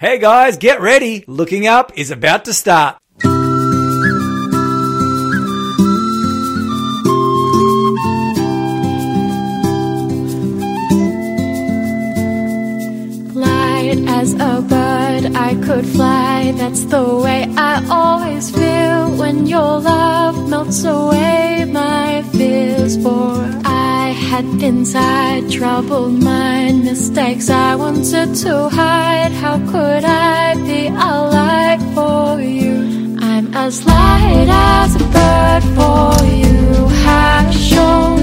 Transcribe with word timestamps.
Hey 0.00 0.20
guys, 0.20 0.58
get 0.58 0.80
ready. 0.80 1.24
Looking 1.26 1.66
Up 1.66 1.98
is 1.98 2.12
about 2.12 2.44
to 2.44 2.54
start. 2.54 2.98
Light 13.34 13.98
as 14.06 14.34
a 14.34 14.62
bird, 14.62 15.34
I 15.34 15.58
could 15.64 15.84
fly. 15.84 16.52
That's 16.52 16.84
the 16.84 17.16
way 17.16 17.47
I 17.70 17.84
always 17.90 18.50
feel 18.50 19.14
when 19.18 19.46
your 19.46 19.78
love 19.80 20.48
melts 20.48 20.84
away 20.84 21.66
my 21.70 22.22
fears. 22.32 22.96
For 23.02 23.34
I 23.64 24.14
had 24.28 24.46
inside 24.62 25.50
troubled 25.50 26.14
mind, 26.14 26.84
mistakes 26.84 27.50
I 27.50 27.74
wanted 27.74 28.34
to 28.36 28.70
hide. 28.70 29.32
How 29.32 29.58
could 29.72 30.04
I 30.04 30.54
be 30.54 30.86
alive 30.86 31.82
for 31.94 32.40
you? 32.40 33.18
I'm 33.20 33.52
as 33.54 33.84
light 33.84 34.48
as 34.48 34.94
a 34.96 35.04
bird 35.16 35.62
for 35.76 36.24
you. 36.42 36.88
Have 37.04 37.52
shown 37.54 38.18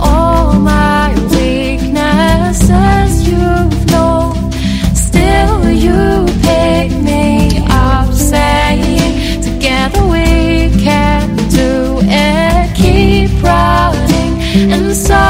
all 0.00 0.52
my 0.54 1.14
weaknesses 1.30 3.12
you've 3.28 3.86
known. 3.92 4.34
Still, 4.96 5.70
you 5.70 6.23
so 15.08 15.22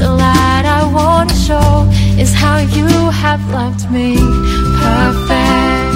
the 0.00 0.10
light 0.10 0.66
I 0.66 0.82
want 0.92 1.30
to 1.30 1.36
show 1.36 1.88
is 2.22 2.34
how 2.34 2.58
you 2.58 2.88
have 3.22 3.40
loved 3.50 3.88
me 3.90 4.16
perfect. 4.80 5.94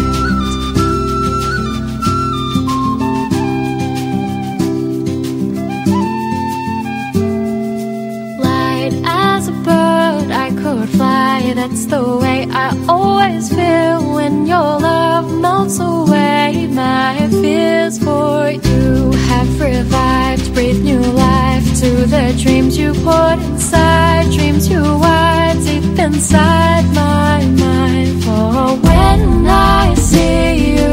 Light 8.46 8.95
as 9.04 9.49
a 9.49 9.56
bird, 9.66 10.30
I 10.46 10.49
could 10.62 10.88
fly. 10.90 11.52
That's 11.56 11.84
the 11.87 12.02
way 12.23 12.46
I 12.51 12.68
always 12.88 13.49
feel 13.49 14.15
when 14.15 14.46
your 14.46 14.71
love 14.87 15.07
melts 15.29 15.79
away 15.80 16.66
my 16.71 17.29
fears. 17.30 17.98
For 17.98 18.51
you 18.51 19.12
have 19.29 19.60
revived, 19.60 20.54
breathed 20.54 20.84
new 20.84 21.01
life 21.01 21.66
to 21.80 21.90
the 22.15 22.34
dreams 22.43 22.76
you 22.79 22.93
put 22.93 23.38
inside, 23.51 24.30
dreams 24.32 24.68
you 24.68 24.82
were 24.82 25.54
deep 25.65 25.99
inside 25.99 26.84
my 26.95 27.45
mind. 27.65 28.24
For 28.24 28.76
when 28.87 29.46
I 29.46 29.95
see 29.95 30.76
you 30.76 30.88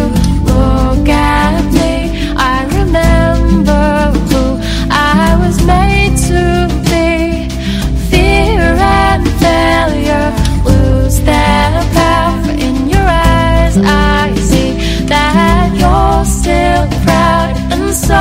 look 0.52 1.08
at 1.10 1.64
me, 1.74 1.94
I 2.38 2.66
remember 2.78 3.25
so 18.08 18.14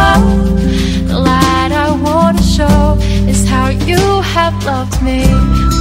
the 1.09 1.19
light 1.19 1.71
I 1.71 1.91
want 2.03 2.39
to 2.39 2.43
show 2.43 2.97
is 3.29 3.47
how 3.47 3.69
you 3.69 4.23
have 4.35 4.55
loved 4.65 5.03
me 5.03 5.27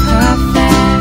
perfect. 0.05 0.92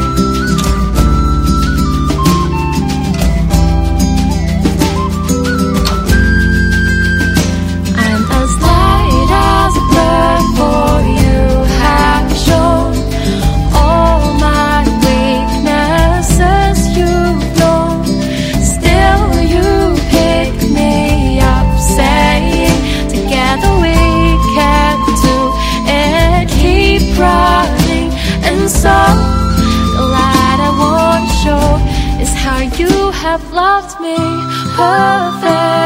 Perfect. 34.76 35.81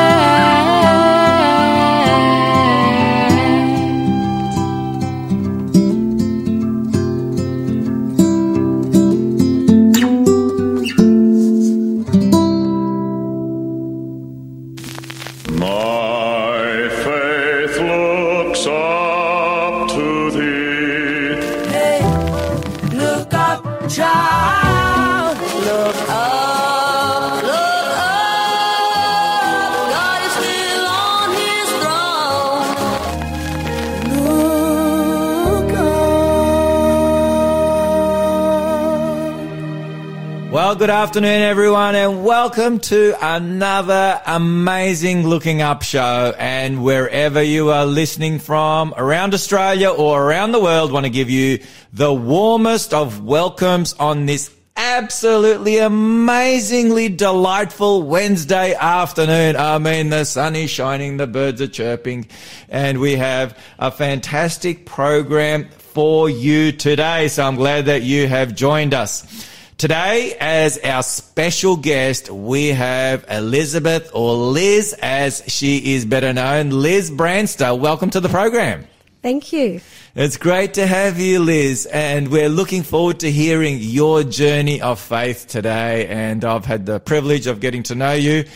Good 40.87 40.93
afternoon, 40.93 41.43
everyone, 41.43 41.97
and 41.97 42.25
welcome 42.25 42.79
to 42.79 43.13
another 43.21 44.23
amazing 44.25 45.27
Looking 45.27 45.61
Up 45.61 45.83
show. 45.83 46.33
And 46.39 46.85
wherever 46.85 47.43
you 47.43 47.71
are 47.71 47.85
listening 47.85 48.39
from 48.39 48.95
around 48.97 49.35
Australia 49.35 49.91
or 49.91 50.23
around 50.23 50.53
the 50.53 50.61
world, 50.61 50.93
want 50.93 51.05
to 51.05 51.11
give 51.11 51.29
you 51.29 51.59
the 51.93 52.15
warmest 52.15 52.95
of 52.95 53.21
welcomes 53.21 53.95
on 53.95 54.27
this 54.27 54.55
absolutely 54.77 55.79
amazingly 55.79 57.09
delightful 57.09 58.05
Wednesday 58.05 58.73
afternoon. 58.75 59.57
I 59.57 59.79
mean, 59.79 60.11
the 60.11 60.23
sun 60.23 60.55
is 60.55 60.71
shining, 60.71 61.17
the 61.17 61.27
birds 61.27 61.61
are 61.61 61.67
chirping, 61.67 62.29
and 62.69 63.01
we 63.01 63.17
have 63.17 63.59
a 63.81 63.91
fantastic 63.91 64.87
program 64.87 65.69
for 65.69 66.31
you 66.31 66.71
today. 66.71 67.27
So 67.27 67.43
I'm 67.43 67.57
glad 67.57 67.87
that 67.87 68.03
you 68.03 68.29
have 68.29 68.55
joined 68.55 68.95
us. 68.95 69.56
Today, 69.79 70.35
as 70.41 70.79
our 70.79 71.03
special 71.03 71.77
guest, 71.77 72.31
we 72.31 72.69
have 72.69 73.27
Elizabeth, 73.29 74.11
or 74.15 74.33
Liz, 74.35 74.95
as 75.03 75.43
she 75.49 75.93
is 75.93 76.07
better 76.07 76.33
known, 76.33 76.71
Liz 76.71 77.11
Branster. 77.11 77.79
Welcome 77.79 78.09
to 78.11 78.21
the 78.21 78.31
program. 78.31 78.87
Thank 79.21 79.53
you. 79.53 79.83
It's 80.15 80.39
great 80.39 80.73
to 80.75 80.87
have 80.87 81.21
you, 81.21 81.41
Liz, 81.41 81.85
and 81.93 82.29
we're 82.29 82.49
looking 82.49 82.85
forward 82.85 83.21
to 83.21 83.31
hearing 83.31 83.77
your 83.79 84.23
journey 84.23 84.81
of 84.81 84.99
faith 84.99 85.47
today. 85.47 86.07
And 86.07 86.43
I've 86.43 86.65
had 86.65 86.87
the 86.87 86.99
privilege 86.99 87.47
of 87.47 87.61
getting 87.61 87.83
to 87.83 87.95
know 87.95 88.15
you 88.15 88.47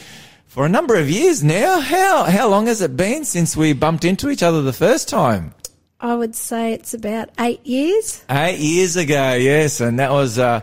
for 0.47 0.65
a 0.65 0.71
number 0.71 0.95
of 0.95 1.11
years 1.11 1.45
now. 1.45 1.81
How 1.81 2.25
how 2.25 2.49
long 2.49 2.67
has 2.67 2.81
it 2.81 2.97
been 2.97 3.27
since 3.27 3.55
we 3.55 3.75
bumped 3.75 4.07
into 4.07 4.31
each 4.31 4.43
other 4.43 4.63
the 4.63 4.73
first 4.73 5.11
time? 5.11 5.53
I 6.01 6.15
would 6.15 6.35
say 6.35 6.73
it's 6.73 6.95
about 6.95 7.29
eight 7.39 7.67
years. 7.67 8.25
Eight 8.31 8.59
years 8.59 8.97
ago, 8.97 9.35
yes, 9.35 9.83
and 9.83 9.99
that 9.99 10.13
was 10.13 10.39
uh, 10.39 10.63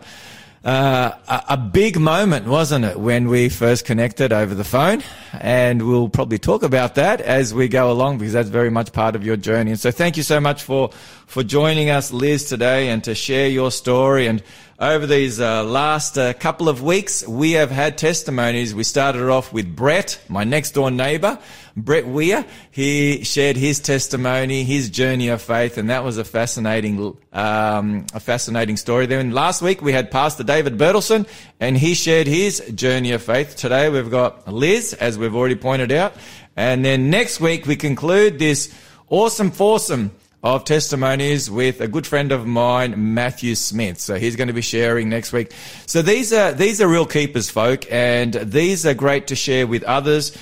uh, 0.68 1.42
a, 1.48 1.56
big 1.56 1.98
moment, 1.98 2.46
wasn't 2.46 2.84
it, 2.84 3.00
when 3.00 3.30
we 3.30 3.48
first 3.48 3.86
connected 3.86 4.34
over 4.34 4.54
the 4.54 4.66
phone? 4.66 5.02
And 5.40 5.88
we'll 5.88 6.10
probably 6.10 6.40
talk 6.40 6.62
about 6.62 6.96
that 6.96 7.22
as 7.22 7.54
we 7.54 7.70
go 7.70 7.90
along 7.90 8.18
because 8.18 8.34
that's 8.34 8.50
very 8.50 8.70
much 8.70 8.92
part 8.92 9.16
of 9.16 9.26
your 9.26 9.38
journey. 9.38 9.72
And 9.72 9.80
so, 9.80 9.92
thank 9.92 10.18
you 10.18 10.24
so 10.24 10.42
much 10.42 10.64
for 10.64 10.90
for 11.26 11.42
joining 11.42 11.90
us, 11.90 12.12
Liz, 12.12 12.50
today, 12.50 12.90
and 12.90 13.02
to 13.06 13.16
share 13.16 13.48
your 13.48 13.72
story. 13.72 14.28
And 14.28 14.44
over 14.78 15.08
these 15.08 15.40
uh, 15.40 15.64
last 15.64 16.18
uh, 16.18 16.34
couple 16.34 16.68
of 16.68 16.84
weeks, 16.84 17.26
we 17.26 17.54
have 17.54 17.72
had 17.72 17.98
testimonies. 17.98 18.76
We 18.76 18.84
started 18.84 19.30
off 19.30 19.54
with 19.54 19.74
Brett, 19.74 20.20
my 20.28 20.44
next 20.44 20.72
door 20.72 20.92
neighbour, 20.92 21.40
Brett 21.78 22.08
Weir. 22.08 22.44
He 22.72 23.24
shared 23.24 23.56
his 23.56 23.80
testimony, 23.80 24.64
his 24.64 24.90
journey 24.90 25.30
of 25.30 25.42
faith, 25.42 25.78
and 25.78 25.90
that 25.92 26.04
was 26.04 26.18
a 26.18 26.24
fascinating, 26.24 27.16
um, 27.32 28.08
a 28.14 28.20
fascinating 28.20 28.78
story. 28.78 29.06
Then 29.06 29.32
last 29.32 29.62
week 29.62 29.82
we 29.82 29.94
had 29.94 30.10
Pastor 30.10 30.44
David 30.44 30.78
Bertelson, 30.78 31.28
and 31.60 31.78
he 31.78 31.94
shared 31.94 32.26
his 32.26 32.60
journey 32.74 33.12
of 33.12 33.22
faith. 33.22 33.56
Today 33.56 33.90
we've 33.90 34.10
got 34.12 34.52
Liz, 34.52 34.94
as 34.94 35.18
we've 35.18 35.36
already 35.36 35.56
pointed 35.56 35.92
out, 35.92 36.16
and 36.56 36.84
then 36.84 37.12
next 37.12 37.40
week 37.40 37.68
we 37.68 37.76
conclude 37.76 38.40
this 38.40 38.74
awesome 39.10 39.52
foursome 39.52 40.12
of 40.44 40.64
testimonies 40.64 41.50
with 41.50 41.82
a 41.82 41.88
good 41.88 42.06
friend 42.06 42.32
of 42.32 42.46
mine, 42.46 43.14
Matthew 43.14 43.56
Smith. 43.56 44.00
So 44.00 44.16
he's 44.16 44.36
going 44.36 44.48
to 44.48 44.54
be 44.54 44.62
sharing 44.62 45.10
next 45.10 45.34
week. 45.34 45.52
So 45.86 46.02
these 46.02 46.32
are, 46.32 46.54
these 46.54 46.80
are 46.82 46.88
real 46.88 47.06
keepers, 47.06 47.50
folk, 47.50 47.92
and 47.92 48.34
these 48.34 48.86
are 48.86 48.94
great 48.94 49.28
to 49.28 49.36
share 49.36 49.68
with 49.68 49.84
others. 49.84 50.38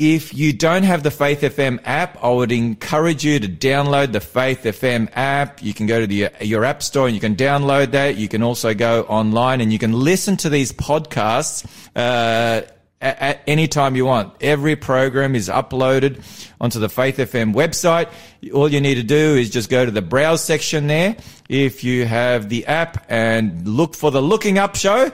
If 0.00 0.32
you 0.32 0.54
don't 0.54 0.84
have 0.84 1.02
the 1.02 1.10
Faith 1.10 1.42
FM 1.42 1.78
app, 1.84 2.24
I 2.24 2.30
would 2.30 2.52
encourage 2.52 3.22
you 3.22 3.38
to 3.38 3.46
download 3.46 4.12
the 4.12 4.20
Faith 4.20 4.62
FM 4.62 5.10
app. 5.12 5.62
You 5.62 5.74
can 5.74 5.84
go 5.84 6.00
to 6.00 6.06
the, 6.06 6.30
your 6.40 6.64
app 6.64 6.82
store 6.82 7.04
and 7.04 7.14
you 7.14 7.20
can 7.20 7.36
download 7.36 7.90
that. 7.90 8.16
You 8.16 8.26
can 8.26 8.42
also 8.42 8.72
go 8.72 9.02
online 9.02 9.60
and 9.60 9.70
you 9.70 9.78
can 9.78 9.92
listen 9.92 10.38
to 10.38 10.48
these 10.48 10.72
podcasts, 10.72 11.66
uh, 11.94 12.66
at, 13.02 13.18
at 13.20 13.42
any 13.46 13.68
time 13.68 13.94
you 13.94 14.06
want. 14.06 14.32
Every 14.40 14.74
program 14.74 15.34
is 15.34 15.50
uploaded 15.50 16.24
onto 16.58 16.78
the 16.78 16.88
Faith 16.88 17.18
FM 17.18 17.52
website. 17.52 18.10
All 18.54 18.70
you 18.70 18.80
need 18.80 18.94
to 18.94 19.02
do 19.02 19.36
is 19.36 19.50
just 19.50 19.68
go 19.68 19.84
to 19.84 19.90
the 19.90 20.00
browse 20.00 20.42
section 20.42 20.86
there. 20.86 21.14
If 21.50 21.84
you 21.84 22.06
have 22.06 22.48
the 22.48 22.64
app 22.64 23.04
and 23.10 23.68
look 23.68 23.94
for 23.94 24.10
the 24.10 24.22
Looking 24.22 24.56
Up 24.56 24.76
show, 24.76 25.12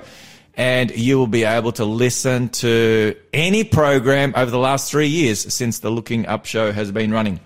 and 0.57 0.91
you 0.97 1.19
will 1.19 1.27
be 1.27 1.45
able 1.45 1.73
to 1.73 1.85
listen 1.85 2.49
to 2.49 3.15
any 3.33 3.63
program 3.63 4.33
over 4.37 4.51
the 4.51 4.59
last 4.59 4.91
three 4.91 5.09
years 5.09 5.53
since 5.53 5.81
the 5.81 5.91
Looking 5.91 6.27
Up 6.27 6.47
show 6.47 6.73
has 6.73 6.91
been 6.91 7.13
running. 7.13 7.41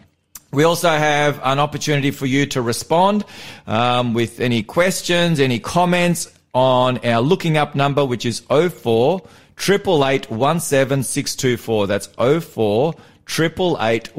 We 0.52 0.64
also 0.64 0.88
have 0.88 1.40
an 1.42 1.58
opportunity 1.58 2.10
for 2.10 2.26
you 2.26 2.46
to 2.46 2.62
respond 2.62 3.24
um, 3.66 4.14
with 4.14 4.40
any 4.40 4.62
questions, 4.62 5.40
any 5.40 5.58
comments 5.58 6.32
on 6.54 6.98
our 6.98 7.20
Looking 7.20 7.56
Up 7.56 7.74
number, 7.74 8.04
which 8.04 8.24
is 8.24 8.40
04 8.40 9.22
888 9.58 11.86
That's 11.86 12.06
04 12.06 12.94
888 13.28 14.12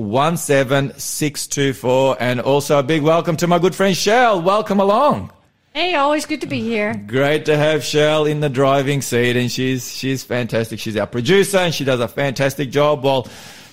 And 2.19 2.41
also 2.41 2.79
a 2.79 2.83
big 2.83 3.01
welcome 3.01 3.37
to 3.37 3.47
my 3.47 3.59
good 3.59 3.75
friend 3.75 3.95
Shell. 3.95 4.41
Welcome 4.41 4.79
along. 4.79 5.31
Hey, 5.73 5.95
always 5.95 6.25
good 6.25 6.41
to 6.41 6.47
be 6.47 6.59
here. 6.59 6.93
Great 7.07 7.45
to 7.45 7.55
have 7.55 7.81
Shell 7.81 8.25
in 8.25 8.41
the 8.41 8.49
driving 8.49 9.01
seat, 9.01 9.37
and 9.37 9.49
she's 9.49 9.89
she's 9.89 10.21
fantastic. 10.21 10.81
She's 10.81 10.97
our 10.97 11.07
producer, 11.07 11.59
and 11.59 11.73
she 11.73 11.85
does 11.85 12.01
a 12.01 12.09
fantastic 12.09 12.71
job. 12.71 13.05
While 13.05 13.23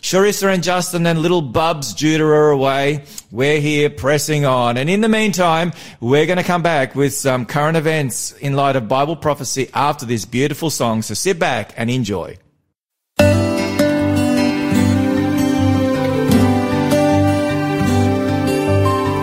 Charissa 0.01 0.55
and 0.55 0.63
Justin 0.63 1.09
and 1.09 1.19
little 1.19 1.43
Bubs 1.43 1.95
Judah 1.95 2.23
are 2.23 2.51
away, 2.51 3.05
we're 3.33 3.59
here 3.61 3.91
pressing 3.91 4.45
on. 4.45 4.77
And 4.77 4.89
in 4.89 5.01
the 5.01 5.09
meantime, 5.09 5.73
we're 5.99 6.27
going 6.27 6.37
to 6.37 6.45
come 6.45 6.63
back 6.63 6.95
with 6.95 7.15
some 7.15 7.45
current 7.45 7.77
events 7.77 8.31
in 8.31 8.55
light 8.55 8.77
of 8.77 8.87
Bible 8.87 9.17
prophecy 9.17 9.69
after 9.75 10.07
this 10.07 10.25
beautiful 10.25 10.71
song. 10.71 11.03
So 11.03 11.15
sit 11.15 11.41
back 11.41 11.75
and 11.77 11.91
enjoy. 11.91 12.39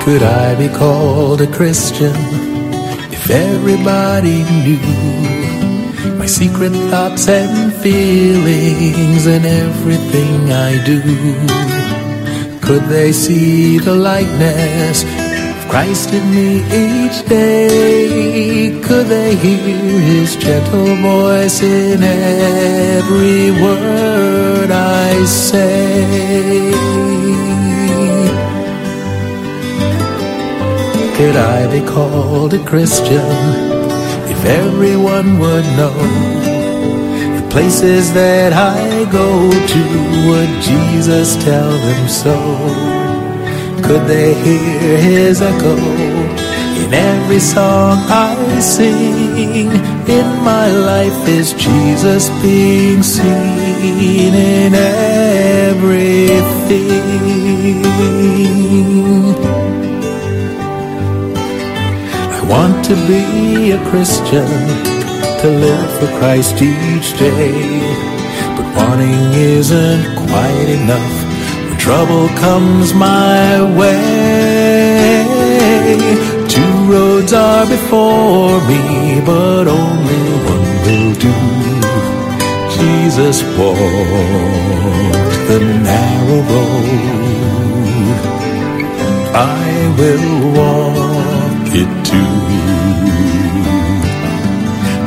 Could 0.03 0.23
I 0.23 0.55
be 0.55 0.67
called 0.75 1.39
a 1.39 1.47
Christian 1.47 2.44
if 3.25 3.31
everybody 3.31 4.43
knew 4.43 6.15
my 6.15 6.27
secret 6.27 6.71
thoughts 6.91 7.27
and 7.27 7.73
feelings 7.81 9.25
and 9.25 9.45
everything 9.45 10.51
I 10.51 10.83
do? 10.85 11.01
Could 12.61 12.83
they 12.83 13.11
see 13.11 13.79
the 13.79 13.95
likeness 13.95 15.03
of 15.03 15.69
Christ 15.71 16.13
in 16.13 16.29
me 16.29 16.57
each 16.83 17.27
day? 17.27 18.79
Could 18.83 19.07
they 19.07 19.35
hear 19.35 19.99
his 20.11 20.35
gentle 20.35 20.95
voice 20.97 21.63
in 21.63 22.03
every 22.03 23.51
word 23.59 24.69
I 24.69 25.25
say? 25.25 26.75
Could 31.25 31.37
I 31.37 31.65
be 31.71 31.81
called 31.83 32.53
a 32.53 32.63
Christian 32.63 33.25
if 34.29 34.45
everyone 34.45 35.39
would 35.39 35.65
know 35.75 35.97
the 37.37 37.47
places 37.49 38.13
that 38.13 38.53
I 38.53 39.05
go 39.11 39.49
to? 39.49 39.83
Would 40.27 40.61
Jesus 40.61 41.35
tell 41.43 41.71
them 41.71 42.07
so? 42.07 42.37
Could 43.87 44.05
they 44.05 44.35
hear 44.35 44.97
his 44.99 45.41
echo 45.41 45.75
in 46.83 46.93
every 46.93 47.39
song 47.39 47.97
I 48.07 48.59
sing? 48.59 49.71
In 50.07 50.27
my 50.43 50.67
life 50.69 51.27
is 51.27 51.53
Jesus 51.53 52.29
being 52.43 53.01
seen 53.01 54.35
in 54.35 54.75
everything. 54.75 56.05
Want 62.47 62.85
to 62.85 62.95
be 63.07 63.71
a 63.71 63.79
Christian, 63.89 64.47
to 65.41 65.47
live 65.47 65.91
for 65.99 66.07
Christ 66.19 66.55
each 66.61 67.17
day. 67.17 67.79
But 68.55 68.67
wanting 68.77 69.33
isn't 69.33 70.05
quite 70.27 70.69
enough 70.79 71.15
when 71.65 71.77
trouble 71.77 72.27
comes 72.45 72.93
my 72.93 73.61
way. 73.79 75.25
Two 76.47 76.75
roads 76.91 77.33
are 77.33 77.65
before 77.65 78.59
me, 78.69 78.81
but 79.25 79.67
only 79.67 80.25
one 80.53 80.67
will 80.85 81.13
do. 81.27 81.33
Jesus 82.77 83.37
walked 83.57 85.39
the 85.49 85.59
narrow 85.89 86.41
road. 86.51 87.15
I 89.33 89.95
will 89.97 90.29
walk 90.57 91.04
it. 91.75 92.05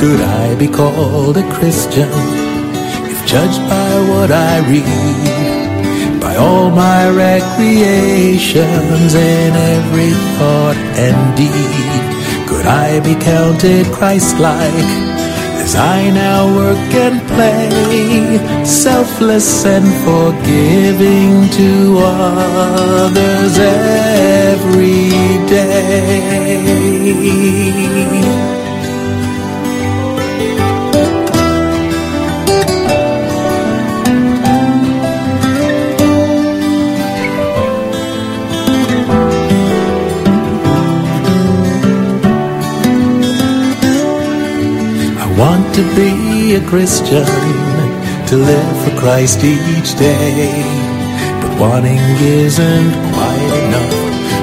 Could 0.00 0.20
I 0.20 0.54
be 0.56 0.68
called 0.68 1.36
a 1.36 1.42
Christian 1.50 2.08
if 3.12 3.26
judged 3.26 3.60
by 3.68 3.92
what 4.10 4.30
I 4.30 4.60
read? 4.70 6.20
By 6.20 6.36
all 6.36 6.70
my 6.70 7.08
recreations 7.08 9.14
and 9.14 9.56
every 9.76 10.12
thought 10.36 10.76
and 11.06 11.36
deed? 11.36 12.48
Could 12.48 12.66
I 12.66 13.00
be 13.00 13.14
counted 13.14 13.86
Christ-like? 13.86 15.07
As 15.68 15.76
I 15.76 16.08
now 16.08 16.46
work 16.56 16.94
and 16.94 17.20
play, 17.28 18.64
selfless 18.64 19.66
and 19.66 19.84
forgiving 20.02 21.50
to 21.58 21.98
others 21.98 23.58
every 23.58 25.10
day. 25.46 26.98
To 45.78 45.84
be 45.94 46.56
a 46.56 46.60
Christian, 46.66 47.24
to 48.26 48.36
live 48.36 48.76
for 48.82 48.90
Christ 48.98 49.44
each 49.44 49.96
day. 49.96 50.50
But 51.40 51.52
wanting 51.60 52.00
isn't 52.20 52.94
quite 53.14 53.52
enough 53.62 53.94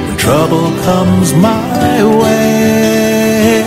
when 0.06 0.18
trouble 0.18 0.72
comes 0.88 1.34
my 1.34 1.96
way. 2.22 3.66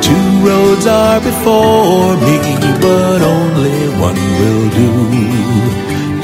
Two 0.00 0.28
roads 0.46 0.86
are 0.86 1.20
before 1.20 2.14
me, 2.26 2.38
but 2.80 3.20
only 3.22 3.78
one 4.06 4.20
will 4.38 4.68
do. 4.82 4.92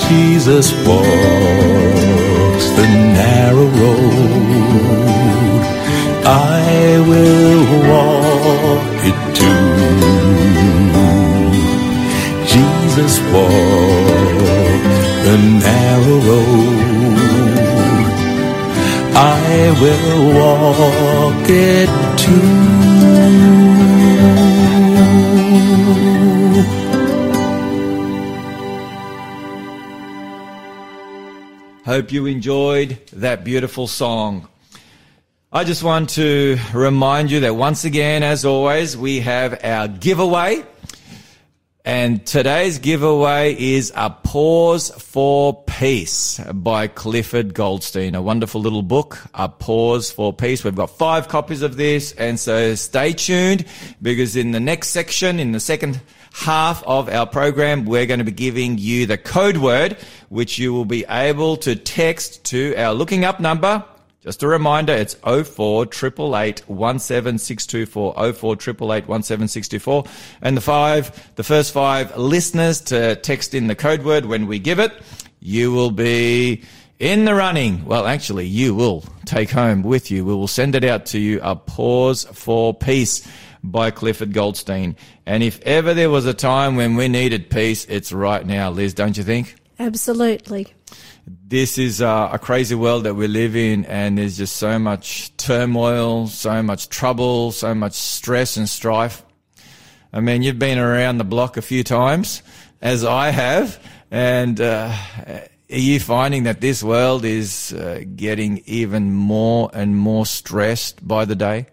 Jesus 0.07 0.67
walks 0.87 2.67
the 2.79 2.87
narrow 3.19 3.69
road. 3.83 5.63
I 6.25 7.01
will 7.11 7.63
walk 7.91 8.92
Jesus 12.95 13.21
walked 13.33 13.49
the 15.25 15.37
narrow 15.65 16.19
road. 16.29 16.77
I 19.17 19.71
will 19.81 20.25
walk 20.37 21.49
it 21.49 21.89
too. 22.19 22.49
Hope 31.87 32.13
you 32.13 32.27
enjoyed 32.27 32.99
that 33.15 33.43
beautiful 33.43 33.87
song. 33.87 34.49
I 35.51 35.65
just 35.65 35.83
want 35.83 36.11
to 36.11 36.59
remind 36.75 37.31
you 37.31 37.41
that 37.41 37.57
once 37.57 37.87
again, 37.87 38.23
as 38.23 38.45
always, 38.45 38.99
we 38.99 39.21
have 39.21 39.65
our 39.65 39.89
giveaway. 39.89 40.67
And 41.85 42.25
today's 42.25 42.79
giveaway 42.79 43.57
is 43.59 43.93
a 43.97 44.09
Pause 44.09 44.93
for 45.03 45.65
Peace 45.65 46.39
by 46.55 46.87
Clifford 46.87 47.55
Goldstein. 47.55 48.15
A 48.15 48.23
wonderful 48.23 48.61
little 48.61 48.85
book, 48.85 49.19
A 49.35 49.49
Pause 49.49 50.13
for 50.13 50.33
Peace. 50.33 50.63
We've 50.63 50.77
got 50.77 50.91
five 50.91 51.27
copies 51.27 51.61
of 51.61 51.77
this. 51.77 52.13
And 52.13 52.39
so 52.39 52.77
stay 52.77 53.13
tuned 53.13 53.65
because 54.01 54.37
in 54.37 54.53
the 54.53 54.61
next 54.61 54.91
section, 54.91 55.41
in 55.41 55.51
the 55.51 55.59
second 55.59 56.01
half 56.33 56.85
of 56.85 57.09
our 57.09 57.27
program, 57.27 57.85
we're 57.85 58.07
going 58.07 58.21
to 58.21 58.25
be 58.25 58.31
giving 58.31 58.79
you 58.79 59.07
the 59.07 59.19
code 59.19 59.57
word, 59.57 59.97
which 60.29 60.61
you 60.61 60.73
will 60.73 60.85
be 60.85 61.05
able 61.11 61.57
to 61.57 61.75
text 61.75 62.45
to 62.45 62.77
our 62.77 62.95
looking 62.95 63.25
up 63.25 63.41
number. 63.41 63.85
Just 64.23 64.45
a 64.45 64.47
reminder, 64.47 64.93
it's 64.93 65.15
04 65.15 65.83
888 65.83 66.63
17624, 66.69 68.15
04 68.15 68.53
888 68.53 69.09
17624. 69.09 70.05
And 70.43 70.57
the 70.57 70.61
five, 70.61 71.35
the 71.35 71.43
first 71.43 71.73
five 71.73 72.17
listeners 72.17 72.81
to 72.83 73.17
text 73.17 73.53
in 73.53 73.67
the 73.67 73.75
code 73.75 74.05
word 74.05 74.27
when 74.27 74.47
we 74.47 74.61
give 74.61 74.79
it, 74.79 74.93
you 75.41 75.73
will 75.73 75.91
be 75.91 76.63
in 77.01 77.25
the 77.25 77.35
running. 77.35 77.85
Well, 77.85 78.07
actually, 78.07 78.47
you 78.47 78.77
will 78.77 79.05
take 79.25 79.51
home 79.51 79.83
with 79.83 80.13
you. 80.13 80.25
We 80.25 80.35
will 80.35 80.47
send 80.47 80.77
it 80.77 80.85
out 80.85 81.07
to 81.07 81.19
you, 81.19 81.41
A 81.43 81.57
Pause 81.57 82.27
for 82.27 82.73
Peace 82.73 83.27
by 83.65 83.91
Clifford 83.91 84.33
Goldstein. 84.33 84.95
And 85.27 85.43
if 85.43 85.61
ever 85.63 85.95
there 85.95 86.11
was 86.11 86.27
a 86.27 86.35
time 86.35 86.77
when 86.77 86.95
we 86.95 87.09
needed 87.09 87.51
peace, 87.51 87.87
it's 87.87 88.13
right 88.13 88.47
now, 88.47 88.71
Liz, 88.71 88.95
don't 88.95 89.17
you 89.17 89.25
think? 89.25 89.57
Absolutely. 89.81 90.69
This 91.53 91.77
is 91.77 92.01
a 92.01 92.39
crazy 92.41 92.75
world 92.75 93.05
that 93.05 93.15
we 93.15 93.29
live 93.29 93.55
in, 93.55 93.85
and 93.85 94.17
there's 94.17 94.39
just 94.39 94.57
so 94.57 94.79
much 94.79 95.37
turmoil, 95.37 96.27
so 96.27 96.63
much 96.63 96.89
trouble, 96.89 97.53
so 97.53 97.75
much 97.75 97.93
stress 97.93 98.57
and 98.57 98.67
strife. 98.67 99.23
I 100.15 100.21
mean, 100.21 100.41
you've 100.41 100.59
been 100.59 100.79
around 100.79 101.19
the 101.19 101.25
block 101.25 101.59
a 101.59 101.63
few 101.63 101.85
times, 101.85 102.43
as 102.81 103.05
I 103.05 103.29
have, 103.29 103.79
and 104.11 104.59
uh, 104.63 104.97
are 105.27 105.47
you 105.69 106.01
finding 106.01 106.45
that 106.45 106.63
this 106.63 106.83
world 106.83 107.27
is 107.27 107.75
uh, 107.75 108.01
getting 108.17 108.63
even 108.65 109.13
more 109.13 109.71
and 109.75 109.95
more 109.95 110.25
stressed 110.25 111.07
by 111.07 111.27
the 111.27 111.37
day? 111.37 111.67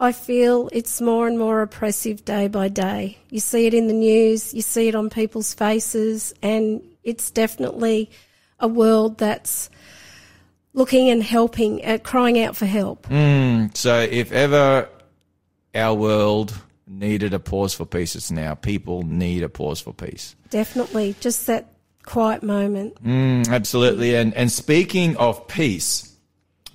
I 0.00 0.10
feel 0.10 0.68
it's 0.72 1.00
more 1.00 1.28
and 1.28 1.38
more 1.38 1.62
oppressive 1.62 2.24
day 2.24 2.48
by 2.48 2.66
day. 2.66 3.16
You 3.28 3.38
see 3.38 3.68
it 3.68 3.74
in 3.74 3.86
the 3.86 3.94
news, 3.94 4.52
you 4.52 4.62
see 4.62 4.88
it 4.88 4.96
on 4.96 5.08
people's 5.08 5.54
faces, 5.54 6.34
and 6.42 6.82
it's 7.04 7.30
definitely 7.30 8.10
a 8.60 8.68
world 8.68 9.18
that's 9.18 9.70
looking 10.72 11.08
and 11.08 11.22
helping, 11.22 11.84
uh, 11.84 11.98
crying 12.02 12.40
out 12.40 12.56
for 12.56 12.66
help. 12.66 13.06
So, 13.74 14.00
if 14.00 14.32
ever 14.32 14.88
our 15.74 15.94
world 15.94 16.54
needed 16.86 17.34
a 17.34 17.38
pause 17.38 17.74
for 17.74 17.86
peace, 17.86 18.16
it's 18.16 18.30
now. 18.30 18.54
People 18.54 19.02
need 19.02 19.42
a 19.42 19.48
pause 19.48 19.80
for 19.80 19.92
peace. 19.92 20.36
Definitely, 20.50 21.14
just 21.20 21.46
that 21.46 21.72
quiet 22.04 22.42
moment. 22.42 23.02
Mm, 23.04 23.48
absolutely. 23.48 24.16
And 24.16 24.34
and 24.34 24.50
speaking 24.50 25.16
of 25.16 25.46
peace, 25.48 26.10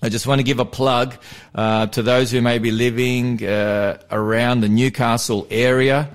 I 0.01 0.09
just 0.09 0.27
want 0.27 0.39
to 0.39 0.43
give 0.43 0.59
a 0.59 0.65
plug 0.65 1.15
uh, 1.53 1.87
to 1.87 2.01
those 2.03 2.31
who 2.31 2.41
may 2.41 2.59
be 2.59 2.71
living 2.71 3.43
uh, 3.45 3.97
around 4.11 4.61
the 4.61 4.69
Newcastle 4.69 5.47
area. 5.49 6.09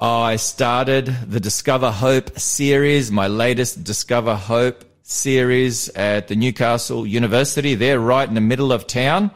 I 0.00 0.36
started 0.36 1.06
the 1.26 1.40
Discover 1.40 1.90
Hope 1.90 2.38
series, 2.38 3.10
my 3.10 3.26
latest 3.26 3.82
Discover 3.82 4.36
Hope 4.36 4.84
series 5.02 5.88
at 5.88 6.28
the 6.28 6.36
Newcastle 6.36 7.04
University. 7.04 7.74
They're 7.74 7.98
right 7.98 8.28
in 8.28 8.36
the 8.36 8.40
middle 8.40 8.70
of 8.70 8.86
town. 8.86 9.32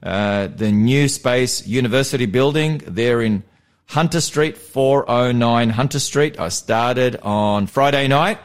Uh, 0.00 0.46
the 0.46 0.70
New 0.70 1.08
Space 1.08 1.66
University 1.66 2.26
building. 2.26 2.80
They're 2.86 3.22
in 3.22 3.42
Hunter 3.86 4.20
Street, 4.20 4.56
409 4.56 5.70
Hunter 5.70 5.98
Street. 5.98 6.38
I 6.38 6.48
started 6.48 7.16
on 7.22 7.66
Friday 7.66 8.06
night 8.06 8.38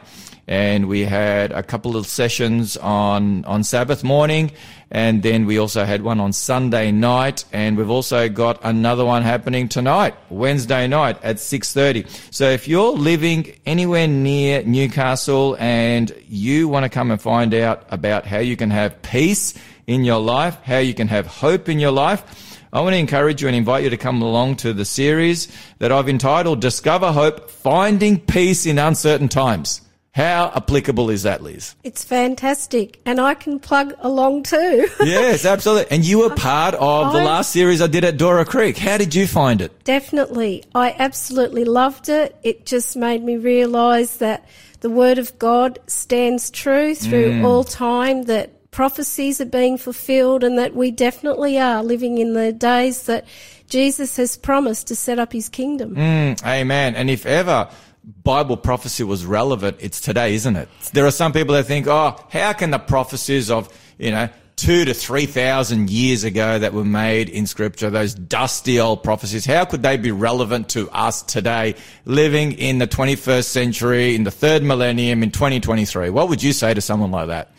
and 0.50 0.88
we 0.88 1.04
had 1.04 1.52
a 1.52 1.62
couple 1.62 1.96
of 1.96 2.08
sessions 2.08 2.76
on, 2.76 3.44
on 3.44 3.62
Sabbath 3.62 4.02
morning. 4.02 4.50
And 4.90 5.22
then 5.22 5.46
we 5.46 5.58
also 5.58 5.84
had 5.84 6.02
one 6.02 6.18
on 6.18 6.32
Sunday 6.32 6.90
night. 6.90 7.44
And 7.52 7.76
we've 7.76 7.88
also 7.88 8.28
got 8.28 8.58
another 8.64 9.04
one 9.04 9.22
happening 9.22 9.68
tonight, 9.68 10.16
Wednesday 10.28 10.88
night 10.88 11.22
at 11.22 11.36
6.30. 11.36 12.34
So 12.34 12.50
if 12.50 12.66
you're 12.66 12.90
living 12.90 13.54
anywhere 13.64 14.08
near 14.08 14.64
Newcastle 14.64 15.56
and 15.60 16.12
you 16.28 16.66
want 16.66 16.82
to 16.82 16.88
come 16.88 17.12
and 17.12 17.22
find 17.22 17.54
out 17.54 17.84
about 17.88 18.26
how 18.26 18.38
you 18.38 18.56
can 18.56 18.70
have 18.70 19.00
peace 19.02 19.54
in 19.86 20.02
your 20.02 20.18
life, 20.18 20.56
how 20.64 20.78
you 20.78 20.94
can 20.94 21.06
have 21.06 21.28
hope 21.28 21.68
in 21.68 21.78
your 21.78 21.92
life, 21.92 22.58
I 22.72 22.80
want 22.80 22.94
to 22.94 22.98
encourage 22.98 23.40
you 23.40 23.46
and 23.46 23.56
invite 23.56 23.84
you 23.84 23.90
to 23.90 23.96
come 23.96 24.20
along 24.20 24.56
to 24.56 24.72
the 24.72 24.84
series 24.84 25.46
that 25.78 25.92
I've 25.92 26.08
entitled 26.08 26.60
Discover 26.60 27.12
Hope, 27.12 27.50
Finding 27.50 28.18
Peace 28.18 28.66
in 28.66 28.80
Uncertain 28.80 29.28
Times. 29.28 29.82
How 30.12 30.50
applicable 30.56 31.08
is 31.10 31.22
that, 31.22 31.40
Liz? 31.40 31.76
It's 31.84 32.02
fantastic, 32.02 33.00
and 33.06 33.20
I 33.20 33.34
can 33.34 33.60
plug 33.60 33.94
along 34.00 34.42
too. 34.42 34.88
yes, 35.00 35.44
absolutely. 35.44 35.94
And 35.94 36.04
you 36.04 36.18
were 36.18 36.34
part 36.34 36.74
of 36.74 37.12
the 37.12 37.20
I- 37.20 37.24
last 37.24 37.52
series 37.52 37.80
I 37.80 37.86
did 37.86 38.04
at 38.04 38.16
Dora 38.16 38.44
Creek. 38.44 38.76
How 38.76 38.98
did 38.98 39.14
you 39.14 39.28
find 39.28 39.60
it? 39.60 39.84
Definitely. 39.84 40.64
I 40.74 40.96
absolutely 40.98 41.64
loved 41.64 42.08
it. 42.08 42.36
It 42.42 42.66
just 42.66 42.96
made 42.96 43.22
me 43.22 43.36
realize 43.36 44.16
that 44.16 44.46
the 44.80 44.90
word 44.90 45.18
of 45.18 45.38
God 45.38 45.78
stands 45.86 46.50
true 46.50 46.94
through 46.96 47.32
mm. 47.32 47.44
all 47.44 47.62
time, 47.62 48.24
that 48.24 48.70
prophecies 48.72 49.40
are 49.40 49.46
being 49.46 49.78
fulfilled, 49.78 50.42
and 50.42 50.58
that 50.58 50.74
we 50.74 50.90
definitely 50.90 51.56
are 51.56 51.84
living 51.84 52.18
in 52.18 52.34
the 52.34 52.52
days 52.52 53.04
that 53.04 53.26
Jesus 53.68 54.16
has 54.16 54.36
promised 54.36 54.88
to 54.88 54.96
set 54.96 55.20
up 55.20 55.32
his 55.32 55.48
kingdom. 55.48 55.94
Mm, 55.94 56.44
amen. 56.44 56.96
And 56.96 57.08
if 57.08 57.24
ever 57.26 57.68
Bible 58.04 58.56
prophecy 58.56 59.04
was 59.04 59.24
relevant, 59.24 59.76
it's 59.80 60.00
today, 60.00 60.34
isn't 60.34 60.56
it? 60.56 60.68
There 60.92 61.06
are 61.06 61.10
some 61.10 61.32
people 61.32 61.54
that 61.54 61.64
think, 61.64 61.86
oh, 61.86 62.16
how 62.30 62.52
can 62.52 62.70
the 62.70 62.78
prophecies 62.78 63.50
of, 63.50 63.68
you 63.98 64.10
know, 64.10 64.28
two 64.56 64.84
to 64.84 64.92
three 64.92 65.24
thousand 65.24 65.88
years 65.88 66.22
ago 66.22 66.58
that 66.58 66.74
were 66.74 66.84
made 66.84 67.30
in 67.30 67.46
scripture, 67.46 67.88
those 67.88 68.14
dusty 68.14 68.78
old 68.78 69.02
prophecies, 69.02 69.46
how 69.46 69.64
could 69.64 69.82
they 69.82 69.96
be 69.96 70.10
relevant 70.10 70.68
to 70.68 70.88
us 70.90 71.22
today, 71.22 71.74
living 72.04 72.52
in 72.52 72.78
the 72.78 72.86
21st 72.86 73.44
century, 73.44 74.14
in 74.14 74.24
the 74.24 74.30
third 74.30 74.62
millennium, 74.62 75.22
in 75.22 75.30
2023? 75.30 76.10
What 76.10 76.28
would 76.28 76.42
you 76.42 76.52
say 76.52 76.74
to 76.74 76.80
someone 76.80 77.10
like 77.10 77.28
that? 77.28 77.52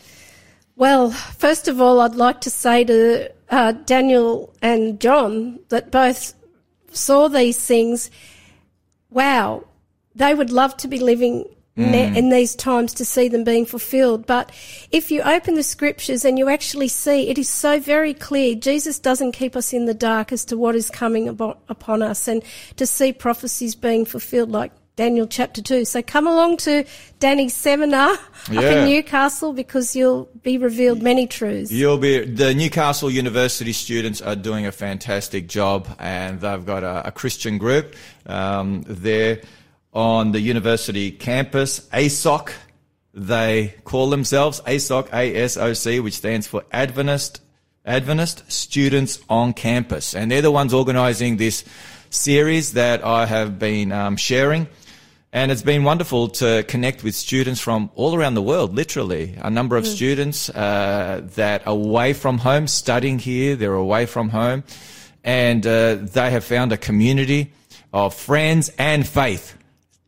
Well, 0.76 1.10
first 1.10 1.68
of 1.68 1.80
all, 1.80 2.00
I'd 2.00 2.14
like 2.14 2.40
to 2.42 2.50
say 2.50 2.84
to 2.84 3.32
uh, 3.50 3.72
Daniel 3.72 4.54
and 4.62 5.00
John 5.00 5.58
that 5.68 5.90
both 5.90 6.34
saw 6.92 7.28
these 7.28 7.58
things. 7.64 8.10
Wow, 9.10 9.64
they 10.14 10.34
would 10.34 10.50
love 10.50 10.76
to 10.78 10.88
be 10.88 10.98
living 10.98 11.46
ne- 11.76 12.16
in 12.16 12.28
these 12.30 12.54
times 12.54 12.94
to 12.94 13.04
see 13.04 13.28
them 13.28 13.44
being 13.44 13.66
fulfilled. 13.66 14.26
But 14.26 14.50
if 14.90 15.10
you 15.10 15.22
open 15.22 15.54
the 15.54 15.62
scriptures 15.62 16.24
and 16.24 16.38
you 16.38 16.48
actually 16.48 16.88
see, 16.88 17.28
it 17.28 17.38
is 17.38 17.48
so 17.48 17.80
very 17.80 18.14
clear. 18.14 18.54
Jesus 18.54 18.98
doesn't 18.98 19.32
keep 19.32 19.56
us 19.56 19.72
in 19.72 19.86
the 19.86 19.94
dark 19.94 20.32
as 20.32 20.44
to 20.46 20.56
what 20.56 20.74
is 20.74 20.90
coming 20.90 21.26
abo- 21.28 21.56
upon 21.68 22.02
us 22.02 22.28
and 22.28 22.42
to 22.76 22.86
see 22.86 23.12
prophecies 23.12 23.74
being 23.74 24.04
fulfilled 24.04 24.50
like 24.50 24.72
Daniel 24.94 25.26
chapter 25.26 25.62
2. 25.62 25.86
So 25.86 26.02
come 26.02 26.26
along 26.26 26.58
to 26.58 26.84
Danny's 27.18 27.54
seminar 27.56 28.10
up 28.50 28.50
in 28.50 28.84
Newcastle 28.84 29.54
because 29.54 29.96
you'll 29.96 30.28
be 30.42 30.58
revealed 30.58 31.00
many 31.00 31.26
truths. 31.26 31.72
You'll 31.72 31.96
be 31.96 32.26
the 32.26 32.52
Newcastle 32.52 33.10
University 33.10 33.72
students 33.72 34.20
are 34.20 34.36
doing 34.36 34.66
a 34.66 34.72
fantastic 34.72 35.48
job, 35.48 35.88
and 35.98 36.42
they've 36.42 36.66
got 36.66 36.82
a, 36.82 37.08
a 37.08 37.10
Christian 37.10 37.56
group 37.56 37.96
um, 38.26 38.84
there 38.86 39.40
on 39.92 40.32
the 40.32 40.40
university 40.40 41.10
campus. 41.10 41.80
ASOC, 41.92 42.52
they 43.14 43.74
call 43.84 44.10
themselves 44.10 44.60
ASOC, 44.62 45.12
A-S-O-C, 45.12 46.00
which 46.00 46.14
stands 46.14 46.46
for 46.46 46.64
Adventist 46.72 47.40
Adventist 47.84 48.50
Students 48.50 49.18
on 49.28 49.52
Campus, 49.52 50.14
and 50.14 50.30
they're 50.30 50.40
the 50.40 50.52
ones 50.52 50.72
organising 50.72 51.36
this 51.36 51.64
series 52.10 52.74
that 52.74 53.04
I 53.04 53.26
have 53.26 53.58
been 53.58 53.90
um, 53.90 54.16
sharing. 54.16 54.68
And 55.34 55.50
it's 55.50 55.62
been 55.62 55.82
wonderful 55.82 56.28
to 56.28 56.62
connect 56.64 57.02
with 57.02 57.14
students 57.14 57.58
from 57.58 57.90
all 57.94 58.14
around 58.14 58.34
the 58.34 58.42
world, 58.42 58.74
literally. 58.74 59.34
A 59.40 59.48
number 59.48 59.78
of 59.78 59.86
students 59.86 60.50
uh, 60.50 61.22
that 61.36 61.66
are 61.66 61.72
away 61.72 62.12
from 62.12 62.36
home, 62.36 62.66
studying 62.66 63.18
here, 63.18 63.56
they're 63.56 63.72
away 63.72 64.04
from 64.04 64.28
home, 64.28 64.62
and 65.24 65.66
uh, 65.66 65.94
they 65.94 66.30
have 66.30 66.44
found 66.44 66.70
a 66.70 66.76
community 66.76 67.50
of 67.94 68.14
friends 68.14 68.70
and 68.78 69.08
faith. 69.08 69.56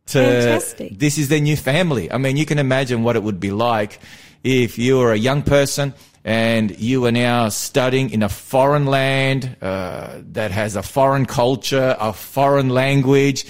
To, 0.07 0.19
Fantastic. 0.19 0.99
This 0.99 1.19
is 1.19 1.29
their 1.29 1.41
new 1.41 1.57
family. 1.57 2.13
I 2.13 2.19
mean, 2.19 2.37
you 2.37 2.45
can 2.45 2.59
imagine 2.59 3.03
what 3.03 3.17
it 3.17 3.23
would 3.23 3.41
be 3.41 3.51
like 3.51 4.01
if 4.43 4.79
you 4.79 4.99
were 4.99 5.13
a 5.13 5.17
young 5.17 5.43
person 5.43 5.95
and 6.25 6.79
you 6.79 7.05
are 7.05 7.13
now 7.13 7.51
studying 7.51 8.11
in 8.11 8.23
a 8.23 8.29
foreign 8.29 8.87
land 8.87 9.57
uh, 9.61 10.21
that 10.33 10.51
has 10.51 10.75
a 10.75 10.83
foreign 10.83 11.27
culture, 11.27 11.97
a 12.01 12.13
foreign 12.13 12.71
language. 12.71 13.47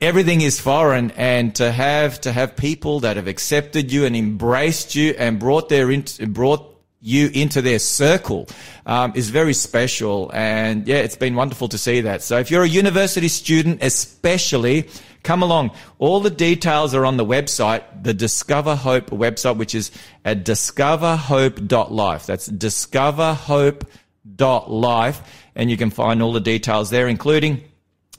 Everything 0.00 0.40
is 0.40 0.60
foreign, 0.60 1.12
and 1.12 1.54
to 1.56 1.70
have 1.70 2.20
to 2.22 2.32
have 2.32 2.56
people 2.56 3.00
that 3.00 3.16
have 3.16 3.28
accepted 3.28 3.92
you 3.92 4.04
and 4.04 4.16
embraced 4.16 4.96
you 4.96 5.14
and 5.16 5.38
brought 5.38 5.68
their 5.68 5.90
in, 5.92 6.04
brought 6.28 6.68
you 7.00 7.30
into 7.34 7.60
their 7.60 7.78
circle 7.80 8.48
um, 8.86 9.12
is 9.14 9.30
very 9.30 9.54
special. 9.54 10.30
And 10.32 10.86
yeah, 10.86 10.98
it's 10.98 11.16
been 11.16 11.34
wonderful 11.34 11.68
to 11.68 11.78
see 11.78 12.00
that. 12.02 12.22
So 12.22 12.38
if 12.38 12.50
you're 12.50 12.62
a 12.62 12.68
university 12.68 13.28
student, 13.28 13.82
especially 13.82 14.88
come 15.22 15.42
along. 15.42 15.70
All 15.98 16.20
the 16.20 16.30
details 16.30 16.94
are 16.94 17.04
on 17.04 17.16
the 17.16 17.24
website, 17.24 17.82
the 18.02 18.14
Discover 18.14 18.76
Hope 18.76 19.10
website, 19.10 19.56
which 19.56 19.74
is 19.74 19.90
at 20.24 20.44
discoverhope.life. 20.44 22.26
That's 22.26 22.48
discoverhope.life. 22.48 25.22
And 25.54 25.70
you 25.70 25.76
can 25.76 25.90
find 25.90 26.22
all 26.22 26.32
the 26.32 26.40
details 26.40 26.88
there, 26.90 27.08
including 27.08 27.62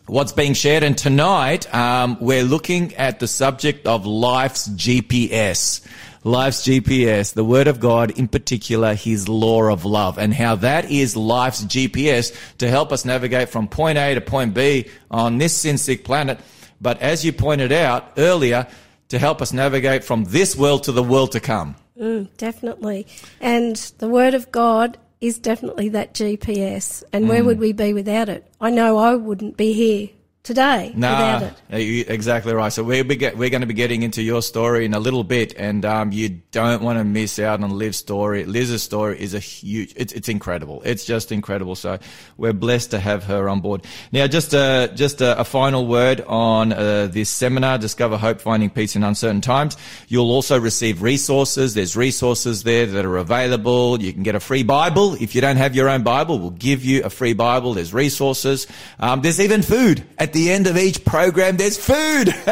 what's 0.06 0.32
being 0.32 0.54
shared. 0.54 0.84
And 0.84 0.96
tonight, 0.98 1.74
um, 1.74 2.18
we're 2.20 2.44
looking 2.44 2.94
at 2.96 3.20
the 3.20 3.28
subject 3.28 3.88
of 3.88 4.06
life's 4.06 4.70
GPS. 4.70 5.82
Life's 6.26 6.62
GPS, 6.62 7.34
the 7.34 7.44
Word 7.44 7.68
of 7.68 7.82
God, 7.82 8.12
in 8.12 8.30
particular, 8.30 8.94
His 8.94 9.28
law 9.28 9.64
of 9.64 9.84
love, 9.84 10.18
and 10.18 10.34
how 10.34 10.56
that 10.56 10.90
is 10.90 11.18
life's 11.18 11.66
GPS 11.66 12.34
to 12.60 12.70
help 12.70 12.94
us 12.94 13.04
navigate 13.04 13.50
from 13.50 13.68
point 13.68 13.98
A 13.98 14.16
to 14.16 14.22
point 14.22 14.54
B 14.54 14.86
on 15.12 15.38
this 15.38 15.54
sin 15.54 15.78
sick 15.78 16.06
planet. 16.06 16.40
But 16.84 17.02
as 17.02 17.26
you 17.26 17.34
pointed 17.34 17.72
out 17.72 18.12
earlier, 18.18 18.68
to 19.10 19.20
help 19.20 19.42
us 19.42 19.54
navigate 19.54 20.04
from 20.04 20.26
this 20.26 20.56
world 20.56 20.84
to 20.84 20.92
the 20.92 21.04
world 21.04 21.32
to 21.32 21.40
come. 21.40 21.76
Mm, 22.00 22.28
definitely. 22.38 23.06
And 23.40 23.76
the 24.00 24.08
Word 24.08 24.34
of 24.34 24.52
God 24.52 24.98
is 25.22 25.38
definitely 25.40 25.90
that 25.90 26.14
GPS. 26.14 27.04
And 27.14 27.30
where 27.30 27.44
would 27.44 27.60
we 27.60 27.74
be 27.74 27.94
without 27.94 28.28
it? 28.28 28.46
I 28.60 28.72
know 28.72 28.98
I 28.98 29.16
wouldn't 29.16 29.56
be 29.56 29.74
here 29.74 30.10
today 30.44 30.92
Nah, 30.96 31.40
without 31.40 31.54
it. 31.72 32.08
uh, 32.10 32.14
exactly 32.14 32.54
right. 32.54 32.72
So 32.72 32.84
we're 32.84 33.04
be 33.06 33.16
get, 33.16 33.38
we're 33.38 33.50
going 33.50 33.62
to 33.62 33.68
be 33.68 33.74
getting 33.74 34.04
into 34.04 34.22
your 34.22 34.42
story 34.42 34.84
in 34.86 34.94
a 34.94 35.00
little 35.00 35.24
bit, 35.24 35.54
and 35.58 35.86
um, 35.86 36.12
you 36.12 36.42
don't 36.52 36.82
want 36.84 37.00
to 37.00 37.04
miss 37.06 37.40
out 37.40 37.64
on 37.64 37.72
Liv's 37.72 37.98
story. 37.98 38.44
Liz's 38.44 38.84
story 38.84 39.20
is 39.22 39.34
a 39.34 39.40
huge. 39.40 39.94
It's 39.96 40.12
it's 40.12 40.28
incredible. 40.28 40.82
It's 40.84 41.06
just 41.06 41.32
incredible. 41.32 41.76
So 41.76 41.98
we're 42.38 42.52
blessed 42.54 42.92
to 42.92 43.00
have 43.00 43.24
her 43.24 43.48
on 43.48 43.62
board. 43.62 43.86
Now, 44.12 44.28
just 44.28 44.54
a 44.54 44.92
just 44.94 45.22
a, 45.22 45.40
a 45.40 45.46
final 45.46 45.88
word 45.88 46.22
on 46.28 46.74
uh, 46.74 47.08
this 47.08 47.30
seminar, 47.30 47.78
Discover 47.78 48.18
Hope, 48.18 48.42
Finding 48.42 48.70
Peace 48.70 48.98
in 48.98 49.04
Uncertain 49.04 49.40
Times. 49.42 49.78
You'll 50.10 50.32
also 50.32 50.60
receive 50.60 51.02
resources. 51.02 51.74
There's 51.74 51.96
resources 51.96 52.64
there 52.64 52.86
that 52.86 53.06
are 53.06 53.18
available. 53.18 54.02
You 54.02 54.12
can 54.12 54.24
get 54.24 54.36
a 54.36 54.42
free 54.42 54.64
Bible 54.64 55.14
if 55.16 55.36
you 55.36 55.42
don't 55.42 55.58
have 55.58 55.74
your 55.74 55.88
own 55.88 56.04
Bible. 56.04 56.38
We'll 56.38 56.50
give 56.50 56.84
you 56.84 57.04
a 57.06 57.10
free 57.10 57.34
Bible. 57.34 57.74
There's 57.74 57.94
resources. 57.94 58.68
Um, 59.00 59.22
there's 59.22 59.40
even 59.40 59.62
food 59.62 60.04
at 60.18 60.33
the 60.34 60.52
end 60.52 60.68
of 60.68 60.78
each 60.78 61.06
program. 61.06 61.58
There's 61.58 61.78
food. 61.78 62.34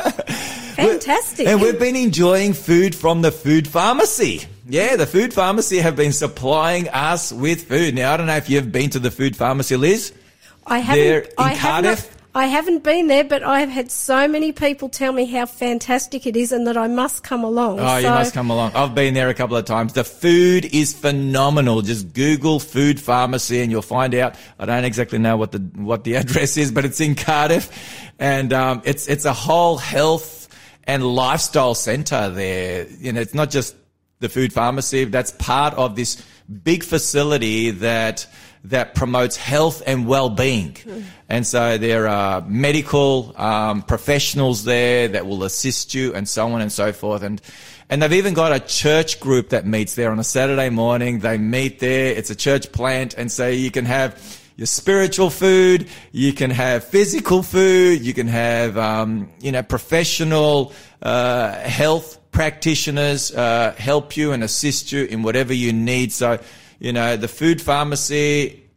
Fantastic. 0.75 1.47
And 1.47 1.61
we've 1.61 1.79
been 1.79 1.95
enjoying 1.95 2.53
food 2.53 2.95
from 2.95 3.21
the 3.21 3.31
food 3.31 3.67
pharmacy. 3.67 4.45
Yeah, 4.67 4.95
the 4.95 5.05
food 5.05 5.33
pharmacy 5.33 5.79
have 5.79 5.95
been 5.95 6.13
supplying 6.13 6.88
us 6.89 7.31
with 7.31 7.67
food. 7.67 7.95
Now, 7.95 8.13
I 8.13 8.17
don't 8.17 8.27
know 8.27 8.38
if 8.38 8.50
you've 8.50 8.71
been 8.71 8.89
to 8.91 9.00
the 9.00 9.11
food 9.11 9.35
pharmacy, 9.35 9.75
Liz. 9.75 10.13
I 10.65 10.79
haven't. 10.79 11.25
in 11.25 11.33
I 11.38 11.53
have 11.53 11.83
not, 11.83 11.97
Cardiff? 11.97 12.20
I 12.33 12.45
haven't 12.45 12.83
been 12.83 13.07
there, 13.07 13.25
but 13.25 13.43
I've 13.43 13.69
had 13.69 13.91
so 13.91 14.25
many 14.25 14.53
people 14.53 14.88
tell 14.88 15.11
me 15.11 15.25
how 15.25 15.45
fantastic 15.45 16.25
it 16.25 16.38
is, 16.38 16.53
and 16.53 16.65
that 16.65 16.77
I 16.77 16.88
must 16.88 17.23
come 17.23 17.43
along. 17.43 17.79
Oh, 17.81 17.97
you 17.97 18.07
must 18.07 18.33
come 18.33 18.50
along. 18.50 18.71
I've 18.73 18.95
been 18.95 19.13
there 19.13 19.27
a 19.27 19.33
couple 19.33 19.57
of 19.57 19.65
times. 19.65 19.93
The 19.93 20.05
food 20.05 20.65
is 20.73 20.93
phenomenal. 20.93 21.81
Just 21.81 22.13
Google 22.13 22.61
food 22.61 23.01
pharmacy 23.01 23.61
and 23.61 23.69
you'll 23.69 23.81
find 23.81 24.15
out. 24.15 24.35
I 24.57 24.65
don't 24.65 24.85
exactly 24.85 25.19
know 25.19 25.35
what 25.35 25.51
the 25.51 25.59
what 25.75 26.05
the 26.05 26.15
address 26.21 26.55
is, 26.55 26.71
but 26.71 26.85
it's 26.85 27.01
in 27.01 27.15
Cardiff, 27.15 27.69
and 28.17 28.53
um, 28.53 28.81
it's 28.85 29.09
it's 29.09 29.25
a 29.25 29.33
whole 29.33 29.77
health 29.77 30.47
and 30.85 31.05
lifestyle 31.05 31.75
centre 31.75 32.29
there. 32.29 32.88
You 32.88 33.11
know, 33.11 33.19
it's 33.19 33.33
not 33.33 33.50
just 33.50 33.75
the 34.19 34.29
food 34.29 34.53
pharmacy. 34.53 35.03
That's 35.03 35.31
part 35.31 35.73
of 35.73 35.97
this 35.97 36.23
big 36.63 36.83
facility 36.83 37.71
that 37.71 38.25
that 38.65 38.94
promotes 38.94 39.38
health 39.38 39.82
and 39.88 40.08
well-being. 40.08 40.77
And 41.30 41.48
so 41.48 41.77
there 41.77 42.08
are 42.08 42.41
medical 42.41 43.34
um, 43.38 43.82
professionals 43.82 44.63
there 44.63 45.08
that 45.08 45.25
will 45.25 45.44
assist 45.44 45.94
you, 45.94 46.13
and 46.13 46.27
so 46.27 46.51
on 46.51 46.62
and 46.62 46.72
so 46.72 46.94
forth. 46.94 47.24
And 47.24 47.41
and 47.89 48.01
they've 48.01 48.13
even 48.13 48.34
got 48.34 48.53
a 48.53 48.60
church 48.60 49.20
group 49.20 49.50
that 49.50 49.65
meets 49.65 49.96
there 49.96 50.12
on 50.12 50.20
a 50.20 50.24
Saturday 50.24 50.70
morning. 50.70 51.20
They 51.20 51.38
meet 51.38 51.80
there. 51.80 52.15
It's 52.15 52.30
a 52.30 52.36
church 52.36 52.72
plant, 52.72 53.15
and 53.15 53.32
so 53.32 53.48
you 53.48 53.72
can 53.72 53.86
have 53.86 54.39
your 54.58 54.68
spiritual 54.68 55.30
food, 55.30 55.88
you 56.12 56.34
can 56.34 56.51
have 56.51 56.84
physical 56.84 57.41
food, 57.41 58.01
you 58.01 58.13
can 58.13 58.27
have 58.27 58.77
um, 58.77 59.30
you 59.41 59.51
know 59.51 59.63
professional 59.63 60.74
uh, 61.01 61.53
health 61.53 62.20
practitioners 62.32 63.34
uh, 63.34 63.74
help 63.77 64.15
you 64.15 64.32
and 64.32 64.43
assist 64.43 64.91
you 64.91 65.06
in 65.06 65.24
whatever 65.24 65.54
you 65.54 65.74
need. 65.74 66.12
So 66.13 66.39
you 66.82 66.91
know 66.91 67.15
the 67.15 67.28
food 67.28 67.62
pharmacy. 67.62 68.67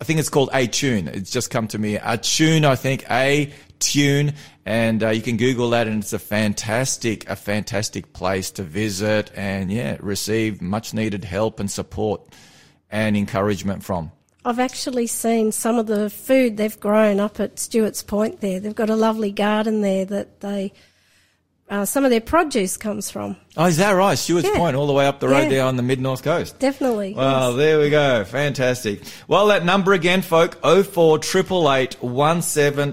I 0.00 0.04
think 0.04 0.20
it's 0.20 0.28
called 0.28 0.50
A 0.52 0.66
Tune. 0.66 1.08
It's 1.08 1.30
just 1.30 1.50
come 1.50 1.66
to 1.68 1.78
me. 1.78 1.96
A 1.96 2.18
Tune, 2.18 2.64
I 2.66 2.76
think. 2.76 3.10
A 3.10 3.52
Tune. 3.78 4.34
And 4.66 5.02
uh, 5.02 5.08
you 5.08 5.22
can 5.22 5.38
Google 5.38 5.70
that 5.70 5.86
and 5.86 6.02
it's 6.02 6.12
a 6.12 6.18
fantastic, 6.18 7.28
a 7.30 7.36
fantastic 7.36 8.12
place 8.12 8.50
to 8.52 8.62
visit 8.62 9.32
and 9.34 9.72
yeah, 9.72 9.96
receive 10.00 10.60
much 10.60 10.92
needed 10.92 11.24
help 11.24 11.58
and 11.58 11.70
support 11.70 12.20
and 12.90 13.16
encouragement 13.16 13.82
from. 13.82 14.12
I've 14.44 14.58
actually 14.58 15.06
seen 15.06 15.52
some 15.52 15.78
of 15.78 15.86
the 15.86 16.10
food 16.10 16.58
they've 16.58 16.78
grown 16.78 17.18
up 17.18 17.40
at 17.40 17.58
Stuarts 17.58 18.02
Point. 18.02 18.40
There, 18.40 18.60
they've 18.60 18.74
got 18.74 18.90
a 18.90 18.96
lovely 18.96 19.30
garden 19.32 19.80
there 19.80 20.04
that 20.04 20.40
they. 20.40 20.72
Uh, 21.72 21.86
some 21.86 22.04
of 22.04 22.10
their 22.10 22.20
produce 22.20 22.76
comes 22.76 23.10
from. 23.10 23.34
Oh, 23.56 23.64
is 23.64 23.78
that 23.78 23.92
right? 23.92 24.18
Stuarts 24.18 24.46
Yeah. 24.46 24.58
Point, 24.58 24.76
all 24.76 24.86
the 24.86 24.92
way 24.92 25.06
up 25.06 25.20
the 25.20 25.28
road 25.28 25.44
Yeah. 25.44 25.48
there 25.48 25.64
on 25.64 25.76
the 25.76 25.82
mid 25.82 26.02
north 26.02 26.22
coast. 26.22 26.58
Definitely. 26.58 27.14
Well, 27.14 27.52
yes. 27.52 27.56
there 27.56 27.78
we 27.80 27.88
go. 27.88 28.24
Fantastic. 28.24 29.00
Well, 29.26 29.46
that 29.46 29.64
number 29.64 29.94
again, 29.94 30.20
folk, 30.20 30.58
04 30.62 31.16
888 31.16 31.96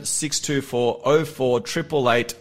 624 0.07 1.25
04 1.25 1.59
888 1.59 2.35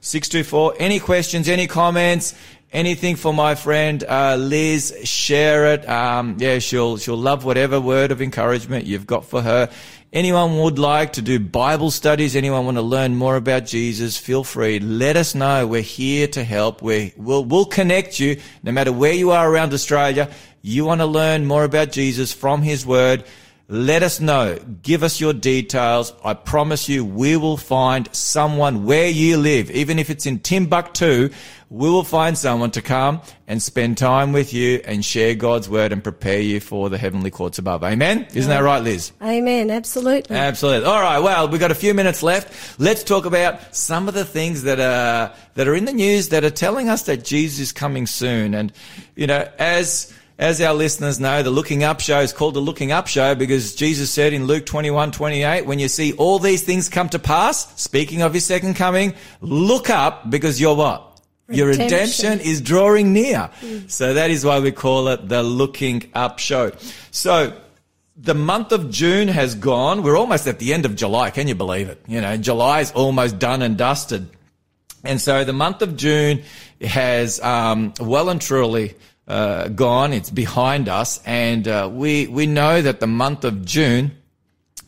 624. 0.00 0.74
Any 0.78 1.00
questions, 1.00 1.50
any 1.50 1.66
comments, 1.66 2.34
anything 2.72 3.16
for 3.16 3.34
my 3.34 3.54
friend, 3.56 4.02
uh, 4.04 4.36
Liz, 4.36 4.96
share 5.04 5.74
it. 5.74 5.86
Um, 5.86 6.36
yeah, 6.38 6.60
she'll, 6.60 6.96
she'll 6.96 7.18
love 7.18 7.44
whatever 7.44 7.78
word 7.78 8.10
of 8.10 8.22
encouragement 8.22 8.86
you've 8.86 9.06
got 9.06 9.26
for 9.26 9.42
her. 9.42 9.68
Anyone 10.14 10.58
would 10.58 10.78
like 10.78 11.14
to 11.14 11.22
do 11.22 11.40
Bible 11.40 11.90
studies? 11.90 12.36
Anyone 12.36 12.66
want 12.66 12.76
to 12.76 12.82
learn 12.82 13.16
more 13.16 13.34
about 13.34 13.66
Jesus? 13.66 14.16
Feel 14.16 14.44
free. 14.44 14.78
Let 14.78 15.16
us 15.16 15.34
know. 15.34 15.66
We're 15.66 15.82
here 15.82 16.28
to 16.28 16.44
help. 16.44 16.82
We 16.82 17.12
will 17.16 17.44
we'll 17.44 17.64
connect 17.64 18.20
you 18.20 18.40
no 18.62 18.70
matter 18.70 18.92
where 18.92 19.12
you 19.12 19.32
are 19.32 19.50
around 19.50 19.74
Australia. 19.74 20.30
You 20.62 20.84
want 20.84 21.00
to 21.00 21.06
learn 21.06 21.46
more 21.46 21.64
about 21.64 21.90
Jesus 21.90 22.32
from 22.32 22.62
His 22.62 22.86
Word. 22.86 23.24
Let 23.66 24.02
us 24.02 24.20
know. 24.20 24.58
Give 24.82 25.02
us 25.02 25.22
your 25.22 25.32
details. 25.32 26.12
I 26.22 26.34
promise 26.34 26.86
you, 26.86 27.02
we 27.02 27.38
will 27.38 27.56
find 27.56 28.14
someone 28.14 28.84
where 28.84 29.08
you 29.08 29.38
live. 29.38 29.70
Even 29.70 29.98
if 29.98 30.10
it's 30.10 30.26
in 30.26 30.40
Timbuktu, 30.40 31.30
we 31.70 31.88
will 31.88 32.04
find 32.04 32.36
someone 32.36 32.72
to 32.72 32.82
come 32.82 33.22
and 33.48 33.62
spend 33.62 33.96
time 33.96 34.32
with 34.32 34.52
you 34.52 34.82
and 34.84 35.02
share 35.02 35.34
God's 35.34 35.66
word 35.66 35.92
and 35.92 36.04
prepare 36.04 36.40
you 36.40 36.60
for 36.60 36.90
the 36.90 36.98
heavenly 36.98 37.30
courts 37.30 37.58
above. 37.58 37.82
Amen? 37.82 38.26
Isn't 38.34 38.50
that 38.50 38.62
right, 38.62 38.82
Liz? 38.82 39.12
Amen. 39.22 39.70
Absolutely. 39.70 40.36
Absolutely. 40.36 40.86
All 40.86 41.00
right. 41.00 41.20
Well, 41.20 41.48
we've 41.48 41.58
got 41.58 41.70
a 41.70 41.74
few 41.74 41.94
minutes 41.94 42.22
left. 42.22 42.78
Let's 42.78 43.02
talk 43.02 43.24
about 43.24 43.74
some 43.74 44.08
of 44.08 44.14
the 44.14 44.26
things 44.26 44.64
that 44.64 44.78
are 44.78 45.34
that 45.54 45.68
are 45.68 45.74
in 45.74 45.86
the 45.86 45.92
news 45.92 46.28
that 46.28 46.44
are 46.44 46.50
telling 46.50 46.90
us 46.90 47.04
that 47.04 47.24
Jesus 47.24 47.60
is 47.60 47.72
coming 47.72 48.06
soon. 48.06 48.52
And 48.54 48.74
you 49.16 49.26
know, 49.26 49.48
as 49.58 50.12
as 50.38 50.60
our 50.60 50.74
listeners 50.74 51.20
know, 51.20 51.42
the 51.42 51.50
Looking 51.50 51.84
Up 51.84 52.00
Show 52.00 52.20
is 52.20 52.32
called 52.32 52.54
the 52.54 52.60
Looking 52.60 52.90
Up 52.90 53.06
Show 53.06 53.34
because 53.34 53.74
Jesus 53.74 54.10
said 54.10 54.32
in 54.32 54.46
Luke 54.46 54.66
21, 54.66 55.12
28, 55.12 55.64
when 55.64 55.78
you 55.78 55.88
see 55.88 56.12
all 56.14 56.38
these 56.38 56.62
things 56.62 56.88
come 56.88 57.08
to 57.10 57.18
pass, 57.18 57.80
speaking 57.80 58.22
of 58.22 58.34
his 58.34 58.44
second 58.44 58.74
coming, 58.74 59.14
look 59.40 59.90
up 59.90 60.28
because 60.28 60.60
you're 60.60 60.74
what? 60.74 61.20
Your 61.48 61.68
Redemption. 61.68 61.98
redemption 61.98 62.40
is 62.40 62.60
drawing 62.62 63.12
near. 63.12 63.50
So 63.86 64.14
that 64.14 64.30
is 64.30 64.44
why 64.44 64.60
we 64.60 64.72
call 64.72 65.08
it 65.08 65.28
the 65.28 65.42
Looking 65.42 66.10
Up 66.14 66.38
Show. 66.38 66.72
So 67.10 67.56
the 68.16 68.34
month 68.34 68.72
of 68.72 68.90
June 68.90 69.28
has 69.28 69.54
gone. 69.54 70.02
We're 70.02 70.16
almost 70.16 70.46
at 70.46 70.58
the 70.58 70.72
end 70.72 70.84
of 70.84 70.96
July. 70.96 71.30
Can 71.30 71.46
you 71.46 71.54
believe 71.54 71.88
it? 71.88 72.00
You 72.08 72.20
know, 72.20 72.36
July 72.38 72.80
is 72.80 72.90
almost 72.92 73.38
done 73.38 73.62
and 73.62 73.76
dusted. 73.76 74.28
And 75.04 75.20
so 75.20 75.44
the 75.44 75.52
month 75.52 75.82
of 75.82 75.96
June 75.96 76.42
has 76.80 77.40
um, 77.40 77.92
well 78.00 78.30
and 78.30 78.40
truly 78.40 78.94
uh, 79.26 79.68
gone. 79.68 80.12
It's 80.12 80.30
behind 80.30 80.88
us, 80.88 81.20
and 81.24 81.66
uh, 81.66 81.88
we 81.92 82.26
we 82.26 82.46
know 82.46 82.82
that 82.82 83.00
the 83.00 83.06
month 83.06 83.44
of 83.44 83.64
June 83.64 84.16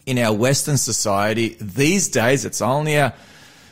in 0.04 0.18
our 0.18 0.32
Western 0.32 0.76
society 0.76 1.56
these 1.60 2.08
days 2.08 2.44
it's 2.44 2.60
only 2.62 2.94
a 2.94 3.12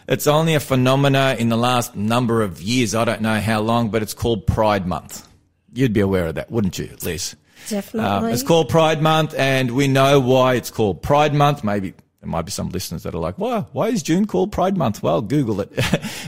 it's 0.09 0.27
only 0.27 0.55
a 0.55 0.61
phenomena 0.61 1.37
in 1.39 1.49
the 1.49 1.57
last 1.57 1.97
number 1.97 2.43
of 2.43 2.61
years. 2.61 2.95
I 2.95 3.05
don't 3.05 3.23
know 3.23 3.41
how 3.41 3.61
long, 3.61 3.91
but 3.91 4.03
it's 4.03 4.15
called 4.15 4.47
Pride 4.47 4.87
Month. 4.87 5.27
You'd 5.73 5.93
be 5.93 6.01
aware 6.01 6.27
of 6.27 6.35
that, 6.35 6.51
wouldn't 6.51 6.79
you, 6.79 6.95
Liz? 7.03 7.37
Definitely. 7.69 8.09
Um, 8.11 8.25
it's 8.27 8.43
called 8.43 8.69
Pride 8.69 9.01
Month, 9.01 9.35
and 9.37 9.71
we 9.71 9.89
know 9.89 10.21
why 10.21 10.55
it's 10.55 10.71
called 10.71 11.03
Pride 11.03 11.35
Month. 11.35 11.65
Maybe 11.65 11.95
there 12.25 12.31
might 12.31 12.47
be 12.47 12.51
some 12.51 12.71
listeners 12.71 13.03
that 13.03 13.15
are 13.15 13.19
like, 13.19 13.37
"Why? 13.37 13.67
Why 13.73 13.89
is 13.89 14.03
June 14.03 14.27
called 14.27 14.51
Pride 14.51 14.79
Month?" 14.79 15.03
Well, 15.03 15.21
Google 15.21 15.61
it. 15.61 15.71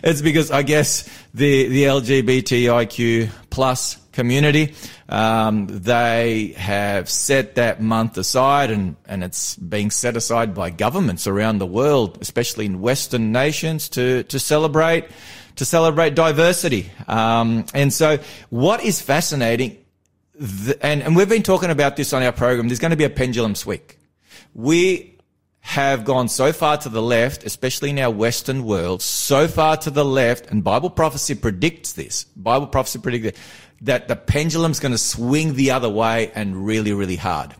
it's 0.04 0.20
because 0.20 0.50
I 0.50 0.62
guess 0.62 1.08
the 1.32 1.68
the 1.68 1.84
LGBTIQ 1.84 3.30
plus 3.48 3.96
community. 4.12 4.74
Um, 5.08 5.66
they 5.68 6.54
have 6.56 7.08
set 7.08 7.54
that 7.56 7.80
month 7.80 8.18
aside 8.18 8.70
and, 8.70 8.96
and 9.06 9.22
it's 9.22 9.56
being 9.56 9.90
set 9.90 10.16
aside 10.16 10.54
by 10.54 10.70
governments 10.70 11.26
around 11.26 11.58
the 11.58 11.66
world, 11.66 12.18
especially 12.22 12.64
in 12.66 12.80
Western 12.80 13.30
nations 13.30 13.90
to, 13.90 14.24
to 14.24 14.38
celebrate, 14.40 15.04
to 15.56 15.64
celebrate 15.64 16.14
diversity. 16.14 16.90
Um, 17.06 17.66
and 17.74 17.92
so 17.92 18.18
what 18.48 18.82
is 18.82 19.00
fascinating, 19.00 19.76
and, 20.80 21.02
and 21.02 21.14
we've 21.14 21.28
been 21.28 21.42
talking 21.42 21.70
about 21.70 21.96
this 21.96 22.12
on 22.12 22.22
our 22.22 22.32
program, 22.32 22.68
there's 22.68 22.80
going 22.80 22.90
to 22.90 22.96
be 22.96 23.04
a 23.04 23.10
pendulum 23.10 23.54
swing. 23.54 23.82
We 24.54 25.15
have 25.66 26.04
gone 26.04 26.28
so 26.28 26.52
far 26.52 26.76
to 26.76 26.88
the 26.88 27.02
left, 27.02 27.42
especially 27.42 27.90
in 27.90 27.98
our 27.98 28.08
Western 28.10 28.62
world, 28.62 29.02
so 29.02 29.48
far 29.48 29.76
to 29.76 29.90
the 29.90 30.04
left, 30.04 30.46
and 30.46 30.62
Bible 30.62 30.88
prophecy 30.88 31.34
predicts 31.34 31.94
this. 31.94 32.22
Bible 32.36 32.68
prophecy 32.68 33.00
predicts 33.00 33.40
that 33.80 34.06
the 34.06 34.14
pendulum's 34.14 34.78
going 34.78 34.92
to 34.92 34.98
swing 34.98 35.54
the 35.54 35.72
other 35.72 35.88
way 35.88 36.30
and 36.36 36.64
really, 36.64 36.92
really 36.92 37.16
hard. 37.16 37.52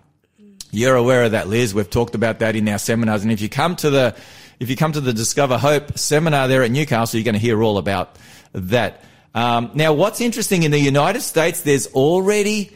You're 0.71 0.95
aware 0.95 1.25
of 1.25 1.33
that, 1.33 1.49
Liz. 1.49 1.75
We've 1.75 1.91
talked 1.91 2.15
about 2.15 2.39
that 2.39 2.55
in 2.55 2.69
our 2.69 2.79
seminars. 2.79 3.25
And 3.25 3.33
if 3.33 3.41
you 3.41 3.49
come 3.49 3.75
to 3.75 3.91
the, 3.91 4.15
if 4.61 4.71
you 4.71 4.77
come 4.77 4.93
to 4.93 5.01
the 5.01 5.13
Discover 5.13 5.59
Hope 5.59 5.99
seminar 5.99 6.47
there 6.47 6.63
at 6.63 6.71
Newcastle, 6.71 7.19
you're 7.19 7.25
going 7.25 7.35
to 7.35 7.41
hear 7.41 7.61
all 7.61 7.77
about 7.77 8.19
that. 8.53 9.03
Um, 9.35 9.73
now, 9.75 9.93
what's 9.93 10.21
interesting 10.21 10.63
in 10.63 10.71
the 10.71 10.79
United 10.79 11.23
States, 11.23 11.63
there's 11.63 11.89
already 11.89 12.71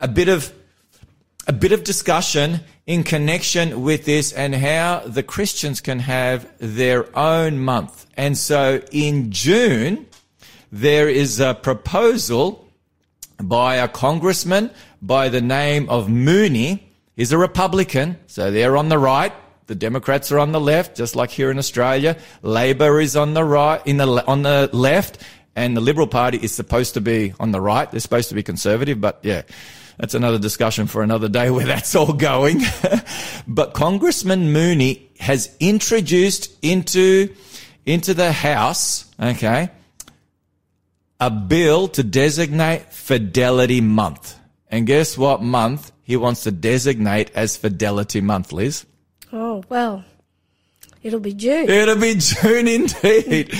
a 0.00 0.08
bit 0.08 0.30
of 0.30 0.50
a 1.46 1.52
bit 1.52 1.72
of 1.72 1.84
discussion 1.84 2.60
in 2.86 3.02
connection 3.02 3.82
with 3.82 4.04
this 4.04 4.32
and 4.32 4.54
how 4.54 5.02
the 5.06 5.22
Christians 5.22 5.80
can 5.80 6.00
have 6.00 6.46
their 6.58 7.16
own 7.18 7.58
month. 7.58 8.06
And 8.16 8.36
so 8.36 8.82
in 8.92 9.30
June, 9.30 10.06
there 10.70 11.08
is 11.08 11.40
a 11.40 11.54
proposal 11.54 12.68
by 13.42 13.76
a 13.76 13.88
congressman 13.88 14.70
by 15.00 15.28
the 15.28 15.40
name 15.40 15.88
of 15.88 16.08
Mooney. 16.08 16.90
He's 17.16 17.32
a 17.32 17.38
Republican, 17.38 18.18
so 18.26 18.50
they're 18.50 18.76
on 18.76 18.88
the 18.88 18.98
right. 18.98 19.32
The 19.66 19.74
Democrats 19.74 20.30
are 20.30 20.38
on 20.38 20.52
the 20.52 20.60
left, 20.60 20.94
just 20.94 21.16
like 21.16 21.30
here 21.30 21.50
in 21.50 21.58
Australia. 21.58 22.18
Labor 22.42 23.00
is 23.00 23.16
on 23.16 23.32
the 23.32 23.44
right, 23.44 23.80
in 23.86 23.96
the, 23.96 24.26
on 24.26 24.42
the 24.42 24.68
left, 24.74 25.22
and 25.56 25.74
the 25.74 25.80
Liberal 25.80 26.06
Party 26.06 26.38
is 26.42 26.52
supposed 26.52 26.94
to 26.94 27.00
be 27.00 27.32
on 27.40 27.50
the 27.50 27.62
right. 27.62 27.90
They're 27.90 28.00
supposed 28.00 28.28
to 28.28 28.34
be 28.34 28.42
conservative, 28.42 29.00
but 29.00 29.20
yeah 29.22 29.42
that's 29.98 30.14
another 30.14 30.38
discussion 30.38 30.86
for 30.86 31.02
another 31.02 31.28
day 31.28 31.50
where 31.50 31.66
that's 31.66 31.94
all 31.94 32.12
going. 32.12 32.60
but 33.48 33.74
Congressman 33.74 34.52
Mooney 34.52 35.10
has 35.20 35.54
introduced 35.60 36.50
into, 36.62 37.34
into 37.86 38.14
the 38.14 38.32
House, 38.32 39.04
okay, 39.20 39.70
a 41.20 41.30
bill 41.30 41.88
to 41.88 42.02
designate 42.02 42.92
Fidelity 42.92 43.80
Month. 43.80 44.38
And 44.68 44.86
guess 44.86 45.16
what 45.16 45.42
month 45.42 45.92
he 46.02 46.16
wants 46.16 46.42
to 46.44 46.50
designate 46.50 47.30
as 47.34 47.56
Fidelity 47.56 48.20
Month, 48.20 48.52
Liz? 48.52 48.84
Oh, 49.32 49.62
well, 49.68 50.04
it'll 51.04 51.20
be 51.20 51.34
June. 51.34 51.68
It'll 51.68 52.00
be 52.00 52.16
June 52.16 52.66
indeed. 52.66 53.50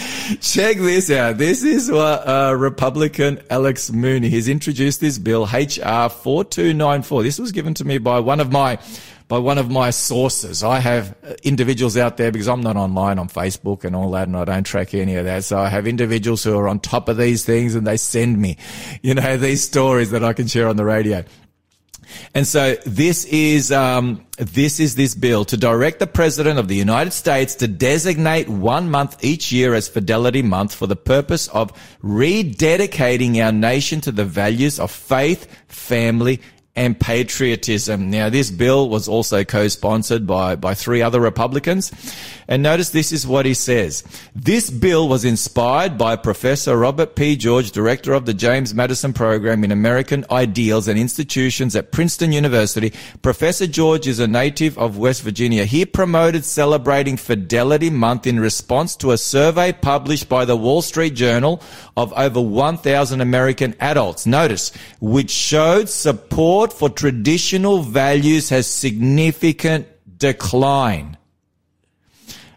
Check 0.40 0.78
this 0.78 1.10
out. 1.10 1.38
This 1.38 1.62
is 1.62 1.90
what 1.90 2.26
uh, 2.26 2.54
Republican 2.56 3.40
Alex 3.50 3.92
Mooney 3.92 4.30
has 4.30 4.48
introduced 4.48 5.00
this 5.00 5.18
bill 5.18 5.44
HR 5.44 6.08
4294. 6.08 7.22
This 7.22 7.38
was 7.38 7.52
given 7.52 7.74
to 7.74 7.84
me 7.84 7.98
by 7.98 8.18
one 8.18 8.40
of 8.40 8.50
my 8.50 8.78
by 9.28 9.38
one 9.38 9.56
of 9.56 9.70
my 9.70 9.90
sources. 9.90 10.62
I 10.62 10.80
have 10.80 11.16
individuals 11.42 11.96
out 11.96 12.16
there 12.18 12.30
because 12.30 12.48
I'm 12.48 12.60
not 12.60 12.76
online 12.76 13.18
on 13.18 13.28
Facebook 13.28 13.84
and 13.84 13.96
all 13.96 14.10
that 14.10 14.28
and 14.28 14.36
I 14.36 14.44
don't 14.44 14.64
track 14.64 14.92
any 14.94 15.16
of 15.16 15.24
that. 15.24 15.44
So 15.44 15.58
I 15.58 15.68
have 15.68 15.86
individuals 15.86 16.44
who 16.44 16.56
are 16.58 16.68
on 16.68 16.78
top 16.78 17.08
of 17.08 17.16
these 17.16 17.44
things 17.44 17.74
and 17.74 17.86
they 17.86 17.96
send 17.96 18.38
me, 18.38 18.58
you 19.02 19.14
know, 19.14 19.36
these 19.36 19.62
stories 19.62 20.10
that 20.10 20.22
I 20.22 20.34
can 20.34 20.46
share 20.46 20.68
on 20.68 20.76
the 20.76 20.84
radio. 20.84 21.24
And 22.34 22.46
so 22.46 22.76
this 22.84 23.24
is 23.26 23.70
um, 23.72 24.24
this 24.36 24.80
is 24.80 24.94
this 24.96 25.14
bill 25.14 25.44
to 25.46 25.56
direct 25.56 25.98
the 25.98 26.06
president 26.06 26.58
of 26.58 26.68
the 26.68 26.76
United 26.76 27.12
States 27.12 27.54
to 27.56 27.68
designate 27.68 28.48
one 28.48 28.90
month 28.90 29.22
each 29.22 29.52
year 29.52 29.74
as 29.74 29.88
Fidelity 29.88 30.42
Month 30.42 30.74
for 30.74 30.86
the 30.86 30.96
purpose 30.96 31.48
of 31.48 31.72
rededicating 32.02 33.44
our 33.44 33.52
nation 33.52 34.00
to 34.02 34.12
the 34.12 34.24
values 34.24 34.80
of 34.80 34.90
faith, 34.90 35.46
family, 35.68 36.40
and 36.76 36.98
patriotism. 36.98 38.10
Now, 38.10 38.30
this 38.30 38.50
bill 38.50 38.88
was 38.88 39.06
also 39.06 39.44
co-sponsored 39.44 40.26
by, 40.26 40.56
by 40.56 40.74
three 40.74 41.02
other 41.02 41.20
Republicans. 41.20 41.92
And 42.48 42.62
notice 42.62 42.90
this 42.90 43.12
is 43.12 43.26
what 43.26 43.46
he 43.46 43.54
says. 43.54 44.02
This 44.34 44.70
bill 44.70 45.08
was 45.08 45.24
inspired 45.24 45.96
by 45.96 46.16
Professor 46.16 46.76
Robert 46.76 47.14
P. 47.14 47.36
George, 47.36 47.70
director 47.70 48.12
of 48.12 48.26
the 48.26 48.34
James 48.34 48.74
Madison 48.74 49.12
Program 49.12 49.62
in 49.62 49.70
American 49.70 50.26
Ideals 50.30 50.88
and 50.88 50.98
Institutions 50.98 51.76
at 51.76 51.92
Princeton 51.92 52.32
University. 52.32 52.92
Professor 53.22 53.66
George 53.66 54.08
is 54.08 54.18
a 54.18 54.26
native 54.26 54.76
of 54.76 54.98
West 54.98 55.22
Virginia. 55.22 55.64
He 55.64 55.86
promoted 55.86 56.44
celebrating 56.44 57.16
Fidelity 57.16 57.88
Month 57.88 58.26
in 58.26 58.40
response 58.40 58.96
to 58.96 59.12
a 59.12 59.18
survey 59.18 59.72
published 59.72 60.28
by 60.28 60.44
the 60.44 60.56
Wall 60.56 60.82
Street 60.82 61.14
Journal 61.14 61.62
of 61.96 62.12
over 62.14 62.40
1,000 62.40 63.20
American 63.20 63.74
adults. 63.78 64.26
Notice, 64.26 64.72
which 65.00 65.30
showed 65.30 65.88
support 65.88 66.63
for 66.72 66.88
traditional 66.88 67.82
values 67.82 68.48
has 68.50 68.66
significant 68.66 69.86
decline. 70.18 71.16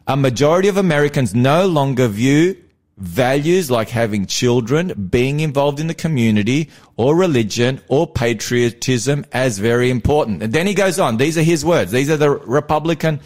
A 0.07 0.15
majority 0.15 0.67
of 0.67 0.77
Americans 0.77 1.35
no 1.35 1.67
longer 1.67 2.07
view 2.07 2.55
values 2.97 3.69
like 3.69 3.89
having 3.89 4.25
children, 4.25 5.07
being 5.09 5.39
involved 5.39 5.79
in 5.79 5.87
the 5.87 5.93
community 5.93 6.69
or 6.95 7.15
religion 7.15 7.79
or 7.87 8.07
patriotism 8.07 9.25
as 9.31 9.59
very 9.59 9.89
important. 9.89 10.41
And 10.41 10.51
then 10.51 10.65
he 10.65 10.73
goes 10.73 10.99
on. 10.99 11.17
These 11.17 11.37
are 11.37 11.43
his 11.43 11.63
words. 11.63 11.91
These 11.91 12.09
are 12.09 12.17
the 12.17 12.31
Republican 12.31 13.19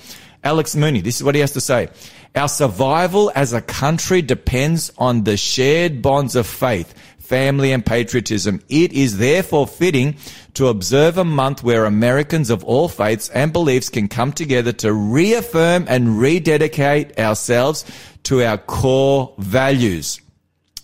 Alex 0.44 0.76
Mooney. 0.76 1.02
This 1.02 1.18
is 1.18 1.24
what 1.24 1.36
he 1.36 1.42
has 1.42 1.54
to 1.54 1.62
say. 1.62 1.90
Our 2.36 2.48
survival 2.48 3.32
as 3.36 3.54
a 3.54 3.62
country 3.62 4.22
depends 4.22 4.92
on 4.98 5.24
the 5.24 5.38
shared 5.38 6.02
bonds 6.02 6.36
of 6.36 6.48
faith, 6.48 6.94
family 7.32 7.72
and 7.72 7.86
patriotism. 7.86 8.62
It 8.68 8.92
is 8.92 9.18
therefore 9.18 9.66
fitting 9.66 10.18
to 10.56 10.68
observe 10.68 11.18
a 11.18 11.24
month 11.24 11.64
where 11.64 11.86
Americans 11.86 12.50
of 12.50 12.62
all 12.66 12.90
faiths 12.90 13.30
and 13.30 13.54
beliefs 13.54 13.88
can 13.88 14.10
come 14.10 14.34
together 14.34 14.74
to 14.74 14.92
reaffirm 14.92 15.86
and 15.88 16.20
rededicate 16.20 17.18
ourselves 17.18 17.86
to 18.24 18.44
our 18.44 18.58
core 18.58 19.34
values. 19.38 20.20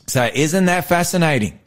So 0.08 0.30
isn't 0.34 0.68
that 0.68 0.86
fascinating? 0.86 1.60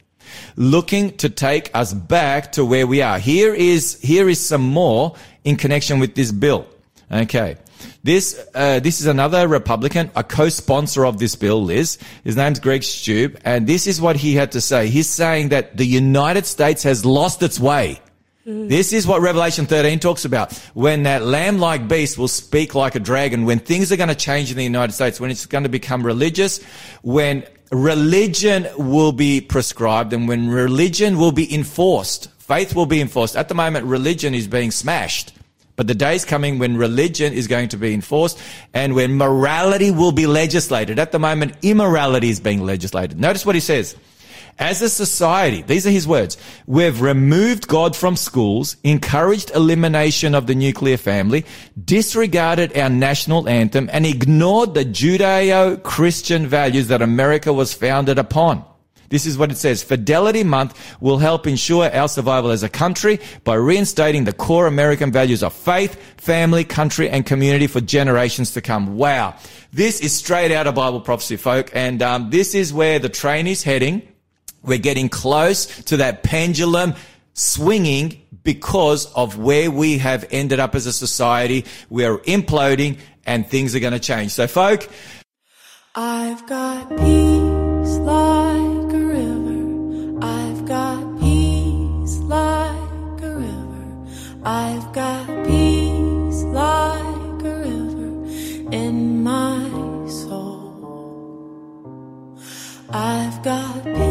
Looking 0.55 1.15
to 1.17 1.29
take 1.29 1.69
us 1.75 1.93
back 1.93 2.53
to 2.53 2.65
where 2.65 2.87
we 2.87 3.03
are. 3.03 3.19
Here 3.19 3.53
is, 3.53 4.01
here 4.01 4.27
is 4.27 4.43
some 4.43 4.63
more 4.63 5.15
in 5.43 5.57
connection 5.57 5.99
with 5.99 6.15
this 6.15 6.31
bill. 6.31 6.65
Okay. 7.11 7.57
This, 8.03 8.39
uh, 8.55 8.79
this 8.79 8.99
is 8.99 9.05
another 9.05 9.47
Republican, 9.47 10.09
a 10.15 10.23
co-sponsor 10.23 11.05
of 11.05 11.19
this 11.19 11.35
bill, 11.35 11.63
Liz. 11.63 11.99
His 12.23 12.35
name's 12.35 12.59
Greg 12.59 12.81
Steube, 12.81 13.39
and 13.45 13.67
this 13.67 13.85
is 13.85 14.01
what 14.01 14.15
he 14.15 14.33
had 14.33 14.53
to 14.53 14.61
say. 14.61 14.87
He's 14.87 15.07
saying 15.07 15.49
that 15.49 15.77
the 15.77 15.85
United 15.85 16.45
States 16.47 16.81
has 16.83 17.05
lost 17.05 17.43
its 17.43 17.59
way. 17.59 18.01
This 18.43 18.91
is 18.91 19.05
what 19.05 19.21
Revelation 19.21 19.67
13 19.67 19.99
talks 19.99 20.25
about. 20.25 20.53
When 20.73 21.03
that 21.03 21.21
lamb-like 21.21 21.87
beast 21.87 22.17
will 22.17 22.27
speak 22.27 22.73
like 22.73 22.95
a 22.95 22.99
dragon, 22.99 23.45
when 23.45 23.59
things 23.59 23.91
are 23.91 23.97
going 23.97 24.09
to 24.09 24.15
change 24.15 24.49
in 24.49 24.57
the 24.57 24.63
United 24.63 24.93
States, 24.93 25.19
when 25.19 25.29
it's 25.29 25.45
going 25.45 25.63
to 25.63 25.69
become 25.69 26.03
religious, 26.03 26.61
when 27.03 27.43
religion 27.71 28.67
will 28.77 29.11
be 29.11 29.41
prescribed 29.41 30.11
and 30.11 30.27
when 30.27 30.49
religion 30.49 31.19
will 31.19 31.31
be 31.31 31.53
enforced, 31.53 32.31
faith 32.39 32.75
will 32.75 32.87
be 32.87 32.99
enforced. 32.99 33.35
At 33.35 33.47
the 33.47 33.53
moment, 33.53 33.85
religion 33.85 34.33
is 34.33 34.47
being 34.47 34.71
smashed. 34.71 35.33
But 35.75 35.87
the 35.87 35.95
day 35.95 36.15
is 36.15 36.25
coming 36.25 36.59
when 36.59 36.77
religion 36.77 37.33
is 37.33 37.47
going 37.47 37.69
to 37.69 37.77
be 37.77 37.93
enforced 37.93 38.39
and 38.73 38.93
when 38.93 39.15
morality 39.17 39.91
will 39.91 40.11
be 40.11 40.27
legislated. 40.27 40.99
At 40.99 41.11
the 41.11 41.19
moment, 41.19 41.55
immorality 41.61 42.29
is 42.29 42.39
being 42.39 42.63
legislated. 42.63 43.19
Notice 43.19 43.45
what 43.45 43.55
he 43.55 43.61
says. 43.61 43.95
As 44.59 44.81
a 44.81 44.89
society, 44.89 45.61
these 45.63 45.87
are 45.87 45.91
his 45.91 46.07
words, 46.07 46.37
we've 46.67 47.01
removed 47.01 47.67
God 47.67 47.95
from 47.95 48.15
schools, 48.15 48.75
encouraged 48.83 49.49
elimination 49.51 50.35
of 50.35 50.45
the 50.45 50.53
nuclear 50.53 50.97
family, 50.97 51.45
disregarded 51.83 52.77
our 52.77 52.89
national 52.89 53.47
anthem, 53.49 53.89
and 53.91 54.05
ignored 54.05 54.73
the 54.73 54.85
Judeo-Christian 54.85 56.47
values 56.47 56.89
that 56.89 57.01
America 57.01 57.53
was 57.53 57.73
founded 57.73 58.19
upon. 58.19 58.63
This 59.11 59.27
is 59.27 59.37
what 59.37 59.51
it 59.51 59.57
says. 59.57 59.83
Fidelity 59.83 60.43
Month 60.43 60.97
will 61.01 61.19
help 61.19 61.45
ensure 61.45 61.93
our 61.93 62.07
survival 62.07 62.49
as 62.49 62.63
a 62.63 62.69
country 62.69 63.19
by 63.43 63.55
reinstating 63.55 64.23
the 64.23 64.33
core 64.33 64.65
American 64.65 65.11
values 65.11 65.43
of 65.43 65.53
faith, 65.53 66.01
family, 66.17 66.63
country, 66.63 67.09
and 67.09 67.25
community 67.25 67.67
for 67.67 67.81
generations 67.81 68.51
to 68.53 68.61
come. 68.61 68.97
Wow. 68.97 69.35
This 69.73 69.99
is 69.99 70.15
straight 70.15 70.51
out 70.51 70.65
of 70.65 70.75
Bible 70.75 71.01
prophecy, 71.01 71.35
folk. 71.35 71.69
And 71.73 72.01
um, 72.01 72.29
this 72.31 72.55
is 72.55 72.73
where 72.73 72.97
the 72.97 73.09
train 73.09 73.45
is 73.45 73.63
heading. 73.63 74.01
We're 74.63 74.77
getting 74.77 75.09
close 75.09 75.65
to 75.83 75.97
that 75.97 76.23
pendulum 76.23 76.95
swinging 77.33 78.21
because 78.43 79.11
of 79.13 79.37
where 79.37 79.69
we 79.69 79.97
have 79.97 80.25
ended 80.31 80.59
up 80.59 80.73
as 80.73 80.85
a 80.85 80.93
society. 80.93 81.65
We're 81.89 82.17
imploding 82.19 82.99
and 83.25 83.47
things 83.47 83.75
are 83.75 83.79
going 83.79 83.93
to 83.93 83.99
change. 83.99 84.31
So 84.31 84.47
folk, 84.47 84.89
I've 85.95 86.45
got 86.47 86.89
peace 86.89 87.97
like 87.97 88.40
I've 102.93 103.41
got. 103.41 104.10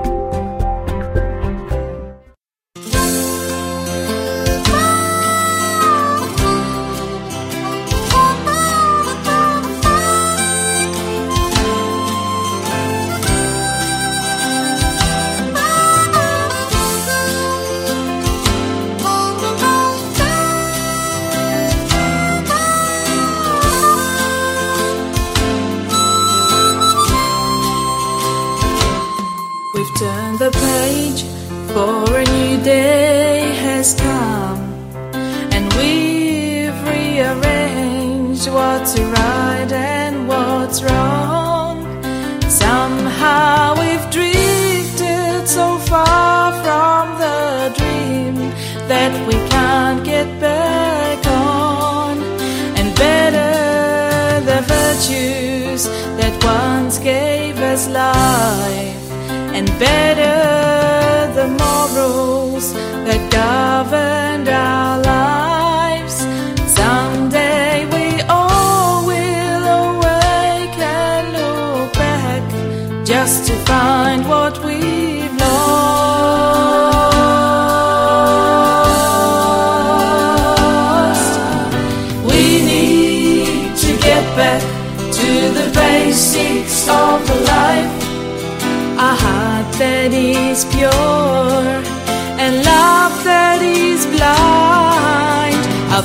and 59.61 59.77
better 59.77 61.33
the 61.35 61.47
morals 61.61 62.73
that 63.05 63.20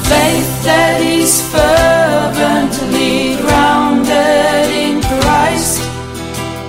faith 0.09 0.51
that 0.65 1.01
is 1.01 1.43
fervently 1.51 3.37
grounded 3.43 4.71
in 4.71 5.03
Christ, 5.03 5.81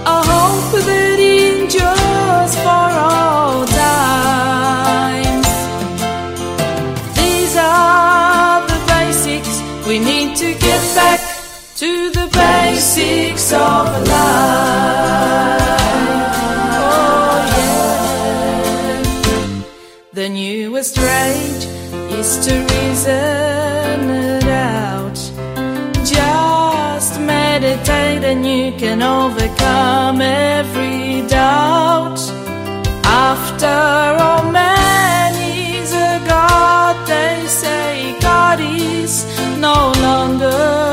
a 0.05 0.17
hope 0.31 0.71
that 0.89 1.19
endures 1.19 2.53
for 2.65 2.89
all 3.09 3.65
times. 3.67 5.49
These 7.19 7.55
are 7.57 8.65
the 8.73 8.79
basics 8.93 9.55
we 9.87 9.99
need 9.99 10.35
to 10.37 10.53
get 10.67 10.81
back 10.95 11.21
to 11.75 12.09
the 12.09 12.27
basics 12.33 13.53
of 13.53 13.86
reason 22.97 24.09
it 24.09 24.43
out. 24.45 25.17
Just 26.03 27.19
meditate 27.19 28.23
and 28.23 28.43
you 28.45 28.71
can 28.71 29.01
overcome 29.03 30.19
every 30.21 31.27
doubt. 31.27 32.19
After 33.03 33.77
all, 34.23 34.51
man 34.51 35.33
is 35.35 35.91
a 35.93 36.19
God. 36.27 36.95
They 37.07 37.45
say 37.47 38.17
God 38.19 38.59
is 38.59 39.25
no 39.59 39.93
longer 40.01 40.86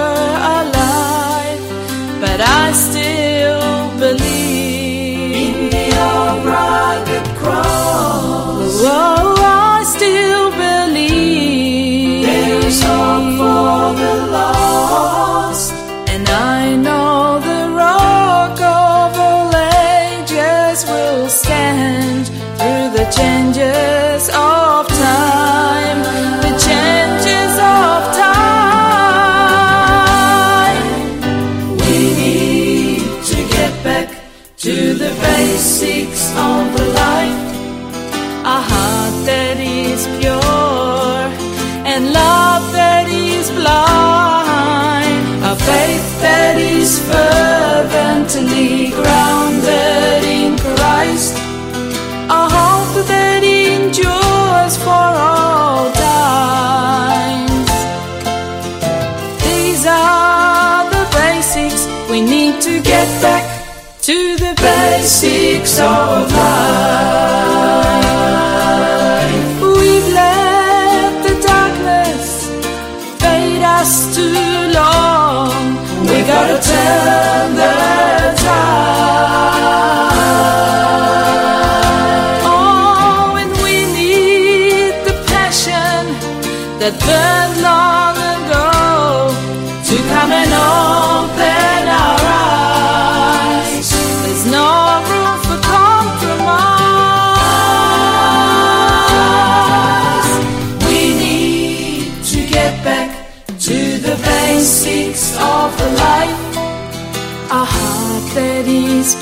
basics 65.15 65.79
of 65.79 66.33
life. 66.33 67.54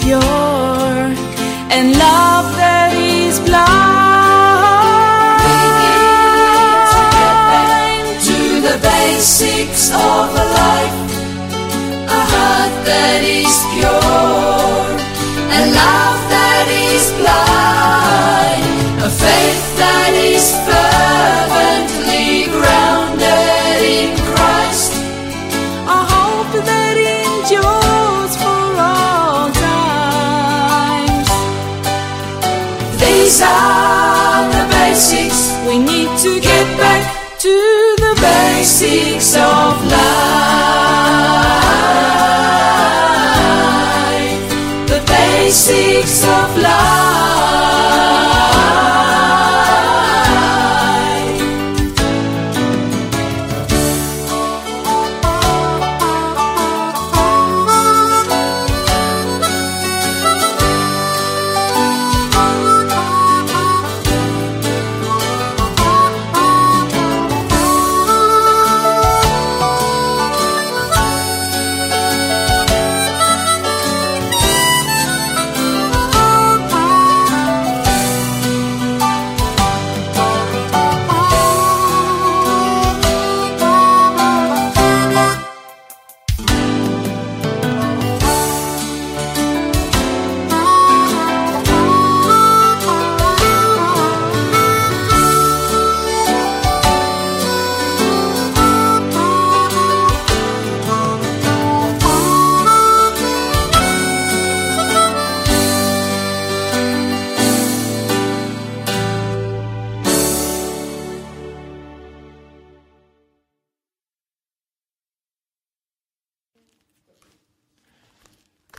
Pure 0.00 0.20
and 1.74 1.96
love 1.98 2.31
These 33.32 33.44
are 33.44 34.44
the 34.52 34.64
basics 34.68 35.56
we 35.66 35.78
need 35.78 36.10
to 36.18 36.38
get 36.38 36.76
back 36.76 37.38
to 37.38 37.48
the 37.96 38.12
basics 38.20 39.34
of 39.36 39.86
life. 39.86 40.92
The 44.86 45.00
basics 45.06 46.24
of 46.24 46.56
life. 46.58 46.61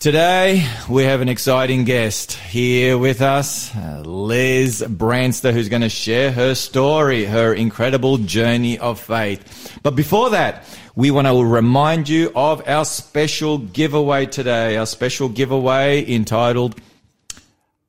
Today, 0.04 0.68
we 0.90 1.04
have 1.04 1.22
an 1.22 1.30
exciting 1.30 1.86
guest 1.86 2.34
here 2.34 2.98
with 2.98 3.22
us, 3.22 3.74
uh, 3.74 4.02
Liz 4.06 4.84
Branster, 4.86 5.54
who's 5.54 5.70
going 5.70 5.82
to 5.82 5.88
share 5.88 6.30
her 6.30 6.56
story, 6.56 7.24
her 7.24 7.54
incredible 7.54 8.18
journey 8.18 8.78
of 8.78 9.00
faith. 9.00 9.80
But 9.82 9.96
before 9.96 10.32
that, 10.32 10.66
we 10.94 11.10
want 11.10 11.28
to 11.28 11.42
remind 11.42 12.10
you 12.10 12.34
of 12.36 12.68
our 12.68 12.84
special 12.84 13.60
giveaway 13.60 14.26
today, 14.26 14.76
our 14.76 14.88
special 14.88 15.30
giveaway 15.30 16.04
entitled 16.14 16.76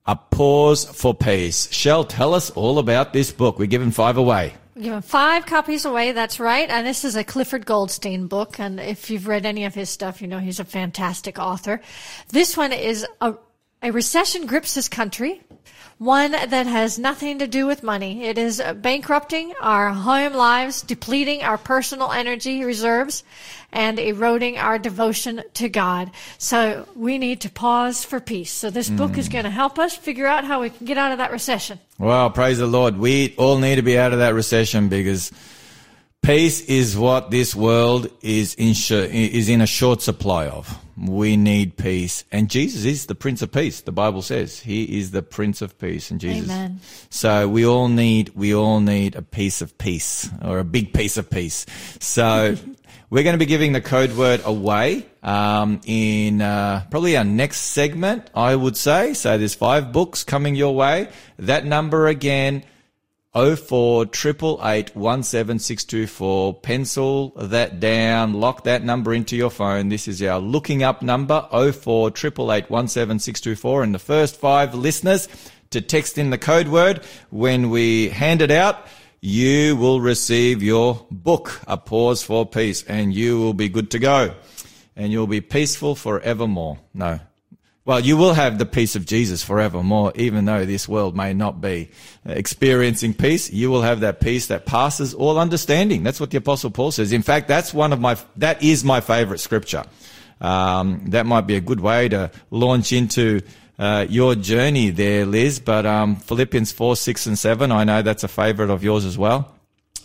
A 0.07 0.15
Pause 0.15 0.85
for 0.85 1.17
Peace. 1.17 1.69
Shell, 1.73 2.05
tell 2.05 2.33
us 2.33 2.49
all 2.51 2.79
about 2.79 3.13
this 3.13 3.33
book. 3.33 3.59
We're 3.59 3.67
giving 3.67 3.91
five 3.91 4.19
away. 4.19 4.55
Giving 4.81 5.03
five 5.03 5.47
copies 5.47 5.85
away. 5.85 6.11
That's 6.11 6.41
right. 6.41 6.69
And 6.69 6.85
this 6.85 7.05
is 7.05 7.15
a 7.15 7.23
Clifford 7.23 7.65
Goldstein 7.65 8.27
book. 8.27 8.59
And 8.59 8.81
if 8.81 9.09
you've 9.09 9.29
read 9.29 9.47
any 9.47 9.67
of 9.67 9.75
his 9.75 9.89
stuff, 9.89 10.21
you 10.21 10.27
know 10.27 10.41
he's 10.41 10.59
a 10.59 10.65
fantastic 10.65 11.39
author. 11.39 11.81
This 12.31 12.57
one 12.57 12.73
is 12.73 13.07
a, 13.21 13.35
a 13.83 13.93
recession 13.93 14.47
grips 14.47 14.75
his 14.75 14.89
country. 14.89 15.43
One 16.05 16.33
that 16.33 16.67
has 16.67 16.99
nothing 16.99 17.39
to 17.39 17.47
do 17.47 17.67
with 17.67 17.83
money. 17.83 18.25
It 18.25 18.37
is 18.37 18.63
bankrupting 18.77 19.55
our 19.59 19.89
home 19.89 20.35
lives, 20.35 20.83
depleting 20.83 21.43
our 21.43 21.57
personal 21.57 22.13
energy 22.13 22.63
reserves, 22.63 23.25
and 23.73 23.99
eroding 23.99 24.59
our 24.59 24.79
devotion 24.79 25.45
to 25.55 25.71
God. 25.71 26.11
So 26.37 26.87
we 26.95 27.17
need 27.17 27.41
to 27.41 27.49
pause 27.49 28.05
for 28.05 28.21
peace. 28.21 28.53
So 28.53 28.69
this 28.69 28.91
book 28.91 29.17
is 29.17 29.31
mm. 29.31 29.33
going 29.33 29.45
to 29.45 29.51
help 29.51 29.79
us 29.79 29.97
figure 29.97 30.27
out 30.27 30.45
how 30.45 30.61
we 30.61 30.69
can 30.69 30.85
get 30.85 30.99
out 30.99 31.13
of 31.13 31.17
that 31.17 31.33
recession. 31.33 31.81
Well, 31.99 32.29
praise 32.29 32.59
the 32.59 32.67
Lord. 32.67 32.99
We 32.99 33.35
all 33.39 33.57
need 33.57 33.77
to 33.77 33.83
be 33.83 33.99
out 33.99 34.13
of 34.13 34.19
that 34.19 34.35
recession 34.35 34.91
because 34.91 35.33
peace 36.25 36.63
is 36.63 36.97
what 36.97 37.31
this 37.31 37.55
world 37.55 38.09
is 38.23 38.55
in, 38.55 38.71
is 38.71 39.49
in 39.49 39.61
a 39.61 39.67
short 39.67 40.01
supply 40.01 40.49
of. 40.49 40.79
We 40.97 41.37
need 41.37 41.77
peace. 41.77 42.25
And 42.33 42.49
Jesus 42.49 42.85
is 42.85 43.07
the 43.07 43.15
Prince 43.15 43.43
of 43.43 43.53
Peace. 43.53 43.83
The 43.83 43.93
Bible 43.93 44.23
says 44.23 44.59
he 44.61 44.99
is 44.99 45.11
the 45.11 45.23
Prince 45.23 45.61
of 45.61 45.79
Peace 45.79 46.11
and 46.11 46.21
Jesus. 46.21 46.51
Amen. 46.51 46.81
So 47.11 47.49
we 47.49 47.67
all 47.67 47.89
need, 47.89 48.31
we 48.35 48.55
all 48.55 48.81
need 48.81 49.17
a 49.17 49.23
piece 49.23 49.61
of 49.61 49.77
peace 49.77 50.31
or 50.43 50.59
a 50.61 50.65
big 50.65 50.95
piece 50.95 51.17
of 51.17 51.29
peace. 51.29 51.67
So 52.01 52.57
we're 53.11 53.25
going 53.25 53.35
to 53.35 53.39
be 53.39 53.47
giving 53.47 53.73
the 53.73 53.81
code 53.83 54.17
word 54.17 54.41
away 54.45 55.05
um, 55.23 55.81
in 55.85 56.41
uh, 56.41 56.85
probably 56.91 57.17
our 57.17 57.25
next 57.25 57.59
segment, 57.61 58.31
I 58.35 58.57
would 58.57 58.77
say. 58.77 59.15
So 59.15 59.37
there's 59.37 59.55
five 59.55 59.93
books 59.93 60.25
coming 60.25 60.55
your 60.55 60.75
way. 60.75 61.09
That 61.39 61.67
number 61.67 62.07
again, 62.07 62.65
04 63.35 64.07
17624. 64.07 66.55
Pencil 66.61 67.31
that 67.37 67.81
down, 67.81 68.35
lock 68.35 68.63
that 68.65 68.85
number 68.85 69.13
into 69.13 69.37
your 69.37 69.51
phone. 69.51 69.89
This 69.89 70.07
is 70.07 70.23
our 70.23 70.39
looking 70.39 70.85
up 70.85 71.03
number, 71.03 71.49
04 71.51 72.13
17624. 72.13 73.83
And 73.83 73.95
the 73.95 73.99
first 73.99 74.37
five 74.37 74.75
listeners 74.75 75.27
to 75.71 75.81
text 75.81 76.17
in 76.17 76.31
the 76.31 76.39
code 76.39 76.69
word 76.69 77.05
when 77.31 77.71
we 77.71 78.11
hand 78.11 78.41
it 78.41 78.53
out, 78.53 78.87
you 79.21 79.75
will 79.77 80.01
receive 80.01 80.63
your 80.63 81.05
book, 81.11 81.61
A 81.67 81.77
Pause 81.77 82.23
for 82.23 82.47
Peace, 82.47 82.85
and 82.85 83.13
you 83.13 83.41
will 83.41 83.55
be 83.55 83.69
good 83.69 83.91
to 83.91 83.99
go. 83.99 84.33
And 84.95 85.11
you'll 85.11 85.27
be 85.27 85.41
peaceful 85.41 85.97
forevermore. 85.97 86.79
No. 86.93 87.19
Well, 87.87 88.01
you 88.01 88.17
will 88.17 88.33
have 88.33 88.57
the 88.57 88.65
peace 88.65 88.97
of 88.97 89.05
Jesus 89.05 89.43
forevermore, 89.43 90.13
even 90.15 90.47
though 90.47 90.65
this 90.65 90.89
world 90.89 91.15
may 91.15 91.35
not 91.35 91.61
be 91.61 91.91
experiencing 92.25 93.13
peace. 93.13 93.53
You 93.53 93.71
will 93.71 93.83
have 93.83 94.01
that 94.01 94.21
peace 94.21 94.47
that 94.47 94.65
passes 94.65 95.13
all 95.13 95.39
understanding. 95.39 96.03
That's 96.03 96.19
what 96.19 96.31
the 96.31 96.39
apostle 96.39 96.71
Paul 96.71 96.93
says. 96.93 97.13
In 97.13 97.21
fact, 97.21 97.47
that's 97.47 97.75
one 97.75 97.93
of 97.93 98.01
my, 98.01 98.17
that 98.37 98.63
is 98.63 98.85
my 98.85 99.03
favorite 99.03 99.41
scripture. 99.41 99.85
Um, 100.41 101.11
that 101.11 101.27
might 101.27 101.47
be 101.47 101.57
a 101.57 101.61
good 101.61 101.81
way 101.81 102.09
to 102.09 102.31
launch 102.51 102.91
into 102.95 103.43
uh, 103.79 104.07
your 104.09 104.35
journey 104.35 104.89
there, 104.89 105.27
Liz. 105.27 105.61
But 105.61 105.85
um, 105.85 106.17
Philippians 106.17 106.73
4, 106.73 106.97
6, 106.97 107.27
and 107.27 107.39
7, 107.39 107.71
I 107.71 107.85
know 107.85 108.01
that's 108.01 108.25
a 108.25 108.29
favorite 108.29 108.71
of 108.71 108.83
yours 108.83 109.05
as 109.05 109.19
well. 109.19 109.55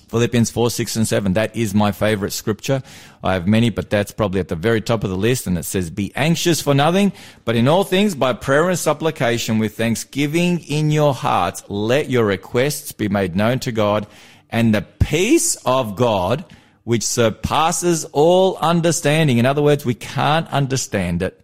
Philippians 0.10 0.52
4, 0.52 0.70
6, 0.70 0.96
and 0.96 1.08
7. 1.08 1.34
That 1.34 1.56
is 1.56 1.74
my 1.74 1.92
favorite 1.92 2.32
scripture. 2.32 2.82
I 3.24 3.34
have 3.34 3.48
many, 3.48 3.70
but 3.70 3.90
that's 3.90 4.12
probably 4.12 4.40
at 4.40 4.48
the 4.48 4.56
very 4.56 4.82
top 4.82 5.04
of 5.04 5.10
the 5.10 5.18
list. 5.18 5.48
And 5.48 5.58
it 5.58 5.64
says, 5.64 5.90
Be 5.90 6.12
anxious 6.16 6.62
for 6.62 6.74
nothing, 6.74 7.14
but 7.46 7.56
in 7.56 7.68
all 7.68 7.84
things, 7.84 8.16
by 8.16 8.34
prayer 8.34 8.70
and 8.70 8.78
supplication 8.78 9.60
with 9.60 9.78
thanksgiving 9.78 10.60
in 10.62 10.92
your 10.92 11.14
hearts, 11.14 11.64
let 11.70 12.10
your 12.10 12.26
requests 12.26 12.92
be 12.92 13.08
made 13.08 13.36
known 13.36 13.60
to 13.60 13.72
God. 13.72 14.08
And 14.50 14.74
the 14.74 14.82
peace 14.82 15.56
of 15.66 15.96
God, 15.96 16.44
which 16.84 17.04
surpasses 17.04 18.06
all 18.06 18.58
understanding. 18.58 19.38
In 19.38 19.46
other 19.46 19.62
words, 19.62 19.86
we 19.86 19.94
can't 19.94 20.48
understand 20.50 21.22
it 21.22 21.40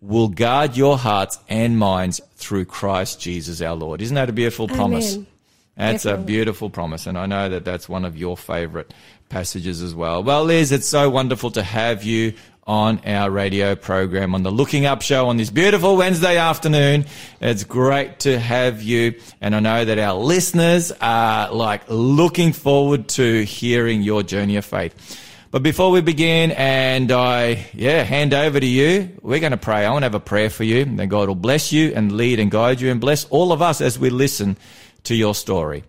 will 0.00 0.28
guard 0.28 0.76
your 0.76 0.96
hearts 0.96 1.38
and 1.48 1.78
minds 1.78 2.20
through 2.36 2.64
Christ 2.64 3.20
Jesus 3.20 3.60
our 3.60 3.74
Lord. 3.74 4.00
Isn't 4.00 4.14
that 4.14 4.30
a 4.30 4.32
beautiful 4.32 4.68
promise? 4.68 5.18
That's 5.80 6.04
a 6.04 6.16
beautiful 6.16 6.70
promise. 6.70 7.06
And 7.06 7.16
I 7.18 7.26
know 7.26 7.48
that 7.48 7.64
that's 7.64 7.88
one 7.88 8.04
of 8.04 8.16
your 8.16 8.36
favorite 8.36 8.92
passages 9.28 9.82
as 9.82 9.94
well. 9.94 10.22
Well, 10.22 10.44
Liz, 10.44 10.72
it's 10.72 10.86
so 10.86 11.08
wonderful 11.08 11.50
to 11.52 11.62
have 11.62 12.04
you 12.04 12.34
on 12.66 13.00
our 13.06 13.30
radio 13.30 13.74
program 13.74 14.34
on 14.34 14.42
the 14.42 14.50
Looking 14.50 14.86
Up 14.86 15.02
show 15.02 15.28
on 15.28 15.36
this 15.38 15.50
beautiful 15.50 15.96
Wednesday 15.96 16.36
afternoon. 16.36 17.06
It's 17.40 17.64
great 17.64 18.20
to 18.20 18.38
have 18.38 18.82
you. 18.82 19.14
And 19.40 19.56
I 19.56 19.60
know 19.60 19.84
that 19.84 19.98
our 19.98 20.14
listeners 20.14 20.92
are 21.00 21.52
like 21.52 21.82
looking 21.88 22.52
forward 22.52 23.08
to 23.08 23.44
hearing 23.44 24.02
your 24.02 24.22
journey 24.22 24.56
of 24.56 24.64
faith. 24.64 25.18
But 25.50 25.64
before 25.64 25.90
we 25.90 26.00
begin 26.00 26.52
and 26.52 27.10
I, 27.10 27.66
yeah, 27.74 28.04
hand 28.04 28.34
over 28.34 28.60
to 28.60 28.66
you, 28.66 29.10
we're 29.20 29.40
going 29.40 29.50
to 29.50 29.56
pray. 29.56 29.84
I 29.84 29.90
want 29.90 30.02
to 30.02 30.06
have 30.06 30.14
a 30.14 30.20
prayer 30.20 30.48
for 30.48 30.62
you. 30.62 30.82
And 30.82 30.96
Then 30.96 31.08
God 31.08 31.26
will 31.26 31.34
bless 31.34 31.72
you 31.72 31.92
and 31.92 32.12
lead 32.12 32.38
and 32.38 32.52
guide 32.52 32.80
you 32.80 32.92
and 32.92 33.00
bless 33.00 33.24
all 33.30 33.52
of 33.52 33.60
us 33.60 33.80
as 33.80 33.98
we 33.98 34.10
listen 34.10 34.56
to 35.04 35.14
your 35.14 35.34
story. 35.34 35.84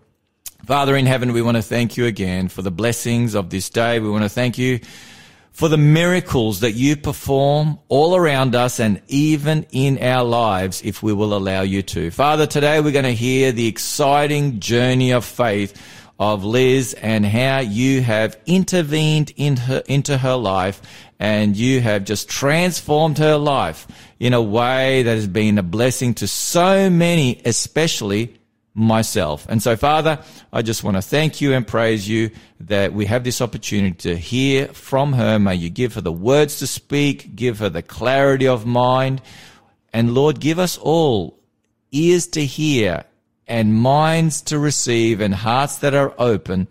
Father 0.64 0.96
in 0.96 1.06
heaven, 1.06 1.32
we 1.32 1.42
want 1.42 1.56
to 1.56 1.62
thank 1.62 1.96
you 1.96 2.06
again 2.06 2.48
for 2.48 2.62
the 2.62 2.70
blessings 2.70 3.34
of 3.34 3.50
this 3.50 3.68
day. 3.68 3.98
We 3.98 4.08
want 4.08 4.22
to 4.22 4.28
thank 4.28 4.58
you 4.58 4.78
for 5.50 5.68
the 5.68 5.76
miracles 5.76 6.60
that 6.60 6.72
you 6.72 6.96
perform 6.96 7.78
all 7.88 8.16
around 8.16 8.54
us 8.54 8.80
and 8.80 9.02
even 9.08 9.66
in 9.70 10.02
our 10.02 10.24
lives 10.24 10.80
if 10.82 11.02
we 11.02 11.12
will 11.12 11.34
allow 11.34 11.62
you 11.62 11.82
to. 11.82 12.10
Father, 12.10 12.46
today 12.46 12.80
we're 12.80 12.92
going 12.92 13.04
to 13.04 13.14
hear 13.14 13.52
the 13.52 13.66
exciting 13.66 14.60
journey 14.60 15.12
of 15.12 15.24
faith 15.24 15.80
of 16.18 16.44
Liz 16.44 16.94
and 16.94 17.26
how 17.26 17.58
you 17.58 18.00
have 18.00 18.38
intervened 18.46 19.32
in 19.36 19.56
her, 19.56 19.82
into 19.86 20.16
her 20.16 20.36
life 20.36 20.80
and 21.18 21.56
you 21.56 21.80
have 21.80 22.04
just 22.04 22.28
transformed 22.28 23.18
her 23.18 23.36
life 23.36 23.86
in 24.20 24.32
a 24.32 24.42
way 24.42 25.02
that 25.02 25.14
has 25.14 25.26
been 25.26 25.58
a 25.58 25.62
blessing 25.62 26.14
to 26.14 26.26
so 26.26 26.88
many, 26.88 27.42
especially 27.44 28.38
myself. 28.74 29.46
And 29.48 29.62
so, 29.62 29.76
Father, 29.76 30.18
I 30.52 30.62
just 30.62 30.82
want 30.82 30.96
to 30.96 31.02
thank 31.02 31.40
you 31.40 31.52
and 31.52 31.66
praise 31.66 32.08
you 32.08 32.30
that 32.60 32.92
we 32.92 33.06
have 33.06 33.24
this 33.24 33.40
opportunity 33.40 33.94
to 34.08 34.16
hear 34.16 34.68
from 34.68 35.12
her. 35.14 35.38
May 35.38 35.56
you 35.56 35.70
give 35.70 35.94
her 35.94 36.00
the 36.00 36.12
words 36.12 36.58
to 36.60 36.66
speak, 36.66 37.36
give 37.36 37.58
her 37.58 37.68
the 37.68 37.82
clarity 37.82 38.48
of 38.48 38.64
mind. 38.64 39.20
And 39.92 40.14
Lord, 40.14 40.40
give 40.40 40.58
us 40.58 40.78
all 40.78 41.38
ears 41.90 42.26
to 42.28 42.44
hear 42.44 43.04
and 43.46 43.74
minds 43.74 44.40
to 44.42 44.58
receive 44.58 45.20
and 45.20 45.34
hearts 45.34 45.76
that 45.78 45.94
are 45.94 46.14
open 46.18 46.68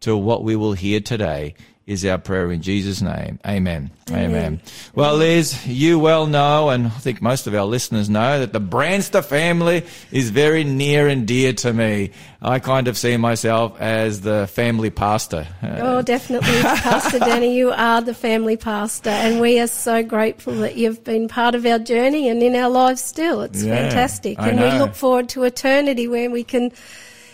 to 0.00 0.16
what 0.16 0.44
we 0.44 0.54
will 0.56 0.74
hear 0.74 1.00
today 1.00 1.54
is 1.88 2.04
our 2.04 2.18
prayer 2.18 2.52
in 2.52 2.60
Jesus' 2.60 3.00
name. 3.00 3.40
Amen. 3.46 3.90
Amen. 4.10 4.60
Well, 4.94 5.16
Liz, 5.16 5.66
you 5.66 5.98
well 5.98 6.26
know, 6.26 6.68
and 6.68 6.86
I 6.86 6.90
think 6.90 7.22
most 7.22 7.46
of 7.46 7.54
our 7.54 7.64
listeners 7.64 8.10
know, 8.10 8.40
that 8.40 8.52
the 8.52 8.60
Branster 8.60 9.24
family 9.24 9.86
is 10.12 10.28
very 10.28 10.64
near 10.64 11.08
and 11.08 11.26
dear 11.26 11.54
to 11.54 11.72
me. 11.72 12.10
I 12.42 12.58
kind 12.58 12.88
of 12.88 12.98
see 12.98 13.16
myself 13.16 13.80
as 13.80 14.20
the 14.20 14.46
family 14.48 14.90
pastor. 14.90 15.46
Oh, 15.62 16.02
definitely, 16.02 16.60
Pastor 16.60 17.20
Danny, 17.20 17.56
you 17.56 17.72
are 17.72 18.02
the 18.02 18.14
family 18.14 18.58
pastor, 18.58 19.10
and 19.10 19.40
we 19.40 19.58
are 19.58 19.66
so 19.66 20.02
grateful 20.02 20.52
that 20.56 20.76
you've 20.76 21.02
been 21.02 21.26
part 21.26 21.54
of 21.54 21.64
our 21.64 21.78
journey 21.78 22.28
and 22.28 22.42
in 22.42 22.54
our 22.54 22.68
lives 22.68 23.00
still. 23.00 23.40
It's 23.40 23.62
Yeah, 23.62 23.88
fantastic, 23.88 24.38
and 24.38 24.60
we 24.60 24.78
look 24.78 24.94
forward 24.94 25.30
to 25.30 25.44
eternity 25.44 26.06
where 26.06 26.30
we 26.30 26.44
can 26.44 26.70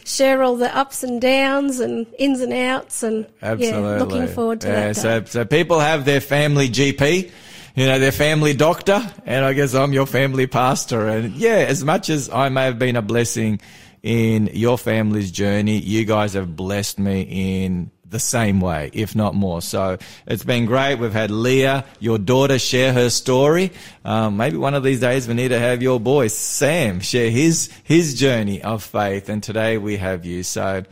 share 0.04 0.42
all 0.42 0.56
the 0.56 0.74
ups 0.76 1.02
and 1.02 1.20
downs 1.20 1.80
and 1.80 2.06
ins 2.18 2.40
and 2.40 2.52
outs, 2.52 3.02
and 3.02 3.26
Absolutely. 3.42 3.90
yeah, 3.90 3.98
looking 3.98 4.28
forward 4.28 4.60
to 4.62 4.68
yeah, 4.68 4.88
that. 4.88 4.96
So, 4.96 5.20
day. 5.20 5.26
so 5.26 5.44
people 5.44 5.80
have 5.80 6.04
their 6.04 6.20
family 6.20 6.68
GP, 6.68 7.30
you 7.74 7.86
know, 7.86 7.98
their 7.98 8.12
family 8.12 8.54
doctor, 8.54 9.02
and 9.24 9.44
I 9.44 9.52
guess 9.52 9.74
I'm 9.74 9.92
your 9.92 10.06
family 10.06 10.46
pastor. 10.46 11.08
And 11.08 11.34
yeah, 11.34 11.64
as 11.68 11.82
much 11.82 12.10
as 12.10 12.30
I 12.30 12.48
may 12.48 12.64
have 12.64 12.78
been 12.78 12.96
a 12.96 13.02
blessing 13.02 13.60
in 14.02 14.50
your 14.52 14.78
family's 14.78 15.30
journey, 15.30 15.78
you 15.78 16.04
guys 16.04 16.34
have 16.34 16.54
blessed 16.54 16.98
me 16.98 17.22
in 17.22 17.90
the 18.14 18.20
same 18.20 18.60
way, 18.60 18.90
if 18.94 19.14
not 19.14 19.34
more. 19.34 19.60
So 19.60 19.98
it's 20.26 20.44
been 20.44 20.64
great. 20.66 20.94
We've 20.94 21.12
had 21.12 21.30
Leah, 21.30 21.84
your 21.98 22.16
daughter, 22.16 22.58
share 22.58 22.92
her 22.92 23.10
story. 23.10 23.72
Um, 24.04 24.36
maybe 24.36 24.56
one 24.56 24.74
of 24.74 24.84
these 24.84 25.00
days 25.00 25.26
we 25.28 25.34
need 25.34 25.48
to 25.48 25.58
have 25.58 25.82
your 25.82 25.98
boy 25.98 26.28
Sam 26.28 27.00
share 27.00 27.28
his 27.28 27.70
his 27.82 28.14
journey 28.14 28.62
of 28.62 28.82
faith. 28.84 29.28
And 29.28 29.42
today 29.42 29.76
we 29.76 29.98
have 29.98 30.24
you. 30.24 30.42
So. 30.42 30.84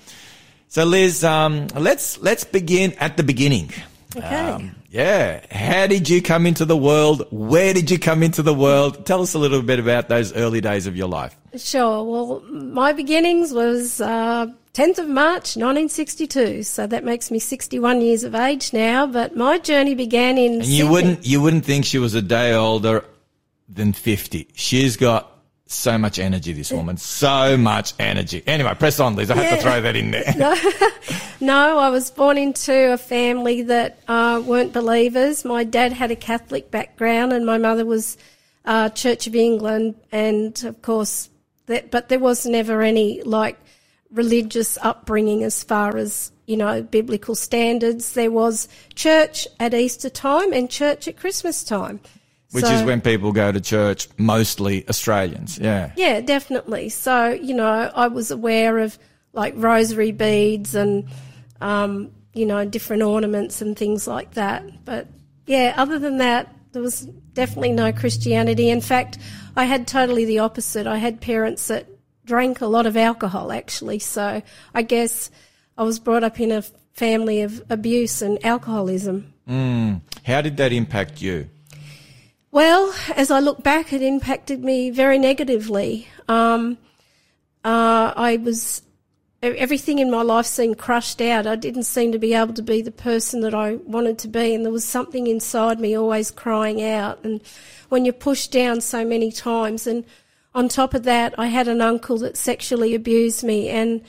So 0.69 0.87
Liz, 0.87 1.23
um, 1.23 1.67
let's 1.77 2.19
let's 2.23 2.45
begin 2.45 2.95
at 2.99 3.19
the 3.19 3.23
beginning. 3.23 3.71
Okay. 4.17 4.51
Um, 4.51 4.75
yeah. 4.91 5.45
How 5.51 5.87
did 5.87 6.09
you 6.09 6.21
come 6.23 6.47
into 6.47 6.65
the 6.65 6.77
world? 6.77 7.27
Where 7.31 7.73
did 7.73 7.91
you 7.91 7.99
come 7.99 8.23
into 8.23 8.43
the 8.43 8.55
world? 8.55 9.07
Tell 9.07 9.23
us 9.23 9.35
a 9.35 9.39
little 9.39 9.63
bit 9.63 9.79
about 9.79 10.09
those 10.09 10.33
early 10.35 10.61
days 10.61 10.87
of 10.87 10.97
your 10.97 11.09
life. 11.09 11.37
Sure. 11.57 12.03
Well, 12.05 12.41
my 12.51 12.93
beginnings 12.93 13.53
was 13.53 14.01
uh, 14.01 14.47
10th 14.75 14.99
of 14.99 15.09
March 15.09 15.57
1962, 15.57 16.63
so 16.63 16.87
that 16.87 17.05
makes 17.05 17.31
me 17.31 17.39
61 17.39 18.01
years 18.01 18.25
of 18.25 18.35
age 18.35 18.73
now. 18.73 19.07
But 19.07 19.37
my 19.37 19.59
journey 19.59 19.95
began 19.95 20.39
in. 20.39 20.55
And 20.55 20.65
you 20.65 20.85
Sydney. 20.85 20.91
wouldn't 20.91 21.27
you 21.27 21.41
wouldn't 21.43 21.65
think 21.65 21.85
she 21.85 21.99
was 21.99 22.15
a 22.15 22.23
day 22.23 22.55
older 22.55 23.05
than 23.69 23.93
fifty. 23.93 24.49
She's 24.55 24.97
got 24.97 25.32
so 25.67 25.97
much 25.97 26.19
energy, 26.19 26.53
this 26.53 26.71
woman. 26.71 26.97
So 26.97 27.57
much 27.57 27.95
energy. 27.99 28.43
Anyway, 28.47 28.75
press 28.75 29.01
on, 29.01 29.17
Liz. 29.17 29.31
I 29.31 29.37
have 29.37 29.59
to 29.59 29.63
throw 29.63 29.81
that 29.81 29.97
in 29.97 30.11
there. 30.11 30.57
No, 31.43 31.79
I 31.81 31.91
was 31.91 32.09
born 32.09 32.39
into 32.39 32.93
a 32.93 32.97
family 32.97 33.63
that 33.63 33.99
uh, 34.07 34.41
weren't 34.47 34.73
believers. 34.73 35.45
My 35.45 35.65
dad 35.65 35.93
had 35.93 36.13
a 36.13 36.17
Catholic 36.17 36.71
background, 36.71 37.33
and 37.33 37.45
my 37.45 37.59
mother 37.59 37.85
was 37.85 38.17
uh, 38.65 38.91
Church 38.91 39.27
of 39.27 39.35
England, 39.35 39.97
and 40.13 40.63
of 40.63 40.81
course, 40.83 41.29
that, 41.67 41.91
but 41.91 42.09
there 42.09 42.21
was 42.21 42.47
never 42.47 42.81
any 42.81 43.23
like 43.23 43.59
religious 44.13 44.79
upbringing 44.83 45.43
as 45.43 45.65
far 45.65 45.97
as 45.97 46.31
you 46.47 46.57
know 46.57 46.81
biblical 46.81 47.35
standards. 47.35 48.13
There 48.13 48.31
was 48.31 48.69
church 48.95 49.49
at 49.59 49.75
Easter 49.75 50.11
time 50.11 50.53
and 50.53 50.71
church 50.71 51.09
at 51.09 51.17
Christmas 51.17 51.65
time. 51.65 51.99
Which 52.53 52.65
So- 52.65 52.73
is 52.73 52.83
when 52.83 53.01
people 53.01 53.33
go 53.33 53.51
to 53.51 53.61
church, 53.61 54.09
mostly 54.19 54.87
Australians. 54.89 55.59
Yeah. 55.59 55.91
Yeah, 55.97 56.21
definitely. 56.21 56.91
So, 56.91 57.31
you 57.31 57.55
know, 57.55 57.91
I 57.95 58.09
was 58.09 58.31
aware 58.31 58.79
of 58.79 58.99
like 59.33 59.55
rosary 59.57 60.13
beads 60.13 60.75
and, 60.75 61.05
um, 61.61 62.11
you 62.35 62.45
know, 62.45 62.65
different 62.65 63.03
ornaments 63.03 63.63
and 63.63 63.77
things 63.77 64.07
like 64.07 64.35
that. 64.35 64.85
But 64.85 65.07
yeah, 65.47 65.75
other 65.77 65.99
than 65.99 66.19
that, 66.19 66.55
there 66.73 66.83
was 66.83 67.01
definitely 67.33 67.73
no 67.73 67.93
Christianity. 67.93 68.69
In 68.69 68.81
fact, 68.81 69.19
I 69.57 69.65
had 69.65 69.87
totally 69.87 70.25
the 70.27 70.41
opposite. 70.41 70.87
I 70.87 70.99
had 70.99 71.21
parents 71.21 71.69
that 71.69 71.87
drank 72.25 72.61
a 72.61 72.67
lot 72.67 72.87
of 72.87 72.97
alcohol, 72.97 73.51
actually. 73.53 73.99
So 73.99 74.43
I 74.75 74.83
guess 74.83 75.31
I 75.77 75.85
was 75.85 75.99
brought 75.99 76.25
up 76.25 76.39
in 76.39 76.53
a 76.53 76.63
family 76.93 77.41
of 77.41 77.63
abuse 77.71 78.21
and 78.23 78.45
alcoholism. 78.45 79.33
How 80.25 80.41
did 80.43 80.57
that 80.59 80.73
impact 80.73 81.21
you? 81.23 81.49
Well, 82.53 82.95
as 83.17 83.31
I 83.31 83.41
look 83.41 83.63
back, 83.63 83.95
it 83.95 84.03
impacted 84.03 84.63
me 84.63 84.91
very 84.91 85.19
negatively. 85.19 86.07
Um, 86.29 86.77
uh, 87.65 88.13
I 88.15 88.37
was 88.37 88.83
everything 89.43 89.99
in 89.99 90.11
my 90.11 90.21
life 90.21 90.45
seemed 90.45 90.77
crushed 90.77 91.23
out. 91.23 91.47
I 91.47 91.57
didn't 91.57 91.85
seem 91.85 92.13
to 92.13 92.19
be 92.19 92.35
able 92.35 92.53
to 92.55 92.63
be 92.63 92.83
the 92.83 92.93
person 92.93 93.41
that 93.41 93.55
I 93.55 93.77
wanted 93.77 94.19
to 94.19 94.29
be, 94.29 94.55
and 94.55 94.67
there 94.67 94.71
was 94.73 94.85
something 94.85 95.27
inside 95.27 95.81
me 95.81 95.97
always 95.97 96.31
crying 96.31 96.83
out. 96.83 97.25
And 97.25 97.41
when 97.89 98.05
you're 98.05 98.13
pushed 98.13 98.53
down 98.53 98.83
so 98.83 99.03
many 99.03 99.33
times, 99.33 99.87
and 99.87 100.05
on 100.55 100.69
top 100.69 100.93
of 100.93 101.05
that, 101.05 101.35
I 101.39 101.47
had 101.47 101.69
an 101.69 101.81
uncle 101.81 102.19
that 102.19 102.37
sexually 102.37 102.95
abused 102.95 103.43
me, 103.43 103.71
and 103.71 104.03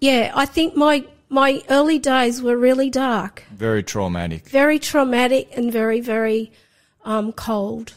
yeah, 0.00 0.32
I 0.34 0.46
think 0.46 0.76
my 0.76 1.04
my 1.28 1.62
early 1.68 1.98
days 1.98 2.40
were 2.40 2.56
really 2.56 2.88
dark, 2.88 3.44
Very 3.52 3.82
traumatic. 3.82 4.48
very 4.48 4.78
traumatic, 4.78 5.50
and 5.54 5.70
very 5.70 6.00
very 6.00 6.50
um, 7.04 7.32
cold. 7.32 7.92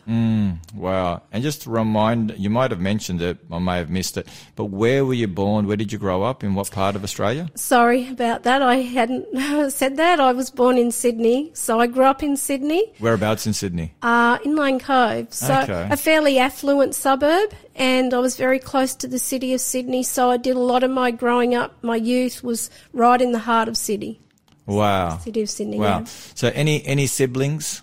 Wow. 0.76 1.22
And 1.32 1.44
just 1.44 1.62
to 1.64 1.70
remind, 1.70 2.34
you 2.38 2.50
might 2.50 2.72
have 2.72 2.80
mentioned 2.80 3.22
it, 3.22 3.38
I 3.52 3.60
may 3.60 3.78
have 3.78 3.90
missed 3.90 4.18
it, 4.18 4.28
but 4.56 4.66
where 4.66 5.06
were 5.06 5.14
you 5.14 5.28
born? 5.28 5.66
Where 5.68 5.78
did 5.78 5.92
you 5.92 5.98
grow 5.98 6.24
up? 6.24 6.44
In 6.44 6.56
what 6.56 6.70
part 6.72 6.96
of 6.96 7.04
Australia? 7.04 7.50
Sorry 7.56 8.10
about 8.10 8.44
that. 8.44 8.62
I 8.62 8.78
hadn't 8.78 9.72
said 9.72 9.98
that. 9.98 10.20
I 10.20 10.34
was 10.34 10.50
born 10.50 10.78
in 10.78 10.92
Sydney, 10.92 11.52
so 11.54 11.80
I 11.80 11.88
grew 11.88 12.04
up 12.04 12.22
in 12.24 12.36
Sydney, 12.38 12.94
Whereabouts 13.00 13.48
in 13.48 13.54
Sydney? 13.54 13.94
uh, 14.02 14.38
in 14.44 14.56
Lane 14.56 14.80
Cove. 14.80 15.34
So 15.34 15.62
Okay. 15.62 15.88
a 15.92 15.98
fairly 15.98 16.38
affluent 16.40 16.94
suburb, 16.96 17.54
and 17.76 18.14
I 18.14 18.20
was 18.20 18.36
very 18.36 18.60
close 18.60 18.94
to 18.96 19.08
the 19.08 19.20
city 19.20 19.54
of 19.54 19.62
Sydney. 19.62 20.04
So 20.04 20.30
I 20.32 20.38
did 20.38 20.56
a 20.56 20.60
lot 20.60 20.84
of 20.84 20.92
my 20.92 21.12
growing 21.12 21.56
up, 21.56 21.82
my 21.84 21.96
youth 21.96 22.44
was 22.44 22.70
right 22.94 23.22
in 23.22 23.32
the 23.32 23.40
heart 23.40 23.68
of 23.68 23.78
Sydney, 23.78 24.20
Wow. 24.66 25.18
city 25.20 25.42
of 25.44 25.50
Sydney. 25.50 25.80
Wow. 25.80 26.00
yeah. 26.00 26.06
So 26.36 26.52
any 26.54 26.86
any 26.86 27.08
siblings? 27.08 27.82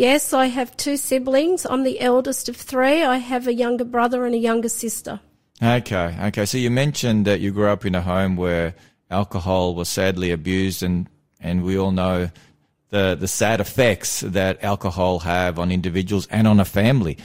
Yes, 0.00 0.32
I 0.32 0.46
have 0.46 0.74
two 0.78 0.96
siblings. 0.96 1.66
I'm 1.66 1.82
the 1.82 2.00
eldest 2.00 2.48
of 2.48 2.56
three. 2.56 3.02
I 3.02 3.18
have 3.18 3.46
a 3.46 3.52
younger 3.52 3.84
brother 3.84 4.24
and 4.24 4.34
a 4.34 4.38
younger 4.38 4.70
sister. 4.70 5.20
Okay, 5.62 6.16
okay. 6.28 6.46
So 6.46 6.56
you 6.56 6.70
mentioned 6.70 7.26
that 7.26 7.40
you 7.40 7.50
grew 7.50 7.68
up 7.68 7.84
in 7.84 7.94
a 7.94 8.00
home 8.00 8.36
where 8.36 8.74
alcohol 9.10 9.74
was 9.74 9.90
sadly 9.90 10.30
abused, 10.30 10.82
and 10.82 11.06
and 11.38 11.64
we 11.64 11.76
all 11.76 11.90
know 11.90 12.30
the 12.88 13.14
the 13.14 13.28
sad 13.28 13.60
effects 13.60 14.20
that 14.20 14.64
alcohol 14.64 15.18
have 15.18 15.58
on 15.58 15.70
individuals 15.70 16.26
and 16.30 16.48
on 16.48 16.60
a 16.60 16.64
family. 16.64 17.18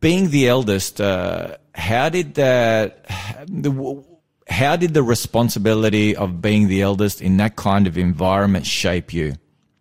Being 0.00 0.30
the 0.30 0.48
eldest, 0.48 1.00
uh, 1.00 1.56
how 1.72 2.08
did 2.08 2.34
that? 2.34 3.06
The, 3.46 4.02
how 4.48 4.74
did 4.74 4.92
the 4.92 5.04
responsibility 5.04 6.16
of 6.16 6.42
being 6.42 6.66
the 6.66 6.82
eldest 6.82 7.22
in 7.22 7.36
that 7.36 7.54
kind 7.54 7.86
of 7.86 7.96
environment 7.96 8.66
shape 8.66 9.14
you? 9.14 9.34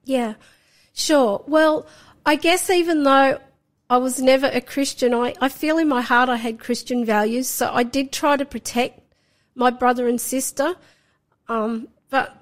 Yeah, 0.05 0.35
sure. 0.93 1.43
Well, 1.47 1.85
I 2.25 2.35
guess 2.35 2.69
even 2.69 3.03
though 3.03 3.39
I 3.89 3.97
was 3.97 4.21
never 4.21 4.47
a 4.47 4.61
Christian, 4.61 5.13
I, 5.13 5.35
I 5.41 5.49
feel 5.49 5.77
in 5.77 5.87
my 5.87 6.01
heart 6.01 6.29
I 6.29 6.37
had 6.37 6.59
Christian 6.59 7.05
values. 7.05 7.47
So 7.47 7.71
I 7.71 7.83
did 7.83 8.11
try 8.11 8.37
to 8.37 8.45
protect 8.45 8.99
my 9.55 9.69
brother 9.69 10.07
and 10.07 10.19
sister. 10.19 10.75
Um, 11.47 11.89
but 12.09 12.35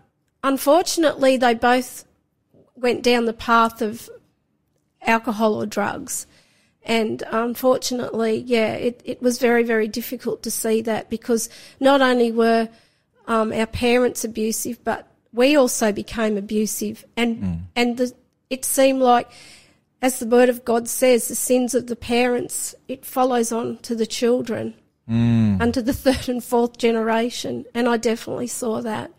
unfortunately, 0.44 1.38
they 1.38 1.54
both 1.56 2.06
went 2.76 3.04
down 3.04 3.26
the 3.26 3.34
path 3.34 3.82
of 3.82 4.10
alcohol 5.02 5.56
or 5.56 5.66
drugs. 5.66 6.28
And 6.84 7.24
unfortunately, 7.32 8.38
yeah, 8.38 8.74
it, 8.74 9.02
it 9.06 9.22
was 9.22 9.38
very, 9.38 9.64
very 9.64 9.88
difficult 9.88 10.44
to 10.44 10.52
see 10.52 10.82
that 10.82 11.10
because 11.10 11.50
not 11.80 12.02
only 12.02 12.32
were 12.32 12.70
um, 13.28 13.54
our 13.54 13.68
parents 13.68 14.24
abusive, 14.24 14.84
but 14.84 15.08
we 15.32 15.56
also 15.56 15.92
became 15.92 16.38
abusive. 16.38 17.06
And, 17.16 17.68
and 17.76 17.98
the, 17.98 18.14
it 18.52 18.66
seemed 18.66 19.02
like, 19.02 19.32
as 20.02 20.20
the 20.20 20.28
word 20.28 20.50
of 20.50 20.66
God 20.66 20.88
says, 20.88 21.28
the 21.28 21.36
sins 21.36 21.74
of 21.74 21.88
the 21.88 21.96
parents, 21.96 22.76
it 22.88 23.06
follows 23.06 23.52
on 23.52 23.78
to 23.80 23.96
the 23.96 24.06
children, 24.06 24.76
mm. 25.10 25.60
unto 25.60 25.82
the 25.82 25.94
third 26.04 26.30
and 26.30 26.44
fourth 26.44 26.78
generation. 26.78 27.66
And 27.74 27.88
I 27.88 27.98
definitely 27.98 28.48
saw 28.48 28.82
that. 28.82 29.12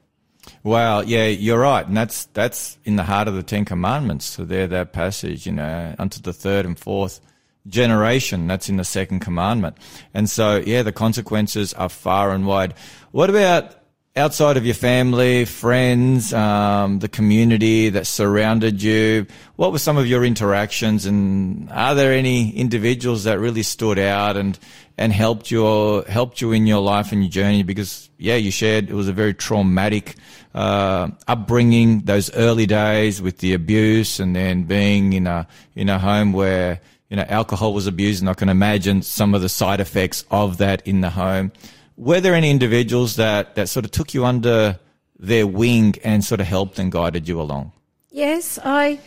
Wow, 0.62 1.01
yeah, 1.01 1.26
you're 1.26 1.61
right, 1.61 1.87
and 1.87 1.97
that's 1.97 2.24
that's 2.26 2.76
in 2.85 2.97
the 2.97 3.05
heart 3.05 3.28
of 3.28 3.35
the 3.35 3.45
Ten 3.45 3.64
Commandments. 3.64 4.24
So 4.24 4.45
there, 4.45 4.66
that 4.66 4.93
passage, 4.93 5.47
you 5.47 5.53
know, 5.53 5.95
unto 6.01 6.20
the 6.20 6.33
third 6.33 6.66
and 6.66 6.76
fourth 6.76 7.20
generation. 7.68 8.49
That's 8.49 8.68
in 8.68 8.76
the 8.76 8.85
second 8.85 9.20
commandment, 9.20 9.76
and 10.12 10.28
so 10.28 10.57
yeah, 10.57 10.83
the 10.83 10.91
consequences 10.91 11.74
are 11.74 11.89
far 11.89 12.33
and 12.33 12.45
wide. 12.45 12.74
What 13.12 13.30
about 13.30 13.76
outside 14.14 14.56
of 14.56 14.66
your 14.66 14.74
family, 14.74 15.44
friends, 15.44 16.32
um, 16.34 16.98
the 16.98 17.08
community 17.08 17.88
that 17.90 18.06
surrounded 18.06 18.82
you? 18.82 19.26
What 19.56 19.72
were 19.72 19.78
some 19.78 19.96
of 19.96 20.06
your 20.06 20.24
interactions, 20.24 21.06
and 21.06 21.70
are 21.70 21.94
there 21.94 22.12
any 22.12 22.54
individuals 22.54 23.24
that 23.24 23.38
really 23.38 23.62
stood 23.62 23.98
out 23.98 24.36
and 24.36 24.58
and 24.98 25.12
helped 25.12 25.50
you 25.50 26.02
helped 26.08 26.40
you 26.40 26.52
in 26.52 26.66
your 26.66 26.80
life 26.80 27.12
and 27.12 27.22
your 27.22 27.30
journey? 27.30 27.62
Because 27.62 28.10
yeah, 28.18 28.36
you 28.36 28.50
shared 28.50 28.90
it 28.90 28.94
was 28.94 29.08
a 29.08 29.12
very 29.12 29.34
traumatic 29.34 30.16
uh, 30.54 31.08
upbringing, 31.26 32.00
those 32.00 32.32
early 32.34 32.66
days 32.66 33.22
with 33.22 33.38
the 33.38 33.54
abuse, 33.54 34.20
and 34.20 34.36
then 34.36 34.64
being 34.64 35.14
in 35.14 35.26
a 35.26 35.46
in 35.74 35.88
a 35.88 35.98
home 35.98 36.32
where 36.32 36.80
you 37.08 37.16
know 37.16 37.24
alcohol 37.28 37.72
was 37.72 37.86
abused, 37.86 38.20
and 38.22 38.28
I 38.28 38.34
can 38.34 38.50
imagine 38.50 39.02
some 39.02 39.34
of 39.34 39.40
the 39.40 39.48
side 39.48 39.80
effects 39.80 40.24
of 40.30 40.58
that 40.58 40.86
in 40.86 41.00
the 41.00 41.10
home. 41.10 41.52
Were 41.97 42.20
there 42.20 42.34
any 42.34 42.51
individuals 42.51 43.16
that 43.16 43.55
that 43.55 43.68
sort 43.68 43.84
of 43.84 43.90
took 43.90 44.14
you 44.14 44.24
under 44.24 44.78
their 45.18 45.47
wing 45.47 45.95
and 46.03 46.24
sort 46.24 46.40
of 46.40 46.47
helped 46.47 46.78
and 46.78 46.90
guided 46.90 47.28
you 47.28 47.40
along? 47.40 47.72
Yes, 48.11 48.59
I, 48.62 48.99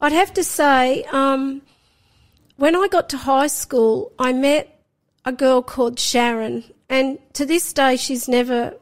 I'd 0.00 0.12
have 0.12 0.32
to 0.34 0.44
say, 0.44 1.04
um, 1.04 1.62
when 2.56 2.76
I 2.76 2.88
got 2.88 3.08
to 3.10 3.18
high 3.18 3.48
school, 3.48 4.12
I 4.18 4.32
met 4.32 4.82
a 5.24 5.32
girl 5.32 5.62
called 5.62 5.98
Sharon, 5.98 6.64
and 6.88 7.18
to 7.34 7.44
this 7.44 7.72
day, 7.72 7.96
she's 7.96 8.28
never 8.28 8.74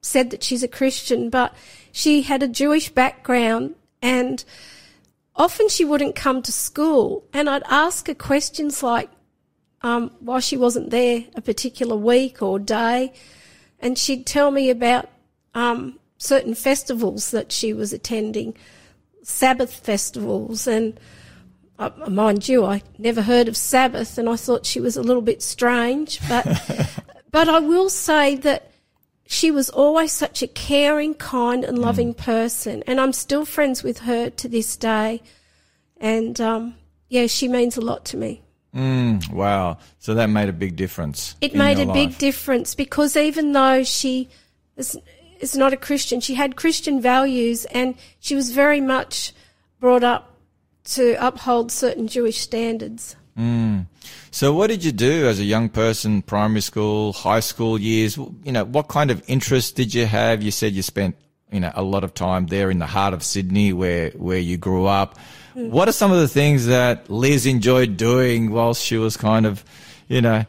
said 0.00 0.30
that 0.30 0.42
she's 0.42 0.62
a 0.62 0.68
Christian, 0.68 1.28
but 1.30 1.54
she 1.92 2.22
had 2.22 2.42
a 2.42 2.48
Jewish 2.48 2.88
background, 2.88 3.74
and 4.00 4.44
often 5.34 5.68
she 5.68 5.84
wouldn't 5.84 6.16
come 6.16 6.42
to 6.42 6.52
school, 6.52 7.24
and 7.32 7.50
I'd 7.50 7.62
ask 7.68 8.06
her 8.06 8.14
questions 8.14 8.82
like, 8.82 9.10
um, 9.82 10.10
why 10.20 10.40
she 10.40 10.56
wasn't 10.56 10.90
there 10.90 11.24
a 11.34 11.40
particular 11.40 11.96
week 11.96 12.42
or 12.42 12.58
day, 12.58 13.12
and 13.80 13.98
she'd 13.98 14.26
tell 14.26 14.50
me 14.50 14.70
about 14.70 15.08
um, 15.54 15.98
certain 16.18 16.54
festivals 16.54 17.30
that 17.30 17.52
she 17.52 17.72
was 17.72 17.92
attending. 17.92 18.56
Sabbath 19.22 19.72
festivals, 19.72 20.66
and 20.66 20.98
uh, 21.78 21.90
mind 22.08 22.48
you, 22.48 22.64
I 22.64 22.82
never 22.96 23.22
heard 23.22 23.48
of 23.48 23.56
Sabbath, 23.56 24.18
and 24.18 24.28
I 24.28 24.36
thought 24.36 24.64
she 24.64 24.80
was 24.80 24.96
a 24.96 25.02
little 25.02 25.22
bit 25.22 25.42
strange. 25.42 26.20
But 26.28 26.46
but 27.30 27.48
I 27.48 27.58
will 27.58 27.90
say 27.90 28.36
that 28.36 28.70
she 29.26 29.50
was 29.50 29.68
always 29.68 30.12
such 30.12 30.42
a 30.42 30.46
caring, 30.46 31.14
kind, 31.14 31.64
and 31.64 31.78
loving 31.78 32.14
person, 32.14 32.84
and 32.86 33.00
I'm 33.00 33.12
still 33.12 33.44
friends 33.44 33.82
with 33.82 34.00
her 34.00 34.30
to 34.30 34.48
this 34.48 34.76
day. 34.76 35.22
And 35.98 36.40
um, 36.40 36.76
yeah, 37.08 37.26
she 37.26 37.48
means 37.48 37.76
a 37.76 37.80
lot 37.80 38.04
to 38.06 38.16
me. 38.16 38.42
Mm, 38.76 39.32
wow, 39.32 39.78
so 39.98 40.12
that 40.14 40.26
made 40.26 40.50
a 40.50 40.52
big 40.52 40.76
difference. 40.76 41.34
It 41.40 41.54
made 41.54 41.78
a 41.78 41.90
big 41.90 42.18
difference 42.18 42.74
because 42.74 43.16
even 43.16 43.52
though 43.52 43.84
she 43.84 44.28
is, 44.76 44.98
is 45.40 45.56
not 45.56 45.72
a 45.72 45.78
Christian, 45.78 46.20
she 46.20 46.34
had 46.34 46.56
Christian 46.56 47.00
values 47.00 47.64
and 47.66 47.94
she 48.20 48.34
was 48.34 48.50
very 48.50 48.82
much 48.82 49.32
brought 49.80 50.04
up 50.04 50.36
to 50.84 51.16
uphold 51.26 51.72
certain 51.72 52.06
Jewish 52.06 52.38
standards. 52.38 53.16
Mm. 53.38 53.86
So, 54.30 54.52
what 54.52 54.66
did 54.66 54.84
you 54.84 54.92
do 54.92 55.26
as 55.26 55.40
a 55.40 55.44
young 55.44 55.70
person, 55.70 56.20
primary 56.20 56.60
school, 56.60 57.14
high 57.14 57.40
school 57.40 57.80
years? 57.80 58.18
You 58.18 58.52
know, 58.52 58.64
what 58.64 58.88
kind 58.88 59.10
of 59.10 59.22
interests 59.26 59.72
did 59.72 59.94
you 59.94 60.04
have? 60.04 60.42
You 60.42 60.50
said 60.50 60.74
you 60.74 60.82
spent, 60.82 61.16
you 61.50 61.60
know, 61.60 61.72
a 61.74 61.82
lot 61.82 62.04
of 62.04 62.12
time 62.12 62.46
there 62.48 62.70
in 62.70 62.78
the 62.78 62.86
heart 62.86 63.14
of 63.14 63.22
Sydney 63.22 63.72
where, 63.72 64.10
where 64.10 64.38
you 64.38 64.58
grew 64.58 64.84
up. 64.84 65.18
What 65.56 65.88
are 65.88 65.92
some 65.92 66.12
of 66.12 66.18
the 66.20 66.28
things 66.28 66.66
that 66.66 67.08
Liz 67.08 67.46
enjoyed 67.46 67.96
doing 67.96 68.50
whilst 68.50 68.84
she 68.84 68.98
was 68.98 69.16
kind 69.16 69.46
of, 69.46 69.64
you 70.06 70.20
know, 70.20 70.44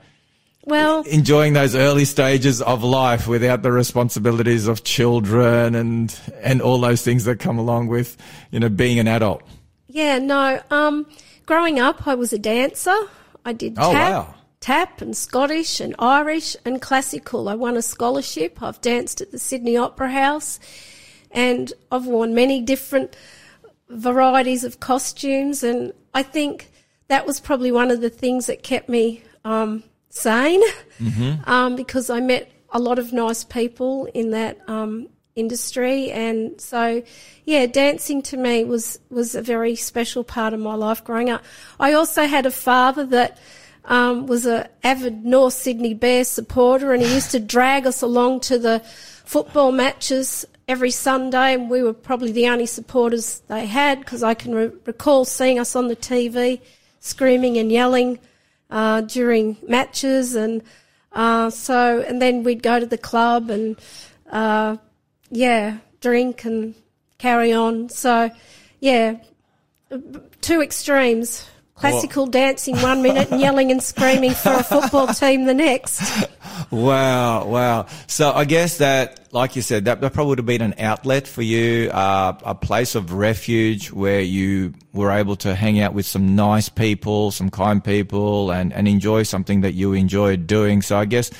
Well, 0.65 1.01
enjoying 1.03 1.53
those 1.53 1.75
early 1.75 2.03
stages 2.03 2.61
of 2.61 2.83
life 2.83 3.25
without 3.25 3.61
the 3.63 3.71
responsibilities 3.71 4.67
of 4.67 4.83
children 4.83 5.75
and, 5.75 6.13
and 6.43 6.61
all 6.61 6.81
those 6.81 7.03
things 7.03 7.23
that 7.23 7.39
come 7.39 7.57
along 7.57 7.87
with, 7.87 8.17
you 8.51 8.59
know, 8.59 8.67
being 8.69 8.99
an 8.99 9.07
adult? 9.07 9.43
yeah, 9.87 10.19
no. 10.19 10.61
Um, 10.69 11.05
growing 11.45 11.79
up, 11.79 12.05
I 12.05 12.13
was 12.15 12.33
a 12.33 12.37
dancer. 12.37 12.95
I 13.45 13.53
did 13.53 13.75
Oh, 13.79 13.93
tap, 13.93 14.11
wow. 14.11 14.35
tap 14.59 15.01
and 15.01 15.15
Scottish 15.15 15.79
and 15.79 15.95
Irish 15.99 16.57
and 16.65 16.81
classical. 16.81 17.47
I 17.47 17.55
won 17.55 17.77
a 17.77 17.81
scholarship. 17.81 18.61
I've 18.61 18.81
danced 18.81 19.21
at 19.21 19.31
the 19.31 19.39
Sydney 19.39 19.77
Opera 19.77 20.11
House, 20.11 20.59
and 21.31 21.71
I've 21.91 22.05
worn 22.05 22.35
many 22.35 22.61
different 22.61 23.15
varieties 23.89 24.63
of 24.63 24.79
costumes. 24.79 25.63
And 25.63 25.93
I 26.13 26.23
think 26.23 26.71
that 27.07 27.25
was 27.25 27.39
probably 27.39 27.71
one 27.71 27.91
of 27.91 28.01
the 28.01 28.09
things 28.09 28.47
that 28.47 28.63
kept 28.63 28.89
me 28.89 29.23
um, 29.45 29.83
sane, 30.09 30.61
um, 31.45 31.75
because 31.75 32.09
I 32.09 32.19
met 32.19 32.51
a 32.71 32.79
lot 32.79 32.99
of 32.99 33.13
nice 33.13 33.43
people 33.43 34.05
in 34.13 34.31
that 34.31 34.57
um, 34.67 35.07
industry, 35.35 36.11
and 36.11 36.59
so 36.59 37.01
yeah, 37.45 37.65
dancing 37.65 38.21
to 38.23 38.37
me 38.37 38.63
was 38.63 38.99
was 39.09 39.35
a 39.35 39.41
very 39.41 39.75
special 39.75 40.23
part 40.23 40.53
of 40.53 40.59
my 40.59 40.75
life 40.75 41.03
growing 41.03 41.29
up. 41.29 41.43
I 41.79 41.93
also 41.93 42.25
had 42.25 42.45
a 42.45 42.51
father 42.51 43.05
that. 43.07 43.39
Um, 43.89 44.27
was 44.27 44.45
a 44.45 44.69
avid 44.83 45.23
North 45.23 45.53
Sydney 45.53 45.93
Bears 45.93 46.27
supporter, 46.27 46.91
and 46.91 47.01
he 47.01 47.13
used 47.13 47.31
to 47.31 47.39
drag 47.39 47.87
us 47.87 48.01
along 48.01 48.41
to 48.41 48.59
the 48.59 48.81
football 49.23 49.71
matches 49.71 50.45
every 50.67 50.91
Sunday, 50.91 51.53
and 51.53 51.69
we 51.69 51.81
were 51.81 51.93
probably 51.93 52.31
the 52.31 52.47
only 52.47 52.65
supporters 52.65 53.41
they 53.47 53.65
had 53.65 53.99
because 53.99 54.23
I 54.23 54.33
can 54.33 54.53
re- 54.53 54.71
recall 54.85 55.25
seeing 55.25 55.59
us 55.59 55.75
on 55.75 55.87
the 55.87 55.95
TV 55.95 56.61
screaming 56.99 57.57
and 57.57 57.71
yelling 57.71 58.19
uh, 58.69 59.01
during 59.01 59.57
matches, 59.67 60.35
and 60.35 60.61
uh, 61.13 61.49
so 61.49 62.01
and 62.01 62.21
then 62.21 62.43
we'd 62.43 62.63
go 62.63 62.79
to 62.79 62.85
the 62.85 62.97
club 62.97 63.49
and 63.49 63.79
uh, 64.29 64.77
yeah, 65.29 65.77
drink 66.01 66.45
and 66.45 66.75
carry 67.17 67.53
on. 67.53 67.89
So 67.89 68.29
yeah, 68.79 69.17
two 70.41 70.61
extremes. 70.61 71.47
Classical 71.77 72.25
dancing 72.25 72.75
one 72.77 73.03
minute 73.03 73.29
and 73.29 73.39
yelling 73.39 73.71
and 73.71 73.83
screaming 73.83 74.33
for 74.33 74.51
a 74.51 74.63
football 74.63 75.07
team 75.07 75.45
the 75.45 75.53
next. 75.53 76.27
Wow, 76.71 77.45
wow. 77.45 77.85
So 78.07 78.31
I 78.31 78.43
guess 78.43 78.79
that, 78.79 79.31
like 79.31 79.55
you 79.55 79.61
said, 79.61 79.85
that, 79.85 80.01
that 80.01 80.11
probably 80.11 80.29
would 80.29 80.39
have 80.39 80.45
been 80.45 80.61
an 80.61 80.73
outlet 80.79 81.25
for 81.27 81.41
you, 81.41 81.89
uh, 81.91 82.37
a 82.43 82.55
place 82.55 82.95
of 82.95 83.13
refuge 83.13 83.91
where 83.91 84.19
you 84.19 84.73
were 84.91 85.11
able 85.11 85.37
to 85.37 85.55
hang 85.55 85.79
out 85.79 85.93
with 85.93 86.05
some 86.05 86.35
nice 86.35 86.67
people, 86.67 87.31
some 87.31 87.49
kind 87.49 87.81
people, 87.81 88.51
and, 88.51 88.73
and 88.73 88.87
enjoy 88.87 89.23
something 89.23 89.61
that 89.61 89.75
you 89.75 89.93
enjoyed 89.93 90.45
doing. 90.45 90.81
So 90.81 90.97
I 90.97 91.05
guess 91.05 91.31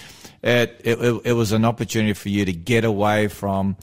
it, 0.44 0.80
it, 0.86 1.22
it 1.26 1.34
was 1.34 1.52
an 1.52 1.66
opportunity 1.66 2.14
for 2.14 2.30
you 2.30 2.46
to 2.46 2.54
get 2.54 2.86
away 2.86 3.28
from 3.28 3.76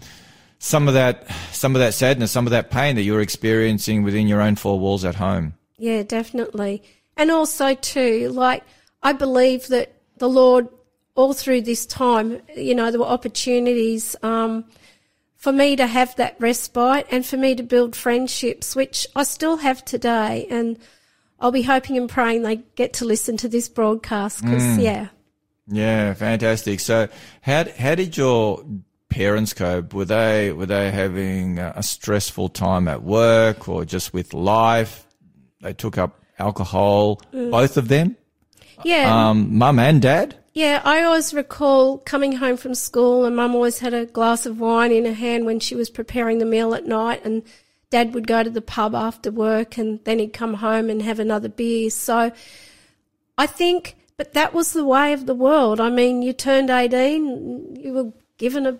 some 0.59 0.89
of 0.89 0.95
that, 0.95 1.31
some 1.53 1.75
of 1.75 1.81
that 1.81 1.93
sadness, 1.93 2.31
some 2.31 2.47
of 2.47 2.53
that 2.53 2.71
pain 2.71 2.97
that 2.97 3.03
you 3.03 3.13
were 3.13 3.21
experiencing 3.21 4.03
within 4.03 4.29
your 4.29 4.41
own 4.41 4.57
four 4.57 4.79
walls 4.79 5.05
at 5.05 5.17
home. 5.17 5.55
Yeah, 5.77 6.03
definitely. 6.03 6.83
And 7.17 7.31
also 7.31 7.75
too, 7.75 8.29
like 8.31 8.63
I 9.03 9.13
believe 9.13 9.69
that 9.69 9.95
the 10.19 10.29
Lord 10.29 10.69
all 11.15 11.33
through 11.33 11.63
this 11.63 11.87
time, 11.87 12.41
you 12.57 12.75
know, 12.75 12.91
there 12.91 13.01
were 13.01 13.07
opportunities 13.07 14.17
um, 14.23 14.65
for 15.37 15.53
me 15.53 15.77
to 15.77 15.87
have 15.87 16.15
that 16.17 16.37
respite 16.41 17.07
and 17.11 17.25
for 17.25 17.37
me 17.37 17.55
to 17.55 17.63
build 17.63 17.95
friendships, 17.95 18.75
which 18.75 19.07
I 19.15 19.23
still 19.23 19.59
have 19.59 19.85
today. 19.85 20.47
And 20.51 20.79
I'll 21.39 21.53
be 21.53 21.63
hoping 21.63 21.97
and 21.97 22.09
praying 22.09 22.43
they 22.43 22.57
get 22.75 22.95
to 22.95 23.05
listen 23.05 23.37
to 23.39 23.49
this 23.49 23.69
broadcast 23.69 24.43
because, 24.43 24.79
yeah. 24.79 25.09
Yeah, 25.67 26.15
fantastic. 26.15 26.81
So, 26.81 27.09
how 27.41 27.65
how 27.79 27.95
did 27.95 28.17
your 28.17 28.65
parents 29.09 29.55
cope? 29.55 29.95
Were 29.95 30.05
they 30.05 30.53
were 30.53 30.67
they 30.67 30.91
having 30.91 31.59
a 31.59 31.83
stressful 31.83 32.51
time 32.51 32.87
at 32.87 33.03
work 33.03 33.69
or 33.69 33.85
just 33.85 34.13
with 34.13 34.35
life? 34.35 35.04
They 35.65 35.73
took 35.73 35.97
up 35.97 36.21
alcohol, 36.39 37.23
both 37.33 37.79
of 37.79 37.89
them, 37.89 38.17
Yeah. 38.85 39.31
um, 39.31 39.57
mum 39.57 39.79
and 39.79 40.03
dad. 40.03 40.37
Yeah, 40.53 40.83
I 40.85 41.03
always 41.03 41.33
recall 41.33 41.99
coming 41.99 42.33
home 42.33 42.59
from 42.59 42.75
school 42.75 43.25
and 43.25 43.35
mum 43.35 43.55
always 43.55 43.79
had 43.79 43.95
a 43.95 44.05
glass 44.05 44.45
of 44.45 44.61
wine 44.61 44.93
in 44.93 45.07
her 45.07 45.15
hand 45.15 45.47
when 45.47 45.59
she 45.61 45.75
was 45.75 45.89
preparing 45.89 46.37
the 46.39 46.45
meal 46.45 46.75
at 46.75 46.87
night 46.87 47.23
and 47.25 47.43
dad 47.89 48.13
would 48.13 48.27
go 48.27 48.43
to 48.43 48.51
the 48.51 48.61
pub 48.61 48.95
after 48.95 49.31
work 49.31 49.79
and 49.79 50.01
then 50.05 50.19
he'd 50.19 50.35
come 50.35 50.55
home 50.55 50.91
and 50.91 51.01
have 51.01 51.19
another 51.19 51.49
beer. 51.49 51.89
So 51.89 52.31
I 53.39 53.47
think, 53.47 53.97
but 54.19 54.35
that 54.35 54.53
was 54.53 54.75
the 54.75 54.85
way 54.85 55.15
of 55.15 55.25
the 55.25 55.35
world. 55.35 55.81
I 55.81 55.89
mean, 55.89 56.21
you 56.21 56.35
turned 56.35 56.69
18, 56.69 57.77
you 57.77 57.93
were 57.95 58.13
given 58.37 58.67
a 58.67 58.79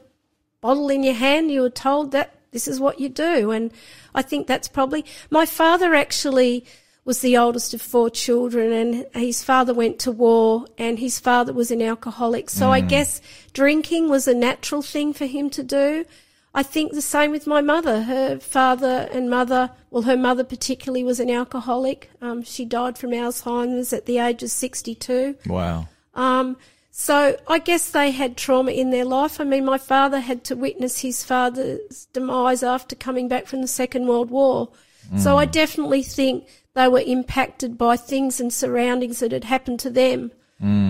bottle 0.61 0.91
in 0.91 1.03
your 1.03 1.15
hand, 1.15 1.51
you 1.51 1.63
were 1.63 1.71
told 1.71 2.13
that 2.13 2.35
this 2.55 2.67
is 2.67 2.81
what 2.81 3.01
you 3.01 3.11
do. 3.11 3.51
And 3.51 3.71
I 4.15 4.23
think 4.23 4.47
that's 4.47 4.69
probably, 4.69 5.05
my 5.29 5.45
father 5.45 5.95
actually 5.95 6.65
was 7.05 7.21
the 7.21 7.37
oldest 7.37 7.75
of 7.75 7.83
four 7.83 8.09
children 8.09 8.73
and 8.73 9.07
his 9.23 9.45
father 9.45 9.75
went 9.75 9.99
to 9.99 10.13
war 10.13 10.65
and 10.79 10.99
his 10.99 11.19
father 11.19 11.53
was 11.53 11.71
an 11.71 11.83
alcoholic. 11.83 12.49
So 12.49 12.71
I 12.71 12.81
guess 12.81 13.21
drinking 13.53 14.09
was 14.09 14.27
a 14.27 14.35
natural 14.35 14.81
thing 14.81 15.13
for 15.13 15.27
him 15.27 15.51
to 15.51 15.63
do. 15.63 16.07
I 16.55 16.63
think 16.63 16.93
the 16.93 17.03
same 17.03 17.33
with 17.33 17.47
my 17.49 17.61
mother. 17.61 18.05
Her 18.05 18.39
father 18.39 19.09
and 19.13 19.29
mother, 19.29 19.71
well, 19.91 20.05
her 20.05 20.17
mother 20.17 20.45
particularly 20.45 21.03
was 21.03 21.19
an 21.19 21.29
alcoholic. 21.29 22.11
Um, 22.23 22.45
she 22.45 22.65
died 22.65 22.97
from 22.97 23.11
Alzheimer's 23.11 23.93
at 23.93 24.07
the 24.07 24.19
age 24.19 24.43
of 24.45 24.51
62. 24.51 25.37
Wow. 25.47 25.89
Um, 26.15 26.57
so 26.97 27.37
I 27.49 27.59
guess 27.59 27.91
they 27.91 28.13
had 28.13 28.37
trauma 28.37 28.71
in 28.71 28.91
their 28.91 29.05
life. 29.05 29.41
I 29.41 29.45
mean, 29.45 29.65
my 29.65 29.79
father 29.79 30.21
had 30.21 30.45
to 30.45 30.55
witness 30.55 31.01
his 31.01 31.25
father's 31.25 32.07
demise 32.13 32.63
after 32.63 32.95
coming 32.95 33.27
back 33.27 33.47
from 33.49 33.63
the 33.63 33.67
Second 33.67 34.07
World 34.07 34.31
War. 34.31 34.69
So 35.17 35.37
I 35.37 35.45
definitely 35.45 36.05
think 36.05 36.47
they 36.75 36.87
were 36.87 37.03
impacted 37.05 37.77
by 37.77 37.97
things 37.97 38.41
and 38.41 38.53
surroundings 38.53 39.19
that 39.19 39.33
had 39.33 39.43
happened 39.43 39.81
to 39.81 39.91
them 39.91 40.31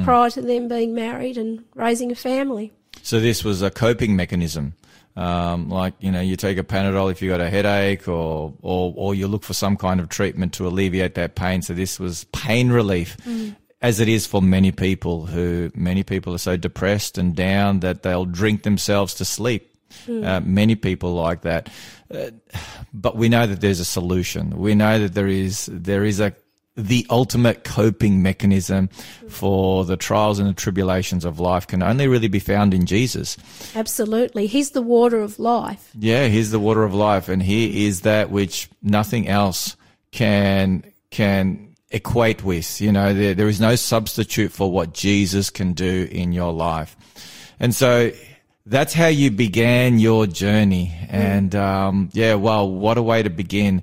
prior 0.05 0.29
to 0.29 0.43
them 0.43 0.69
being 0.69 0.95
married 0.95 1.39
and 1.39 1.65
raising 1.75 2.13
a 2.13 2.15
family. 2.15 2.71
So 3.03 3.19
this 3.19 3.43
was 3.43 3.63
a 3.63 3.71
coping 3.71 4.15
mechanism. 4.15 4.75
Um, 5.17 5.71
like, 5.71 5.95
you 6.01 6.13
know, 6.13 6.21
you 6.21 6.37
take 6.37 6.59
a 6.59 6.63
Panadol 6.63 7.11
if 7.11 7.23
you 7.23 7.31
got 7.31 7.41
a 7.41 7.49
headache 7.49 8.09
or, 8.09 8.53
or, 8.61 8.93
or 8.95 9.15
you 9.15 9.27
look 9.27 9.43
for 9.43 9.55
some 9.55 9.77
kind 9.77 10.01
of 10.01 10.11
treatment 10.11 10.53
to 10.55 10.67
alleviate 10.67 11.15
that 11.15 11.35
pain. 11.35 11.63
So 11.63 11.73
this 11.73 11.99
was 11.99 12.25
pain 12.33 12.71
relief. 12.71 13.17
As 13.85 14.01
it 14.01 14.09
is 14.09 14.27
for 14.27 14.41
many 14.41 14.73
people 14.73 15.27
who, 15.27 15.71
many 15.75 16.03
people 16.03 16.35
are 16.35 16.39
so 16.39 16.57
depressed 16.57 17.19
and 17.19 17.37
down 17.37 17.81
that 17.81 18.03
they'll 18.03 18.25
drink 18.25 18.63
themselves 18.63 19.13
to 19.17 19.27
sleep. 19.27 19.71
Uh, 20.09 20.41
many 20.41 20.75
people 20.75 21.13
like 21.13 21.43
that. 21.43 21.69
Uh, 22.13 22.31
but 22.95 23.15
we 23.15 23.29
know 23.29 23.47
that 23.47 23.61
there's 23.61 23.81
a 23.81 23.85
solution. 23.85 24.57
We 24.57 24.75
know 24.75 24.99
that 25.01 25.13
there 25.13 25.29
is, 25.29 25.69
there 25.71 26.03
is 26.03 26.19
a, 26.19 26.35
the 26.77 27.07
ultimate 27.11 27.63
coping 27.63 28.23
mechanism 28.23 28.89
for 29.29 29.85
the 29.85 29.99
trials 29.99 30.39
and 30.39 30.49
the 30.49 30.55
tribulations 30.55 31.27
of 31.27 31.39
life 31.39 31.67
can 31.67 31.83
only 31.83 32.09
really 32.09 32.29
be 32.29 32.41
found 32.41 32.73
in 32.73 32.87
Jesus. 32.87 33.37
Absolutely. 33.77 34.47
He's 34.47 34.71
the 34.71 34.83
water 34.83 35.21
of 35.21 35.39
life. 35.39 35.91
Yeah, 35.99 36.29
he's 36.29 36.51
the 36.51 36.59
water 36.59 36.85
of 36.85 36.95
life, 36.95 37.29
and 37.29 37.43
he 37.43 37.87
is 37.87 38.01
that 38.01 38.31
which 38.31 38.71
nothing 38.83 39.29
else 39.29 39.77
can 40.11 40.85
can 41.11 41.74
equate 41.91 42.45
with. 42.45 42.81
You 42.81 42.93
know, 42.93 43.15
there, 43.15 43.35
there 43.35 43.49
is 43.49 43.61
no 43.61 43.77
substitute 43.77 44.53
for 44.53 44.71
what 44.71 44.93
Jesus 44.93 45.51
can 45.51 45.73
do 45.73 46.09
in 46.11 46.33
your 46.33 46.53
life, 46.53 46.97
and 47.61 47.75
so 47.75 48.11
that's 48.67 48.95
how 48.95 49.09
you 49.09 49.31
began 49.31 49.99
your 49.99 50.27
journey. 50.27 50.95
And 51.09 51.55
um, 51.55 52.11
yeah, 52.13 52.35
well, 52.35 52.71
what 52.71 52.99
a 52.99 53.03
way 53.03 53.23
to 53.23 53.31
begin! 53.31 53.83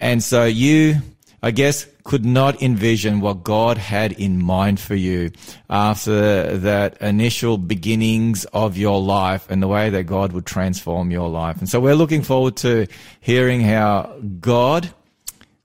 And 0.00 0.22
so 0.22 0.44
you, 0.44 0.96
I 1.42 1.50
guess, 1.50 1.86
could 2.04 2.24
not 2.24 2.62
envision 2.62 3.20
what 3.20 3.42
God 3.42 3.78
had 3.78 4.12
in 4.12 4.42
mind 4.42 4.78
for 4.78 4.94
you 4.94 5.30
after 5.70 6.58
that 6.58 7.00
initial 7.00 7.56
beginnings 7.56 8.44
of 8.52 8.76
your 8.76 9.00
life 9.00 9.46
and 9.48 9.62
the 9.62 9.68
way 9.68 9.88
that 9.88 10.04
God 10.04 10.32
would 10.32 10.44
transform 10.44 11.10
your 11.10 11.30
life. 11.30 11.58
And 11.58 11.68
so 11.68 11.80
we're 11.80 11.94
looking 11.94 12.22
forward 12.22 12.56
to 12.58 12.86
hearing 13.20 13.62
how 13.62 14.14
God 14.40 14.92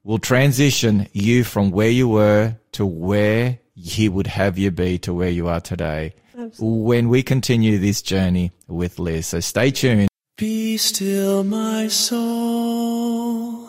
will 0.03 0.19
transition 0.19 1.07
you 1.13 1.43
from 1.43 1.71
where 1.71 1.89
you 1.89 2.07
were 2.07 2.55
to 2.73 2.85
where 2.85 3.59
he 3.75 4.09
would 4.09 4.27
have 4.27 4.57
you 4.57 4.71
be 4.71 4.97
to 4.99 5.13
where 5.13 5.29
you 5.29 5.47
are 5.47 5.61
today 5.61 6.13
when 6.59 7.09
we 7.09 7.21
continue 7.23 7.77
this 7.77 8.01
journey 8.01 8.51
with 8.67 8.97
Liz. 8.99 9.27
So 9.27 9.39
stay 9.39 9.71
tuned. 9.71 10.07
Be 10.37 10.77
still, 10.77 11.43
my 11.43 11.87
soul. 11.89 13.67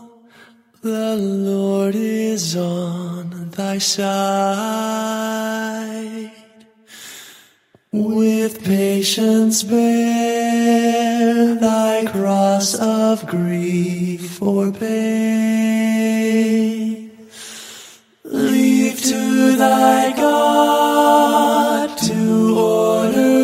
The 0.82 1.16
Lord 1.16 1.94
is 1.94 2.56
on 2.56 3.50
thy 3.50 3.78
side. 3.78 5.10
With 7.92 8.62
patience 8.64 9.64
bear 9.64 11.56
thy 11.56 12.06
cross 12.06 12.76
of 12.76 13.26
grief 13.26 14.40
or 14.40 14.70
pain. 14.70 15.90
Leave 18.22 19.02
to 19.02 19.56
thy 19.56 20.16
God 20.16 21.98
to 21.98 22.56
order 22.56 23.39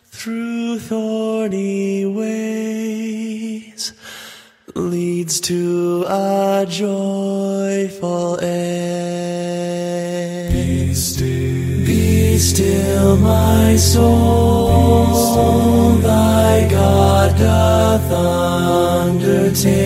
Through 0.05 0.79
thorny 0.79 2.05
ways 2.05 3.91
leads 4.75 5.41
to 5.41 6.05
a 6.07 6.65
joyful 6.69 8.39
end. 8.39 9.61
Be 10.53 10.93
still, 10.93 11.85
be 11.85 12.37
still, 12.37 13.17
my 13.17 13.75
soul. 13.75 15.11
Thy 15.97 16.69
God 16.69 17.37
doth 17.37 18.11
undertake 19.09 19.81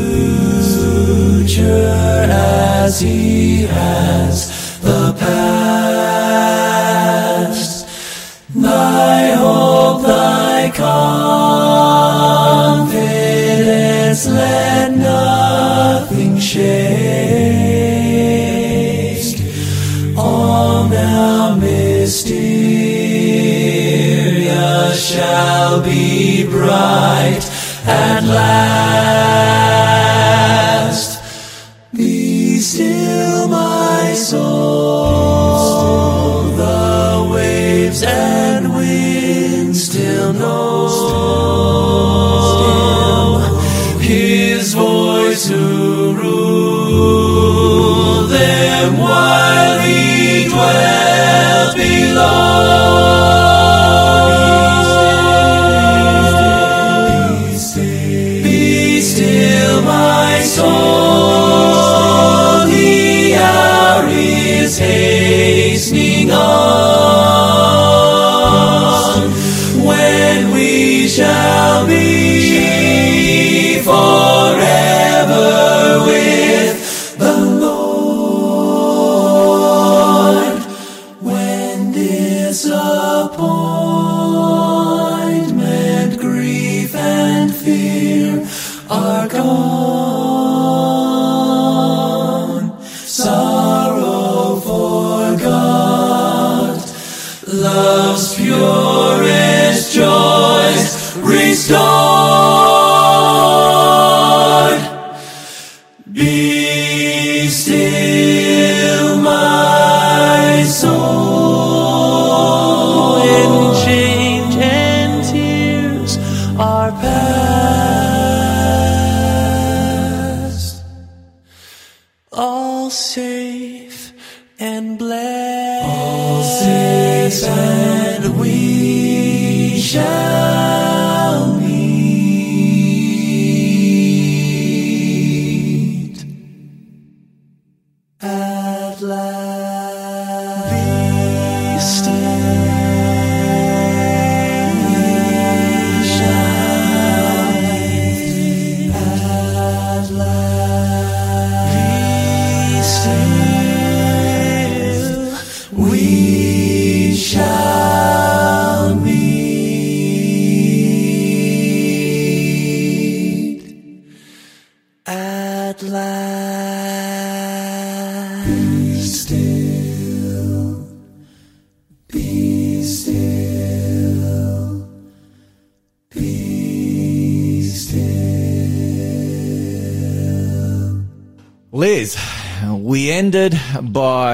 as 2.30 3.00
He 3.00 3.62
has 3.62 4.78
the 4.80 5.12
past. 5.18 5.46
Thy 8.54 9.32
hope, 9.42 10.02
thy 10.06 10.70
confidence, 10.70 11.02
let 14.28 14.88
nothing 14.92 16.38
shake. 16.38 16.76
All 20.16 20.88
now 20.88 21.56
mysterious 21.56 22.56
shall 25.10 25.82
be 25.82 26.44
bright 26.44 27.35
at 27.88 28.24
last. 28.24 29.25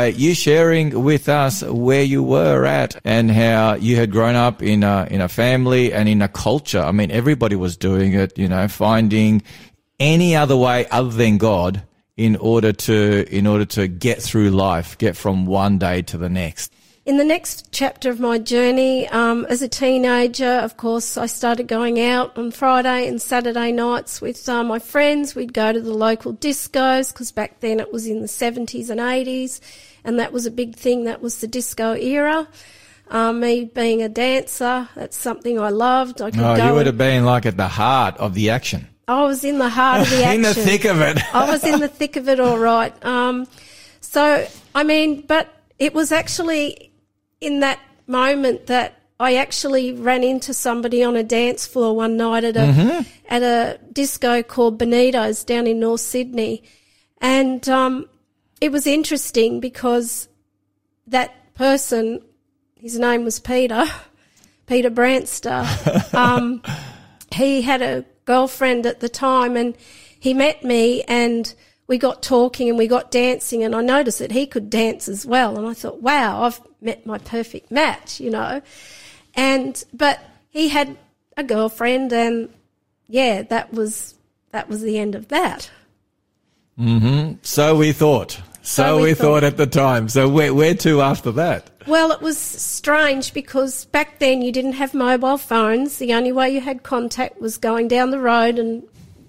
You 0.08 0.34
sharing 0.34 1.02
with 1.02 1.28
us 1.28 1.62
where 1.62 2.02
you 2.02 2.22
were 2.22 2.64
at 2.64 3.00
and 3.04 3.30
how 3.30 3.74
you 3.74 3.96
had 3.96 4.10
grown 4.10 4.34
up 4.34 4.62
in 4.62 4.82
a, 4.82 5.06
in 5.10 5.20
a 5.20 5.28
family 5.28 5.92
and 5.92 6.08
in 6.08 6.22
a 6.22 6.28
culture. 6.28 6.80
I 6.80 6.92
mean, 6.92 7.10
everybody 7.10 7.56
was 7.56 7.76
doing 7.76 8.12
it, 8.12 8.36
you 8.38 8.48
know, 8.48 8.68
finding 8.68 9.42
any 9.98 10.34
other 10.36 10.56
way 10.56 10.86
other 10.88 11.10
than 11.10 11.38
God 11.38 11.82
in 12.16 12.36
order 12.36 12.72
to, 12.72 13.26
in 13.30 13.46
order 13.46 13.64
to 13.64 13.88
get 13.88 14.22
through 14.22 14.50
life, 14.50 14.98
get 14.98 15.16
from 15.16 15.46
one 15.46 15.78
day 15.78 16.02
to 16.02 16.18
the 16.18 16.28
next. 16.28 16.72
In 17.04 17.16
the 17.16 17.24
next 17.24 17.72
chapter 17.72 18.10
of 18.10 18.20
my 18.20 18.38
journey, 18.38 19.08
um, 19.08 19.44
as 19.46 19.60
a 19.60 19.66
teenager, 19.66 20.60
of 20.62 20.76
course, 20.76 21.16
I 21.16 21.26
started 21.26 21.66
going 21.66 22.00
out 22.00 22.38
on 22.38 22.52
Friday 22.52 23.08
and 23.08 23.20
Saturday 23.20 23.72
nights 23.72 24.20
with 24.20 24.48
uh, 24.48 24.62
my 24.62 24.78
friends. 24.78 25.34
We'd 25.34 25.52
go 25.52 25.72
to 25.72 25.80
the 25.80 25.92
local 25.92 26.32
discos 26.32 27.12
because 27.12 27.32
back 27.32 27.58
then 27.58 27.80
it 27.80 27.92
was 27.92 28.06
in 28.06 28.20
the 28.20 28.28
70s 28.28 28.88
and 28.88 29.00
80s, 29.00 29.58
and 30.04 30.18
that 30.18 30.32
was 30.32 30.46
a 30.46 30.50
big 30.50 30.76
thing. 30.76 31.04
That 31.04 31.20
was 31.22 31.40
the 31.40 31.46
disco 31.46 31.94
era. 31.94 32.46
Um, 33.08 33.40
me 33.40 33.64
being 33.66 34.02
a 34.02 34.08
dancer, 34.08 34.88
that's 34.94 35.16
something 35.16 35.60
I 35.60 35.68
loved. 35.68 36.22
I 36.22 36.30
could 36.30 36.40
Oh, 36.40 36.56
go 36.56 36.68
you 36.68 36.74
would 36.74 36.86
have 36.86 36.96
been 36.98 37.24
like 37.24 37.44
at 37.44 37.56
the 37.58 37.68
heart 37.68 38.16
of 38.16 38.32
the 38.34 38.50
action. 38.50 38.88
I 39.06 39.24
was 39.24 39.44
in 39.44 39.58
the 39.58 39.68
heart 39.68 40.02
of 40.02 40.10
the 40.10 40.24
action. 40.24 40.34
In 40.36 40.42
the 40.42 40.54
thick 40.54 40.84
of 40.86 41.00
it. 41.00 41.18
I 41.34 41.50
was 41.50 41.62
in 41.64 41.80
the 41.80 41.88
thick 41.88 42.16
of 42.16 42.28
it, 42.28 42.40
all 42.40 42.58
right. 42.58 42.94
Um, 43.04 43.46
so, 44.00 44.46
I 44.74 44.84
mean, 44.84 45.22
but 45.26 45.52
it 45.78 45.92
was 45.92 46.12
actually 46.12 46.92
in 47.40 47.60
that 47.60 47.80
moment 48.06 48.66
that 48.68 48.94
I 49.20 49.34
actually 49.36 49.92
ran 49.92 50.22
into 50.24 50.54
somebody 50.54 51.02
on 51.02 51.16
a 51.16 51.22
dance 51.24 51.66
floor 51.66 51.94
one 51.94 52.16
night 52.16 52.44
at 52.44 52.56
a 52.56 52.60
Mm-hmm. 52.60 53.00
at 53.28 53.42
a 53.42 53.78
disco 53.92 54.42
called 54.42 54.78
Benito's 54.78 55.44
down 55.44 55.66
in 55.66 55.80
North 55.80 56.00
Sydney, 56.00 56.62
and 57.20 57.68
um, 57.68 58.08
it 58.62 58.70
was 58.70 58.86
interesting 58.86 59.58
because 59.58 60.28
that 61.08 61.52
person, 61.54 62.22
his 62.76 62.96
name 62.96 63.24
was 63.24 63.40
Peter, 63.40 63.84
Peter 64.66 64.88
Branster, 64.88 65.66
Um, 66.14 66.62
he 67.34 67.62
had 67.62 67.82
a 67.82 68.04
girlfriend 68.24 68.86
at 68.86 69.00
the 69.00 69.08
time 69.08 69.56
and 69.56 69.76
he 70.20 70.32
met 70.32 70.62
me 70.62 71.02
and 71.08 71.52
we 71.88 71.98
got 71.98 72.22
talking 72.22 72.68
and 72.68 72.78
we 72.78 72.86
got 72.86 73.10
dancing 73.10 73.64
and 73.64 73.74
I 73.74 73.80
noticed 73.80 74.20
that 74.20 74.30
he 74.30 74.46
could 74.46 74.70
dance 74.70 75.08
as 75.08 75.26
well 75.26 75.58
and 75.58 75.66
I 75.66 75.74
thought, 75.74 76.00
wow, 76.00 76.44
I've 76.44 76.60
met 76.80 77.04
my 77.04 77.18
perfect 77.18 77.72
match, 77.72 78.20
you 78.20 78.30
know. 78.30 78.62
And 79.34 79.82
but 79.92 80.20
he 80.50 80.68
had 80.68 80.96
a 81.36 81.42
girlfriend 81.42 82.12
and 82.12 82.48
yeah, 83.08 83.42
that 83.42 83.72
was 83.72 84.14
that 84.52 84.68
was 84.68 84.82
the 84.82 84.98
end 84.98 85.16
of 85.16 85.28
that. 85.28 85.68
Mm-hmm. 86.78 87.34
So 87.42 87.76
we 87.76 87.92
thought. 87.92 88.40
So, 88.62 88.82
So 88.84 88.96
we, 88.96 89.02
we 89.02 89.14
thought. 89.14 89.24
thought. 89.24 89.44
at 89.44 89.56
the 89.56 89.66
time. 89.66 90.08
So 90.08 90.28
where, 90.28 90.54
where 90.54 90.74
to 90.74 91.02
after 91.02 91.32
that? 91.32 91.70
Well, 91.86 92.12
it 92.12 92.20
was 92.22 92.38
strange 92.38 93.34
because 93.34 93.86
back 93.86 94.20
then 94.20 94.40
you 94.40 94.52
didn't 94.52 94.74
have 94.74 94.94
mobile 94.94 95.36
phones. 95.38 95.98
The 95.98 96.14
only 96.14 96.30
way 96.32 96.50
you 96.50 96.60
had 96.60 96.84
contact 96.84 97.40
was 97.40 97.58
going 97.58 97.88
down 97.88 98.10
the 98.10 98.20
road 98.20 98.58
and 98.58 98.84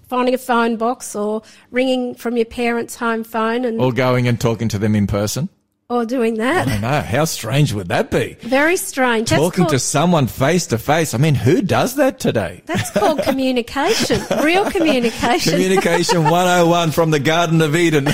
finding 0.07 0.35
a 0.35 0.37
phone 0.37 0.75
box 0.77 1.15
or 1.15 1.41
ringing 1.71 2.13
from 2.13 2.37
your 2.37 2.45
parents' 2.45 2.95
home 2.95 3.23
phone 3.23 3.65
and 3.65 3.81
Or 3.81 3.91
going 3.91 4.27
and 4.27 4.39
talking 4.39 4.67
to 4.69 4.77
them 4.77 4.95
in 4.95 5.07
person? 5.07 5.49
Or 5.89 6.05
doing 6.05 6.35
that. 6.35 6.67
I 6.67 6.71
don't 6.71 6.81
know. 6.81 7.01
How 7.01 7.25
strange 7.25 7.73
would 7.73 7.89
that 7.89 8.09
be? 8.09 8.37
Very 8.41 8.77
strange. 8.77 9.29
Talking 9.29 9.67
to 9.67 9.79
someone 9.79 10.27
face 10.27 10.67
to 10.67 10.77
face. 10.77 11.13
I 11.13 11.17
mean, 11.17 11.35
who 11.35 11.61
does 11.61 11.95
that 11.95 12.19
today? 12.19 12.63
that's 12.65 12.89
called 12.91 13.21
communication, 13.21 14.21
real 14.43 14.69
communication. 14.71 15.53
Communication 15.53 16.23
101 16.29 16.91
from 16.91 17.11
the 17.11 17.19
Garden 17.19 17.61
of 17.61 17.75
Eden 17.75 18.07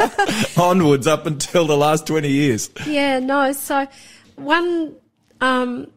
onwards 0.56 1.06
up 1.06 1.26
until 1.26 1.66
the 1.66 1.76
last 1.76 2.06
20 2.06 2.28
years. 2.28 2.70
Yeah, 2.86 3.18
no. 3.18 3.52
So 3.52 3.86
one 4.36 4.94
um, 5.40 5.90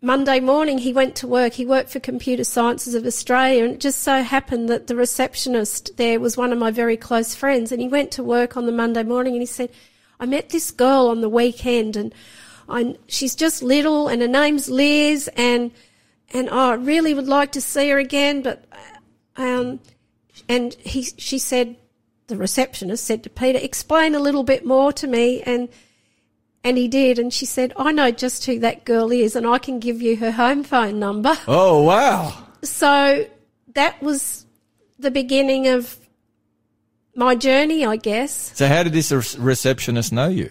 Monday 0.00 0.38
morning, 0.38 0.78
he 0.78 0.92
went 0.92 1.16
to 1.16 1.26
work. 1.26 1.54
He 1.54 1.66
worked 1.66 1.90
for 1.90 1.98
Computer 1.98 2.44
Sciences 2.44 2.94
of 2.94 3.04
Australia, 3.04 3.64
and 3.64 3.74
it 3.74 3.80
just 3.80 4.02
so 4.02 4.22
happened 4.22 4.68
that 4.68 4.86
the 4.86 4.94
receptionist 4.94 5.96
there 5.96 6.20
was 6.20 6.36
one 6.36 6.52
of 6.52 6.58
my 6.58 6.70
very 6.70 6.96
close 6.96 7.34
friends. 7.34 7.72
And 7.72 7.82
he 7.82 7.88
went 7.88 8.12
to 8.12 8.22
work 8.22 8.56
on 8.56 8.66
the 8.66 8.72
Monday 8.72 9.02
morning, 9.02 9.34
and 9.34 9.42
he 9.42 9.46
said, 9.46 9.70
"I 10.20 10.26
met 10.26 10.50
this 10.50 10.70
girl 10.70 11.08
on 11.08 11.20
the 11.20 11.28
weekend, 11.28 11.96
and 11.96 12.14
I, 12.68 12.96
she's 13.06 13.34
just 13.34 13.62
little, 13.62 14.08
and 14.08 14.22
her 14.22 14.28
name's 14.28 14.68
Liz, 14.68 15.28
and 15.36 15.70
and 16.32 16.50
I 16.50 16.74
really 16.74 17.14
would 17.14 17.28
like 17.28 17.52
to 17.52 17.60
see 17.60 17.88
her 17.90 17.98
again, 17.98 18.42
but." 18.42 18.64
Um, 19.36 19.78
and 20.48 20.74
he, 20.74 21.02
she 21.02 21.38
said, 21.38 21.76
the 22.28 22.36
receptionist 22.36 23.04
said 23.04 23.22
to 23.24 23.30
Peter, 23.30 23.58
explain 23.58 24.14
a 24.14 24.20
little 24.20 24.42
bit 24.42 24.64
more 24.64 24.92
to 24.92 25.06
me. 25.06 25.42
And, 25.42 25.68
and 26.62 26.76
he 26.76 26.88
did. 26.88 27.18
And 27.18 27.32
she 27.32 27.46
said, 27.46 27.72
I 27.76 27.92
know 27.92 28.10
just 28.10 28.44
who 28.46 28.58
that 28.60 28.84
girl 28.84 29.10
is 29.10 29.34
and 29.34 29.46
I 29.46 29.58
can 29.58 29.78
give 29.78 30.00
you 30.00 30.16
her 30.16 30.32
home 30.32 30.62
phone 30.62 30.98
number. 30.98 31.36
Oh, 31.46 31.82
wow. 31.82 32.46
So 32.62 33.26
that 33.74 34.02
was 34.02 34.46
the 34.98 35.10
beginning 35.10 35.68
of 35.68 35.98
my 37.18 37.34
journey, 37.34 37.84
I 37.84 37.96
guess. 37.96 38.52
So 38.54 38.66
how 38.66 38.84
did 38.84 38.92
this 38.92 39.10
re- 39.12 39.22
receptionist 39.38 40.12
know 40.12 40.28
you? 40.28 40.50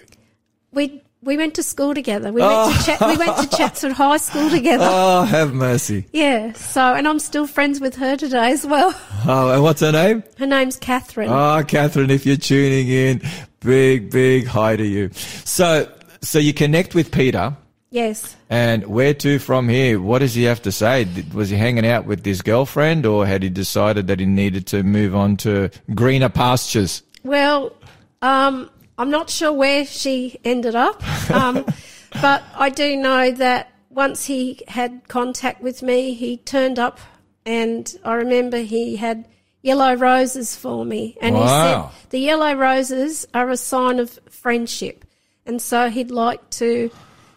We, 0.74 1.02
we 1.24 1.38
went 1.38 1.56
to 1.56 1.64
school 1.64 1.96
together. 1.96 2.32
We 2.32 2.42
went 2.42 2.74
to 2.74 2.80
oh. 2.80 2.84
Chat, 2.86 3.08
we 3.08 3.18
went 3.18 3.38
to 3.38 3.58
Chatswood 3.58 3.94
High 3.94 4.18
School 4.18 4.50
together. 4.50 4.84
Oh, 4.88 5.24
have 5.24 5.54
mercy. 5.54 6.06
Yeah. 6.12 6.52
So, 6.54 6.82
and 6.82 7.08
I'm 7.08 7.20
still 7.20 7.48
friends 7.48 7.80
with 7.80 7.96
her 7.96 8.18
today 8.18 8.52
as 8.52 8.66
well. 8.66 8.94
Oh, 9.30 9.52
and 9.52 9.64
what's 9.64 9.82
her 9.82 9.92
name? 9.92 10.24
Her 10.38 10.46
name's 10.46 10.78
Catherine. 10.78 11.30
Oh, 11.30 11.62
Catherine, 11.68 12.12
if 12.12 12.26
you're 12.26 12.38
tuning 12.38 12.88
in, 12.88 13.22
big, 13.60 14.10
big 14.10 14.46
hi 14.46 14.76
to 14.76 14.86
you. 14.86 15.10
So, 15.44 15.92
so 16.22 16.40
you 16.40 16.54
connect 16.54 16.96
with 16.96 17.12
Peter, 17.12 17.58
yes. 17.90 18.36
and 18.50 18.86
where 18.88 19.14
to 19.16 19.40
from 19.40 19.70
here? 19.70 20.00
What 20.02 20.20
does 20.20 20.34
he 20.36 20.44
have 20.44 20.62
to 20.64 20.72
say? 20.72 21.08
Was 21.34 21.50
he 21.50 21.58
hanging 21.58 21.86
out 21.86 22.06
with 22.06 22.26
his 22.26 22.42
girlfriend, 22.42 23.06
or 23.06 23.26
had 23.26 23.44
he 23.44 23.50
decided 23.50 24.08
that 24.08 24.20
he 24.20 24.26
needed 24.26 24.68
to 24.68 24.84
move 24.84 25.16
on 25.16 25.38
to 25.38 25.70
greener 25.96 26.30
pastures? 26.30 27.04
Well, 27.24 27.74
um, 28.22 28.70
I'm 28.98 29.10
not 29.10 29.30
sure 29.30 29.54
where 29.54 29.86
she 29.86 30.40
ended 30.44 30.76
up, 30.76 31.02
um, 31.32 31.66
but 32.22 32.44
I 32.56 32.70
do 32.70 32.96
know 32.96 33.32
that 33.32 33.72
once 33.90 34.26
he 34.26 34.62
had 34.68 35.08
contact 35.08 35.62
with 35.62 35.82
me, 35.82 36.14
he 36.14 36.38
turned 36.38 36.80
up, 36.80 37.00
and 37.46 37.94
I 38.04 38.14
remember 38.14 38.58
he 38.60 38.96
had 38.96 39.26
yellow 39.64 39.96
roses 39.96 40.56
for 40.56 40.86
me, 40.86 41.18
and 41.22 41.36
Wow. 41.36 41.42
he 41.42 42.00
said 42.02 42.10
the 42.12 42.20
yellow 42.20 42.54
roses 42.54 43.28
are 43.34 43.50
a 43.50 43.58
sign 43.58 44.00
of 44.00 44.20
friendship, 44.30 45.04
and 45.46 45.62
so 45.62 45.90
he'd 45.90 46.12
like 46.12 46.48
to 46.52 46.90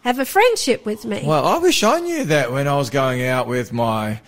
have 0.03 0.19
a 0.19 0.25
friendship 0.25 0.87
with 0.87 1.05
me. 1.05 1.23
Well, 1.25 1.47
I 1.47 1.59
wish 1.59 1.83
I 1.83 2.01
knew 2.01 2.25
that 2.25 2.53
when 2.53 2.69
I 2.69 2.77
was 2.77 2.91
going 2.91 3.23
out 3.23 3.47
with 3.47 3.73
my 3.73 4.21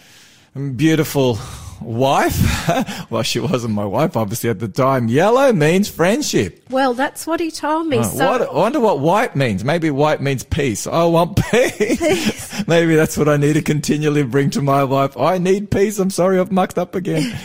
beautiful 0.77 1.39
wife. 1.85 3.11
well, 3.11 3.23
she 3.23 3.41
wasn't 3.41 3.75
my 3.75 3.85
wife, 3.85 4.17
obviously, 4.17 4.51
at 4.51 4.59
the 4.59 4.69
time. 4.69 5.09
Yellow 5.09 5.53
means 5.53 5.89
friendship. 5.89 6.65
Well, 6.71 6.95
that's 6.95 7.27
what 7.27 7.41
he 7.41 7.51
told 7.51 7.87
me. 7.87 7.99
Oh, 7.99 8.03
so 8.03 8.31
what, 8.31 8.43
I 8.43 8.53
wonder 8.53 8.81
what 8.81 9.01
white 9.01 9.37
means. 9.37 9.65
Maybe 9.65 9.91
white 9.91 10.21
means 10.21 10.45
peace. 10.45 10.87
I 10.87 11.05
want 11.05 11.37
peace. 11.51 12.67
Maybe 12.69 12.95
that's 12.95 13.17
what 13.17 13.29
I 13.29 13.37
need 13.37 13.55
to 13.55 13.63
continually 13.63 14.23
bring 14.23 14.51
to 14.51 14.63
my 14.63 14.85
wife. 14.85 15.17
I 15.17 15.39
need 15.39 15.71
peace. 15.71 15.99
I'm 15.99 16.11
sorry 16.11 16.39
I've 16.39 16.53
mucked 16.53 16.79
up 16.79 16.95
again. 16.95 17.37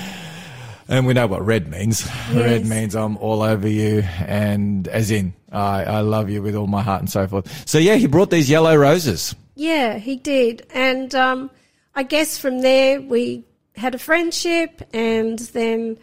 And 0.89 1.05
we 1.05 1.13
know 1.13 1.27
what 1.27 1.45
red 1.45 1.67
means. 1.67 2.07
Red 2.33 2.65
means 2.65 2.95
I'm 2.95 3.17
all 3.17 3.41
over 3.41 3.67
you 3.67 4.03
and 4.19 4.87
as 4.87 5.11
in, 5.11 5.33
I, 5.51 5.83
I 5.83 5.99
love 6.01 6.29
you 6.29 6.41
with 6.41 6.55
all 6.55 6.67
my 6.67 6.81
heart 6.81 7.01
and 7.01 7.09
so 7.09 7.27
forth. 7.27 7.67
So 7.67 7.77
yeah, 7.77 7.95
he 7.95 8.07
brought 8.07 8.29
these 8.29 8.49
yellow 8.49 8.75
roses. 8.75 9.35
Yeah, 9.55 9.97
he 9.97 10.15
did. 10.15 10.67
And 10.73 11.13
um, 11.15 11.51
I 11.95 12.03
guess 12.03 12.37
from 12.37 12.61
there 12.61 13.01
we 13.01 13.43
had 13.75 13.95
a 13.95 13.99
friendship, 13.99 14.81
and 14.93 15.39
then, 15.39 15.97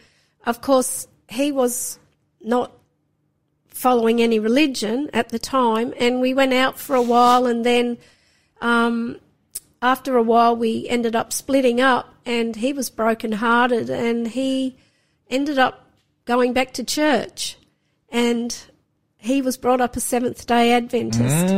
of 0.46 0.60
course, 0.60 1.06
he 1.28 1.52
was 1.52 1.98
not 2.40 2.72
following 3.68 4.22
any 4.22 4.38
religion 4.38 5.10
at 5.12 5.28
the 5.30 5.38
time, 5.38 5.92
and 5.98 6.20
we 6.20 6.32
went 6.32 6.52
out 6.52 6.78
for 6.78 6.94
a 6.94 7.02
while, 7.02 7.46
and 7.46 7.64
then 7.64 7.98
um, 8.60 9.18
after 9.82 10.16
a 10.16 10.22
while 10.22 10.56
we 10.56 10.88
ended 10.88 11.16
up 11.16 11.32
splitting 11.32 11.80
up, 11.80 12.14
and 12.24 12.56
he 12.56 12.72
was 12.72 12.90
brokenhearted, 12.90 13.90
and 13.90 14.28
he 14.28 14.76
ended 15.28 15.58
up 15.58 15.90
going 16.24 16.52
back 16.52 16.72
to 16.72 16.84
church, 16.84 17.58
and 18.08 18.56
he 19.24 19.42
was 19.42 19.56
brought 19.56 19.80
up 19.80 19.96
a 19.96 20.00
Seventh 20.00 20.46
Day 20.46 20.72
Adventist. 20.72 21.48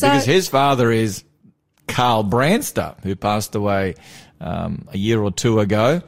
So, 0.00 0.06
because 0.08 0.24
his 0.24 0.48
father 0.48 0.90
is 0.90 1.24
Carl 1.88 2.24
Branster, 2.24 2.98
who 3.04 3.14
passed 3.14 3.54
away 3.54 3.94
um, 4.40 4.88
a 4.92 4.98
year 4.98 5.22
or 5.22 5.30
two 5.30 5.60
ago, 5.60 6.02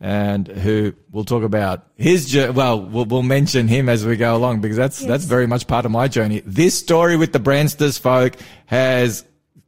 and 0.00 0.46
who 0.46 0.92
we'll 1.10 1.24
talk 1.24 1.42
about 1.42 1.86
his. 1.96 2.26
jour- 2.26 2.52
Well, 2.52 2.80
we'll, 2.82 3.06
we'll 3.06 3.22
mention 3.22 3.68
him 3.68 3.88
as 3.88 4.04
we 4.04 4.16
go 4.16 4.36
along 4.36 4.60
because 4.60 4.76
that's 4.76 5.00
that's 5.00 5.24
very 5.24 5.46
much 5.46 5.66
part 5.66 5.84
of 5.86 5.90
my 5.90 6.08
journey. 6.08 6.42
This 6.44 6.78
story 6.78 7.16
with 7.16 7.32
the 7.32 7.40
Bransters 7.40 7.98
folk 7.98 8.36
has 8.66 9.24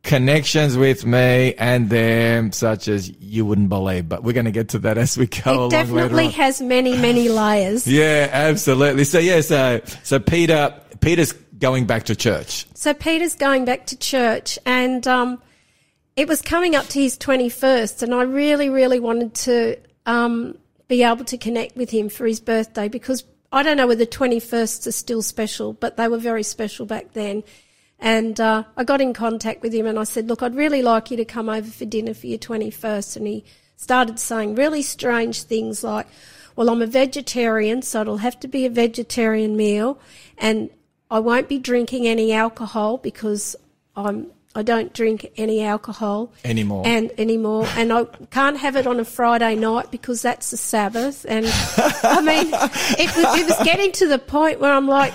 connections 0.07 0.76
with 0.76 1.04
me 1.04 1.52
and 1.59 1.90
them 1.90 2.52
such 2.52 2.86
as 2.88 3.11
you 3.20 3.44
wouldn't 3.44 3.68
believe. 3.68 4.09
But 4.09 4.22
we're 4.22 4.32
going 4.32 4.46
to 4.46 4.52
get 4.52 4.70
to 4.70 4.78
that 4.78 4.96
as 4.96 5.18
we 5.18 5.26
go 5.26 5.52
along 5.52 5.66
It 5.66 5.70
definitely 5.70 6.28
has 6.28 6.62
many, 6.62 6.96
many 6.96 7.28
layers. 7.28 7.86
Yeah, 7.96 8.28
absolutely. 8.30 9.04
So 9.04 9.18
yeah, 9.18 9.40
so 9.40 9.80
so 10.02 10.18
Peter 10.18 10.74
Peter's 11.00 11.32
going 11.32 11.86
back 11.86 12.04
to 12.04 12.14
church. 12.14 12.66
So 12.74 12.92
Peter's 12.92 13.34
going 13.34 13.64
back 13.64 13.86
to 13.86 13.96
church, 13.96 14.59
and 14.66 15.07
um, 15.07 15.42
it 16.14 16.28
was 16.28 16.42
coming 16.42 16.76
up 16.76 16.86
to 16.88 17.00
his 17.00 17.16
21st, 17.16 18.02
and 18.02 18.14
I 18.14 18.22
really, 18.22 18.68
really 18.68 19.00
wanted 19.00 19.34
to 19.34 19.76
um, 20.04 20.59
be 20.88 21.02
able 21.02 21.24
to 21.24 21.38
connect 21.38 21.76
with 21.76 21.90
him 21.90 22.11
for 22.11 22.26
his 22.26 22.38
birthday 22.38 22.88
because 22.88 23.24
I 23.50 23.62
don't 23.62 23.78
know 23.78 23.86
whether 23.86 24.04
21sts 24.04 24.86
are 24.86 24.92
still 24.92 25.22
special, 25.22 25.72
but 25.72 25.96
they 25.96 26.09
were 26.09 26.18
very 26.18 26.42
special 26.42 26.84
back 26.84 27.12
then. 27.14 27.42
And 27.99 28.38
uh, 28.40 28.64
I 28.76 28.84
got 28.84 29.01
in 29.01 29.14
contact 29.14 29.62
with 29.62 29.72
him 29.72 29.86
and 29.86 29.99
I 29.99 30.05
said, 30.05 30.28
Look, 30.28 30.42
I'd 30.42 30.55
really 30.55 30.82
like 30.82 31.11
you 31.11 31.16
to 31.16 31.24
come 31.24 31.49
over 31.49 31.70
for 31.70 31.84
dinner 31.84 32.14
for 32.14 32.26
your 32.26 32.38
21st. 32.38 33.16
And 33.16 33.26
he 33.26 33.44
started 33.76 34.18
saying 34.18 34.55
really 34.55 34.82
strange 34.82 35.44
things 35.44 35.82
like, 35.82 36.07
Well, 36.57 36.68
I'm 36.68 36.82
a 36.82 36.86
vegetarian, 36.86 37.82
so 37.82 38.03
it'll 38.03 38.18
have 38.18 38.38
to 38.40 38.49
be 38.49 38.66
a 38.66 38.70
vegetarian 38.70 39.57
meal. 39.57 39.99
And 40.36 40.70
I 41.11 41.20
won't 41.20 41.49
be 41.49 41.59
drinking 41.59 42.07
any 42.07 42.32
alcohol 42.32 42.99
because 42.99 43.57
I'm 43.97 44.30
I 44.57 44.62
don't 44.62 44.90
drink 44.94 45.30
any 45.36 45.62
alcohol 45.62 46.32
Anymore. 46.42 46.82
and 46.86 47.12
anymore, 47.18 47.66
and 47.76 47.92
I 47.92 48.05
can't 48.30 48.57
have 48.57 48.74
it 48.74 48.86
on 48.86 48.99
a 48.99 49.05
Friday 49.05 49.55
night 49.55 49.90
because 49.90 50.22
that's 50.22 50.51
the 50.51 50.57
Sabbath. 50.57 51.26
And 51.28 51.44
I 52.03 52.22
mean, 52.22 52.49
it 52.99 53.14
was, 53.14 53.38
it 53.38 53.47
was 53.47 53.66
getting 53.66 53.92
to 53.92 54.09
the 54.09 54.18
point 54.18 54.59
where 54.59 54.72
I'm 54.72 54.88
like, 54.88 55.12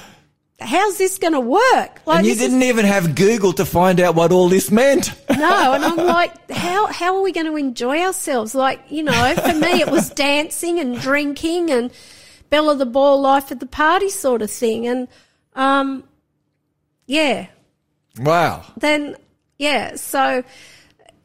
how's 0.62 0.98
this 0.98 1.18
going 1.18 1.34
to 1.34 1.40
work? 1.40 2.02
Like, 2.06 2.20
and 2.20 2.28
you 2.28 2.36
didn't 2.36 2.64
even 2.64 2.86
have 2.86 3.16
Google 3.16 3.54
to 3.54 3.66
find 3.66 4.00
out 4.00 4.16
what 4.16 4.32
all 4.32 4.50
this 4.50 4.72
meant. 4.72 5.14
no, 5.30 5.74
and 5.74 5.84
I'm 5.84 5.98
like, 5.98 6.52
how 6.52 6.88
how 6.88 7.16
are 7.18 7.22
we 7.22 7.32
going 7.32 7.48
to 7.48 7.56
enjoy 7.56 8.02
ourselves? 8.02 8.56
Like, 8.56 8.80
you 8.90 9.04
know, 9.04 9.36
for 9.36 9.54
me, 9.54 9.82
it 9.82 9.90
was 9.90 10.10
dancing 10.10 10.80
and 10.80 11.00
drinking 11.00 11.70
and 11.72 11.92
Bella 12.50 12.76
the 12.76 12.86
ball, 12.86 13.22
life 13.22 13.52
at 13.52 13.60
the 13.60 13.66
party 13.66 14.10
sort 14.10 14.42
of 14.42 14.52
thing. 14.52 14.86
And 14.88 15.08
um, 15.56 16.04
yeah, 17.06 17.48
Wow. 18.20 18.64
then 18.78 19.16
yeah, 19.58 19.96
so 19.96 20.44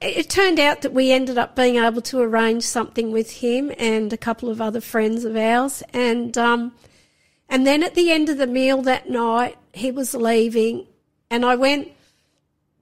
it, 0.00 0.16
it 0.18 0.30
turned 0.30 0.60
out 0.60 0.82
that 0.82 0.92
we 0.92 1.10
ended 1.10 1.38
up 1.38 1.56
being 1.56 1.76
able 1.76 2.02
to 2.02 2.20
arrange 2.20 2.62
something 2.62 3.10
with 3.12 3.30
him 3.30 3.72
and 3.78 4.12
a 4.12 4.16
couple 4.16 4.50
of 4.50 4.60
other 4.60 4.80
friends 4.80 5.24
of 5.24 5.36
ours, 5.36 5.82
and 5.92 6.36
um, 6.38 6.72
and 7.48 7.66
then 7.66 7.82
at 7.82 7.94
the 7.94 8.10
end 8.10 8.28
of 8.28 8.38
the 8.38 8.46
meal 8.46 8.82
that 8.82 9.08
night, 9.08 9.56
he 9.72 9.90
was 9.90 10.14
leaving, 10.14 10.86
and 11.30 11.44
I 11.44 11.54
went 11.56 11.88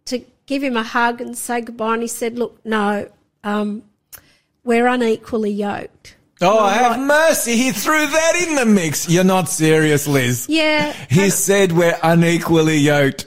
to 0.07 0.25
give 0.47 0.62
him 0.62 0.77
a 0.77 0.83
hug 0.83 1.21
and 1.21 1.37
say 1.37 1.61
goodbye, 1.61 1.95
and 1.95 2.03
he 2.03 2.09
said, 2.09 2.39
"Look, 2.39 2.65
no, 2.65 3.11
um, 3.43 3.83
we're 4.62 4.87
unequally 4.87 5.53
yoked." 5.53 6.17
Oh, 6.41 6.64
I'm 6.64 6.74
have 6.74 7.01
mercy. 7.07 7.57
He 7.57 7.70
threw 7.72 8.07
that 8.07 8.47
in 8.49 8.57
the 8.57 8.66
mix. 8.66 9.09
You're 9.09 9.24
not 9.24 9.49
serious, 9.49 10.07
Liz. 10.09 10.47
Yeah, 10.49 10.93
He 11.09 11.30
said 11.30 11.72
we're 11.72 11.97
unequally 12.03 12.76
yoked. 12.78 13.26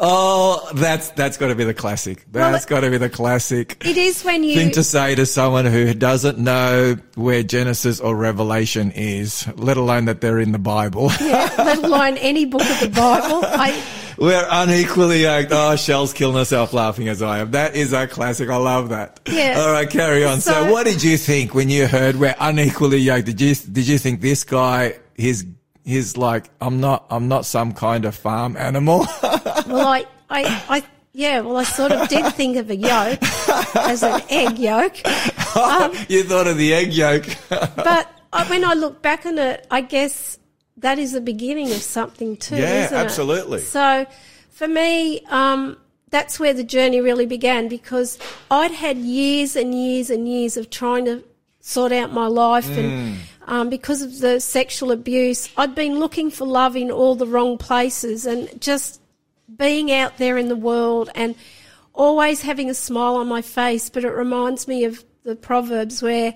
Oh, 0.00 0.68
that's 0.74 1.10
that's 1.10 1.36
got 1.38 1.48
to 1.48 1.54
be 1.56 1.64
the 1.64 1.74
classic. 1.74 2.24
Well, 2.32 2.52
That's 2.52 2.64
it- 2.64 2.68
got 2.68 2.80
to 2.80 2.90
be 2.90 2.98
the 2.98 3.08
classic 3.10 3.84
it 3.84 3.96
is 3.96 4.22
when 4.22 4.44
you 4.44 4.54
thing 4.54 4.70
to 4.72 4.84
say 4.84 5.16
to 5.16 5.26
someone 5.26 5.64
who 5.66 5.92
doesn't 5.92 6.38
know 6.38 6.96
where 7.16 7.42
Genesis 7.42 7.98
or 7.98 8.14
Revelation 8.14 8.92
is, 8.92 9.46
let 9.56 9.76
alone 9.76 10.04
that 10.04 10.20
they're 10.20 10.38
in 10.38 10.52
the 10.52 10.58
Bible. 10.58 11.10
yeah, 11.20 11.52
let 11.58 11.78
alone 11.78 12.16
any 12.18 12.44
book 12.44 12.62
of 12.62 12.78
the 12.80 12.90
Bible. 12.90 13.40
I, 13.44 13.82
we're 14.18 14.46
unequally 14.50 15.22
yoked. 15.22 15.50
Oh, 15.52 15.76
Shell's 15.76 16.12
killing 16.12 16.36
herself 16.36 16.72
laughing 16.72 17.08
as 17.08 17.22
I 17.22 17.38
am. 17.38 17.52
That 17.52 17.76
is 17.76 17.92
a 17.92 18.06
classic. 18.06 18.48
I 18.50 18.56
love 18.56 18.88
that. 18.90 19.20
Yeah. 19.26 19.60
All 19.60 19.72
right, 19.72 19.88
carry 19.88 20.24
on. 20.24 20.40
So, 20.40 20.52
So- 20.52 20.72
what 20.72 20.86
did 20.86 21.02
you 21.02 21.16
think 21.16 21.54
when 21.54 21.70
you 21.70 21.86
heard 21.86 22.16
we're 22.16 22.34
unequally 22.40 22.98
yoked? 22.98 23.26
Did 23.26 23.40
you 23.40 23.54
did 23.54 23.86
you 23.88 23.98
think 23.98 24.20
this 24.20 24.44
guy 24.44 24.98
he's 25.16 25.44
he's 25.84 26.16
like 26.16 26.50
I'm 26.60 26.80
not 26.80 27.06
I'm 27.10 27.28
not 27.28 27.46
some 27.46 27.72
kind 27.72 28.04
of 28.04 28.14
farm 28.14 28.56
animal? 28.56 29.06
Well, 29.68 29.86
I, 29.86 30.06
I, 30.30 30.62
I, 30.70 30.82
yeah, 31.12 31.40
well, 31.40 31.58
I 31.58 31.64
sort 31.64 31.92
of 31.92 32.08
did 32.08 32.32
think 32.34 32.56
of 32.56 32.70
a 32.70 32.76
yolk 32.76 33.18
as 33.76 34.02
an 34.02 34.22
egg 34.30 34.58
yolk. 34.58 34.96
Um, 35.56 35.92
you 36.08 36.22
thought 36.24 36.46
of 36.46 36.56
the 36.56 36.72
egg 36.72 36.92
yolk. 36.94 37.24
but 37.50 38.08
uh, 38.32 38.44
when 38.46 38.64
I 38.64 38.74
look 38.74 39.02
back 39.02 39.26
on 39.26 39.38
it, 39.38 39.66
I 39.70 39.80
guess 39.82 40.38
that 40.78 40.98
is 40.98 41.12
the 41.12 41.20
beginning 41.20 41.66
of 41.70 41.82
something 41.82 42.36
too. 42.36 42.56
Yeah, 42.56 42.84
isn't 42.86 42.96
it? 42.96 43.00
absolutely. 43.00 43.60
So 43.60 44.06
for 44.50 44.68
me, 44.68 45.20
um, 45.26 45.76
that's 46.10 46.40
where 46.40 46.54
the 46.54 46.64
journey 46.64 47.00
really 47.00 47.26
began 47.26 47.68
because 47.68 48.18
I'd 48.50 48.70
had 48.72 48.96
years 48.98 49.56
and 49.56 49.74
years 49.74 50.08
and 50.10 50.28
years 50.28 50.56
of 50.56 50.70
trying 50.70 51.04
to 51.04 51.22
sort 51.60 51.92
out 51.92 52.12
my 52.12 52.26
life 52.26 52.66
Mm. 52.66 52.78
and 52.78 53.18
um, 53.46 53.70
because 53.70 54.02
of 54.02 54.18
the 54.20 54.40
sexual 54.40 54.90
abuse, 54.90 55.48
I'd 55.56 55.74
been 55.74 55.98
looking 55.98 56.30
for 56.30 56.46
love 56.46 56.76
in 56.76 56.90
all 56.90 57.14
the 57.14 57.26
wrong 57.26 57.56
places 57.58 58.26
and 58.26 58.48
just 58.60 59.00
being 59.56 59.90
out 59.90 60.18
there 60.18 60.36
in 60.38 60.48
the 60.48 60.56
world 60.56 61.08
and 61.14 61.34
always 61.94 62.42
having 62.42 62.68
a 62.68 62.74
smile 62.74 63.16
on 63.16 63.26
my 63.26 63.40
face. 63.42 63.88
But 63.88 64.04
it 64.04 64.10
reminds 64.12 64.68
me 64.68 64.84
of 64.84 65.02
the 65.24 65.34
Proverbs 65.34 66.02
where 66.02 66.34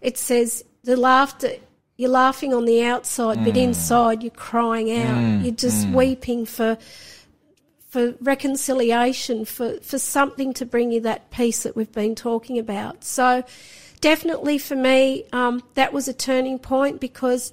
it 0.00 0.18
says, 0.18 0.64
the 0.84 0.96
laughter, 0.96 1.52
you're 1.98 2.08
laughing 2.08 2.54
on 2.54 2.64
the 2.64 2.84
outside, 2.84 3.44
but 3.44 3.54
mm. 3.54 3.64
inside 3.64 4.22
you're 4.22 4.30
crying 4.30 4.96
out. 4.96 5.16
Mm. 5.16 5.42
you're 5.42 5.52
just 5.52 5.84
mm. 5.84 5.94
weeping 5.94 6.46
for, 6.46 6.78
for 7.88 8.14
reconciliation, 8.20 9.44
for, 9.44 9.80
for 9.80 9.98
something 9.98 10.54
to 10.54 10.64
bring 10.64 10.92
you 10.92 11.00
that 11.00 11.30
peace 11.32 11.64
that 11.64 11.74
we've 11.74 11.90
been 11.90 12.14
talking 12.14 12.56
about. 12.56 13.02
So 13.02 13.42
definitely 14.00 14.58
for 14.58 14.76
me, 14.76 15.24
um, 15.32 15.60
that 15.74 15.92
was 15.92 16.06
a 16.06 16.12
turning 16.12 16.60
point 16.60 17.00
because 17.00 17.52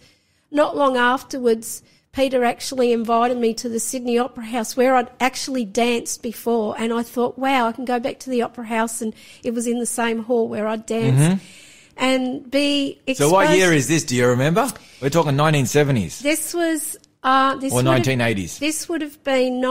not 0.52 0.78
long 0.78 0.96
afterwards, 0.96 1.82
Peter 2.12 2.46
actually 2.46 2.94
invited 2.94 3.38
me 3.38 3.52
to 3.56 3.68
the 3.68 3.80
Sydney 3.80 4.20
Opera 4.20 4.46
House 4.46 4.78
where 4.78 4.96
I'd 4.96 5.10
actually 5.20 5.66
danced 5.66 6.22
before. 6.22 6.76
And 6.78 6.94
I 6.94 7.02
thought, 7.02 7.40
wow, 7.40 7.66
I 7.68 7.72
can 7.72 7.84
go 7.84 8.00
back 8.00 8.20
to 8.20 8.30
the 8.30 8.44
Opera 8.44 8.68
House. 8.68 9.02
And 9.02 9.16
it 9.44 9.56
was 9.56 9.66
in 9.66 9.80
the 9.80 9.88
same 9.88 10.24
hall 10.26 10.48
where 10.48 10.68
I'd 10.68 10.86
danced. 10.86 11.42
Mm-hmm. 11.44 11.65
And 11.98 12.50
be 12.52 13.00
exposed. 13.08 13.30
So, 13.30 13.34
what 13.34 13.56
year 13.58 13.72
is 13.72 13.88
this? 13.88 14.04
Do 14.04 14.16
you 14.16 14.28
remember? 14.28 14.70
We're 15.02 15.10
talking 15.10 15.34
1970s 15.34 16.20
This 16.20 16.54
was, 16.54 16.98
uh, 17.24 17.56
this 17.56 17.72
or 17.72 17.78
would 17.78 17.86
have- 17.86 18.06
1980s. 18.06 18.60
This 18.60 18.90
would 18.90 19.02
have 19.02 19.24
been 19.24 19.62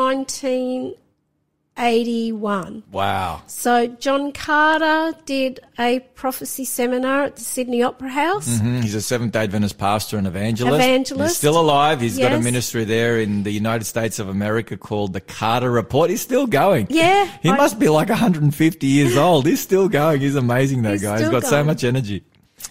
1981. 1.77 2.83
Wow. 2.93 3.43
So 3.47 3.87
John 3.89 4.33
Carter 4.33 5.17
did 5.27 5.61
a 5.79 6.01
prophecy 6.15 6.65
seminar 6.65 7.25
at 7.25 7.37
the 7.37 7.43
Sydney 7.43 7.83
Opera 7.83 8.11
House. 8.11 8.49
Mm, 8.59 8.83
He's 8.83 8.95
a 8.95 9.03
Seventh 9.03 9.33
day 9.33 9.43
Adventist 9.45 9.77
pastor 9.79 10.17
and 10.17 10.27
evangelist. 10.27 10.75
Evangelist. 10.75 11.31
He's 11.33 11.37
still 11.37 11.59
alive. 11.61 12.01
He's 12.01 12.19
got 12.19 12.33
a 12.33 12.41
ministry 12.41 12.85
there 12.85 13.19
in 13.19 13.43
the 13.43 13.51
United 13.51 13.85
States 13.85 14.19
of 14.19 14.29
America 14.29 14.77
called 14.77 15.13
the 15.13 15.21
Carter 15.21 15.71
Report. 15.71 16.11
He's 16.11 16.23
still 16.23 16.47
going. 16.47 16.87
Yeah, 16.91 17.29
He 17.43 17.51
I- 17.51 17.57
must 17.57 17.79
be 17.79 17.89
like 17.89 18.09
150 18.09 18.87
years 18.87 19.17
old. 19.17 19.47
He's 19.47 19.61
still 19.61 19.89
going. 19.89 20.21
He's 20.21 20.37
amazing, 20.37 20.83
that 20.83 20.93
He's 20.93 21.03
guy. 21.03 21.19
He's 21.21 21.29
got 21.31 21.45
so 21.45 21.65
much 21.65 21.85
energy. 21.85 22.25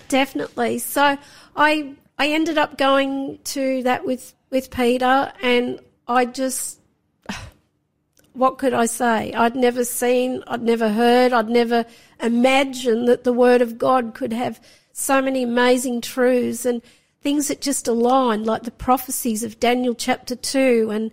Definitely. 0.08 0.80
So 0.80 1.18
I 1.56 1.93
I 2.18 2.28
ended 2.30 2.58
up 2.58 2.78
going 2.78 3.39
to 3.45 3.84
that 3.84 4.06
with 4.06 4.34
with 4.49 4.70
Peter, 4.72 5.32
and 5.41 5.80
I 6.08 6.26
just 6.26 6.80
what 8.34 8.58
could 8.58 8.74
I 8.74 8.86
say? 8.86 9.32
I'd 9.34 9.56
never 9.56 9.86
seen, 9.86 10.44
I'd 10.48 10.62
never 10.62 10.90
heard, 10.90 11.34
I'd 11.34 11.50
never 11.50 11.86
imagined 12.20 13.08
that 13.08 13.24
the 13.24 13.34
Word 13.34 13.62
of 13.62 13.78
God 13.78 14.14
could 14.14 14.34
have 14.34 14.60
so 14.92 15.22
many 15.22 15.44
amazing 15.44 16.02
truths 16.02 16.66
and 16.66 16.82
things 17.22 17.48
that 17.48 17.62
just 17.62 17.88
align, 17.88 18.44
like 18.44 18.64
the 18.64 18.72
prophecies 18.72 19.44
of 19.44 19.60
Daniel 19.60 19.96
chapter 19.96 20.36
two 20.36 20.90
and 20.92 21.12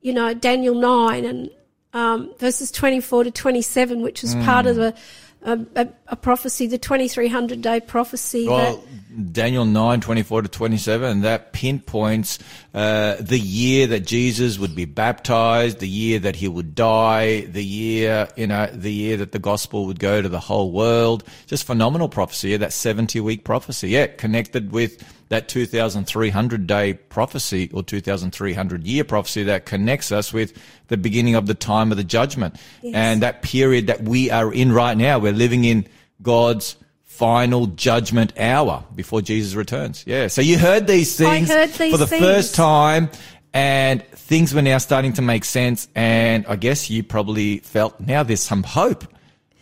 you 0.00 0.12
know 0.12 0.32
Daniel 0.32 0.74
nine 0.74 1.24
and 1.24 1.50
um, 1.92 2.32
verses 2.38 2.70
twenty 2.70 3.00
four 3.00 3.24
to 3.24 3.30
twenty 3.30 3.62
seven, 3.62 4.02
which 4.02 4.22
was 4.22 4.34
part 4.36 4.66
of 4.66 4.76
the 4.76 4.94
a, 5.42 5.58
a, 5.76 5.88
a 6.08 6.16
prophecy, 6.16 6.66
the 6.66 6.78
twenty 6.78 7.08
three 7.08 7.28
hundred 7.28 7.62
day 7.62 7.80
prophecy. 7.80 8.46
Well, 8.48 8.84
Daniel 9.32 9.64
9, 9.64 10.00
24 10.00 10.42
to 10.42 10.48
27, 10.48 11.22
that 11.22 11.52
pinpoints 11.52 12.38
uh, 12.74 13.16
the 13.18 13.38
year 13.38 13.86
that 13.88 14.00
Jesus 14.00 14.58
would 14.58 14.76
be 14.76 14.84
baptized, 14.84 15.80
the 15.80 15.88
year 15.88 16.20
that 16.20 16.36
he 16.36 16.46
would 16.46 16.74
die, 16.74 17.40
the 17.42 17.64
year, 17.64 18.28
you 18.36 18.46
know, 18.46 18.66
the 18.66 18.92
year 18.92 19.16
that 19.16 19.32
the 19.32 19.38
gospel 19.38 19.86
would 19.86 19.98
go 19.98 20.22
to 20.22 20.28
the 20.28 20.38
whole 20.38 20.70
world. 20.70 21.24
Just 21.46 21.64
phenomenal 21.64 22.08
prophecy, 22.08 22.56
that 22.56 22.72
70 22.72 23.20
week 23.20 23.44
prophecy. 23.44 23.88
Yeah, 23.90 24.06
connected 24.06 24.70
with 24.70 25.02
that 25.28 25.48
2,300 25.48 26.66
day 26.66 26.94
prophecy 26.94 27.70
or 27.72 27.82
2,300 27.82 28.84
year 28.84 29.04
prophecy 29.04 29.42
that 29.44 29.66
connects 29.66 30.10
us 30.10 30.32
with 30.32 30.52
the 30.88 30.96
beginning 30.96 31.34
of 31.34 31.46
the 31.46 31.54
time 31.54 31.90
of 31.90 31.96
the 31.96 32.04
judgment. 32.04 32.56
And 32.94 33.22
that 33.22 33.42
period 33.42 33.86
that 33.88 34.02
we 34.02 34.30
are 34.30 34.52
in 34.52 34.72
right 34.72 34.96
now, 34.96 35.18
we're 35.18 35.32
living 35.32 35.64
in 35.64 35.86
God's 36.22 36.76
final 37.04 37.66
judgment 37.66 38.32
hour 38.38 38.84
before 38.94 39.20
Jesus 39.20 39.54
returns. 39.54 40.04
Yeah. 40.06 40.28
So 40.28 40.40
you 40.40 40.56
heard 40.56 40.86
these 40.86 41.16
things 41.16 41.48
heard 41.48 41.70
these 41.70 41.92
for 41.92 41.98
the 41.98 42.06
things. 42.06 42.22
first 42.22 42.54
time 42.54 43.10
and 43.52 44.04
things 44.08 44.54
were 44.54 44.62
now 44.62 44.78
starting 44.78 45.12
to 45.14 45.22
make 45.22 45.44
sense. 45.44 45.88
And 45.94 46.46
I 46.46 46.56
guess 46.56 46.88
you 46.88 47.02
probably 47.02 47.58
felt 47.58 47.98
now 47.98 48.22
there's 48.22 48.42
some 48.42 48.62
hope. 48.62 49.04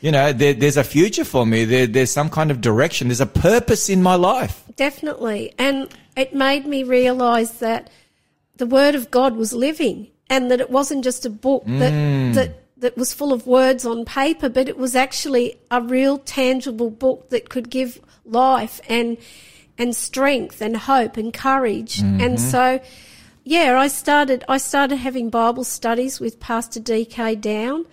You 0.01 0.12
know, 0.12 0.32
there, 0.32 0.53
there's 0.53 0.76
a 0.76 0.84
future 0.84 1.24
for 1.24 1.47
me. 1.47 1.64
There, 1.64 1.86
there's 1.86 2.11
some 2.11 2.28
kind 2.28 2.51
of 2.51 2.61
direction. 2.61 3.09
There's 3.09 3.20
a 3.20 3.26
purpose 3.26 3.88
in 3.88 4.03
my 4.03 4.14
life. 4.14 4.62
Definitely. 4.76 5.55
And 5.59 5.88
it 6.16 6.34
made 6.34 6.66
me 6.66 6.82
realize 6.82 7.59
that 7.61 7.90
the 8.57 8.66
word 8.66 8.94
of 8.94 9.11
God 9.11 9.36
was 9.36 9.53
living 9.53 10.09
and 10.28 10.51
that 10.51 10.61
it 10.61 10.70
wasn't 10.70 11.05
just 11.05 11.24
a 11.24 11.30
book 11.30 11.64
that, 11.66 11.90
that, 12.34 12.51
mm. 12.51 12.55
that 12.78 12.97
was 12.97 13.12
full 13.12 13.32
of 13.32 13.47
words 13.47 13.86
on 13.86 14.05
paper, 14.05 14.49
but 14.49 14.68
it 14.68 14.76
was 14.76 14.97
actually 14.97 15.59
a 15.70 15.80
real 15.80 16.18
tangible 16.18 16.90
book 16.90 17.30
that 17.30 17.49
could 17.49 17.70
give 17.70 18.01
life 18.24 18.80
and, 18.88 19.16
and 19.78 19.94
strength 19.94 20.61
and 20.61 20.76
hope 20.76 21.16
and 21.16 21.32
courage. 21.32 22.01
And 22.01 22.20
mm-hmm. 22.20 22.36
so, 22.36 22.80
yeah, 23.44 23.78
I 23.78 23.88
started, 23.88 24.44
I 24.49 24.59
started 24.59 24.97
having 24.97 25.30
Bible 25.30 25.64
studies 25.64 26.18
with 26.18 26.40
Pastor 26.40 26.80
DK 26.80 27.40
Down. 27.40 27.86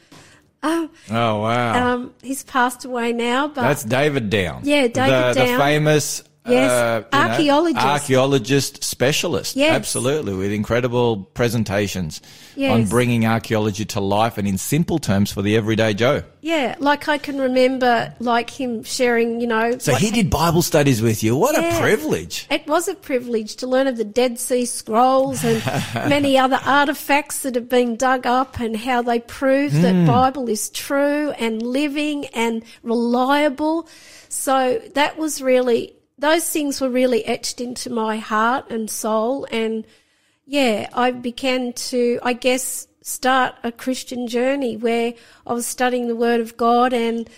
Um, 0.64 0.90
Oh, 1.12 1.42
wow. 1.42 1.94
um, 1.94 2.14
he's 2.24 2.44
passed 2.44 2.86
away 2.86 3.12
now, 3.14 3.48
but 3.50 3.62
That's 3.64 3.84
David 3.84 4.30
Down. 4.30 4.62
Yeah, 4.64 4.88
David 4.88 5.36
the, 5.36 5.46
The 5.52 5.58
famous 5.58 6.24
Yes, 6.46 6.72
uh, 6.72 7.04
you 7.14 7.18
know, 7.20 7.30
archaeologist. 7.32 7.86
archaeologist 7.86 8.84
specialist. 8.84 9.56
Yes. 9.56 9.74
Absolutely, 9.76 10.34
with 10.34 10.52
incredible 10.52 11.24
presentations 11.34 12.22
on 12.60 12.86
bringing 12.86 13.26
archaeology 13.26 13.86
to 13.86 14.02
life 14.02 14.38
and 14.38 14.48
in 14.48 14.58
simple 14.58 15.00
terms 15.00 15.32
for 15.32 15.42
the 15.42 15.56
everyday 15.56 15.94
Joe. 15.94 16.24
Yeah, 16.42 16.76
like 16.80 17.08
I 17.08 17.18
can 17.18 17.40
remember, 17.40 18.14
like 18.20 18.50
him 18.50 18.84
sharing, 18.84 19.40
you 19.40 19.48
know. 19.48 19.78
So 19.78 19.96
he 19.96 20.12
did 20.12 20.30
Bible 20.30 20.62
studies 20.62 21.02
with 21.02 21.24
you. 21.24 21.38
What 21.38 21.58
a 21.58 21.80
privilege. 21.80 22.46
It 22.52 22.68
was 22.68 22.90
a 22.90 22.96
privilege 22.96 23.56
to 23.58 23.68
learn 23.68 23.88
of 23.88 23.96
the 23.96 24.04
Dead 24.04 24.38
Sea 24.38 24.66
Scrolls 24.66 25.44
and 25.46 25.64
many 26.10 26.38
other 26.38 26.60
artifacts 26.66 27.44
that 27.44 27.56
have 27.56 27.70
been 27.70 27.96
dug 27.96 28.26
up 28.28 28.60
and 28.60 28.76
how 28.76 29.02
they 29.02 29.20
prove 29.20 29.72
Hmm. 29.72 29.82
that 29.84 30.08
Bible 30.08 30.50
is 30.50 30.70
true 30.70 31.32
and 31.32 31.62
living 31.62 32.26
and 32.34 32.64
reliable. 32.84 33.88
So 34.30 34.82
that 34.96 35.18
was 35.18 35.42
really, 35.42 35.94
those 36.24 36.48
things 36.48 36.80
were 36.80 36.90
really 36.90 37.26
etched 37.26 37.60
into 37.60 37.90
my 37.90 38.16
heart 38.16 38.72
and 38.72 38.90
soul. 38.90 39.46
And 39.52 39.86
yeah, 40.46 40.88
I 40.94 41.12
began 41.12 41.74
to, 41.74 42.18
I 42.24 42.32
guess, 42.32 42.88
start 43.02 43.56
a 43.62 43.74
Christian 43.74 44.28
journey 44.28 44.78
where 44.78 45.16
I 45.46 45.52
was 45.52 45.68
studying 45.68 46.08
the 46.08 46.16
Word 46.16 46.40
of 46.40 46.56
God 46.56 46.94
and, 46.94 47.30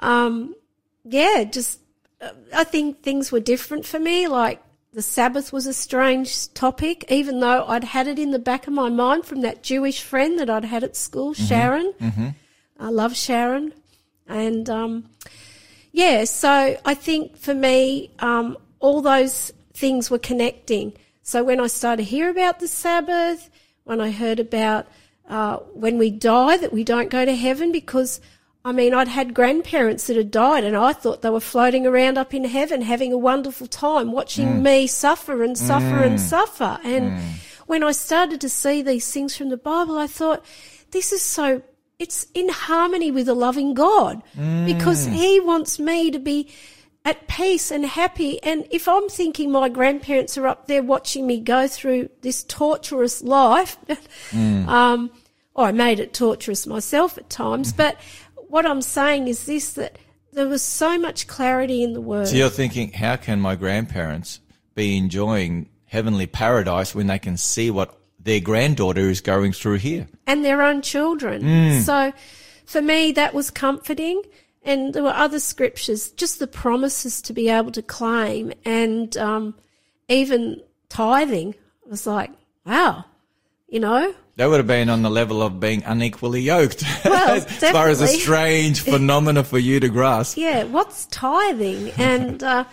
um, 0.00 0.56
yeah, 1.04 1.44
just 1.44 1.78
uh, 2.20 2.30
I 2.52 2.64
think 2.64 3.02
things 3.04 3.30
were 3.30 3.38
different 3.38 3.86
for 3.86 4.00
me. 4.00 4.26
Like 4.26 4.60
the 4.92 5.02
Sabbath 5.02 5.52
was 5.52 5.68
a 5.68 5.72
strange 5.72 6.52
topic, 6.52 7.04
even 7.08 7.38
though 7.38 7.64
I'd 7.66 7.84
had 7.84 8.08
it 8.08 8.18
in 8.18 8.32
the 8.32 8.40
back 8.40 8.66
of 8.66 8.72
my 8.72 8.88
mind 8.88 9.24
from 9.24 9.42
that 9.42 9.62
Jewish 9.62 10.02
friend 10.02 10.36
that 10.40 10.50
I'd 10.50 10.64
had 10.64 10.82
at 10.82 10.96
school, 10.96 11.32
Sharon. 11.32 11.94
I 12.80 12.88
love 12.88 13.14
Sharon. 13.14 13.72
And 14.26 14.68
um, 14.68 15.04
yeah, 15.92 16.24
so 16.24 16.76
I 16.84 16.94
think 16.94 17.36
for 17.36 17.54
me, 17.54 18.10
um, 18.18 18.56
all 18.80 19.02
those 19.02 19.52
things 19.74 20.10
were 20.10 20.18
connecting. 20.18 20.94
So 21.22 21.44
when 21.44 21.60
I 21.60 21.68
started 21.68 22.04
to 22.04 22.10
hear 22.10 22.30
about 22.30 22.58
the 22.58 22.68
Sabbath, 22.68 23.50
when 23.84 24.00
I 24.00 24.10
heard 24.10 24.40
about 24.40 24.86
uh, 25.28 25.58
when 25.74 25.98
we 25.98 26.10
die, 26.10 26.56
that 26.56 26.72
we 26.72 26.82
don't 26.82 27.10
go 27.10 27.24
to 27.24 27.34
heaven 27.34 27.72
because 27.72 28.20
I 28.64 28.70
mean, 28.70 28.94
I'd 28.94 29.08
had 29.08 29.34
grandparents 29.34 30.06
that 30.06 30.16
had 30.16 30.30
died 30.30 30.62
and 30.62 30.76
I 30.76 30.92
thought 30.92 31.22
they 31.22 31.30
were 31.30 31.40
floating 31.40 31.84
around 31.84 32.16
up 32.16 32.32
in 32.32 32.44
heaven 32.44 32.82
having 32.82 33.12
a 33.12 33.18
wonderful 33.18 33.66
time 33.66 34.12
watching 34.12 34.62
me 34.62 34.86
suffer 34.86 35.42
and 35.42 35.58
suffer 35.58 36.02
and 36.02 36.20
suffer. 36.20 36.78
And 36.84 37.18
when 37.66 37.82
I 37.82 37.90
started 37.90 38.40
to 38.40 38.48
see 38.48 38.80
these 38.80 39.10
things 39.12 39.36
from 39.36 39.48
the 39.48 39.56
Bible, 39.56 39.98
I 39.98 40.06
thought, 40.06 40.44
this 40.92 41.12
is 41.12 41.22
so, 41.22 41.62
it's 42.02 42.26
in 42.34 42.48
harmony 42.48 43.12
with 43.12 43.28
a 43.28 43.34
loving 43.34 43.74
God 43.74 44.22
because 44.34 45.06
mm. 45.06 45.12
He 45.12 45.38
wants 45.38 45.78
me 45.78 46.10
to 46.10 46.18
be 46.18 46.50
at 47.04 47.28
peace 47.28 47.70
and 47.70 47.86
happy. 47.86 48.42
And 48.42 48.66
if 48.72 48.88
I'm 48.88 49.08
thinking 49.08 49.52
my 49.52 49.68
grandparents 49.68 50.36
are 50.36 50.48
up 50.48 50.66
there 50.66 50.82
watching 50.82 51.28
me 51.28 51.38
go 51.38 51.68
through 51.68 52.08
this 52.22 52.42
torturous 52.42 53.22
life, 53.22 53.78
mm. 54.30 54.66
um, 54.66 55.12
or 55.54 55.66
I 55.66 55.72
made 55.72 56.00
it 56.00 56.12
torturous 56.12 56.66
myself 56.66 57.16
at 57.18 57.30
times, 57.30 57.68
mm-hmm. 57.68 57.76
but 57.76 58.00
what 58.48 58.66
I'm 58.66 58.82
saying 58.82 59.28
is 59.28 59.46
this 59.46 59.74
that 59.74 59.96
there 60.32 60.48
was 60.48 60.62
so 60.62 60.98
much 60.98 61.28
clarity 61.28 61.84
in 61.84 61.92
the 61.92 62.00
word. 62.00 62.26
So 62.26 62.34
you're 62.34 62.48
thinking, 62.48 62.92
how 62.92 63.14
can 63.14 63.40
my 63.40 63.54
grandparents 63.54 64.40
be 64.74 64.96
enjoying 64.96 65.68
heavenly 65.84 66.26
paradise 66.26 66.96
when 66.96 67.06
they 67.06 67.20
can 67.20 67.36
see 67.36 67.70
what 67.70 67.96
their 68.22 68.40
granddaughter 68.40 69.08
is 69.10 69.20
going 69.20 69.52
through 69.52 69.78
here? 69.78 70.08
and 70.26 70.44
their 70.44 70.62
own 70.62 70.82
children. 70.82 71.42
Mm. 71.42 71.80
So 71.82 72.12
for 72.64 72.80
me, 72.82 73.12
that 73.12 73.34
was 73.34 73.50
comforting. 73.50 74.22
And 74.64 74.94
there 74.94 75.02
were 75.02 75.10
other 75.10 75.40
scriptures, 75.40 76.10
just 76.12 76.38
the 76.38 76.46
promises 76.46 77.20
to 77.22 77.32
be 77.32 77.48
able 77.48 77.72
to 77.72 77.82
claim 77.82 78.52
and 78.64 79.16
um, 79.16 79.54
even 80.08 80.62
tithing. 80.88 81.54
I 81.84 81.90
was 81.90 82.06
like, 82.06 82.30
wow, 82.64 83.04
you 83.68 83.80
know, 83.80 84.14
That 84.36 84.46
would 84.46 84.58
have 84.58 84.68
been 84.68 84.88
on 84.88 85.02
the 85.02 85.10
level 85.10 85.42
of 85.42 85.58
being 85.58 85.82
unequally 85.84 86.42
yoked. 86.42 86.84
Well, 87.04 87.30
as 87.34 87.44
far 87.72 87.88
as 87.88 88.00
a 88.00 88.06
strange 88.06 88.80
phenomena 88.92 89.42
for 89.42 89.58
you 89.58 89.80
to 89.80 89.88
grasp. 89.88 90.36
yeah, 90.38 90.62
what's 90.62 91.06
tithing? 91.06 91.90
And, 91.98 92.40
uh, 92.42 92.64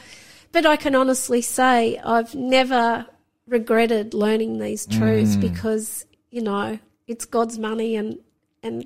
but 0.51 0.67
I 0.67 0.75
can 0.75 0.93
honestly 0.93 1.41
say 1.41 1.97
I've 1.97 2.35
never 2.35 3.07
regretted 3.49 4.13
learning 4.13 4.59
these 4.59 4.85
truths 4.85 5.35
Mm. 5.35 5.41
because, 5.41 6.05
you 6.31 6.41
know, 6.41 6.79
it's 7.07 7.25
God's 7.25 7.57
money 7.57 7.95
and, 7.95 8.19
and 8.63 8.85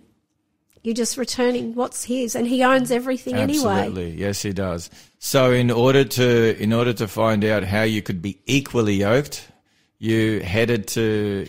you're 0.81 0.93
just 0.93 1.17
returning 1.17 1.75
what's 1.75 2.03
his 2.03 2.35
and 2.35 2.47
he 2.47 2.63
owns 2.63 2.91
everything 2.91 3.35
anyway. 3.35 3.71
Absolutely, 3.71 4.11
yes, 4.11 4.41
he 4.41 4.53
does. 4.53 4.89
So, 5.19 5.51
in 5.51 5.71
order 5.71 6.03
to 6.03 6.57
in 6.61 6.73
order 6.73 6.93
to 6.93 7.07
find 7.07 7.45
out 7.45 7.63
how 7.63 7.83
you 7.83 8.01
could 8.01 8.21
be 8.21 8.39
equally 8.45 8.95
yoked, 8.95 9.47
you 9.99 10.41
headed 10.41 10.87
to 10.89 11.47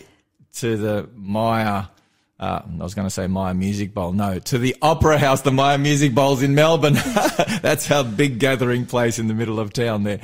to 0.59 0.77
the 0.77 1.09
Myer. 1.13 1.89
Uh, 2.37 2.61
I 2.65 2.83
was 2.83 2.93
going 2.93 3.07
to 3.07 3.11
say 3.11 3.27
Myer 3.27 3.53
Music 3.53 3.93
Bowl. 3.93 4.11
No, 4.11 4.39
to 4.39 4.57
the 4.57 4.75
Opera 4.81 5.17
House, 5.17 5.41
the 5.41 5.51
Myer 5.51 5.77
Music 5.77 6.13
Bowl's 6.13 6.43
in 6.43 6.53
Melbourne. 6.53 6.93
That's 7.61 7.89
our 7.89 8.03
big 8.03 8.39
gathering 8.39 8.85
place 8.85 9.19
in 9.19 9.27
the 9.29 9.33
middle 9.33 9.57
of 9.57 9.71
town 9.71 10.03
there, 10.03 10.19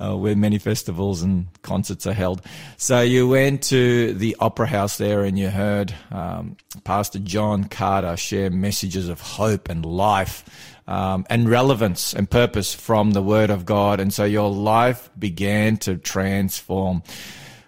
uh, 0.00 0.16
where 0.16 0.36
many 0.36 0.58
festivals 0.58 1.22
and 1.22 1.48
concerts 1.62 2.06
are 2.06 2.12
held. 2.12 2.40
So 2.76 3.00
you 3.00 3.26
went 3.28 3.64
to 3.64 4.14
the 4.14 4.36
Opera 4.38 4.68
House 4.68 4.96
there 4.98 5.24
and 5.24 5.36
you 5.36 5.50
heard 5.50 5.92
um, 6.12 6.56
Pastor 6.84 7.18
John 7.18 7.64
Carter 7.64 8.16
share 8.16 8.48
messages 8.48 9.08
of 9.08 9.20
hope 9.20 9.68
and 9.68 9.84
life 9.84 10.44
um, 10.86 11.26
and 11.28 11.48
relevance 11.48 12.14
and 12.14 12.30
purpose 12.30 12.74
from 12.74 13.10
the 13.10 13.22
Word 13.22 13.50
of 13.50 13.66
God. 13.66 13.98
And 13.98 14.14
so 14.14 14.24
your 14.24 14.50
life 14.50 15.10
began 15.18 15.78
to 15.78 15.96
transform. 15.96 17.02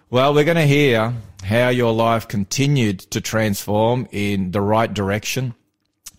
Well, 0.09 0.33
we're 0.33 0.45
going 0.45 0.55
to 0.55 0.65
hear 0.65 1.13
how 1.49 1.69
your 1.69 1.91
life 1.91 2.27
continued 2.27 2.99
to 2.99 3.19
transform 3.19 4.07
in 4.11 4.51
the 4.51 4.61
right 4.61 4.93
direction. 4.93 5.55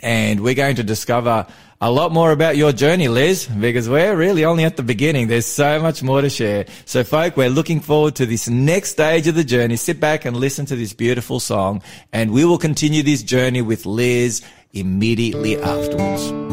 And 0.01 0.41
we're 0.41 0.55
going 0.55 0.77
to 0.77 0.83
discover 0.83 1.47
a 1.81 1.91
lot 1.91 2.11
more 2.11 2.33
about 2.33 2.57
your 2.57 2.73
journey, 2.73 3.07
Liz, 3.07 3.47
because 3.47 3.89
we're 3.89 4.17
really 4.17 4.45
only 4.45 4.65
at 4.65 4.77
the 4.77 4.83
beginning. 4.83 5.29
There's 5.29 5.47
so 5.47 5.81
much 5.81 6.03
more 6.03 6.21
to 6.21 6.29
share. 6.29 6.67
So, 6.85 7.05
folk, 7.05 7.37
we're 7.37 7.49
looking 7.49 7.81
forward 7.81 8.17
to 8.17 8.27
this 8.27 8.49
next 8.49 8.91
stage 8.91 9.29
of 9.29 9.37
the 9.37 9.45
journey. 9.45 9.77
Sit 9.77 10.01
back 10.01 10.25
and 10.25 10.37
listen 10.37 10.67
to 10.67 10.77
this 10.77 10.95
beautiful 10.95 11.39
song, 11.39 11.83
and 12.13 12.33
we 12.33 12.45
will 12.45 12.59
continue 12.59 13.03
this 13.03 13.23
journey 13.23 13.63
with 13.63 13.87
Liz 13.87 14.43
immediately 14.73 15.61
afterwards. 15.61 16.50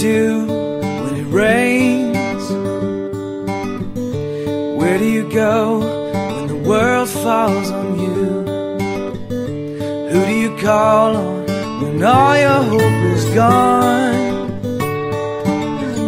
Do 0.00 0.46
when 0.46 1.14
it 1.14 1.28
rains? 1.30 2.44
Where 4.80 4.98
do 4.98 5.04
you 5.04 5.30
go 5.30 5.80
when 5.80 6.46
the 6.46 6.56
world 6.68 7.08
falls 7.10 7.70
on 7.70 8.00
you? 8.00 8.24
Who 10.10 10.24
do 10.24 10.34
you 10.44 10.56
call 10.56 11.16
on 11.16 11.46
when 11.82 12.02
all 12.02 12.36
your 12.46 12.62
hope 12.72 13.02
is 13.14 13.26
gone? 13.34 14.30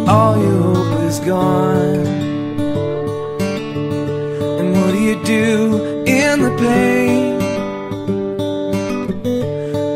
All 0.09 0.35
your 0.41 0.61
hope 0.73 1.01
is 1.09 1.19
gone. 1.19 2.07
And 4.59 4.69
what 4.75 4.91
do 4.91 4.99
you 5.09 5.23
do 5.23 6.03
in 6.07 6.41
the 6.41 6.53
pain? 6.65 7.33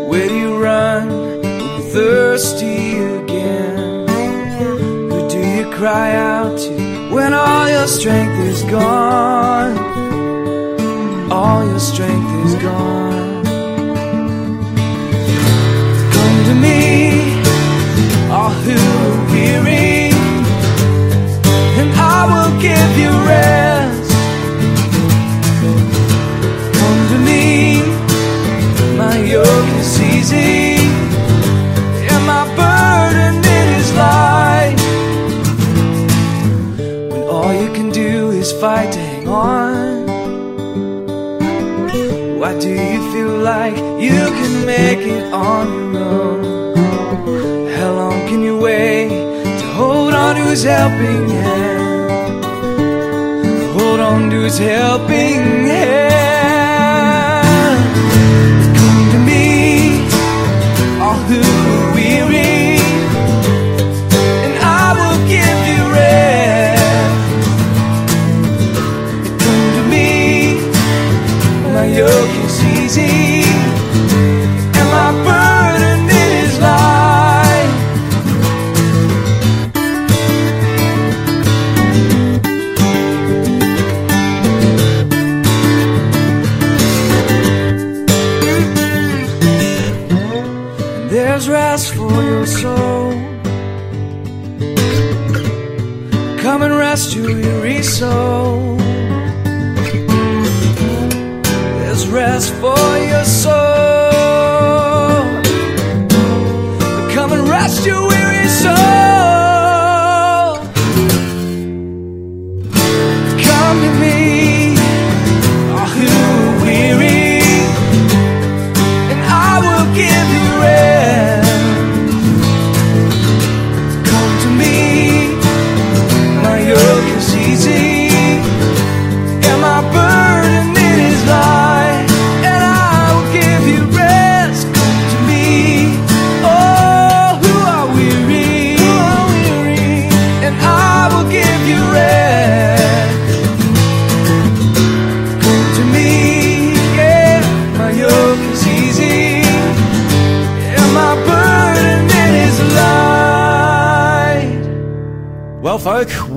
Where 0.10 0.28
do 0.28 0.36
you 0.36 0.52
run 0.64 1.08
when 1.10 1.50
you're 1.50 1.90
thirsty 1.96 2.77
cry 5.78 6.16
out 6.16 6.58
to 6.58 6.72
when 7.14 7.34
all 7.36 7.70
your 7.70 7.86
strength 7.86 8.40
is 8.40 8.64
gone? 8.64 9.78
All 11.32 11.68
your 11.68 11.80
strength 11.80 12.32
is 12.46 12.56
gone. 12.56 13.44
Come 16.16 16.38
to 16.50 16.56
me, 16.66 16.80
all 18.32 18.54
who 18.66 18.74
are 18.74 19.18
weary, 19.32 20.10
and 21.80 21.90
I 21.94 22.20
will 22.32 22.54
give 22.68 22.92
you 23.04 23.12
rest. 23.34 24.12
Come 26.80 27.02
to 27.12 27.18
me, 27.30 27.44
my 28.98 29.16
yoke 29.34 29.72
is 29.82 30.02
easy, 30.02 30.67
fight 38.62 38.92
to 38.92 39.00
hang 39.00 39.28
on. 39.28 40.08
Why 42.40 42.58
do 42.60 42.70
you 42.70 43.12
feel 43.14 43.38
like 43.54 43.78
you 44.02 44.20
can 44.40 44.66
make 44.66 45.00
it 45.00 45.32
on 45.32 45.66
your 45.94 46.04
own? 46.04 46.76
How 47.78 47.92
long 47.94 48.20
can 48.28 48.42
you 48.42 48.58
wait 48.60 49.10
to 49.60 49.66
hold 49.80 50.14
on 50.14 50.36
to 50.38 50.44
his 50.46 50.64
helping 50.64 51.30
hand? 51.30 52.46
Hold 53.80 54.00
on 54.00 54.30
to 54.32 54.42
his 54.42 54.58
helping 54.58 55.68
hand. 55.68 56.27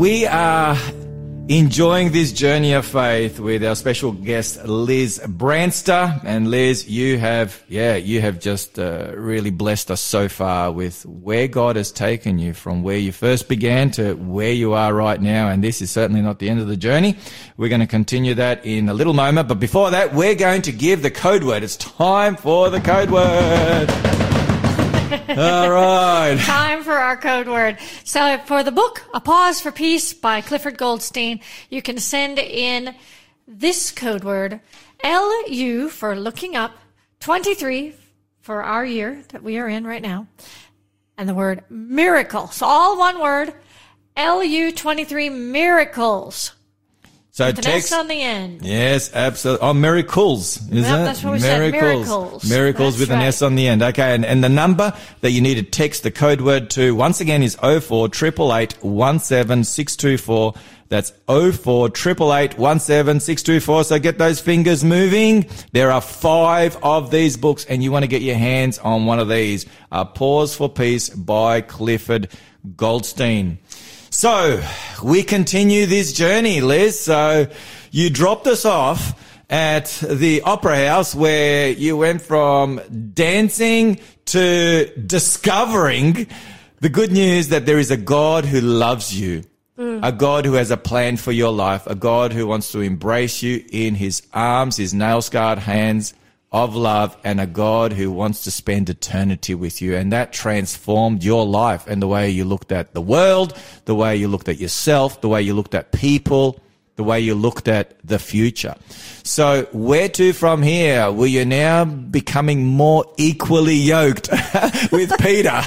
We 0.01 0.27
are 0.27 0.79
enjoying 1.51 2.11
this 2.11 2.33
journey 2.33 2.73
of 2.73 2.87
faith 2.87 3.39
with 3.39 3.63
our 3.63 3.77
special 3.77 4.13
guest, 4.13 4.65
Liz 4.65 5.21
Branster. 5.27 6.19
And 6.25 6.51
Liz, 6.51 6.89
you 6.89 7.19
have, 7.19 7.63
yeah, 7.69 7.97
you 7.97 8.23
have 8.23 8.41
just 8.41 8.79
uh, 8.79 9.13
really 9.15 9.51
blessed 9.51 9.91
us 9.91 10.01
so 10.01 10.27
far 10.31 10.73
with 10.73 11.05
where 11.05 11.49
God 11.49 11.77
has 11.77 11.93
taken 11.93 12.39
you 12.39 12.55
from 12.55 12.83
where 12.83 12.97
you 12.97 13.13
first 13.13 13.47
began 13.47 13.91
to 13.91 14.15
where 14.15 14.53
you 14.53 14.73
are 14.73 14.95
right 14.95 15.21
now. 15.21 15.49
And 15.51 15.63
this 15.63 15.83
is 15.83 15.91
certainly 15.91 16.23
not 16.23 16.39
the 16.39 16.49
end 16.49 16.61
of 16.61 16.67
the 16.67 16.79
journey. 16.79 17.19
We're 17.59 17.69
going 17.69 17.83
to 17.83 17.87
continue 17.87 18.33
that 18.37 18.65
in 18.65 18.89
a 18.89 18.95
little 18.95 19.13
moment. 19.13 19.49
But 19.49 19.61
before 19.61 19.91
that, 19.91 20.15
we're 20.15 20.35
going 20.35 20.63
to 20.63 20.73
give 20.73 21.03
the 21.03 21.11
code 21.11 21.45
word. 21.45 21.63
It's 21.63 21.77
time 21.77 22.37
for 22.37 22.71
the 22.71 22.81
code 22.81 23.11
word. 23.11 24.30
All 25.29 25.71
right. 25.71 26.39
Time 26.39 26.85
for 26.85 26.93
our 26.93 27.17
code 27.17 27.49
word. 27.49 27.79
So 28.05 28.39
for 28.47 28.63
the 28.63 28.71
book, 28.71 29.03
A 29.13 29.21
Pause 29.21 29.61
for 29.61 29.73
Peace 29.73 30.13
by 30.13 30.41
Clifford 30.41 30.79
Goldstein, 30.79 31.41
you 31.69 31.83
can 31.83 31.99
send 31.99 32.39
in 32.39 32.95
this 33.49 33.91
code 33.91 34.23
word, 34.23 34.61
LU 35.03 35.89
for 35.89 36.15
looking 36.15 36.55
up, 36.55 36.77
23 37.19 37.95
for 38.41 38.63
our 38.63 38.85
year 38.85 39.25
that 39.31 39.43
we 39.43 39.59
are 39.59 39.69
in 39.69 39.85
right 39.85 40.01
now, 40.01 40.29
and 41.19 41.29
the 41.29 41.35
word 41.35 41.65
miracle. 41.69 42.47
So 42.47 42.67
all 42.67 42.97
one 42.97 43.21
word, 43.21 43.53
LU 44.17 44.71
23 44.71 45.29
miracles. 45.29 46.53
So 47.41 47.47
With 47.47 47.57
an 47.57 47.65
text. 47.65 47.91
S 47.91 47.99
on 47.99 48.09
the 48.09 48.21
end. 48.21 48.61
Yes, 48.61 49.11
absolutely. 49.15 49.67
Oh, 49.67 49.73
miracles, 49.73 50.59
is 50.59 50.85
Yep, 50.85 51.01
it? 51.01 51.05
that's 51.05 51.25
what 51.25 51.33
we 51.33 51.39
said, 51.39 51.73
miracles. 51.73 52.51
Miracles 52.51 52.99
That's 52.99 53.09
with 53.09 53.17
an. 53.17 53.23
S 53.23 53.41
on 53.41 53.55
the 53.55 53.67
end. 53.67 53.83
Okay, 53.83 54.15
and, 54.15 54.27
and 54.27 54.45
the 54.45 54.51
number 54.51 54.93
that 55.23 55.31
you 55.31 55.41
need 55.41 55.55
to 55.55 55.63
text 55.63 56.03
the 56.03 56.11
code 56.11 56.43
word 56.43 56.69
to 56.73 56.95
once 56.95 57.23
again 57.23 57.43
is 57.43 57.55
04 57.55 58.09
888 58.09 58.75
17624. 58.83 60.53
That's 60.91 61.13
04 61.29 61.87
888 61.87 62.59
17624. 62.59 63.85
So 63.85 63.99
get 63.99 64.19
those 64.19 64.39
fingers 64.39 64.85
moving. 64.85 65.49
There 65.73 65.91
are 65.91 66.03
five 66.03 66.77
of 66.83 67.11
these 67.11 67.39
books, 67.39 67.65
and 67.65 67.83
you 67.83 67.91
want 67.91 68.03
to 68.03 68.09
get 68.09 68.21
your 68.21 68.37
hands 68.37 68.79
on 68.81 69.07
one 69.07 69.19
of 69.19 69.31
these. 69.31 69.65
Uh, 69.91 70.05
Pause 70.05 70.57
for 70.57 70.69
Peace 70.69 71.09
by 71.09 71.63
Clifford 71.63 72.29
Goldstein. 72.77 73.59
So 74.13 74.61
we 75.05 75.23
continue 75.23 75.87
this 75.87 76.13
journey, 76.13 76.61
Liz. 76.61 76.99
So 76.99 77.47
you 77.93 78.11
dropped 78.11 78.49
us 78.49 78.65
off 78.65 79.17
at 79.49 79.87
the 80.03 80.43
opera 80.43 80.89
house 80.89 81.15
where 81.15 81.71
you 81.71 81.97
went 81.97 82.21
from 82.21 82.81
dancing 83.15 84.01
to 84.27 84.93
discovering 85.07 86.27
the 86.81 86.89
good 86.89 87.13
news 87.13 87.49
that 87.49 87.67
there 87.67 87.79
is 87.79 87.93
a 87.93 87.97
God 87.97 88.45
who 88.45 88.61
loves 88.61 89.19
you. 89.19 89.45
Mm. 89.79 90.01
A 90.03 90.11
God 90.11 90.45
who 90.45 90.55
has 90.55 90.73
a 90.73 90.77
plan 90.77 91.17
for 91.17 91.31
your 91.31 91.53
life, 91.53 91.87
a 91.87 91.95
God 91.95 92.33
who 92.33 92.49
wants 92.49 92.73
to 92.73 92.81
embrace 92.81 93.45
you 93.45 93.65
in 93.71 93.95
his 93.95 94.23
arms, 94.35 94.77
his 94.77 94.93
nail 94.93 95.23
scarred 95.23 95.61
hands 95.61 96.15
of 96.53 96.75
love, 96.75 97.17
and 97.23 97.41
a 97.41 97.47
God 97.47 97.93
who 97.93 98.11
wants 98.11 98.45
to 98.45 98.51
spend 98.51 98.91
eternity 98.91 99.55
with 99.55 99.81
you. 99.81 99.95
And 99.95 100.13
that 100.13 100.33
transformed 100.33 101.23
your 101.23 101.47
life 101.47 101.87
and 101.87 102.03
the 102.03 102.09
way 102.09 102.31
you 102.31 102.45
looked 102.45 102.73
at 102.73 102.93
the 102.93 103.01
world, 103.01 103.57
the 103.85 103.95
way 103.95 104.17
you 104.17 104.27
looked 104.27 104.49
at 104.49 104.59
yourself, 104.59 105.21
the 105.21 105.29
way 105.29 105.43
you 105.43 105.55
looked 105.55 105.75
at 105.75 105.93
people, 105.93 106.61
the 106.97 107.05
way 107.05 107.21
you 107.21 107.35
looked 107.35 107.69
at 107.69 107.95
the 108.05 108.19
future. 108.19 108.75
So 109.23 109.69
where 109.73 110.09
to 110.11 110.33
from 110.33 110.61
here? 110.61 111.11
Well, 111.13 111.29
you're 111.29 111.45
now 111.45 111.85
becoming 111.85 112.67
more 112.67 113.05
equally 113.17 113.77
yoked 113.77 114.29
with 114.93 115.11
Peter 115.19 115.51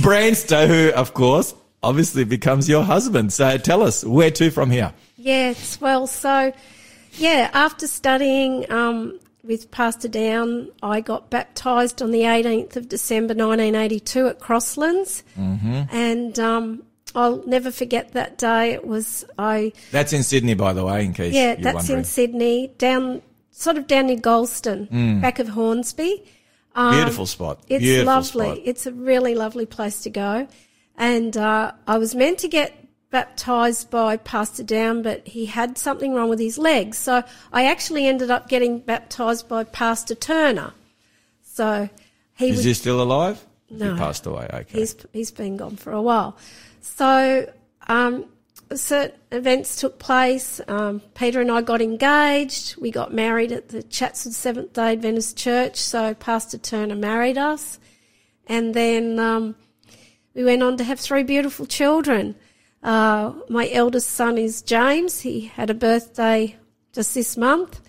Branster, 0.00 0.68
who, 0.68 0.92
of 0.94 1.14
course, 1.14 1.54
obviously 1.82 2.24
becomes 2.24 2.68
your 2.68 2.84
husband. 2.84 3.32
So 3.32 3.58
tell 3.58 3.82
us 3.82 4.04
where 4.04 4.30
to 4.30 4.50
from 4.50 4.70
here. 4.70 4.94
Yes, 5.16 5.80
well, 5.80 6.06
so 6.06 6.52
yeah, 7.18 7.50
after 7.52 7.86
studying 7.86 8.70
um, 8.72 9.18
with 9.44 9.70
Pastor 9.70 10.08
Down, 10.08 10.70
I 10.82 11.00
got 11.00 11.30
baptised 11.30 12.02
on 12.02 12.10
the 12.10 12.22
18th 12.22 12.76
of 12.76 12.88
December 12.88 13.34
1982 13.34 14.28
at 14.28 14.40
Crosslands, 14.40 15.22
mm-hmm. 15.38 15.82
and 15.90 16.38
um, 16.38 16.82
I'll 17.14 17.46
never 17.46 17.70
forget 17.70 18.12
that 18.12 18.38
day. 18.38 18.72
It 18.72 18.86
was 18.86 19.24
I 19.38 19.72
That's 19.90 20.12
in 20.12 20.22
Sydney, 20.22 20.54
by 20.54 20.72
the 20.72 20.84
way, 20.84 21.04
in 21.04 21.12
case 21.12 21.34
yeah, 21.34 21.54
that's 21.54 21.74
wondering. 21.74 21.98
in 21.98 22.04
Sydney, 22.04 22.68
down 22.78 23.22
sort 23.50 23.78
of 23.78 23.86
down 23.86 24.06
near 24.06 24.16
Galston, 24.16 25.20
back 25.20 25.38
of 25.38 25.48
Hornsby. 25.48 26.24
Um, 26.74 26.94
Beautiful 26.94 27.26
spot. 27.26 27.60
It's 27.68 27.82
Beautiful 27.82 28.06
lovely. 28.06 28.46
spot. 28.46 28.58
It's 28.64 28.86
a 28.86 28.92
really 28.92 29.34
lovely 29.34 29.66
place 29.66 30.02
to 30.02 30.10
go. 30.10 30.48
And 30.96 31.36
uh, 31.36 31.72
I 31.86 31.98
was 31.98 32.14
meant 32.14 32.38
to 32.38 32.48
get 32.48 32.72
baptised 33.14 33.90
by 33.90 34.16
Pastor 34.16 34.64
Down, 34.64 35.00
but 35.00 35.24
he 35.28 35.46
had 35.46 35.78
something 35.78 36.14
wrong 36.14 36.28
with 36.28 36.40
his 36.40 36.58
legs. 36.58 36.98
So 36.98 37.22
I 37.52 37.66
actually 37.66 38.08
ended 38.08 38.28
up 38.28 38.48
getting 38.48 38.80
baptised 38.80 39.48
by 39.48 39.62
Pastor 39.62 40.16
Turner. 40.16 40.72
So 41.44 41.88
he 42.34 42.48
Is 42.48 42.56
was 42.56 42.64
he 42.64 42.74
still 42.74 43.00
alive? 43.00 43.46
No. 43.70 43.92
He 43.92 43.98
passed 43.98 44.26
away. 44.26 44.50
Okay. 44.52 44.80
He's 44.80 44.96
he's 45.12 45.30
been 45.30 45.56
gone 45.56 45.76
for 45.76 45.92
a 45.92 46.02
while. 46.02 46.36
So 46.80 47.48
um, 47.86 48.24
certain 48.74 49.16
events 49.30 49.80
took 49.80 50.00
place. 50.00 50.60
Um, 50.66 51.00
Peter 51.14 51.40
and 51.40 51.52
I 51.52 51.62
got 51.62 51.80
engaged. 51.80 52.76
We 52.78 52.90
got 52.90 53.14
married 53.14 53.52
at 53.52 53.68
the 53.68 53.84
Chatswood 53.84 54.34
Seventh 54.34 54.72
Day 54.72 54.90
Adventist 54.94 55.36
Church. 55.36 55.76
So 55.76 56.14
Pastor 56.14 56.58
Turner 56.58 56.96
married 56.96 57.38
us, 57.38 57.78
and 58.48 58.74
then 58.74 59.20
um, 59.20 59.54
we 60.34 60.42
went 60.42 60.64
on 60.64 60.76
to 60.78 60.82
have 60.82 60.98
three 60.98 61.22
beautiful 61.22 61.64
children. 61.64 62.34
Uh, 62.84 63.32
my 63.48 63.68
eldest 63.72 64.10
son 64.10 64.36
is 64.36 64.60
James. 64.60 65.22
He 65.22 65.46
had 65.46 65.70
a 65.70 65.74
birthday 65.74 66.56
just 66.92 67.14
this 67.14 67.36
month. 67.36 67.80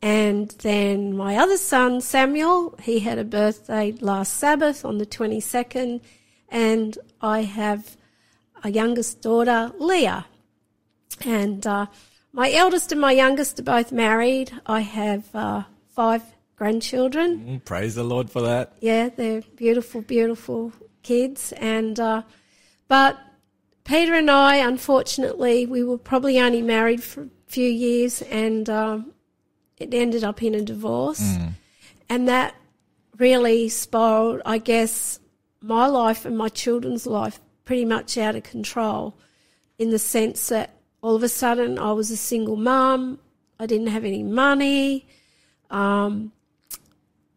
And 0.00 0.50
then 0.62 1.16
my 1.16 1.36
other 1.36 1.58
son, 1.58 2.00
Samuel, 2.00 2.78
he 2.80 3.00
had 3.00 3.18
a 3.18 3.24
birthday 3.24 3.92
last 4.00 4.34
Sabbath 4.34 4.84
on 4.84 4.98
the 4.98 5.04
22nd. 5.04 6.00
And 6.48 6.96
I 7.20 7.42
have 7.42 7.96
a 8.62 8.70
youngest 8.70 9.20
daughter, 9.20 9.72
Leah. 9.78 10.26
And 11.24 11.66
uh, 11.66 11.86
my 12.32 12.52
eldest 12.52 12.92
and 12.92 13.00
my 13.00 13.12
youngest 13.12 13.58
are 13.58 13.64
both 13.64 13.90
married. 13.90 14.52
I 14.64 14.80
have 14.80 15.34
uh, 15.34 15.64
five 15.88 16.22
grandchildren. 16.56 17.40
Mm, 17.40 17.64
Praise 17.64 17.96
the 17.96 18.04
Lord 18.04 18.30
for 18.30 18.42
that. 18.42 18.74
Yeah, 18.80 19.08
they're 19.08 19.42
beautiful, 19.56 20.02
beautiful 20.02 20.72
kids. 21.02 21.52
And 21.52 21.98
uh, 21.98 22.22
but 22.88 23.18
Peter 23.84 24.14
and 24.14 24.30
I, 24.30 24.56
unfortunately, 24.56 25.66
we 25.66 25.82
were 25.82 25.98
probably 25.98 26.38
only 26.38 26.62
married 26.62 27.02
for 27.02 27.22
a 27.22 27.28
few 27.46 27.68
years, 27.68 28.22
and 28.22 28.68
um, 28.70 29.12
it 29.78 29.92
ended 29.92 30.22
up 30.22 30.42
in 30.42 30.54
a 30.54 30.62
divorce, 30.62 31.36
and 32.08 32.28
that 32.28 32.54
really 33.18 33.68
spiraled, 33.68 34.42
I 34.46 34.58
guess, 34.58 35.18
my 35.60 35.86
life 35.86 36.24
and 36.24 36.38
my 36.38 36.48
children's 36.48 37.06
life 37.06 37.40
pretty 37.64 37.84
much 37.84 38.16
out 38.16 38.36
of 38.36 38.42
control, 38.42 39.16
in 39.78 39.90
the 39.90 39.98
sense 39.98 40.48
that 40.48 40.76
all 41.02 41.16
of 41.16 41.22
a 41.22 41.28
sudden 41.28 41.78
I 41.78 41.92
was 41.92 42.10
a 42.10 42.16
single 42.16 42.56
mum. 42.56 43.18
I 43.58 43.66
didn't 43.66 43.88
have 43.88 44.04
any 44.04 44.22
money. 44.22 45.06
Um, 45.70 46.32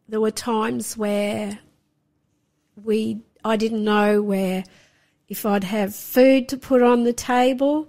there 0.07 0.21
were 0.21 0.31
times 0.31 0.97
where 0.97 1.59
we 2.81 3.21
I 3.43 3.55
didn't 3.57 3.83
know 3.83 4.21
where 4.21 4.63
if 5.29 5.45
I'd 5.45 5.63
have 5.63 5.95
food 5.95 6.49
to 6.49 6.57
put 6.57 6.81
on 6.81 7.03
the 7.03 7.13
table. 7.13 7.87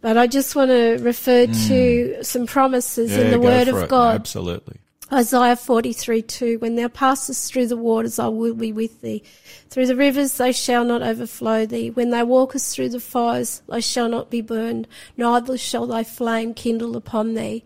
But 0.00 0.16
I 0.18 0.26
just 0.26 0.54
want 0.54 0.70
to 0.70 0.98
refer 1.00 1.46
to 1.46 2.22
some 2.22 2.46
promises 2.46 3.16
in 3.16 3.28
Mm. 3.28 3.30
The 3.30 3.40
Word 3.40 3.68
of 3.68 3.76
it. 3.78 3.88
God. 3.88 4.16
Absolutely. 4.16 4.76
Isaiah 5.12 5.54
43 5.56 6.22
2 6.22 6.58
When 6.58 6.74
thou 6.74 6.88
passest 6.88 7.52
through 7.52 7.68
the 7.68 7.76
waters, 7.76 8.18
I 8.18 8.26
will 8.28 8.54
be 8.54 8.72
with 8.72 9.00
thee. 9.02 9.22
Through 9.70 9.86
the 9.86 9.96
rivers, 9.96 10.36
they 10.36 10.52
shall 10.52 10.84
not 10.84 11.02
overflow 11.02 11.64
thee. 11.64 11.90
When 11.90 12.10
thou 12.10 12.24
walkest 12.24 12.74
through 12.74 12.88
the 12.90 13.00
fires, 13.00 13.62
they 13.68 13.80
shall 13.80 14.08
not 14.08 14.30
be 14.30 14.40
burned, 14.40 14.88
neither 15.16 15.56
shall 15.56 15.86
thy 15.86 16.02
flame 16.02 16.54
kindle 16.54 16.96
upon 16.96 17.34
thee. 17.34 17.64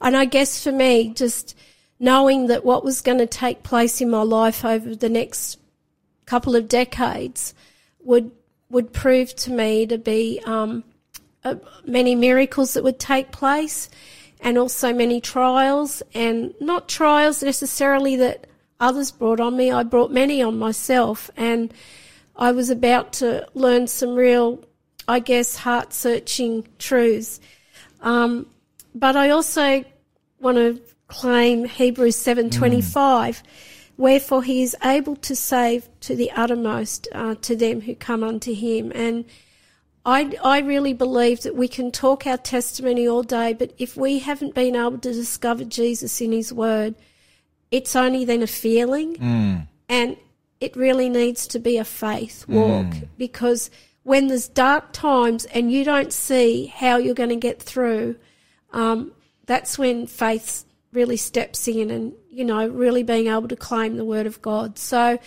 And 0.00 0.16
I 0.16 0.24
guess 0.24 0.62
for 0.62 0.72
me, 0.72 1.10
just 1.10 1.54
knowing 1.98 2.46
that 2.46 2.64
what 2.64 2.82
was 2.82 3.02
going 3.02 3.18
to 3.18 3.26
take 3.26 3.62
place 3.62 4.00
in 4.00 4.08
my 4.08 4.22
life 4.22 4.64
over 4.64 4.94
the 4.94 5.10
next 5.10 5.58
couple 6.24 6.56
of 6.56 6.68
decades 6.68 7.52
would 8.10 8.32
would 8.70 8.92
prove 8.92 9.34
to 9.34 9.50
me 9.50 9.86
to 9.86 9.98
be 9.98 10.40
um, 10.44 10.84
uh, 11.44 11.54
many 11.84 12.14
miracles 12.14 12.74
that 12.74 12.84
would 12.84 12.98
take 12.98 13.30
place, 13.32 13.88
and 14.40 14.58
also 14.58 14.92
many 14.92 15.20
trials, 15.20 16.02
and 16.12 16.52
not 16.60 16.88
trials 16.88 17.42
necessarily 17.42 18.16
that 18.16 18.46
others 18.78 19.10
brought 19.10 19.40
on 19.40 19.56
me. 19.56 19.70
I 19.70 19.82
brought 19.84 20.10
many 20.10 20.42
on 20.42 20.58
myself, 20.58 21.30
and 21.36 21.72
I 22.36 22.50
was 22.52 22.68
about 22.68 23.12
to 23.14 23.46
learn 23.54 23.86
some 23.86 24.14
real, 24.14 24.64
I 25.06 25.20
guess, 25.20 25.56
heart 25.56 25.92
searching 25.92 26.66
truths. 26.78 27.40
Um, 28.00 28.46
but 28.94 29.16
I 29.16 29.30
also 29.30 29.84
want 30.40 30.56
to 30.56 30.80
claim 31.06 31.64
Hebrews 31.64 32.16
7:25 32.16 33.42
wherefore 34.00 34.42
he 34.42 34.62
is 34.62 34.74
able 34.82 35.14
to 35.14 35.36
save 35.36 35.86
to 36.00 36.16
the 36.16 36.30
uttermost 36.30 37.06
uh, 37.12 37.34
to 37.42 37.54
them 37.54 37.82
who 37.82 37.94
come 37.94 38.24
unto 38.24 38.54
him. 38.54 38.90
And 38.94 39.26
I, 40.06 40.34
I 40.42 40.60
really 40.60 40.94
believe 40.94 41.42
that 41.42 41.54
we 41.54 41.68
can 41.68 41.92
talk 41.92 42.26
our 42.26 42.38
testimony 42.38 43.06
all 43.06 43.22
day, 43.22 43.52
but 43.52 43.74
if 43.76 43.98
we 43.98 44.20
haven't 44.20 44.54
been 44.54 44.74
able 44.74 44.98
to 44.98 45.12
discover 45.12 45.64
Jesus 45.64 46.22
in 46.22 46.32
His 46.32 46.50
Word, 46.50 46.94
it's 47.70 47.94
only 47.94 48.24
then 48.24 48.42
a 48.42 48.46
feeling, 48.46 49.18
and 49.90 50.16
it 50.60 50.74
really 50.74 51.10
needs 51.10 51.46
to 51.48 51.58
be 51.58 51.76
a 51.76 51.84
faith 51.84 52.48
walk 52.48 52.86
because 53.18 53.70
when 54.02 54.28
there's 54.28 54.48
dark 54.48 54.92
times 54.92 55.44
and 55.44 55.70
you 55.70 55.84
don't 55.84 56.12
see 56.12 56.66
how 56.66 56.96
you're 56.96 57.14
going 57.14 57.28
to 57.28 57.36
get 57.36 57.62
through, 57.62 58.16
um, 58.72 59.12
that's 59.44 59.78
when 59.78 60.06
faith 60.06 60.64
really 60.92 61.16
steps 61.16 61.68
in 61.68 61.90
and 61.90 62.12
you 62.30 62.44
know 62.44 62.66
really 62.68 63.02
being 63.02 63.28
able 63.28 63.48
to 63.48 63.56
claim 63.56 63.96
the 63.96 64.04
Word 64.04 64.26
of 64.26 64.40
God. 64.42 64.78
So 64.78 65.18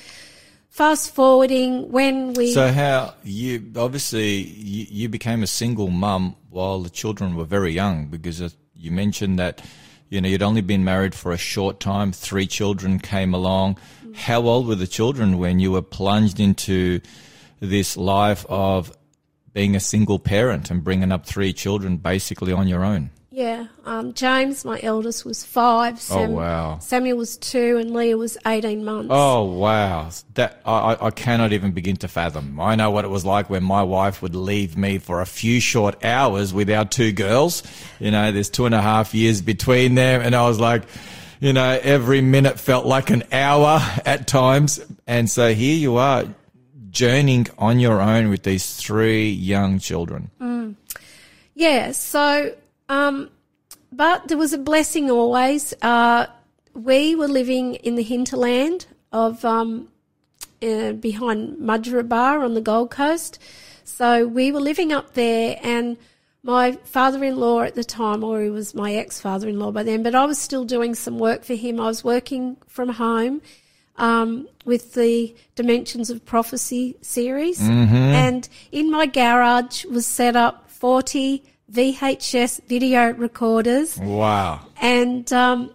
fast 0.70 1.14
forwarding 1.14 1.92
when 1.92 2.34
we 2.34 2.54
So 2.54 2.72
how 2.72 3.14
you 3.24 3.72
obviously 3.76 4.38
you, 4.38 4.88
you 4.90 5.10
became 5.10 5.44
a 5.44 5.48
single 5.48 5.90
mum 5.90 6.36
while 6.50 6.82
the 6.82 6.90
children 6.90 7.36
were 7.36 7.46
very 7.46 7.72
young 7.72 8.08
because 8.08 8.56
you 8.76 8.92
mentioned 8.92 9.40
that 9.40 9.64
you 10.10 10.20
know 10.22 10.28
you'd 10.28 10.44
only 10.44 10.62
been 10.62 10.84
married 10.84 11.16
for 11.16 11.32
a 11.32 11.38
short 11.38 11.80
time. 11.80 12.12
Three 12.12 12.48
children 12.48 13.00
came 13.00 13.34
along. 13.34 13.78
How 14.14 14.42
old 14.42 14.68
were 14.68 14.76
the 14.76 14.88
children 14.88 15.38
when 15.40 15.60
you 15.60 15.72
were 15.72 15.82
plunged 15.82 16.40
into 16.40 17.02
this 17.60 17.98
life 17.98 18.46
of 18.50 18.96
being 19.54 19.76
a 19.76 19.80
single 19.80 20.20
parent 20.20 20.70
and 20.70 20.84
bringing 20.84 21.12
up 21.12 21.26
three 21.26 21.54
children 21.54 21.98
basically 21.98 22.52
on 22.52 22.68
your 22.68 22.84
own? 22.84 23.10
Yeah, 23.36 23.66
um, 23.84 24.14
James, 24.14 24.64
my 24.64 24.80
eldest, 24.84 25.26
was 25.26 25.44
five. 25.44 26.00
Sam- 26.00 26.34
wow. 26.34 26.78
Samuel 26.78 27.18
was 27.18 27.36
two, 27.36 27.78
and 27.78 27.92
Leah 27.92 28.16
was 28.16 28.38
eighteen 28.46 28.86
months. 28.86 29.10
Oh 29.12 29.46
wow, 29.46 30.12
that 30.36 30.62
I, 30.68 30.94
I- 30.94 31.08
I 31.08 31.10
cannot 31.10 31.52
even 31.52 31.72
begin 31.72 31.96
to 31.98 32.08
fathom. 32.08 32.60
I 32.60 32.76
know 32.76 32.92
what 32.92 33.06
it 33.06 33.08
was 33.08 33.26
like 33.26 33.50
when 33.50 33.64
my 33.64 33.82
wife 33.82 34.22
would 34.22 34.36
leave 34.36 34.78
me 34.78 35.00
for 35.00 35.20
a 35.20 35.26
few 35.26 35.60
short 35.60 36.06
hours 36.06 36.54
with 36.54 36.70
our 36.70 36.86
two 36.86 37.12
girls. 37.12 37.64
You 38.00 38.12
know, 38.12 38.32
there's 38.32 38.52
two 38.52 38.68
and 38.68 38.76
a 38.76 38.82
half 38.84 39.16
years 39.16 39.42
between 39.42 39.96
them, 39.96 40.22
and 40.22 40.36
I 40.36 40.48
was 40.48 40.60
like, 40.60 40.84
you 41.40 41.54
know, 41.54 41.80
every 41.82 42.22
minute 42.22 42.60
felt 42.60 42.86
like 42.86 43.10
an 43.10 43.24
hour 43.32 43.82
at 44.06 44.28
times. 44.28 44.80
And 45.08 45.28
so 45.28 45.56
here 45.56 45.76
you 45.76 45.98
are, 45.98 46.26
journeying 46.92 47.48
on 47.58 47.80
your 47.80 48.00
own 48.00 48.30
with 48.30 48.44
these 48.44 48.76
three 48.76 49.32
young 49.32 49.80
children. 49.80 50.30
Yeah, 51.56 51.92
so, 51.92 52.54
um, 52.94 53.16
but 53.92 54.18
there 54.28 54.38
was 54.38 54.54
a 54.54 54.58
blessing 54.72 55.06
always. 55.12 55.74
Uh, 55.82 56.26
we 56.90 57.16
were 57.16 57.32
living 57.40 57.76
in 57.88 57.96
the 57.96 58.04
hinterland 58.04 58.80
of 59.12 59.44
um, 59.46 59.88
uh, 60.62 60.92
behind 60.94 61.40
Mudgeeraba 61.70 62.44
on 62.44 62.54
the 62.54 62.66
Gold 62.72 62.90
Coast. 62.90 63.40
So 63.84 64.08
we 64.40 64.52
were 64.54 64.66
living 64.72 64.92
up 64.98 65.08
there, 65.14 65.60
and 65.62 65.98
my 66.42 66.66
father-in-law 66.84 67.62
at 67.62 67.76
the 67.76 67.84
time, 67.84 68.24
or 68.24 68.42
he 68.42 68.50
was 68.50 68.74
my 68.74 68.92
ex-father-in-law 69.04 69.72
by 69.72 69.84
then, 69.84 70.04
but 70.04 70.16
I 70.16 70.26
was 70.26 70.38
still 70.38 70.66
doing 70.66 70.96
some 70.96 71.18
work 71.20 71.44
for 71.44 71.56
him. 71.56 71.80
I 71.80 71.88
was 71.88 72.04
working 72.04 72.58
from 72.68 72.90
home 72.90 73.42
um, 73.98 74.48
with 74.66 74.94
the 74.94 75.36
Dimensions 75.56 76.10
of 76.10 76.26
Prophecy 76.26 76.96
series, 77.02 77.60
and 78.24 78.50
in 78.72 78.90
my 78.90 79.06
garage 79.06 79.86
was 79.86 80.06
set 80.06 80.36
up 80.36 80.56
forty 80.70 81.44
VHS 81.74 82.62
video 82.68 83.14
recorders 83.14 83.98
Wow. 83.98 84.60
and 84.82 85.32
um, 85.34 85.72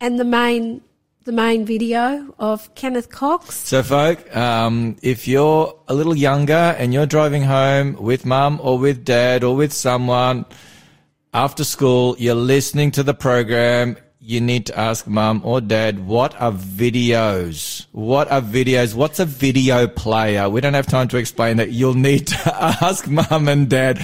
and 0.00 0.18
the 0.18 0.24
main 0.24 0.80
the 1.24 1.32
main 1.32 1.66
video 1.66 2.34
of 2.38 2.74
Kenneth 2.74 3.10
Cox. 3.10 3.54
So, 3.54 3.82
folk, 3.82 4.34
um, 4.34 4.96
if 5.02 5.28
you're 5.28 5.78
a 5.86 5.94
little 5.94 6.16
younger 6.16 6.54
and 6.78 6.94
you're 6.94 7.04
driving 7.06 7.42
home 7.42 7.92
with 8.00 8.24
mum 8.24 8.58
or 8.62 8.78
with 8.78 9.04
dad 9.04 9.44
or 9.44 9.54
with 9.54 9.72
someone 9.74 10.46
after 11.34 11.62
school, 11.62 12.16
you're 12.18 12.34
listening 12.34 12.90
to 12.92 13.02
the 13.02 13.12
program, 13.14 13.96
you 14.22 14.40
need 14.40 14.66
to 14.66 14.78
ask 14.78 15.06
mum 15.06 15.40
or 15.44 15.60
dad, 15.62 16.06
what 16.06 16.38
are 16.40 16.52
videos? 16.52 17.86
What 17.92 18.30
are 18.30 18.42
videos? 18.42 18.94
What's 18.94 19.18
a 19.18 19.24
video 19.24 19.86
player? 19.88 20.48
We 20.48 20.60
don't 20.60 20.74
have 20.74 20.86
time 20.86 21.08
to 21.08 21.16
explain 21.16 21.56
that. 21.56 21.70
You'll 21.72 21.94
need 21.94 22.26
to 22.28 22.54
ask 22.82 23.08
mum 23.08 23.48
and 23.48 23.68
dad. 23.70 23.98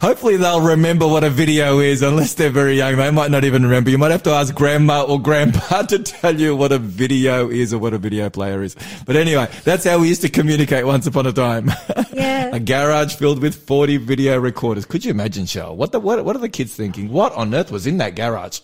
Hopefully 0.00 0.36
they'll 0.36 0.60
remember 0.62 1.06
what 1.08 1.24
a 1.24 1.28
video 1.28 1.80
is, 1.80 2.02
unless 2.02 2.34
they're 2.34 2.50
very 2.50 2.76
young. 2.76 2.96
They 2.96 3.10
might 3.10 3.30
not 3.32 3.44
even 3.44 3.64
remember. 3.64 3.90
You 3.90 3.98
might 3.98 4.12
have 4.12 4.22
to 4.22 4.30
ask 4.30 4.54
grandma 4.54 5.02
or 5.02 5.20
grandpa 5.20 5.82
to 5.88 5.98
tell 5.98 6.40
you 6.40 6.54
what 6.56 6.72
a 6.72 6.78
video 6.78 7.50
is 7.50 7.74
or 7.74 7.78
what 7.78 7.92
a 7.92 7.98
video 7.98 8.30
player 8.30 8.62
is. 8.62 8.74
But 9.04 9.16
anyway, 9.16 9.48
that's 9.64 9.84
how 9.84 9.98
we 9.98 10.08
used 10.08 10.22
to 10.22 10.28
communicate 10.28 10.86
once 10.86 11.06
upon 11.06 11.26
a 11.26 11.32
time. 11.32 11.70
Yeah. 12.18 12.50
a 12.52 12.58
garage 12.58 13.14
filled 13.14 13.40
with 13.40 13.54
40 13.54 13.98
video 13.98 14.40
recorders. 14.40 14.84
Could 14.84 15.04
you 15.04 15.12
imagine, 15.12 15.46
Shell? 15.46 15.76
What 15.76 15.92
the, 15.92 16.00
what, 16.00 16.24
what 16.24 16.34
are 16.34 16.40
the 16.40 16.48
kids 16.48 16.74
thinking? 16.74 17.12
What 17.12 17.32
on 17.34 17.54
earth 17.54 17.70
was 17.70 17.86
in 17.86 17.98
that 17.98 18.16
garage? 18.16 18.58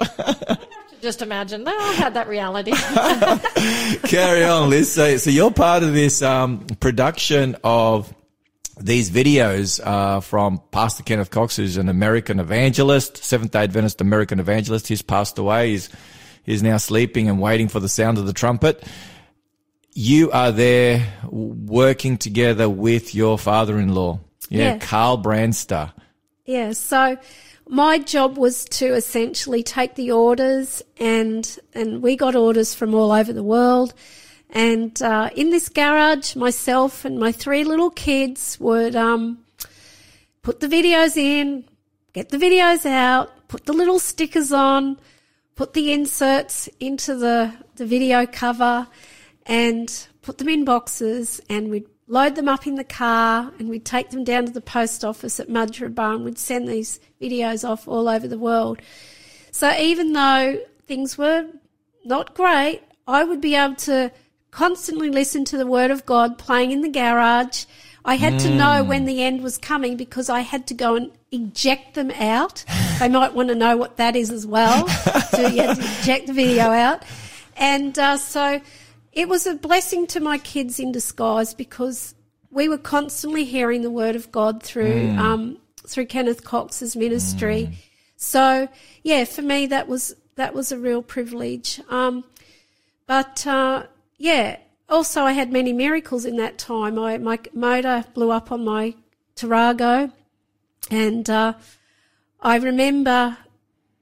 Just 1.04 1.20
imagine. 1.20 1.68
I 1.68 1.92
had 1.98 2.14
that 2.14 2.28
reality. 2.28 2.72
Carry 4.08 4.42
on, 4.42 4.70
Liz. 4.70 4.90
So, 4.90 5.18
so 5.18 5.28
you're 5.28 5.50
part 5.50 5.82
of 5.82 5.92
this 5.92 6.22
um, 6.22 6.60
production 6.80 7.56
of 7.62 8.10
these 8.80 9.10
videos 9.10 9.80
uh, 9.84 10.20
from 10.20 10.62
Pastor 10.70 11.02
Kenneth 11.02 11.30
Cox, 11.30 11.56
who's 11.56 11.76
an 11.76 11.90
American 11.90 12.40
evangelist, 12.40 13.18
Seventh 13.18 13.50
Day 13.50 13.64
Adventist 13.64 14.00
American 14.00 14.40
evangelist. 14.40 14.88
He's 14.88 15.02
passed 15.02 15.36
away. 15.36 15.72
He's 15.72 15.90
he's 16.42 16.62
now 16.62 16.78
sleeping 16.78 17.28
and 17.28 17.38
waiting 17.38 17.68
for 17.68 17.80
the 17.80 17.88
sound 17.90 18.16
of 18.16 18.24
the 18.24 18.32
trumpet. 18.32 18.82
You 19.92 20.30
are 20.30 20.52
there 20.52 21.06
working 21.28 22.16
together 22.16 22.70
with 22.70 23.14
your 23.14 23.38
father-in-law, 23.38 24.20
yeah, 24.48 24.58
Yeah. 24.72 24.78
Carl 24.78 25.22
Branster. 25.22 25.92
Yeah, 26.46 26.72
so 26.72 27.18
my 27.68 27.98
job 27.98 28.36
was 28.36 28.64
to 28.66 28.94
essentially 28.94 29.62
take 29.62 29.94
the 29.94 30.10
orders, 30.12 30.82
and 30.98 31.58
and 31.74 32.02
we 32.02 32.16
got 32.16 32.34
orders 32.34 32.74
from 32.74 32.94
all 32.94 33.12
over 33.12 33.32
the 33.32 33.42
world. 33.42 33.94
And 34.50 35.00
uh, 35.02 35.30
in 35.34 35.50
this 35.50 35.68
garage, 35.68 36.36
myself 36.36 37.04
and 37.04 37.18
my 37.18 37.32
three 37.32 37.64
little 37.64 37.90
kids 37.90 38.58
would 38.60 38.94
um, 38.94 39.44
put 40.42 40.60
the 40.60 40.68
videos 40.68 41.16
in, 41.16 41.64
get 42.12 42.28
the 42.28 42.36
videos 42.36 42.86
out, 42.86 43.48
put 43.48 43.66
the 43.66 43.72
little 43.72 43.98
stickers 43.98 44.52
on, 44.52 44.98
put 45.56 45.72
the 45.72 45.92
inserts 45.92 46.68
into 46.78 47.16
the, 47.16 47.52
the 47.76 47.86
video 47.86 48.26
cover, 48.26 48.86
and 49.46 50.06
put 50.22 50.38
them 50.38 50.48
in 50.48 50.64
boxes, 50.64 51.40
and 51.48 51.70
we'd 51.70 51.88
load 52.06 52.34
them 52.34 52.48
up 52.48 52.66
in 52.66 52.74
the 52.74 52.84
car, 52.84 53.52
and 53.58 53.68
we'd 53.68 53.84
take 53.84 54.10
them 54.10 54.24
down 54.24 54.46
to 54.46 54.52
the 54.52 54.60
post 54.60 55.04
office 55.04 55.40
at 55.40 55.48
Mudgeeraba, 55.48 56.16
and 56.16 56.24
we'd 56.24 56.38
send 56.38 56.68
these 56.68 57.00
videos 57.20 57.68
off 57.68 57.88
all 57.88 58.08
over 58.08 58.28
the 58.28 58.38
world. 58.38 58.80
So 59.50 59.74
even 59.78 60.12
though 60.12 60.58
things 60.86 61.16
were 61.16 61.46
not 62.04 62.34
great, 62.34 62.82
I 63.06 63.24
would 63.24 63.40
be 63.40 63.54
able 63.54 63.76
to 63.76 64.10
constantly 64.50 65.10
listen 65.10 65.44
to 65.46 65.56
the 65.56 65.66
word 65.66 65.90
of 65.90 66.06
God 66.06 66.38
playing 66.38 66.72
in 66.72 66.80
the 66.80 66.88
garage. 66.88 67.64
I 68.04 68.16
had 68.16 68.38
to 68.40 68.54
know 68.54 68.84
when 68.84 69.06
the 69.06 69.22
end 69.22 69.42
was 69.42 69.56
coming 69.56 69.96
because 69.96 70.28
I 70.28 70.40
had 70.40 70.66
to 70.66 70.74
go 70.74 70.94
and 70.94 71.10
eject 71.32 71.94
them 71.94 72.10
out. 72.10 72.64
they 72.98 73.08
might 73.08 73.34
want 73.34 73.48
to 73.48 73.54
know 73.54 73.76
what 73.76 73.96
that 73.96 74.14
is 74.14 74.30
as 74.30 74.46
well. 74.46 74.86
so 74.88 75.46
you 75.46 75.62
had 75.62 75.76
to 75.76 75.82
eject 76.00 76.26
the 76.26 76.34
video 76.34 76.64
out. 76.64 77.02
And 77.56 77.98
uh, 77.98 78.16
so 78.18 78.60
it 79.14 79.28
was 79.28 79.46
a 79.46 79.54
blessing 79.54 80.06
to 80.08 80.20
my 80.20 80.38
kids 80.38 80.80
in 80.80 80.92
disguise 80.92 81.54
because 81.54 82.14
we 82.50 82.68
were 82.68 82.78
constantly 82.78 83.44
hearing 83.44 83.82
the 83.82 83.90
word 83.90 84.16
of 84.16 84.30
God 84.30 84.62
through 84.62 85.10
um, 85.10 85.58
through 85.86 86.06
Kenneth 86.06 86.44
Cox's 86.44 86.96
ministry. 86.96 87.78
So 88.16 88.68
yeah, 89.02 89.24
for 89.24 89.42
me 89.42 89.66
that 89.66 89.88
was 89.88 90.16
that 90.34 90.54
was 90.54 90.72
a 90.72 90.78
real 90.78 91.02
privilege. 91.02 91.80
Um, 91.88 92.24
but 93.06 93.46
uh, 93.46 93.84
yeah, 94.18 94.58
also 94.88 95.22
I 95.22 95.32
had 95.32 95.52
many 95.52 95.72
miracles 95.72 96.24
in 96.24 96.36
that 96.36 96.58
time. 96.58 96.98
I, 96.98 97.18
my 97.18 97.38
motor 97.52 98.04
blew 98.14 98.30
up 98.30 98.50
on 98.50 98.64
my 98.64 98.94
Tarago, 99.36 100.12
and 100.90 101.28
uh, 101.30 101.54
I 102.40 102.56
remember 102.56 103.38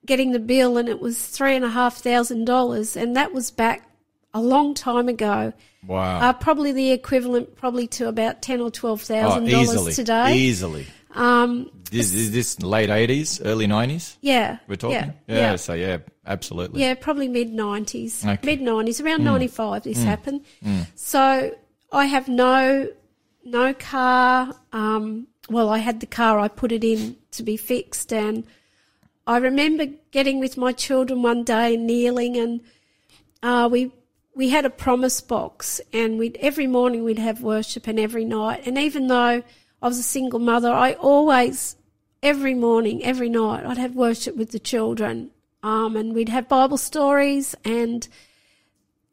getting 0.04 0.32
the 0.32 0.38
bill, 0.38 0.78
and 0.78 0.88
it 0.88 1.00
was 1.00 1.26
three 1.26 1.54
and 1.54 1.64
a 1.64 1.70
half 1.70 1.98
thousand 1.98 2.44
dollars, 2.44 2.96
and 2.96 3.14
that 3.16 3.32
was 3.32 3.50
back 3.50 3.91
a 4.34 4.40
long 4.40 4.74
time 4.74 5.08
ago. 5.08 5.52
Wow. 5.86 6.20
Uh, 6.20 6.32
probably 6.32 6.72
the 6.72 6.92
equivalent, 6.92 7.56
probably 7.56 7.86
to 7.88 8.08
about 8.08 8.42
ten 8.42 8.60
or 8.60 8.70
twelve 8.70 9.02
thousand 9.02 9.48
oh, 9.52 9.64
dollars 9.64 9.96
today. 9.96 10.36
Easily. 10.36 10.86
Um, 11.14 11.70
Is, 11.90 12.14
is 12.14 12.32
this 12.32 12.62
late 12.62 12.88
80s, 12.88 13.42
early 13.44 13.66
90s? 13.66 14.16
yeah, 14.22 14.58
We're 14.66 14.76
talking? 14.76 14.96
Yeah, 14.96 15.12
yeah. 15.26 15.56
So, 15.56 15.74
yeah, 15.74 15.98
absolutely. 16.26 16.80
Yeah, 16.80 16.94
probably 16.94 17.28
mid 17.28 17.52
nineties. 17.52 18.24
Okay. 18.24 18.36
Mm. 18.36 18.44
Mid 18.44 18.60
nineties, 18.62 19.00
around 19.00 19.24
ninety 19.24 19.48
five 19.48 19.82
this 19.82 20.02
happened. 20.02 20.44
So 20.94 21.54
I 21.90 22.06
have 22.06 22.28
no 22.28 22.88
no 23.44 23.74
car. 23.74 24.54
Um 24.72 25.26
well 25.50 25.68
I 25.68 25.78
had 25.78 26.00
the 26.00 26.06
car, 26.06 26.38
I 26.38 26.48
put 26.48 26.72
it 26.72 26.84
in 26.84 27.16
to 27.32 27.42
be 27.42 27.56
fixed 27.56 28.12
and 28.12 28.44
I 29.26 29.36
remember 29.36 29.86
getting 30.12 30.40
with 30.40 30.56
my 30.56 30.72
children 30.72 31.22
one 31.22 31.44
day 31.44 31.74
and 31.74 31.86
kneeling 31.86 32.36
and 32.36 32.60
uh 33.42 33.68
we 33.70 33.92
we 34.34 34.48
had 34.48 34.64
a 34.64 34.70
promise 34.70 35.20
box 35.20 35.80
and 35.92 36.18
we'd 36.18 36.36
every 36.40 36.66
morning 36.66 37.04
we'd 37.04 37.18
have 37.18 37.42
worship 37.42 37.86
and 37.86 37.98
every 37.98 38.24
night 38.24 38.66
and 38.66 38.78
even 38.78 39.08
though 39.08 39.42
I 39.82 39.88
was 39.88 39.98
a 39.98 40.02
single 40.02 40.38
mother, 40.38 40.72
I 40.72 40.94
always 40.94 41.76
every 42.22 42.54
morning, 42.54 43.04
every 43.04 43.28
night, 43.28 43.66
I'd 43.66 43.78
have 43.78 43.96
worship 43.96 44.36
with 44.36 44.52
the 44.52 44.60
children. 44.60 45.30
Um, 45.64 45.96
and 45.96 46.14
we'd 46.14 46.28
have 46.28 46.48
Bible 46.48 46.76
stories 46.78 47.54
and 47.64 48.08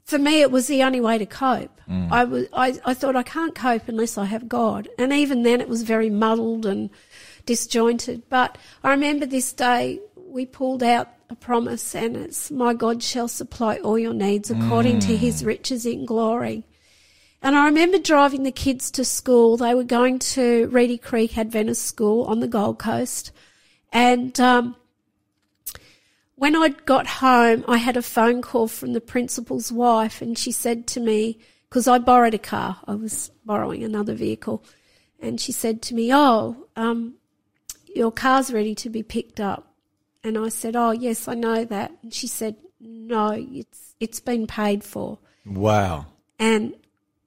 for 0.04 0.18
me 0.18 0.42
it 0.42 0.52
was 0.52 0.68
the 0.68 0.82
only 0.82 1.00
way 1.00 1.18
to 1.18 1.26
cope. 1.26 1.82
I 2.12 2.24
was 2.24 2.48
I, 2.54 2.80
I 2.86 2.94
thought 2.94 3.16
I 3.16 3.24
can't 3.24 3.54
cope 3.54 3.88
unless 3.88 4.18
I 4.18 4.26
have 4.26 4.48
God. 4.50 4.88
And 4.98 5.14
even 5.14 5.44
then 5.44 5.62
it 5.62 5.70
was 5.70 5.84
very 5.84 6.10
muddled 6.10 6.66
and 6.66 6.90
disjointed. 7.46 8.24
But 8.30 8.58
I 8.84 8.92
remember 8.92 9.26
this 9.26 9.54
day 9.54 10.00
we 10.16 10.46
pulled 10.46 10.82
out 10.82 11.10
a 11.30 11.36
promise 11.36 11.96
and 11.96 12.18
it's 12.18 12.50
my 12.50 12.74
God 12.74 13.04
shall 13.04 13.28
supply 13.28 13.78
all 13.78 14.00
your 14.00 14.14
needs 14.14 14.50
according 14.50 15.00
to 15.02 15.16
his 15.16 15.44
riches 15.44 15.86
in 15.86 16.06
glory. 16.06 16.66
And 17.42 17.56
I 17.56 17.66
remember 17.66 18.00
driving 18.00 18.44
the 18.44 18.52
kids 18.52 18.92
to 18.92 19.06
school. 19.06 19.56
They 19.56 19.74
were 19.74 19.84
going 19.84 20.20
to 20.20 20.68
Reedy 20.68 20.98
Creek 20.98 21.38
Adventist 21.38 21.86
School 21.86 22.26
on 22.26 22.40
the 22.40 22.48
Gold 22.48 22.80
Coast. 22.80 23.32
And 23.94 24.38
um, 24.40 24.76
when 26.36 26.56
I 26.56 26.70
got 26.70 27.08
home, 27.08 27.64
I 27.68 27.78
had 27.78 27.96
a 27.96 28.02
phone 28.02 28.42
call 28.42 28.68
from 28.68 28.94
the 28.94 29.02
principal's 29.02 29.72
wife, 29.72 30.22
and 30.22 30.38
she 30.38 30.52
said 30.52 30.86
to 30.88 31.00
me, 31.00 31.40
because 31.70 31.88
I 31.88 32.00
borrowed 32.00 32.34
a 32.34 32.40
car, 32.40 32.80
I 32.88 32.96
was 32.96 33.32
borrowing 33.46 33.84
another 33.84 34.14
vehicle, 34.14 34.64
and 35.20 35.40
she 35.40 35.52
said 35.52 35.82
to 35.84 35.96
me, 35.96 36.14
"Oh, 36.14 36.68
um, 36.76 37.16
your 37.94 38.12
car's 38.12 38.52
ready 38.52 38.74
to 38.76 38.90
be 38.90 39.04
picked 39.04 39.40
up." 39.40 39.69
And 40.24 40.38
I 40.38 40.50
said, 40.50 40.76
"Oh, 40.76 40.92
yes, 40.92 41.28
I 41.28 41.34
know 41.34 41.64
that." 41.66 41.92
And 42.04 42.14
she 42.14 42.28
said, 42.28 42.56
"No, 42.80 43.32
it's 43.32 43.96
it's 44.00 44.20
been 44.20 44.48
paid 44.48 44.84
for." 44.84 45.20
Wow. 45.46 46.08
And 46.38 46.76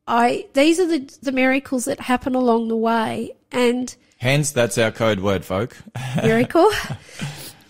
I 0.06 0.47
these 0.52 0.78
are 0.78 0.86
the 0.86 1.10
the 1.23 1.32
miracles 1.32 1.86
that 1.86 2.01
happen 2.01 2.35
along 2.35 2.69
the 2.69 2.77
way, 2.77 3.32
and 3.51 3.94
Hence, 4.19 4.52
that's 4.52 4.78
our 4.78 4.93
code 4.93 5.20
word, 5.20 5.44
folk. 5.44 5.77
miracle. 6.23 6.70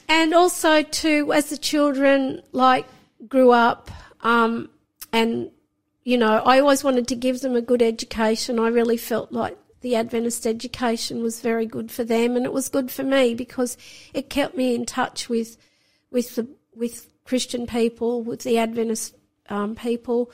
and 0.09 0.35
also 0.35 0.83
too, 0.83 1.33
as 1.33 1.49
the 1.49 1.57
children 1.57 2.43
like 2.53 2.87
grew 3.27 3.53
up, 3.53 3.91
um, 4.21 4.69
and 5.13 5.51
you 6.05 6.19
know, 6.19 6.43
I 6.45 6.59
always 6.59 6.83
wanted 6.83 7.09
to 7.09 7.15
give 7.15 7.41
them 7.41 7.55
a 7.57 7.63
good 7.63 7.81
education. 7.81 8.59
I 8.59 8.69
really 8.69 8.97
felt 8.97 9.33
like 9.33 9.57
the 9.83 9.97
Adventist 9.97 10.47
education 10.47 11.23
was 11.23 11.41
very 11.41 11.67
good 11.67 11.91
for 11.91 12.05
them, 12.05 12.37
and 12.37 12.47
it 12.47 12.53
was 12.53 12.69
good 12.69 12.91
for 12.91 13.03
me 13.03 13.35
because 13.35 13.77
it 14.15 14.31
kept 14.31 14.57
me 14.57 14.75
in 14.75 14.87
touch 14.87 15.29
with 15.29 15.57
with 16.11 16.37
the 16.37 16.49
with 16.75 17.09
Christian 17.25 17.67
people, 17.67 18.23
with 18.23 18.43
the 18.43 18.59
Adventist 18.59 19.15
um, 19.49 19.75
people. 19.75 20.31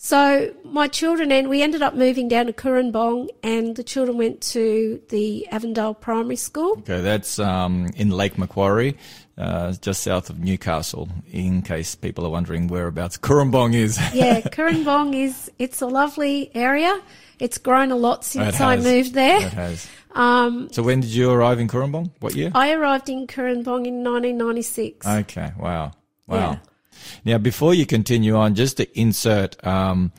So 0.00 0.54
my 0.62 0.86
children 0.86 1.32
and 1.32 1.48
we 1.48 1.60
ended 1.60 1.82
up 1.82 1.94
moving 1.94 2.28
down 2.28 2.46
to 2.46 2.52
Cooranbong, 2.52 3.30
and 3.42 3.74
the 3.74 3.82
children 3.82 4.16
went 4.16 4.40
to 4.52 5.02
the 5.08 5.48
Avondale 5.48 5.92
Primary 5.92 6.36
School. 6.36 6.72
Okay, 6.78 7.00
that's 7.00 7.40
um, 7.40 7.88
in 7.96 8.10
Lake 8.10 8.38
Macquarie, 8.38 8.96
uh, 9.36 9.72
just 9.72 10.04
south 10.04 10.30
of 10.30 10.38
Newcastle, 10.38 11.08
in 11.32 11.62
case 11.62 11.96
people 11.96 12.24
are 12.24 12.30
wondering 12.30 12.68
whereabouts 12.68 13.18
Cooranbong 13.18 13.74
is. 13.74 13.98
yeah, 14.14 14.40
Cooranbong 14.52 15.16
is 15.16 15.50
it's 15.58 15.80
a 15.80 15.86
lovely 15.86 16.52
area. 16.54 17.00
It's 17.38 17.58
grown 17.58 17.90
a 17.90 17.96
lot 17.96 18.24
since 18.24 18.60
I 18.60 18.76
moved 18.76 19.14
there. 19.14 19.38
It 19.46 19.52
has. 19.52 19.88
Um, 20.14 20.68
So 20.72 20.82
when 20.82 21.00
did 21.00 21.10
you 21.10 21.30
arrive 21.30 21.60
in 21.60 21.68
Cooranbong? 21.68 22.10
What 22.20 22.34
year? 22.34 22.50
I 22.54 22.72
arrived 22.72 23.08
in 23.08 23.26
Cooranbong 23.26 23.86
in 23.86 24.02
1996. 24.04 25.06
Okay, 25.06 25.52
wow. 25.58 25.92
Wow. 26.26 26.36
Yeah. 26.36 26.58
Now, 27.24 27.38
before 27.38 27.74
you 27.74 27.86
continue 27.86 28.36
on, 28.36 28.54
just 28.54 28.78
to 28.78 28.98
insert, 28.98 29.64
um, 29.66 30.12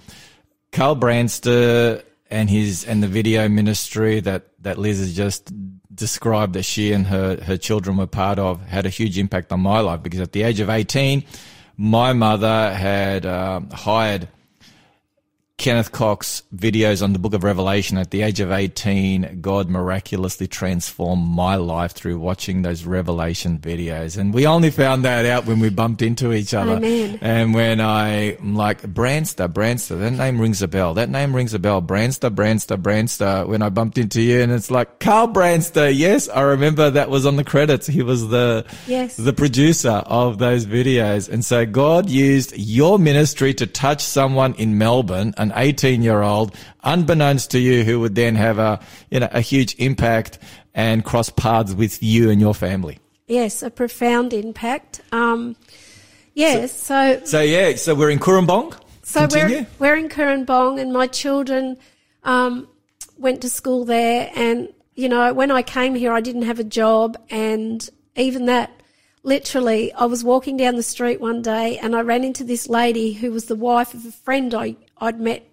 Carl 0.72 0.96
Branster 0.96 2.04
and 2.30 2.50
his, 2.50 2.86
and 2.86 3.04
the 3.04 3.08
video 3.08 3.50
ministry 3.50 4.20
that, 4.22 4.48
that 4.62 4.78
Liz 4.78 5.00
has 5.00 5.16
just 5.16 5.52
described 5.94 6.54
that 6.54 6.64
she 6.64 6.94
and 6.94 7.06
her, 7.08 7.42
her 7.44 7.58
children 7.58 7.98
were 7.98 8.08
part 8.08 8.40
of 8.40 8.62
had 8.62 8.86
a 8.86 8.90
huge 8.90 9.18
impact 9.18 9.52
on 9.52 9.60
my 9.60 9.82
life 9.82 10.02
because 10.02 10.22
at 10.22 10.32
the 10.32 10.44
age 10.44 10.60
of 10.62 10.70
18, 10.70 11.24
my 11.76 12.14
mother 12.14 12.74
had, 12.74 13.26
um, 13.26 13.70
hired 13.72 14.30
Kenneth 15.60 15.92
Cox 15.92 16.42
videos 16.56 17.04
on 17.04 17.12
the 17.12 17.20
book 17.20 17.34
of 17.34 17.44
Revelation 17.44 17.98
at 17.98 18.12
the 18.12 18.22
age 18.22 18.40
of 18.40 18.50
18. 18.50 19.40
God 19.42 19.68
miraculously 19.68 20.48
transformed 20.48 21.28
my 21.28 21.56
life 21.58 21.92
through 21.92 22.18
watching 22.18 22.62
those 22.62 22.86
Revelation 22.86 23.60
videos. 23.60 24.18
And 24.18 24.34
we 24.34 24.48
only 24.48 24.72
found 24.72 25.04
that 25.04 25.26
out 25.26 25.46
when 25.46 25.60
we 25.60 25.70
bumped 25.70 26.02
into 26.02 26.32
each 26.32 26.54
other. 26.54 26.78
Amen. 26.78 27.20
And 27.22 27.54
when 27.54 27.82
I, 27.82 28.38
am 28.38 28.56
like, 28.56 28.82
Branster, 28.84 29.50
Branster, 29.50 30.00
that 30.00 30.14
name 30.14 30.40
rings 30.40 30.62
a 30.62 30.68
bell. 30.70 30.94
That 30.94 31.10
name 31.10 31.36
rings 31.36 31.54
a 31.54 31.60
bell. 31.60 31.82
Branster, 31.82 32.34
Branster, 32.34 32.78
Branster. 32.82 33.46
When 33.46 33.62
I 33.62 33.68
bumped 33.68 33.98
into 33.98 34.22
you 34.22 34.40
and 34.42 34.54
it's 34.54 34.72
like, 34.72 35.00
Carl 35.02 35.28
Branster. 35.28 35.94
Yes, 35.94 36.30
I 36.30 36.40
remember 36.42 36.90
that 36.90 37.10
was 37.10 37.26
on 37.26 37.36
the 37.36 37.44
credits. 37.44 37.86
He 37.86 38.02
was 38.02 38.30
the, 38.30 38.66
Yes. 38.88 39.18
the 39.18 39.34
producer 39.34 40.04
of 40.06 40.38
those 40.38 40.66
videos. 40.66 41.28
And 41.28 41.44
so 41.44 41.66
God 41.66 42.10
used 42.10 42.58
your 42.58 42.98
ministry 42.98 43.54
to 43.56 43.68
touch 43.68 44.02
someone 44.02 44.54
in 44.54 44.78
Melbourne, 44.78 45.34
an 45.52 45.54
18 45.56 46.02
year 46.02 46.22
old, 46.22 46.56
unbeknownst 46.84 47.52
to 47.52 47.60
you, 47.60 47.84
who 47.84 48.00
would 48.00 48.16
then 48.16 48.36
have 48.36 48.60
a, 48.60 48.80
you 49.10 49.20
know, 49.20 49.30
a 49.32 49.42
huge 49.42 49.76
impact 49.78 50.40
and 50.74 51.04
cross 51.04 51.30
paths 51.30 51.74
with 51.74 52.02
you 52.02 52.30
and 52.30 52.40
your 52.40 52.54
family. 52.54 53.00
Yes, 53.28 53.62
a 53.62 53.70
profound 53.70 54.34
impact. 54.34 55.02
Um, 55.12 55.56
yes, 56.34 56.72
so 56.72 57.22
So 57.26 57.42
yeah, 57.42 57.76
so 57.76 57.94
we're 57.94 58.10
in 58.10 58.20
Cooranbong. 58.20 58.76
So 59.04 59.22
Continue. 59.22 59.66
we're 59.80 59.94
we're 59.94 59.98
in 59.98 60.10
Cooranbong, 60.10 60.80
and 60.80 60.94
my 60.94 61.08
children 61.08 61.78
um, 62.24 62.68
went 63.18 63.42
to 63.42 63.50
school 63.50 63.86
there. 63.86 64.32
And 64.36 64.70
you 64.96 65.10
know, 65.10 65.34
when 65.34 65.52
I 65.52 65.62
came 65.62 65.96
here, 65.96 66.12
I 66.12 66.22
didn't 66.22 66.44
have 66.44 66.60
a 66.60 66.64
job, 66.64 67.18
and 67.30 67.88
even 68.16 68.48
that, 68.48 68.72
literally, 69.24 69.94
I 69.94 70.06
was 70.06 70.24
walking 70.24 70.58
down 70.58 70.76
the 70.76 70.84
street 70.84 71.22
one 71.22 71.42
day, 71.42 71.78
and 71.78 71.96
I 71.96 72.02
ran 72.02 72.24
into 72.24 72.44
this 72.44 72.68
lady 72.68 73.14
who 73.14 73.32
was 73.32 73.46
the 73.46 73.56
wife 73.56 73.94
of 73.94 74.06
a 74.06 74.12
friend 74.12 74.54
I 74.54 74.76
I'd 75.00 75.20
met 75.20 75.48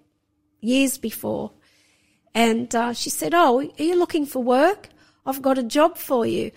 years 0.61 0.99
before, 0.99 1.53
and 2.35 2.75
uh, 2.75 2.93
she 2.93 3.11
said, 3.11 3.33
"Oh, 3.35 3.61
are 3.61 3.83
you 3.83 3.97
looking 3.97 4.27
for 4.27 4.43
work? 4.43 4.89
I've 5.25 5.43
got 5.43 5.59
a 5.59 5.63
job 5.63 5.97
for 5.97 6.27
you." 6.27 6.51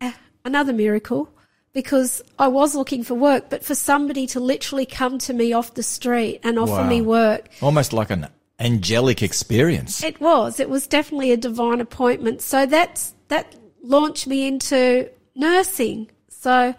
Uh, 0.00 0.12
another 0.44 0.72
miracle 0.72 1.28
because 1.72 2.20
I 2.38 2.48
was 2.48 2.74
looking 2.74 3.02
for 3.02 3.14
work, 3.14 3.48
but 3.48 3.64
for 3.64 3.74
somebody 3.74 4.26
to 4.28 4.40
literally 4.40 4.84
come 4.84 5.18
to 5.20 5.32
me 5.32 5.52
off 5.54 5.72
the 5.74 5.82
street 5.82 6.40
and 6.44 6.58
offer 6.58 6.82
Wow. 6.82 6.88
me 6.88 7.00
work, 7.00 7.48
Almost 7.62 7.92
like 7.94 8.10
an 8.10 8.28
angelic 8.60 9.22
experience. 9.22 10.04
it 10.04 10.20
was. 10.20 10.60
It 10.60 10.68
was 10.68 10.86
definitely 10.86 11.32
a 11.32 11.36
divine 11.38 11.80
appointment. 11.80 12.42
So 12.42 12.66
that's 12.66 13.14
that 13.28 13.56
launched 13.82 14.26
me 14.26 14.46
into 14.46 15.08
nursing. 15.34 16.10
So 16.28 16.74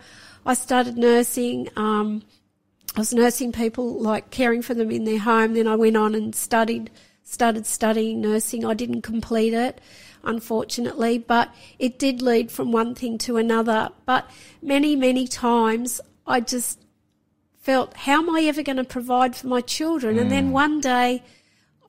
I 0.45 0.53
started 0.53 0.95
nursing. 0.97 1.69
Um, 1.75 2.21
I 2.95 2.99
was 2.99 3.13
nursing 3.13 3.51
people, 3.51 3.99
like 3.99 4.29
caring 4.29 4.61
for 4.61 4.73
them 4.73 4.91
in 4.91 5.03
their 5.03 5.19
home. 5.19 5.53
Then 5.53 5.67
I 5.67 5.75
went 5.75 5.97
on 5.97 6.13
and 6.13 6.35
studied, 6.35 6.91
started 7.23 7.65
studying 7.65 8.21
nursing. 8.21 8.65
I 8.65 8.73
didn't 8.75 9.01
complete 9.01 9.53
it, 9.53 9.81
unfortunately, 10.23 11.17
but 11.17 11.53
it 11.79 11.97
did 11.97 12.21
lead 12.21 12.51
from 12.51 12.71
one 12.71 12.93
thing 12.93 13.17
to 13.19 13.37
another. 13.37 13.89
But 14.05 14.29
many, 14.61 14.95
many 14.95 15.27
times 15.27 16.01
I 16.27 16.39
just 16.39 16.79
felt, 17.59 17.95
how 17.95 18.19
am 18.19 18.29
I 18.29 18.41
ever 18.41 18.61
going 18.61 18.77
to 18.77 18.83
provide 18.83 19.35
for 19.35 19.47
my 19.47 19.61
children? 19.61 20.19
And 20.19 20.29
then 20.29 20.51
one 20.51 20.79
day 20.79 21.23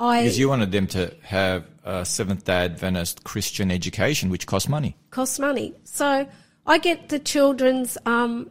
I 0.01 0.23
Because 0.23 0.39
you 0.39 0.49
wanted 0.49 0.73
them 0.73 0.87
to 0.89 1.15
have 1.23 1.65
a 1.85 2.05
Seventh 2.05 2.45
day 2.45 2.65
Adventist 2.65 3.25
Christian 3.25 3.71
education, 3.71 4.31
which 4.31 4.47
costs 4.47 4.69
money. 4.69 4.97
costs 5.11 5.39
money. 5.39 5.75
So 5.85 6.27
I 6.67 6.79
get 6.79 7.11
the 7.11 7.19
children's 7.19 7.99
um, 8.07 8.51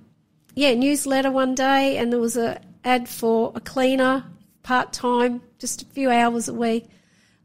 yeah 0.55 0.73
newsletter 0.73 1.31
one 1.31 1.55
day, 1.55 1.97
and 1.97 2.11
there 2.11 2.19
was 2.19 2.37
a 2.37 2.61
ad 2.83 3.07
for 3.07 3.51
a 3.55 3.59
cleaner 3.59 4.23
part 4.63 4.93
time, 4.93 5.41
just 5.59 5.81
a 5.81 5.85
few 5.85 6.09
hours 6.09 6.47
a 6.47 6.53
week. 6.53 6.85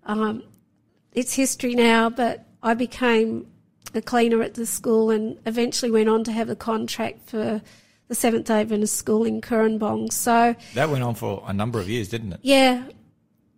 Um, 0.04 0.42
it's 1.12 1.34
history 1.34 1.74
now, 1.74 2.10
but 2.10 2.46
I 2.62 2.74
became 2.74 3.46
a 3.94 4.00
cleaner 4.02 4.42
at 4.42 4.54
the 4.54 4.66
school, 4.66 5.10
and 5.10 5.38
eventually 5.46 5.90
went 5.90 6.08
on 6.08 6.24
to 6.24 6.32
have 6.32 6.48
a 6.48 6.56
contract 6.56 7.28
for 7.28 7.60
the 8.08 8.14
Seventh 8.14 8.46
Day 8.46 8.60
Adventist 8.60 8.96
School 8.96 9.24
in 9.24 9.40
Cooranbong. 9.40 10.12
So 10.12 10.54
That 10.74 10.88
went 10.90 11.04
on 11.04 11.14
for 11.14 11.42
a 11.46 11.52
number 11.52 11.78
of 11.78 11.88
years, 11.88 12.08
didn't 12.08 12.32
it? 12.34 12.40
yeah, 12.42 12.84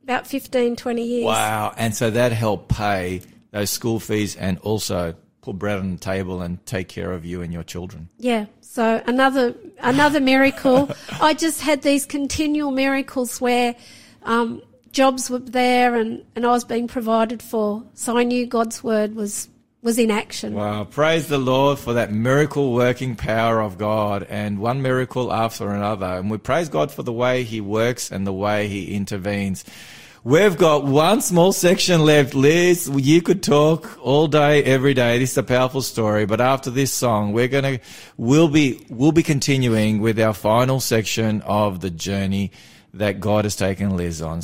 about 0.03 0.27
15, 0.27 0.75
20 0.77 1.03
years. 1.05 1.25
Wow. 1.25 1.73
And 1.77 1.95
so 1.95 2.11
that 2.11 2.33
helped 2.33 2.69
pay 2.69 3.23
those 3.53 3.71
school 3.71 4.01
fees 4.01 4.35
and 4.37 4.59
also 4.59 5.15
put 5.43 5.57
bread 5.59 5.79
on 5.79 5.93
the 5.93 5.99
table 5.99 6.43
and 6.43 6.65
take 6.67 6.89
care 6.89 7.13
of 7.13 7.25
you 7.25 7.43
and 7.43 7.53
your 7.53 7.63
children. 7.63 8.09
Yeah. 8.19 8.47
So 8.73 9.03
another 9.05 9.57
another 9.81 10.21
miracle. 10.21 10.89
I 11.21 11.35
just 11.35 11.61
had 11.61 11.83
these 11.83 12.07
continual 12.07 12.71
miracles 12.71 13.41
where 13.41 13.75
um, 14.23 14.63
jobs 14.93 15.29
were 15.29 15.41
there 15.41 15.97
and, 15.97 16.25
and 16.37 16.47
I 16.47 16.51
was 16.51 16.63
being 16.63 16.87
provided 16.87 17.43
for. 17.43 17.83
So 17.95 18.17
I 18.17 18.23
knew 18.23 18.47
God's 18.47 18.85
word 18.85 19.17
was 19.17 19.49
was 19.83 19.99
in 19.99 20.13
action. 20.13 20.55
Wow. 20.55 20.85
Praise 20.85 21.27
the 21.27 21.37
Lord 21.37 21.81
for 21.81 21.95
that 21.95 22.13
miracle 22.13 22.73
working 22.73 23.17
power 23.17 23.61
of 23.61 23.77
God 23.77 24.25
and 24.31 24.61
one 24.61 24.83
miracle 24.83 25.33
after 25.33 25.71
another. 25.71 26.07
And 26.07 26.31
we 26.31 26.39
praise 26.39 26.69
God 26.69 26.93
for 26.93 27.03
the 27.03 27.13
way 27.13 27.43
He 27.43 27.61
works 27.61 28.13
and 28.13 28.25
the 28.25 28.33
way 28.33 28.69
He 28.69 28.95
intervenes. 28.95 29.65
We've 30.23 30.59
got 30.59 30.85
one 30.85 31.23
small 31.23 31.51
section 31.51 32.05
left. 32.05 32.35
Liz, 32.35 32.91
you 32.95 33.23
could 33.23 33.43
talk 33.43 33.99
all 34.03 34.27
day, 34.27 34.63
every 34.63 34.93
day. 34.93 35.19
This 35.19 35.31
is 35.31 35.39
a 35.39 35.43
powerful 35.43 35.81
story. 35.81 36.27
But 36.27 36.43
after 36.43 36.69
this 36.69 36.93
song, 36.93 37.33
we're 37.33 37.49
going 37.49 37.65
to, 37.65 37.81
we'll 38.19 38.49
be, 38.49 38.85
we'll 38.91 39.13
be 39.13 39.23
continuing 39.23 40.03
with 40.03 40.21
our 40.21 40.35
final 40.35 40.79
section 40.79 41.41
of 41.41 41.81
the 41.81 41.89
journey 41.89 42.53
that 42.93 43.21
God 43.21 43.47
has 43.47 43.57
taken 43.57 43.97
Liz 43.97 44.21
on. 44.21 44.43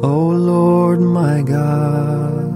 O 0.00 0.28
Lord 0.28 1.00
my 1.00 1.42
God, 1.42 2.54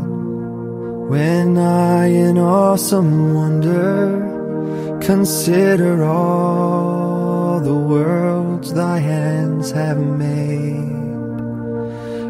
when 1.10 1.59
I 1.59 2.06
in 2.06 2.39
awesome 2.39 3.35
wonder 3.35 5.01
consider 5.01 6.05
all 6.05 7.59
the 7.59 7.74
worlds 7.74 8.73
thy 8.73 9.01
hands 9.01 9.73
have 9.73 9.98
made, 9.98 10.86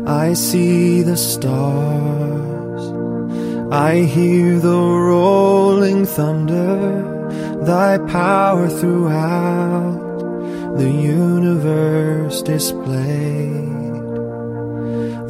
I 0.09 0.33
see 0.33 1.03
the 1.03 1.19
stars, 1.19 2.83
I 3.71 4.05
hear 4.05 4.59
the 4.59 4.81
rolling 4.81 6.07
thunder, 6.07 7.61
thy 7.67 7.99
power 7.99 8.67
throughout 8.67 10.79
the 10.79 10.91
universe 10.91 12.41
displayed. 12.41 13.92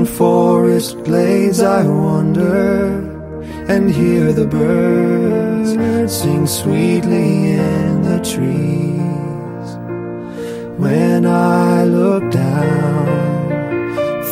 And 0.00 0.08
forest 0.08 0.96
glades 1.04 1.60
I 1.60 1.84
wander 1.84 2.86
and 3.68 3.90
hear 3.90 4.32
the 4.32 4.46
birds 4.46 5.70
sing 6.10 6.46
sweetly 6.46 7.50
in 7.52 8.00
the 8.00 8.18
trees. 8.32 9.68
When 10.78 11.26
I 11.26 11.84
look 11.84 12.30
down 12.30 13.04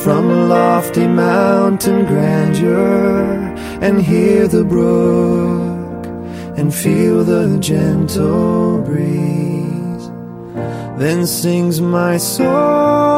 from 0.03 0.49
lofty 0.49 1.07
mountain 1.07 2.07
grandeur 2.07 3.55
and 3.83 4.01
hear 4.01 4.49
the 4.49 4.65
brook 4.65 6.07
and 6.59 6.75
feel 6.75 7.25
the 7.25 7.59
gentle 7.61 8.81
breeze. 8.81 10.05
Then 10.99 11.27
sings 11.27 11.79
my 11.83 12.17
soul, 12.17 13.18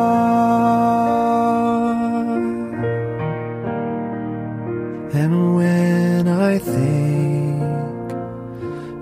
I 6.51 6.57
think 6.57 8.09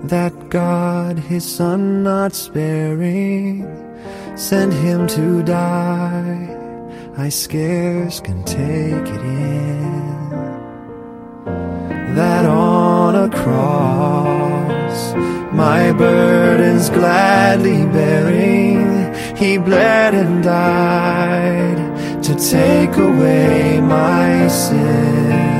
that 0.08 0.32
God, 0.50 1.18
his 1.18 1.44
son 1.44 2.04
not 2.04 2.32
sparing, 2.32 3.66
sent 4.36 4.72
him 4.72 5.08
to 5.08 5.42
die, 5.42 6.56
I 7.16 7.28
scarce 7.28 8.20
can 8.20 8.44
take 8.44 9.08
it 9.16 9.22
in. 9.22 10.30
That 12.14 12.44
on 12.46 13.16
a 13.16 13.28
cross, 13.42 15.14
my 15.52 15.90
burdens 15.90 16.88
gladly 16.88 17.84
bearing, 17.86 19.12
he 19.34 19.58
bled 19.58 20.14
and 20.14 20.44
died 20.44 22.22
to 22.22 22.32
take 22.36 22.96
away 22.96 23.80
my 23.80 24.46
sin. 24.46 25.59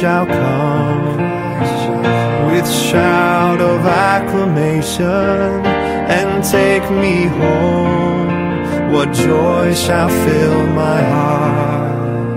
Shall 0.00 0.26
come 0.26 1.16
with 2.46 2.70
shout 2.70 3.60
of 3.60 3.84
acclamation 3.84 5.66
and 6.16 6.44
take 6.44 6.88
me 6.88 7.24
home, 7.24 8.92
what 8.92 9.12
joy 9.12 9.74
shall 9.74 10.08
fill 10.08 10.66
my 10.68 11.02
heart? 11.02 12.36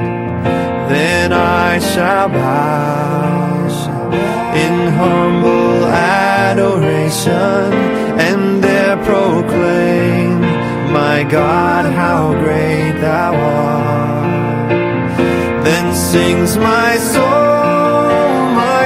Then 0.89 1.31
I 1.33 1.77
shall 1.77 2.29
bow 2.29 3.41
in 4.65 4.91
humble 4.93 5.85
adoration 5.85 7.73
and 8.27 8.63
there 8.63 8.97
proclaim, 8.97 10.41
My 10.91 11.23
God, 11.29 11.85
how 11.93 12.33
great 12.43 12.93
thou 12.99 13.35
art. 13.35 14.71
Then 15.63 15.95
sings 15.95 16.57
my 16.57 16.97
soul, 16.97 17.50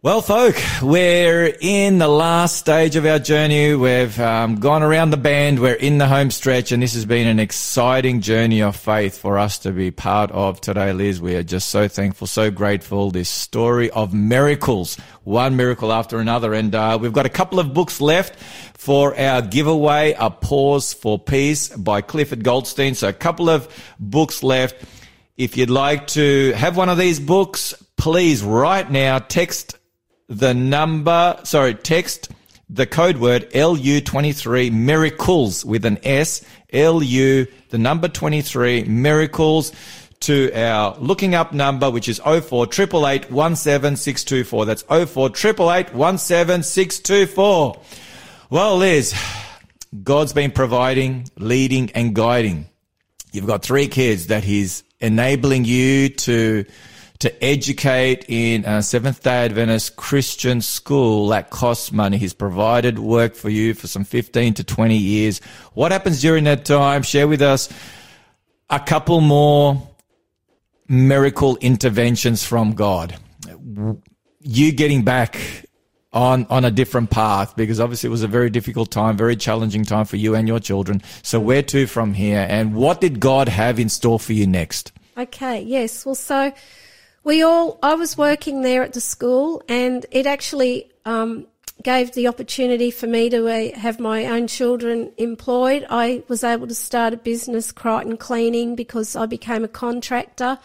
Well, 0.00 0.22
folk, 0.22 0.54
we're 0.80 1.52
in 1.60 1.98
the 1.98 2.06
last 2.06 2.54
stage 2.54 2.94
of 2.94 3.04
our 3.04 3.18
journey. 3.18 3.74
We've 3.74 4.16
um, 4.20 4.60
gone 4.60 4.84
around 4.84 5.10
the 5.10 5.16
bend. 5.16 5.58
We're 5.58 5.74
in 5.74 5.98
the 5.98 6.06
home 6.06 6.30
stretch, 6.30 6.70
and 6.70 6.80
this 6.80 6.94
has 6.94 7.04
been 7.04 7.26
an 7.26 7.40
exciting 7.40 8.20
journey 8.20 8.62
of 8.62 8.76
faith 8.76 9.18
for 9.18 9.38
us 9.38 9.58
to 9.58 9.72
be 9.72 9.90
part 9.90 10.30
of 10.30 10.60
today, 10.60 10.92
Liz. 10.92 11.20
We 11.20 11.34
are 11.34 11.42
just 11.42 11.70
so 11.70 11.88
thankful, 11.88 12.28
so 12.28 12.48
grateful. 12.48 13.10
This 13.10 13.28
story 13.28 13.90
of 13.90 14.14
miracles, 14.14 14.94
one 15.24 15.56
miracle 15.56 15.92
after 15.92 16.20
another. 16.20 16.54
And 16.54 16.76
uh, 16.76 16.96
we've 17.00 17.12
got 17.12 17.26
a 17.26 17.28
couple 17.28 17.58
of 17.58 17.74
books 17.74 18.00
left 18.00 18.38
for 18.78 19.18
our 19.18 19.42
giveaway, 19.42 20.14
A 20.16 20.30
Pause 20.30 20.92
for 20.92 21.18
Peace 21.18 21.70
by 21.70 22.02
Clifford 22.02 22.44
Goldstein. 22.44 22.94
So 22.94 23.08
a 23.08 23.12
couple 23.12 23.50
of 23.50 23.68
books 23.98 24.44
left. 24.44 24.76
If 25.36 25.56
you'd 25.56 25.70
like 25.70 26.06
to 26.08 26.52
have 26.52 26.76
one 26.76 26.88
of 26.88 26.98
these 26.98 27.18
books, 27.18 27.74
please 27.96 28.44
right 28.44 28.88
now 28.88 29.18
text 29.18 29.77
the 30.28 30.54
number, 30.54 31.40
sorry, 31.44 31.74
text 31.74 32.30
the 32.70 32.86
code 32.86 33.16
word 33.16 33.50
LU23 33.50 34.70
miracles 34.70 35.64
with 35.64 35.84
an 35.84 35.98
S, 36.02 36.44
LU, 36.72 37.46
the 37.70 37.78
number 37.78 38.08
23 38.08 38.84
miracles 38.84 39.72
to 40.20 40.52
our 40.52 40.96
looking 40.98 41.34
up 41.34 41.52
number, 41.52 41.90
which 41.90 42.08
is 42.08 42.18
04 42.18 42.66
888 42.66 43.30
17624. 43.30 44.66
That's 44.66 44.82
04 44.82 45.30
888 45.30 45.94
17624. 45.94 47.80
Well, 48.50 48.76
Liz, 48.76 49.14
God's 50.02 50.32
been 50.32 50.50
providing, 50.50 51.30
leading 51.38 51.90
and 51.92 52.14
guiding. 52.14 52.66
You've 53.32 53.46
got 53.46 53.62
three 53.62 53.88
kids 53.88 54.26
that 54.26 54.44
he's 54.44 54.82
enabling 55.00 55.64
you 55.64 56.08
to 56.10 56.64
to 57.20 57.44
educate 57.44 58.24
in 58.28 58.64
a 58.64 58.82
Seventh 58.82 59.22
Day 59.22 59.44
Adventist 59.44 59.96
Christian 59.96 60.60
school 60.60 61.28
that 61.28 61.50
costs 61.50 61.90
money. 61.90 62.16
He's 62.16 62.34
provided 62.34 62.98
work 62.98 63.34
for 63.34 63.50
you 63.50 63.74
for 63.74 63.88
some 63.88 64.04
15 64.04 64.54
to 64.54 64.64
20 64.64 64.96
years. 64.96 65.40
What 65.74 65.90
happens 65.90 66.20
during 66.20 66.44
that 66.44 66.64
time? 66.64 67.02
Share 67.02 67.26
with 67.26 67.42
us 67.42 67.68
a 68.70 68.78
couple 68.78 69.20
more 69.20 69.88
miracle 70.86 71.56
interventions 71.56 72.44
from 72.44 72.74
God. 72.74 73.16
You 74.40 74.72
getting 74.72 75.02
back 75.02 75.38
on 76.10 76.46
on 76.48 76.64
a 76.64 76.70
different 76.70 77.10
path 77.10 77.54
because 77.54 77.80
obviously 77.80 78.06
it 78.06 78.10
was 78.10 78.22
a 78.22 78.28
very 78.28 78.48
difficult 78.48 78.90
time, 78.90 79.16
very 79.16 79.36
challenging 79.36 79.84
time 79.84 80.06
for 80.06 80.16
you 80.16 80.34
and 80.34 80.48
your 80.48 80.60
children. 80.60 81.02
So 81.22 81.40
mm. 81.40 81.44
where 81.44 81.62
to 81.64 81.86
from 81.86 82.14
here 82.14 82.46
and 82.48 82.74
what 82.74 83.00
did 83.00 83.20
God 83.20 83.48
have 83.48 83.78
in 83.78 83.88
store 83.88 84.18
for 84.18 84.32
you 84.32 84.46
next? 84.46 84.92
Okay, 85.18 85.60
yes. 85.62 86.06
Well, 86.06 86.14
so 86.14 86.52
we 87.28 87.42
all, 87.42 87.78
I 87.82 87.94
was 87.94 88.16
working 88.16 88.62
there 88.62 88.82
at 88.82 88.94
the 88.94 89.02
school 89.02 89.62
and 89.68 90.06
it 90.10 90.26
actually 90.26 90.90
um, 91.04 91.46
gave 91.82 92.12
the 92.12 92.26
opportunity 92.26 92.90
for 92.90 93.06
me 93.06 93.28
to 93.28 93.46
uh, 93.46 93.78
have 93.78 94.00
my 94.00 94.24
own 94.24 94.46
children 94.46 95.12
employed. 95.18 95.84
I 95.90 96.22
was 96.28 96.42
able 96.42 96.66
to 96.68 96.74
start 96.74 97.12
a 97.12 97.18
business, 97.18 97.70
Crichton 97.70 98.16
Cleaning, 98.16 98.74
because 98.76 99.14
I 99.14 99.26
became 99.26 99.62
a 99.62 99.68
contractor. 99.68 100.58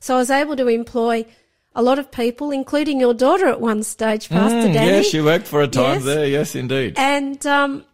So 0.00 0.14
I 0.14 0.18
was 0.18 0.30
able 0.30 0.56
to 0.56 0.66
employ 0.68 1.26
a 1.74 1.82
lot 1.82 1.98
of 1.98 2.10
people, 2.10 2.50
including 2.52 2.98
your 2.98 3.12
daughter 3.12 3.46
at 3.46 3.60
one 3.60 3.82
stage, 3.82 4.30
Pastor 4.30 4.68
Mm, 4.68 4.72
Danny. 4.72 4.86
yes, 4.92 5.06
she 5.06 5.20
worked 5.20 5.46
for 5.46 5.60
a 5.60 5.68
time 5.68 5.96
Yes. 5.96 6.04
there. 6.04 6.26
Yes, 6.26 6.54
indeed. 6.54 6.94
And, 6.96 7.46
um, 7.46 7.84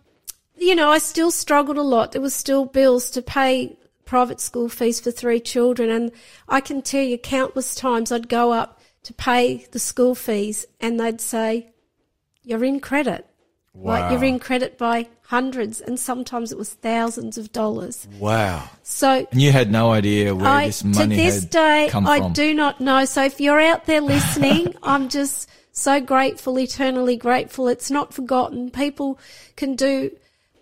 you 0.57 0.77
know, 0.77 0.89
I 0.89 0.99
still 0.99 1.33
struggled 1.33 1.79
a 1.79 1.83
lot. 1.83 2.13
There 2.13 2.23
was 2.23 2.33
still 2.35 2.65
bills 2.65 3.11
to 3.11 3.23
pay 3.23 3.77
private 4.05 4.41
school 4.41 4.69
fees 4.69 5.01
for 5.01 5.11
three 5.11 5.41
children. 5.41 5.91
And 5.91 6.13
I 6.49 6.61
can 6.61 6.83
tell 6.83 7.03
you 7.03 7.19
countless 7.19 7.75
times 7.75 8.13
I'd 8.13 8.29
go 8.29 8.53
up 8.53 8.81
to 9.05 9.13
pay 9.15 9.67
the 9.73 9.79
school 9.79 10.15
fees 10.15 10.67
and 10.81 10.99
they'd 10.99 11.21
say, 11.21 11.73
you're 12.43 12.65
in 12.65 12.81
credit. 12.81 13.27
Like 13.77 14.13
you're 14.13 14.23
in 14.23 14.39
credit 14.39 14.79
by 14.79 15.09
hundreds 15.23 15.81
and 15.81 15.99
sometimes 15.99 16.53
it 16.53 16.59
was 16.59 16.75
thousands 16.75 17.37
of 17.39 17.51
dollars. 17.51 18.07
Wow. 18.21 18.69
So 18.85 19.27
And 19.33 19.43
you 19.43 19.51
had 19.51 19.73
no 19.73 19.91
idea 19.91 20.33
where 20.33 20.47
I, 20.47 20.67
this 20.67 20.83
to 20.83 21.07
this 21.09 21.41
had 21.41 21.51
day, 21.51 21.91
I 21.93 22.19
from. 22.19 22.33
do 22.35 22.55
not 22.55 22.81
know. 22.81 23.05
So 23.05 23.25
if 23.25 23.41
you're 23.41 23.61
out 23.61 23.87
there 23.87 24.01
listening, 24.01 24.77
I'm 24.83 25.09
just 25.09 25.49
so 25.73 26.01
grateful, 26.01 26.57
eternally 26.57 27.17
grateful. 27.17 27.67
It's 27.67 27.91
not 27.91 28.15
forgotten. 28.15 28.71
People 28.71 29.19
can 29.57 29.75
do 29.75 30.13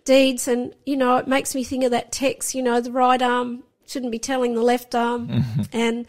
deeds, 0.04 0.48
and 0.48 0.74
you 0.84 0.96
know, 0.96 1.16
it 1.16 1.28
makes 1.28 1.54
me 1.54 1.64
think 1.64 1.84
of 1.84 1.90
that 1.90 2.12
text. 2.12 2.54
You 2.54 2.62
know, 2.62 2.80
the 2.80 2.92
right 2.92 3.20
arm 3.20 3.64
shouldn't 3.86 4.12
be 4.12 4.18
telling 4.18 4.54
the 4.54 4.62
left 4.62 4.94
arm, 4.94 5.28
Mm-hmm. 5.28 5.62
and 5.72 6.06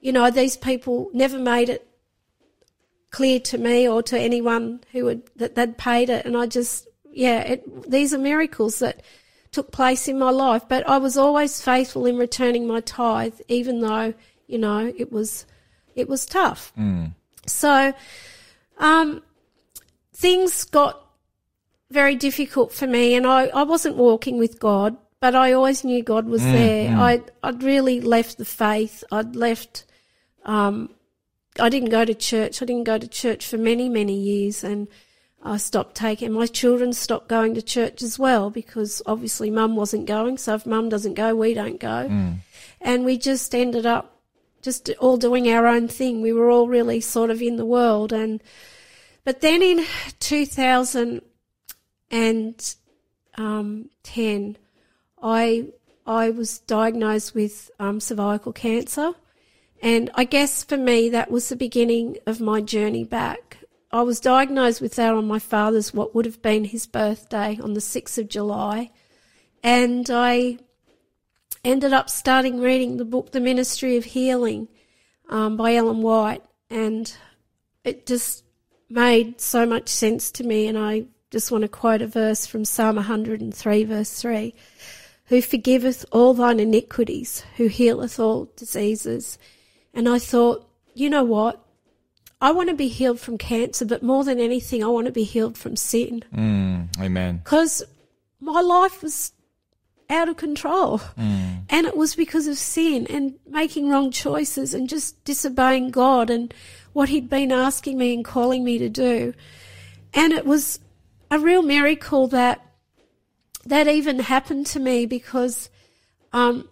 you 0.00 0.12
know, 0.12 0.30
these 0.30 0.56
people 0.56 1.10
never 1.12 1.38
made 1.38 1.68
it 1.68 1.86
clear 3.10 3.38
to 3.40 3.58
me 3.58 3.88
or 3.88 4.02
to 4.04 4.18
anyone 4.18 4.80
who 4.92 5.04
would, 5.04 5.22
that 5.36 5.54
they'd 5.56 5.76
paid 5.76 6.08
it, 6.10 6.24
and 6.24 6.36
I 6.36 6.46
just, 6.46 6.88
yeah, 7.10 7.40
it, 7.40 7.90
these 7.90 8.14
are 8.14 8.18
miracles 8.18 8.78
that 8.78 9.02
took 9.52 9.72
place 9.72 10.08
in 10.08 10.18
my 10.18 10.30
life. 10.30 10.62
But 10.68 10.88
I 10.88 10.98
was 10.98 11.16
always 11.16 11.60
faithful 11.60 12.06
in 12.06 12.16
returning 12.16 12.66
my 12.66 12.80
tithe, 12.80 13.40
even 13.48 13.80
though 13.80 14.14
you 14.46 14.58
know 14.58 14.92
it 14.96 15.12
was 15.12 15.44
it 15.94 16.08
was 16.08 16.24
tough. 16.24 16.72
So, 17.46 17.92
um, 18.78 19.22
things 20.14 20.64
got 20.64 21.04
very 21.90 22.14
difficult 22.14 22.72
for 22.72 22.86
me, 22.86 23.14
and 23.14 23.26
I, 23.26 23.46
I 23.48 23.64
wasn't 23.64 23.96
walking 23.96 24.38
with 24.38 24.60
God, 24.60 24.96
but 25.20 25.34
I 25.34 25.52
always 25.52 25.84
knew 25.84 26.02
God 26.02 26.26
was 26.26 26.42
mm, 26.42 26.52
there. 26.52 26.88
Mm. 26.90 26.98
I 26.98 27.20
I'd 27.42 27.62
really 27.62 28.00
left 28.00 28.38
the 28.38 28.44
faith. 28.44 29.04
I'd 29.10 29.36
left. 29.36 29.84
Um, 30.44 30.90
I 31.58 31.68
didn't 31.68 31.90
go 31.90 32.04
to 32.04 32.14
church. 32.14 32.62
I 32.62 32.64
didn't 32.64 32.84
go 32.84 32.96
to 32.96 33.08
church 33.08 33.46
for 33.46 33.58
many 33.58 33.88
many 33.88 34.14
years, 34.14 34.62
and 34.62 34.88
I 35.42 35.56
stopped 35.56 35.96
taking. 35.96 36.32
My 36.32 36.46
children 36.46 36.92
stopped 36.92 37.28
going 37.28 37.54
to 37.54 37.62
church 37.62 38.02
as 38.02 38.18
well 38.18 38.50
because 38.50 39.02
obviously 39.04 39.50
Mum 39.50 39.74
wasn't 39.74 40.06
going. 40.06 40.38
So 40.38 40.54
if 40.54 40.66
Mum 40.66 40.88
doesn't 40.88 41.14
go, 41.14 41.34
we 41.34 41.54
don't 41.54 41.80
go, 41.80 42.08
mm. 42.08 42.36
and 42.80 43.04
we 43.04 43.18
just 43.18 43.54
ended 43.54 43.84
up 43.84 44.16
just 44.62 44.90
all 45.00 45.16
doing 45.16 45.50
our 45.50 45.66
own 45.66 45.88
thing. 45.88 46.22
We 46.22 46.32
were 46.32 46.50
all 46.50 46.68
really 46.68 47.00
sort 47.00 47.30
of 47.30 47.42
in 47.42 47.56
the 47.56 47.66
world, 47.66 48.12
and 48.12 48.40
but 49.24 49.40
then 49.40 49.60
in 49.60 49.84
2010, 52.10 52.74
um, 53.36 54.56
I 55.22 55.68
I 56.06 56.30
was 56.30 56.58
diagnosed 56.60 57.34
with 57.34 57.70
um, 57.78 58.00
cervical 58.00 58.52
cancer, 58.52 59.12
and 59.82 60.10
I 60.14 60.24
guess 60.24 60.64
for 60.64 60.76
me 60.76 61.08
that 61.10 61.30
was 61.30 61.48
the 61.48 61.56
beginning 61.56 62.18
of 62.26 62.40
my 62.40 62.60
journey 62.60 63.04
back. 63.04 63.58
I 63.92 64.02
was 64.02 64.20
diagnosed 64.20 64.80
with 64.80 64.96
that 64.96 65.14
on 65.14 65.26
my 65.26 65.38
father's 65.38 65.92
what 65.92 66.14
would 66.14 66.24
have 66.24 66.42
been 66.42 66.64
his 66.64 66.86
birthday 66.86 67.58
on 67.62 67.74
the 67.74 67.80
6th 67.80 68.18
of 68.18 68.28
July, 68.28 68.90
and 69.62 70.08
I 70.10 70.58
ended 71.64 71.92
up 71.92 72.08
starting 72.08 72.60
reading 72.60 72.96
the 72.96 73.04
book 73.04 73.32
The 73.32 73.40
Ministry 73.40 73.96
of 73.96 74.04
Healing 74.04 74.68
um, 75.28 75.56
by 75.56 75.74
Ellen 75.74 76.02
White, 76.02 76.42
and 76.70 77.12
it 77.84 78.06
just 78.06 78.44
made 78.88 79.40
so 79.40 79.66
much 79.66 79.88
sense 79.88 80.30
to 80.32 80.44
me, 80.44 80.66
and 80.66 80.78
I 80.78 81.06
just 81.30 81.50
want 81.50 81.62
to 81.62 81.68
quote 81.68 82.02
a 82.02 82.06
verse 82.06 82.46
from 82.46 82.64
Psalm 82.64 82.96
103, 82.96 83.84
verse 83.84 84.20
3 84.20 84.54
Who 85.26 85.40
forgiveth 85.40 86.04
all 86.10 86.34
thine 86.34 86.60
iniquities, 86.60 87.44
who 87.56 87.68
healeth 87.68 88.18
all 88.18 88.50
diseases. 88.56 89.38
And 89.94 90.08
I 90.08 90.18
thought, 90.18 90.68
you 90.94 91.08
know 91.08 91.24
what? 91.24 91.64
I 92.40 92.52
want 92.52 92.70
to 92.70 92.74
be 92.74 92.88
healed 92.88 93.20
from 93.20 93.38
cancer, 93.38 93.84
but 93.84 94.02
more 94.02 94.24
than 94.24 94.40
anything, 94.40 94.82
I 94.82 94.88
want 94.88 95.06
to 95.06 95.12
be 95.12 95.24
healed 95.24 95.58
from 95.58 95.76
sin. 95.76 96.24
Mm, 96.34 97.00
amen. 97.00 97.40
Because 97.44 97.82
my 98.40 98.60
life 98.60 99.02
was 99.02 99.32
out 100.08 100.28
of 100.28 100.36
control. 100.36 101.00
And 101.68 101.86
it 101.86 101.96
was 101.96 102.16
because 102.16 102.46
of 102.46 102.58
sin 102.58 103.06
and 103.08 103.34
making 103.46 103.88
wrong 103.88 104.10
choices 104.10 104.74
and 104.74 104.88
just 104.88 105.22
disobeying 105.24 105.90
God 105.90 106.30
and 106.30 106.52
what 106.92 107.08
He'd 107.08 107.30
been 107.30 107.52
asking 107.52 107.96
me 107.96 108.14
and 108.14 108.24
calling 108.24 108.64
me 108.64 108.78
to 108.78 108.88
do. 108.88 109.34
And 110.12 110.32
it 110.32 110.44
was 110.44 110.80
a 111.30 111.38
real 111.38 111.62
miracle 111.62 112.26
that 112.28 112.66
that 113.66 113.86
even 113.86 114.18
happened 114.20 114.66
to 114.66 114.80
me 114.80 115.06
because 115.06 115.68
um, 116.32 116.68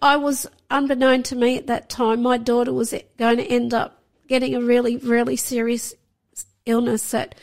I 0.00 0.16
was 0.16 0.46
unbeknown 0.70 1.22
to 1.24 1.36
me 1.36 1.58
at 1.58 1.66
that 1.66 1.88
time. 1.88 2.22
My 2.22 2.38
daughter 2.38 2.72
was 2.72 2.94
going 3.18 3.36
to 3.36 3.44
end 3.44 3.74
up 3.74 4.02
getting 4.26 4.54
a 4.54 4.60
really, 4.60 4.96
really 4.96 5.36
serious 5.36 5.94
illness 6.66 7.10
that 7.10 7.34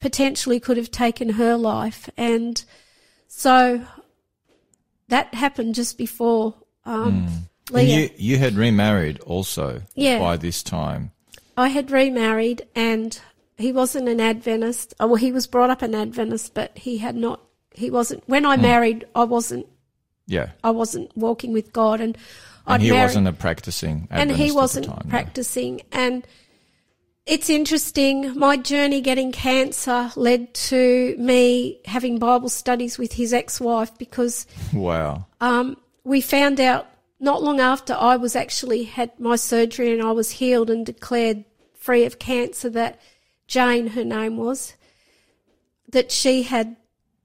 potentially 0.00 0.60
could 0.60 0.76
have 0.76 0.90
taken 0.90 1.30
her 1.30 1.56
life. 1.56 2.08
And 2.16 2.62
so 3.28 3.84
that 5.08 5.34
happened 5.34 5.74
just 5.74 5.98
before 5.98 6.54
um, 6.84 7.48
Leah. 7.70 8.00
you, 8.00 8.10
you 8.16 8.38
had 8.38 8.54
remarried 8.54 9.20
also 9.20 9.82
Yeah. 9.94 10.18
by 10.18 10.36
this 10.36 10.62
time. 10.62 11.12
I 11.56 11.68
had 11.68 11.90
remarried 11.90 12.66
and 12.74 13.18
he 13.62 13.72
wasn't 13.72 14.08
an 14.08 14.20
Adventist. 14.20 14.94
Oh, 15.00 15.06
well, 15.06 15.16
he 15.16 15.32
was 15.32 15.46
brought 15.46 15.70
up 15.70 15.82
an 15.82 15.94
Adventist, 15.94 16.52
but 16.54 16.76
he 16.76 16.98
had 16.98 17.14
not, 17.16 17.40
he 17.74 17.90
wasn't, 17.90 18.22
when. 18.28 18.44
I 18.44 18.56
married, 18.56 19.06
I 19.14 19.24
wasn't, 19.24 19.66
Yeah. 20.26 20.50
I 20.62 20.70
wasn't 20.70 21.16
walking 21.16 21.52
with 21.52 21.72
God 21.72 22.00
and 22.00 22.16
And 22.66 22.82
he 22.82 22.90
married- 22.90 23.04
wasn't 23.08 23.28
a 23.28 23.32
practicing 23.32 24.08
Adventist 24.10 24.20
and 24.20 24.30
he 24.50 24.52
wasn't 24.52 24.86
time, 24.86 25.06
practicing. 25.08 25.80
And 25.92 26.26
it's 27.26 27.48
interesting. 27.50 28.36
My 28.38 28.56
journey 28.56 29.00
getting 29.00 29.30
cancer 29.32 30.10
led 30.16 30.52
to 30.54 31.14
me 31.18 31.80
having 31.84 32.18
Bible 32.18 32.48
studies 32.48 32.98
with 32.98 33.12
his 33.14 33.32
ex-wife 33.32 33.96
because 33.98 34.46
Wow. 34.72 35.26
um, 35.40 35.76
we 36.04 36.20
found 36.20 36.60
out 36.60 36.86
not 37.20 37.42
long 37.42 37.60
after 37.60 37.94
I 37.94 38.16
was 38.16 38.34
actually 38.34 38.82
had 38.84 39.12
my 39.20 39.36
surgery 39.36 39.92
and 39.92 40.02
I 40.02 40.10
was 40.10 40.32
healed 40.32 40.68
and 40.70 40.84
declared 40.84 41.44
free 41.76 42.04
of 42.04 42.18
cancer 42.18 42.68
that 42.70 43.00
Jane, 43.52 43.88
her 43.88 44.02
name 44.02 44.38
was, 44.38 44.76
that 45.90 46.10
she 46.10 46.44
had 46.44 46.74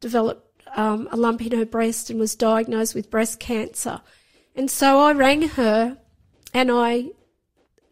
developed 0.02 0.62
um, 0.76 1.08
a 1.10 1.16
lump 1.16 1.42
in 1.42 1.58
her 1.58 1.66
breast 1.66 2.10
and 2.10 2.20
was 2.20 2.36
diagnosed 2.36 2.94
with 2.94 3.10
breast 3.10 3.40
cancer. 3.40 4.02
And 4.54 4.70
so 4.70 5.00
I 5.00 5.14
rang 5.14 5.44
her 5.44 5.98
and 6.54 6.70
I 6.70 7.12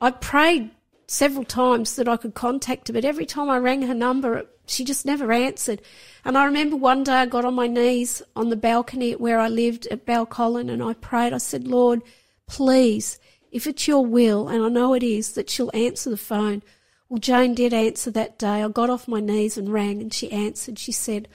I 0.02 0.12
prayed 0.12 0.72
several 1.08 1.46
times 1.46 1.96
that 1.96 2.10
I 2.10 2.18
could 2.18 2.34
contact 2.34 2.90
her, 2.90 2.94
but 2.94 3.06
every 3.06 3.26
time 3.26 3.50
I 3.50 3.58
rang 3.58 3.84
her 3.84 3.94
number, 3.94 4.46
she 4.66 4.84
just 4.84 5.06
never 5.06 5.32
answered. 5.32 5.82
And 6.26 6.38
I 6.38 6.44
remember 6.44 6.76
one 6.76 7.06
day 7.06 7.14
I 7.14 7.28
got 7.28 7.46
on 7.46 7.54
my 7.54 7.68
knees 7.68 8.22
on 8.36 8.50
the 8.50 8.58
balcony 8.58 9.14
where 9.14 9.40
I 9.40 9.48
lived 9.48 9.88
at 9.88 10.06
Balcolyn 10.06 10.70
and 10.70 10.84
I 10.84 10.94
prayed. 10.96 11.32
I 11.32 11.38
said, 11.38 11.70
Lord, 11.70 12.02
please, 12.48 13.18
if 13.50 13.66
it's 13.66 13.88
your 13.88 14.06
will, 14.06 14.50
and 14.50 14.62
I 14.62 14.68
know 14.68 14.94
it 14.94 15.04
is, 15.04 15.36
that 15.36 15.50
she'll 15.50 15.72
answer 15.74 16.10
the 16.10 16.18
phone. 16.18 16.64
Well, 17.10 17.20
Jane 17.20 17.54
did 17.54 17.74
answer 17.74 18.12
that 18.12 18.40
day. 18.40 18.64
I 18.64 18.68
got 18.68 18.90
off 18.90 19.08
my 19.08 19.20
knees 19.20 19.58
and 19.58 19.72
rang 19.72 20.02
and 20.02 20.14
she 20.14 20.32
answered. 20.32 20.80
She 20.80 20.92
said, 20.92 21.28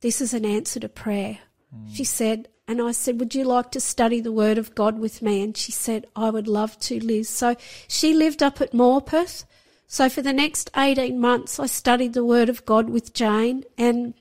This 0.00 0.20
is 0.20 0.34
an 0.34 0.44
answer 0.44 0.80
to 0.80 0.88
prayer. 0.88 1.38
Mm. 1.74 1.94
She 1.94 2.04
said, 2.04 2.48
and 2.68 2.80
I 2.82 2.92
said, 2.92 3.18
Would 3.18 3.34
you 3.34 3.44
like 3.44 3.70
to 3.72 3.80
study 3.80 4.20
the 4.20 4.32
Word 4.32 4.58
of 4.58 4.74
God 4.74 4.98
with 4.98 5.22
me? 5.22 5.42
And 5.42 5.56
she 5.56 5.72
said, 5.72 6.06
I 6.14 6.30
would 6.30 6.46
love 6.46 6.78
to, 6.80 7.02
Liz. 7.04 7.28
So 7.28 7.56
she 7.88 8.14
lived 8.14 8.42
up 8.42 8.60
at 8.60 8.72
Morpeth. 8.72 9.44
So 9.86 10.08
for 10.08 10.20
the 10.22 10.34
next 10.34 10.70
18 10.76 11.18
months, 11.18 11.58
I 11.58 11.66
studied 11.66 12.12
the 12.12 12.24
Word 12.24 12.48
of 12.48 12.64
God 12.66 12.90
with 12.90 13.14
Jane 13.14 13.64
and 13.76 14.14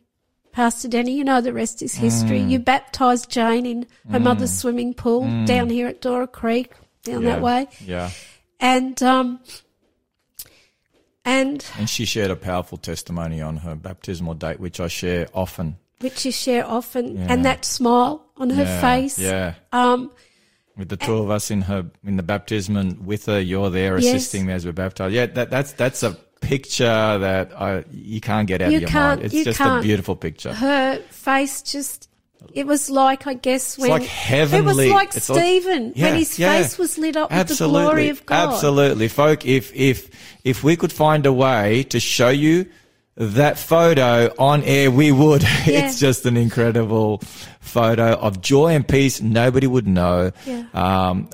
Pastor 0.58 0.88
Denny, 0.88 1.16
you 1.16 1.24
know 1.24 1.40
the 1.40 1.54
rest 1.54 1.84
is 1.84 1.94
history. 1.94 2.40
Mm. 2.40 2.50
You 2.50 2.58
baptised 2.58 3.30
Jane 3.30 3.68
in 3.68 3.86
her 4.10 4.18
mm. 4.18 4.24
mother's 4.24 4.58
swimming 4.58 4.96
pool 4.96 5.22
down 5.46 5.70
here 5.70 5.86
at 5.86 6.02
Dora 6.02 6.26
Creek, 6.26 6.72
down 7.04 7.22
Yeah. 7.22 7.30
that 7.30 7.42
way. 7.44 7.68
Yeah. 7.86 8.10
And, 8.60 9.04
um, 9.04 9.40
and 11.28 11.66
And 11.78 11.90
she 11.90 12.06
shared 12.06 12.32
a 12.32 12.36
powerful 12.36 12.78
testimony 12.78 13.41
on 13.41 13.58
her 13.58 13.76
baptismal 13.76 14.36
date, 14.36 14.60
which 14.60 14.80
I 14.80 14.88
share 14.88 15.28
often. 15.34 15.76
which 15.99 16.26
you 16.26 16.32
share 16.32 16.66
often, 16.66 17.18
Yeah. 17.18 17.28
and 17.32 17.44
that 17.45 17.66
smile 17.66 18.24
on 18.38 18.49
her 18.52 18.64
Yeah, 18.64 18.82
face. 18.82 19.18
Yeah. 19.20 19.54
Um, 19.72 20.12
With 20.78 20.90
the 20.90 20.98
two 20.98 21.18
of 21.18 21.30
us 21.32 21.49
in 21.52 21.62
her 21.64 21.86
in 22.06 22.18
the 22.18 22.24
baptism 22.24 22.78
and 22.78 23.06
with 23.06 23.26
her, 23.26 23.40
you're 23.41 23.72
there 23.72 23.98
Yes. 23.98 24.14
assisting 24.14 24.45
me 24.45 24.54
as 24.54 24.64
we're 24.66 24.74
baptized. 24.74 25.14
Yeah, 25.14 25.26
that, 25.26 25.49
that's 25.49 25.72
that's 25.74 26.04
a 26.04 26.12
picture 26.40 27.18
that 27.20 27.52
I 27.60 27.84
you 27.91 28.22
can't 28.22 28.48
get 28.48 28.62
out 28.62 28.70
You 28.72 28.78
of 28.78 28.82
your 28.84 28.91
mind. 28.91 29.22
It's 29.24 29.34
you 29.34 29.44
just 29.44 29.60
a 29.60 29.64
can't. 29.64 29.84
beautiful 29.84 30.16
picture. 30.16 30.54
her 30.54 30.99
face 31.10 31.64
just 31.64 32.07
it 32.53 32.65
was 32.68 32.89
like 32.89 33.27
I 33.27 33.34
guess 33.34 33.77
when 33.77 33.89
like 33.89 34.03
heavenly. 34.03 34.59
It 34.59 34.65
was 34.65 34.95
like 34.95 35.15
It's 35.15 35.30
like- 35.30 35.39
Stephen 35.39 35.93
Yeah, 35.95 36.05
when 36.09 36.15
his 36.19 36.38
yeah. 36.39 36.53
face 36.57 36.77
was 36.77 36.97
lit 36.97 37.15
up 37.18 37.31
with 37.31 37.47
the 37.49 37.68
glory 37.68 38.09
of 38.09 38.26
God. 38.26 38.53
Absolutely, 38.53 39.07
folk. 39.07 39.45
If 39.45 39.73
if 39.76 40.09
if 40.43 40.64
we 40.64 40.76
could 40.76 40.91
find 40.91 41.26
a 41.26 41.34
way 41.34 41.84
to 41.84 41.99
show 41.99 42.30
you 42.30 42.65
that 43.15 43.57
photo 43.57 44.31
on 44.38 44.64
air, 44.64 44.91
we 44.91 45.11
would. 45.11 45.41
Yeah. 45.65 45.88
it's 45.88 45.99
just 45.99 46.26
an 46.26 46.38
incredible 46.38 47.22
photo 47.59 48.14
of 48.14 48.41
joy 48.41 48.73
and 48.76 48.88
peace. 48.88 49.22
Nobody 49.22 49.68
would 49.68 49.88
know. 49.88 50.31
Yeah. 50.45 50.64
Um, 50.73 51.30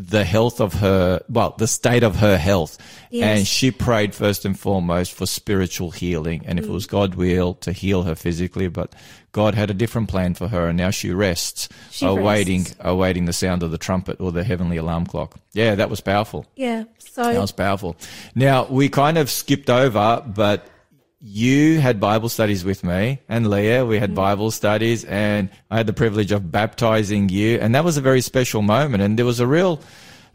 the 0.00 0.24
health 0.24 0.60
of 0.60 0.74
her, 0.74 1.20
well, 1.28 1.54
the 1.58 1.66
state 1.66 2.04
of 2.04 2.16
her 2.16 2.36
health. 2.38 2.78
Yes. 3.10 3.38
And 3.38 3.46
she 3.46 3.72
prayed 3.72 4.14
first 4.14 4.44
and 4.44 4.58
foremost 4.58 5.12
for 5.12 5.26
spiritual 5.26 5.90
healing. 5.90 6.42
And 6.46 6.58
if 6.58 6.64
Mm. 6.66 6.68
it 6.68 6.72
was 6.72 6.86
God's 6.86 7.16
will 7.16 7.54
to 7.54 7.72
heal 7.72 8.04
her 8.04 8.14
physically, 8.14 8.68
but 8.68 8.94
God 9.32 9.56
had 9.56 9.70
a 9.70 9.74
different 9.74 10.08
plan 10.08 10.34
for 10.34 10.46
her 10.48 10.68
and 10.68 10.78
now 10.78 10.90
she 10.90 11.10
rests, 11.10 11.68
She 11.90 12.06
awaiting, 12.06 12.60
rests. 12.62 12.76
awaiting 12.80 13.24
the 13.24 13.32
sound 13.32 13.62
of 13.64 13.72
the 13.72 13.78
trumpet 13.78 14.20
or 14.20 14.30
the 14.30 14.44
heavenly 14.44 14.76
alarm 14.76 15.04
clock. 15.06 15.34
Yeah, 15.52 15.74
that 15.74 15.90
was 15.90 16.00
powerful. 16.00 16.46
Yeah. 16.54 16.84
So 16.98 17.24
That 17.24 17.40
was 17.40 17.50
powerful. 17.52 17.96
Now, 18.36 18.66
we 18.70 18.88
kind 18.88 19.18
of 19.18 19.28
skipped 19.28 19.68
over, 19.68 20.22
but 20.24 20.64
you 21.20 21.80
had 21.80 21.98
Bible 22.00 22.28
studies 22.28 22.64
with 22.64 22.84
me 22.84 23.20
and 23.28 23.50
Leah. 23.50 23.84
We 23.84 23.96
Mm. 23.96 24.00
had 24.00 24.14
Bible 24.14 24.50
studies 24.50 25.04
and 25.04 25.50
I 25.70 25.78
had 25.78 25.86
the 25.86 25.92
privilege 25.92 26.30
of 26.32 26.52
baptizing 26.52 27.28
you. 27.28 27.58
And 27.60 27.74
that 27.74 27.84
was 27.84 27.96
a 27.96 28.00
very 28.00 28.20
special 28.20 28.62
moment. 28.62 29.02
And 29.02 29.18
there 29.18 29.26
was 29.26 29.40
a 29.40 29.46
real, 29.46 29.80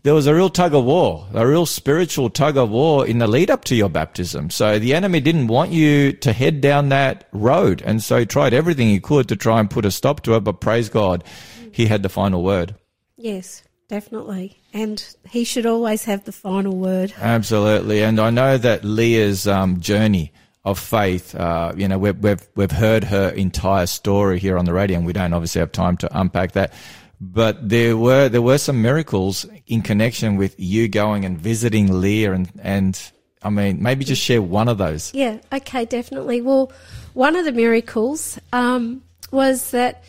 there 0.04 0.14
was 0.14 0.28
a 0.28 0.36
real 0.36 0.50
tug 0.50 0.74
of 0.74 0.84
war, 0.84 1.26
a 1.34 1.48
real 1.48 1.66
spiritual 1.66 2.30
tug 2.30 2.58
of 2.58 2.70
war 2.70 3.08
in 3.08 3.20
the 3.20 3.28
lead 3.28 3.50
up 3.50 3.64
to 3.66 3.76
your 3.76 3.88
baptism. 3.90 4.50
So 4.50 4.78
the 4.78 4.94
enemy 4.94 5.22
didn't 5.22 5.48
want 5.48 5.72
you 5.72 6.12
to 6.12 6.34
head 6.34 6.60
down 6.60 6.90
that 6.90 7.30
road. 7.32 7.82
And 7.86 8.04
so 8.04 8.18
he 8.20 8.26
tried 8.26 8.54
everything 8.54 8.90
he 8.90 9.00
could 9.00 9.30
to 9.30 9.38
try 9.38 9.62
and 9.62 9.70
put 9.70 9.86
a 9.86 9.92
stop 9.92 10.22
to 10.24 10.36
it. 10.36 10.42
But 10.44 10.60
praise 10.60 10.90
God, 10.90 11.24
he 11.72 11.86
had 11.86 12.04
the 12.04 12.10
final 12.10 12.44
word. 12.44 12.76
yes, 13.16 13.64
definitely. 13.88 14.58
And 14.74 15.02
he 15.30 15.44
should 15.46 15.66
always 15.66 16.04
have 16.06 16.26
the 16.26 16.32
final 16.34 16.76
word. 16.76 17.14
Absolutely, 17.22 18.02
and 18.04 18.20
I 18.20 18.32
know 18.32 18.58
that 18.58 18.84
Leah's 18.84 19.48
um, 19.48 19.80
journey 19.80 20.34
of 20.66 20.80
faith. 20.80 21.36
Uh, 21.36 21.74
you 21.76 21.88
know, 21.88 21.98
we've, 21.98 22.18
we've 22.20 22.48
we've 22.56 22.72
heard 22.72 23.04
her 23.04 23.30
entire 23.30 23.86
story 23.86 24.40
here 24.40 24.58
on 24.58 24.66
the 24.66 24.74
radio, 24.74 24.98
and 24.98 25.06
we 25.06 25.14
don't 25.14 25.34
obviously 25.34 25.60
have 25.60 25.72
time 25.72 25.98
to 25.98 26.20
unpack 26.20 26.54
that. 26.54 26.74
But 27.20 27.68
there 27.68 27.96
were 27.98 28.30
there 28.30 28.42
were 28.42 28.58
some 28.58 28.82
miracles 28.82 29.46
in 29.68 29.82
connection 29.82 30.36
with 30.38 30.56
you 30.58 30.88
going 30.88 31.26
and 31.26 31.38
visiting 31.38 32.02
Leah, 32.02 32.34
and 32.34 32.50
and 32.62 33.12
I 33.42 33.50
mean 33.50 33.82
maybe 33.82 34.06
just 34.06 34.22
share 34.22 34.42
one 34.42 34.68
of 34.68 34.78
those. 34.78 35.14
Yeah, 35.14 35.40
okay, 35.52 35.86
definitely. 35.86 36.42
Well, 36.42 36.72
one 37.14 37.36
of 37.36 37.46
the 37.46 37.52
miracles 37.52 38.40
um, 38.52 39.04
was 39.32 39.72
that 39.72 40.04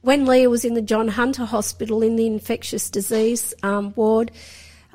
when 0.00 0.26
Leah 0.26 0.50
was 0.50 0.64
in 0.64 0.74
the 0.74 0.82
John 0.82 1.08
Hunter 1.08 1.44
Hospital 1.44 2.02
in 2.02 2.16
the 2.16 2.26
infectious 2.26 2.90
disease 2.90 3.54
um, 3.62 3.92
ward, 3.94 4.32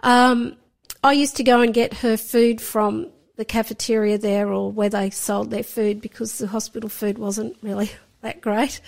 um, 0.03 0.57
I 1.03 1.13
used 1.13 1.37
to 1.37 1.43
go 1.43 1.61
and 1.61 1.73
get 1.73 1.93
her 1.95 2.17
food 2.17 2.59
from 2.59 3.09
the 3.37 3.45
cafeteria 3.45 4.17
there 4.17 4.51
or 4.51 4.71
where 4.71 4.89
they 4.89 5.09
sold 5.09 5.49
their 5.49 5.63
food 5.63 6.01
because 6.01 6.37
the 6.37 6.47
hospital 6.47 6.89
food 6.89 7.17
wasn't 7.17 7.55
really 7.61 7.91
that 8.21 8.41
great. 8.41 8.81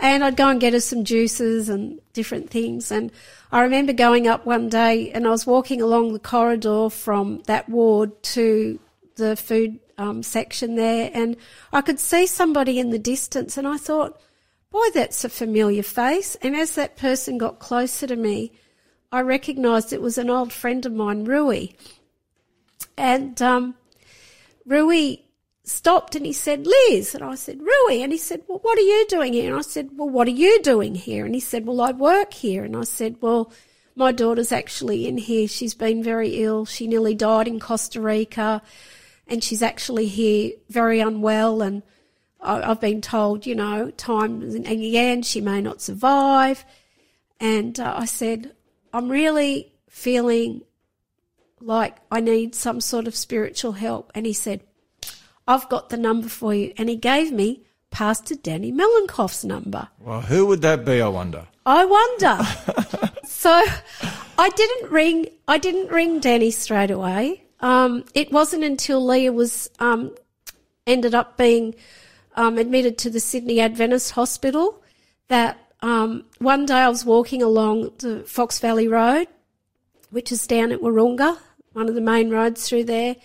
And 0.00 0.22
I'd 0.22 0.36
go 0.36 0.48
and 0.48 0.60
get 0.60 0.74
her 0.74 0.80
some 0.80 1.04
juices 1.04 1.68
and 1.68 2.00
different 2.12 2.50
things. 2.50 2.92
And 2.92 3.10
I 3.50 3.62
remember 3.62 3.92
going 3.92 4.28
up 4.28 4.46
one 4.46 4.68
day 4.68 5.10
and 5.10 5.26
I 5.26 5.30
was 5.30 5.44
walking 5.44 5.82
along 5.82 6.12
the 6.12 6.20
corridor 6.20 6.88
from 6.88 7.42
that 7.46 7.68
ward 7.68 8.22
to 8.22 8.78
the 9.16 9.34
food 9.34 9.80
um, 9.98 10.22
section 10.22 10.76
there, 10.76 11.10
and 11.12 11.36
I 11.72 11.82
could 11.82 11.98
see 11.98 12.26
somebody 12.26 12.78
in 12.78 12.90
the 12.90 12.98
distance, 12.98 13.58
and 13.58 13.66
I 13.66 13.76
thought, 13.76 14.18
boy, 14.70 14.86
that's 14.94 15.24
a 15.24 15.28
familiar 15.28 15.82
face. 15.82 16.36
And 16.36 16.56
as 16.56 16.76
that 16.76 16.96
person 16.96 17.36
got 17.36 17.58
closer 17.58 18.06
to 18.06 18.16
me, 18.16 18.52
I 19.10 19.20
recognised 19.20 19.92
it 19.92 20.00
was 20.00 20.16
an 20.16 20.30
old 20.30 20.52
friend 20.52 20.86
of 20.86 20.92
mine, 20.92 21.24
Rui. 21.24 21.68
And 22.96 23.40
um, 23.42 23.74
Rui 24.66 25.18
stopped 25.64 26.14
and 26.14 26.26
he 26.26 26.32
said, 26.32 26.66
Liz. 26.66 27.14
And 27.14 27.24
I 27.24 27.34
said, 27.34 27.60
Rui. 27.60 28.02
And 28.02 28.12
he 28.12 28.18
said, 28.18 28.42
well, 28.48 28.58
what 28.60 28.78
are 28.78 28.82
you 28.82 29.06
doing 29.08 29.32
here? 29.32 29.50
And 29.50 29.58
I 29.58 29.62
said, 29.62 29.90
well, 29.94 30.08
what 30.08 30.28
are 30.28 30.32
you 30.32 30.60
doing 30.62 30.94
here? 30.94 31.24
And 31.24 31.34
he 31.34 31.40
said, 31.40 31.66
well, 31.66 31.80
I 31.80 31.92
work 31.92 32.32
here. 32.32 32.64
And 32.64 32.76
I 32.76 32.84
said, 32.84 33.16
well, 33.20 33.52
my 33.94 34.12
daughter's 34.12 34.52
actually 34.52 35.06
in 35.06 35.18
here. 35.18 35.48
She's 35.48 35.74
been 35.74 36.02
very 36.02 36.42
ill. 36.42 36.64
She 36.64 36.86
nearly 36.86 37.14
died 37.14 37.48
in 37.48 37.60
Costa 37.60 38.00
Rica 38.00 38.62
and 39.26 39.44
she's 39.44 39.62
actually 39.62 40.06
here 40.06 40.52
very 40.68 41.00
unwell. 41.00 41.62
And 41.62 41.82
I, 42.40 42.70
I've 42.70 42.80
been 42.80 43.00
told, 43.00 43.46
you 43.46 43.54
know, 43.54 43.90
time 43.90 44.42
and 44.42 44.66
again, 44.66 45.22
she 45.22 45.40
may 45.40 45.60
not 45.60 45.82
survive. 45.82 46.64
And 47.40 47.78
uh, 47.78 47.94
I 47.96 48.04
said, 48.06 48.52
I'm 48.92 49.08
really 49.08 49.72
feeling 49.88 50.62
like 51.60 51.96
I 52.10 52.20
need 52.20 52.54
some 52.54 52.80
sort 52.80 53.06
of 53.06 53.14
spiritual 53.14 53.72
help. 53.72 54.10
And 54.14 54.26
he 54.26 54.32
said, 54.32 54.62
I've 55.46 55.68
got 55.68 55.88
the 55.88 55.96
number 55.96 56.28
for 56.28 56.54
you. 56.54 56.72
And 56.76 56.88
he 56.88 56.96
gave 56.96 57.32
me 57.32 57.64
Pastor 57.90 58.34
Danny 58.34 58.70
Milenkov's 58.70 59.44
number. 59.44 59.88
Well, 59.98 60.20
who 60.20 60.46
would 60.46 60.62
that 60.62 60.84
be, 60.84 61.00
I 61.00 61.08
wonder? 61.08 61.46
I 61.64 61.84
wonder. 61.84 63.10
so 63.24 63.62
I 64.38 64.48
didn't 64.50 64.90
ring, 64.90 65.26
I 65.46 65.58
didn't 65.58 65.90
ring 65.90 66.20
Danny 66.20 66.50
straight 66.50 66.90
away. 66.90 67.44
Um, 67.60 68.04
it 68.14 68.30
wasn't 68.30 68.64
until 68.64 69.04
Leah 69.04 69.32
was, 69.32 69.70
um, 69.78 70.14
ended 70.86 71.14
up 71.14 71.36
being, 71.36 71.74
um, 72.36 72.56
admitted 72.56 72.98
to 72.98 73.10
the 73.10 73.20
Sydney 73.20 73.60
Adventist 73.60 74.12
Hospital 74.12 74.82
that, 75.28 75.58
um, 75.80 76.24
one 76.38 76.66
day 76.66 76.74
I 76.74 76.88
was 76.88 77.04
walking 77.04 77.42
along 77.42 77.92
the 77.98 78.20
Fox 78.24 78.58
Valley 78.58 78.86
Road, 78.86 79.28
which 80.10 80.30
is 80.30 80.46
down 80.46 80.72
at 80.72 80.80
Wahroonga, 80.80 81.38
one 81.72 81.88
of 81.88 81.94
the 81.94 82.00
main 82.00 82.30
roads 82.30 82.68
through 82.68 82.84
there. 82.84 83.16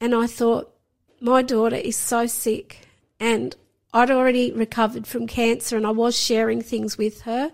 And 0.00 0.14
I 0.14 0.26
thought, 0.26 0.72
my 1.20 1.40
daughter 1.40 1.76
is 1.76 1.96
so 1.96 2.26
sick 2.26 2.80
and 3.20 3.54
I'd 3.94 4.10
already 4.10 4.50
recovered 4.50 5.06
from 5.06 5.26
cancer 5.26 5.76
and 5.76 5.86
I 5.86 5.90
was 5.90 6.18
sharing 6.18 6.60
things 6.60 6.98
with 6.98 7.22
her. 7.22 7.52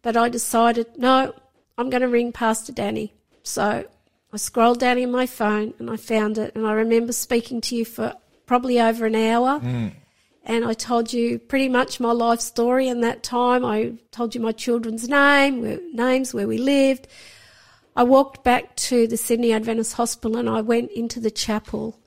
But 0.00 0.16
I 0.16 0.28
decided, 0.28 0.86
no, 0.96 1.34
I'm 1.76 1.90
going 1.90 2.00
to 2.00 2.08
ring 2.08 2.32
Pastor 2.32 2.72
Danny. 2.72 3.12
So 3.42 3.84
I 4.32 4.36
scrolled 4.36 4.80
down 4.80 4.98
in 4.98 5.10
my 5.10 5.26
phone 5.26 5.74
and 5.78 5.90
I 5.90 5.96
found 5.96 6.38
it. 6.38 6.54
And 6.54 6.66
I 6.66 6.72
remember 6.72 7.12
speaking 7.12 7.60
to 7.62 7.76
you 7.76 7.84
for 7.84 8.14
probably 8.46 8.80
over 8.80 9.06
an 9.06 9.14
hour. 9.14 9.60
Mm. 9.60 9.92
And 10.44 10.64
I 10.64 10.74
told 10.74 11.12
you 11.12 11.38
pretty 11.40 11.68
much 11.68 11.98
my 11.98 12.12
life 12.12 12.40
story 12.40 12.86
in 12.88 13.00
that 13.00 13.24
time. 13.24 13.64
I 13.64 13.94
told 14.12 14.34
you 14.34 14.40
my 14.40 14.52
children's 14.52 15.08
name, 15.08 15.60
where, 15.60 15.80
names, 15.92 16.32
where 16.32 16.46
we 16.46 16.56
lived. 16.56 17.08
I 17.96 18.02
walked 18.02 18.44
back 18.44 18.76
to 18.76 19.06
the 19.06 19.16
Sydney 19.16 19.52
Adventist 19.52 19.94
Hospital 19.94 20.36
and 20.36 20.50
I 20.50 20.60
went 20.60 20.90
into 20.92 21.18
the 21.18 21.30
chapel. 21.30 21.98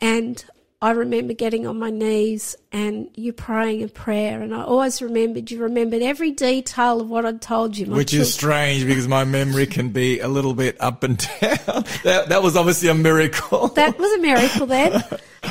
And 0.00 0.42
I 0.80 0.92
remember 0.92 1.34
getting 1.34 1.66
on 1.66 1.78
my 1.78 1.90
knees 1.90 2.56
and 2.72 3.10
you 3.14 3.34
praying 3.34 3.82
a 3.82 3.88
prayer. 3.88 4.40
And 4.40 4.54
I 4.54 4.62
always 4.62 5.02
remembered, 5.02 5.50
you 5.50 5.62
remembered 5.62 6.00
every 6.00 6.30
detail 6.30 7.02
of 7.02 7.10
what 7.10 7.26
I'd 7.26 7.42
told 7.42 7.76
you. 7.76 7.84
Which 7.84 8.14
is 8.14 8.32
strange 8.32 8.86
because 8.86 9.06
my 9.06 9.24
memory 9.24 9.66
can 9.66 9.90
be 9.90 10.20
a 10.20 10.28
little 10.28 10.54
bit 10.54 10.80
up 10.80 11.02
and 11.02 11.18
down. 11.40 11.84
that, 12.04 12.30
that 12.30 12.42
was 12.42 12.56
obviously 12.56 12.88
a 12.88 12.94
miracle. 12.94 13.68
that 13.68 13.98
was 13.98 14.10
a 14.14 14.18
miracle 14.22 14.64
then. 14.64 15.04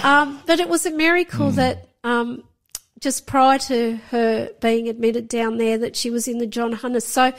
Um, 0.04 0.42
but 0.48 0.60
it 0.60 0.68
was 0.68 0.88
a 0.88 0.92
miracle 0.92 1.52
that 1.52 1.90
um, 2.04 2.44
just 3.00 3.28
prior 3.28 3.60
to 3.60 3.98
her 4.10 4.50
being 4.62 4.90
admitted 4.90 5.28
down 5.28 5.58
there, 5.58 5.78
that 5.78 5.96
she 5.96 6.10
was 6.10 6.28
in 6.28 6.40
the 6.40 6.48
John 6.48 6.72
Hunter. 6.72 7.02
So 7.02 7.34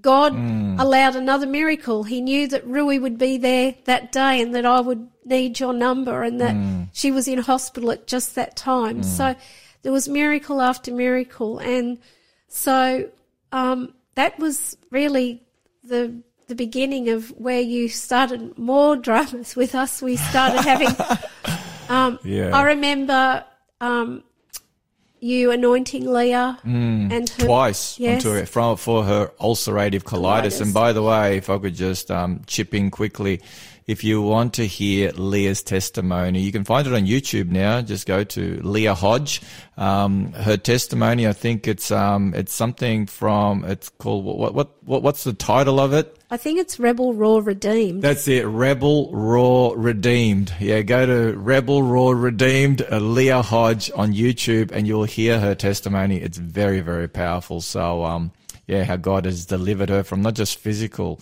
God 0.00 0.34
allowed 0.80 1.16
another 1.16 1.46
miracle. 1.46 2.04
He 2.04 2.20
knew 2.20 2.48
that 2.48 2.66
Rui 2.66 2.98
would 2.98 3.18
be 3.18 3.36
there 3.38 3.74
that 3.84 4.12
day 4.12 4.40
and 4.40 4.54
that 4.54 4.64
I 4.66 4.80
would 4.80 5.08
need 5.24 5.60
your 5.60 5.72
number 5.72 6.22
and 6.22 6.40
that 6.40 6.56
she 6.92 7.10
was 7.10 7.28
in 7.28 7.38
hospital 7.38 7.90
at 7.90 8.06
just 8.06 8.34
that 8.34 8.56
time. 8.56 9.02
So 9.02 9.34
there 9.82 9.92
was 9.92 10.08
miracle 10.08 10.60
after 10.60 10.92
miracle. 10.92 11.58
And 11.58 11.98
so 12.48 13.08
um, 13.52 13.94
that 14.14 14.38
was 14.38 14.76
really 14.90 15.42
the 15.84 16.22
the 16.48 16.54
beginning 16.56 17.08
of 17.10 17.28
where 17.38 17.60
you 17.60 17.88
started 17.88 18.58
more 18.58 18.96
dramas 19.06 19.54
with 19.54 19.74
us. 19.74 20.02
We 20.02 20.16
started 20.16 20.62
having. 20.62 20.88
Um, 21.90 22.20
Yeah. 22.22 22.56
I 22.56 22.62
remember 22.62 23.44
um, 23.80 24.22
you 25.20 25.50
anointing 25.50 26.10
Leah 26.10 26.58
and 26.64 27.28
her, 27.28 27.44
Twice 27.44 27.98
Yes. 27.98 28.24
onto 28.24 28.36
it 28.38 28.48
from, 28.48 28.76
for 28.76 29.04
her 29.04 29.30
ulcerative 29.40 30.02
colitis. 30.02 30.58
Colitis. 30.58 30.60
And 30.62 30.74
by 30.74 30.92
the 30.92 31.02
way, 31.02 31.36
if 31.36 31.50
I 31.50 31.58
could 31.58 31.74
just 31.74 32.10
um, 32.10 32.42
chip 32.46 32.74
in 32.74 32.90
quickly, 32.90 33.40
if 33.86 34.04
you 34.04 34.22
want 34.22 34.54
to 34.54 34.66
hear 34.66 35.10
Leah's 35.12 35.62
testimony, 35.62 36.40
you 36.40 36.52
can 36.52 36.64
find 36.64 36.86
it 36.86 36.92
on 36.92 37.06
YouTube 37.06 37.48
now. 37.48 37.80
Just 37.80 38.06
go 38.06 38.24
to 38.24 38.60
Leah 38.62 38.94
Hodge. 38.94 39.42
Um, 39.76 40.32
her 40.32 40.56
testimony, 40.56 41.26
I 41.26 41.32
think 41.32 41.66
it's 41.66 41.90
um, 41.90 42.34
it's 42.34 42.52
something 42.52 43.06
from 43.06 43.64
it's 43.64 43.88
called 43.88 44.24
what 44.24 44.54
what 44.54 44.82
what 44.84 45.02
what's 45.02 45.24
the 45.24 45.32
title 45.32 45.80
of 45.80 45.92
it? 45.92 46.16
I 46.32 46.36
think 46.36 46.60
it's 46.60 46.78
Rebel 46.78 47.12
Raw 47.12 47.40
Redeemed. 47.42 48.02
That's 48.02 48.28
it. 48.28 48.46
Rebel 48.46 49.10
Raw 49.12 49.72
Redeemed. 49.74 50.54
Yeah, 50.60 50.82
go 50.82 51.04
to 51.04 51.36
Rebel 51.36 51.82
Raw 51.82 52.10
Redeemed, 52.10 52.86
uh, 52.88 52.98
Leah 52.98 53.42
Hodge 53.42 53.90
on 53.96 54.12
YouTube, 54.12 54.70
and 54.70 54.86
you'll 54.86 55.04
hear 55.04 55.40
her 55.40 55.56
testimony. 55.56 56.18
It's 56.18 56.38
very, 56.38 56.82
very 56.82 57.08
powerful. 57.08 57.60
So, 57.60 58.04
um, 58.04 58.30
yeah, 58.68 58.84
how 58.84 58.94
God 58.94 59.24
has 59.24 59.44
delivered 59.44 59.88
her 59.88 60.04
from 60.04 60.22
not 60.22 60.34
just 60.34 60.60
physical, 60.60 61.18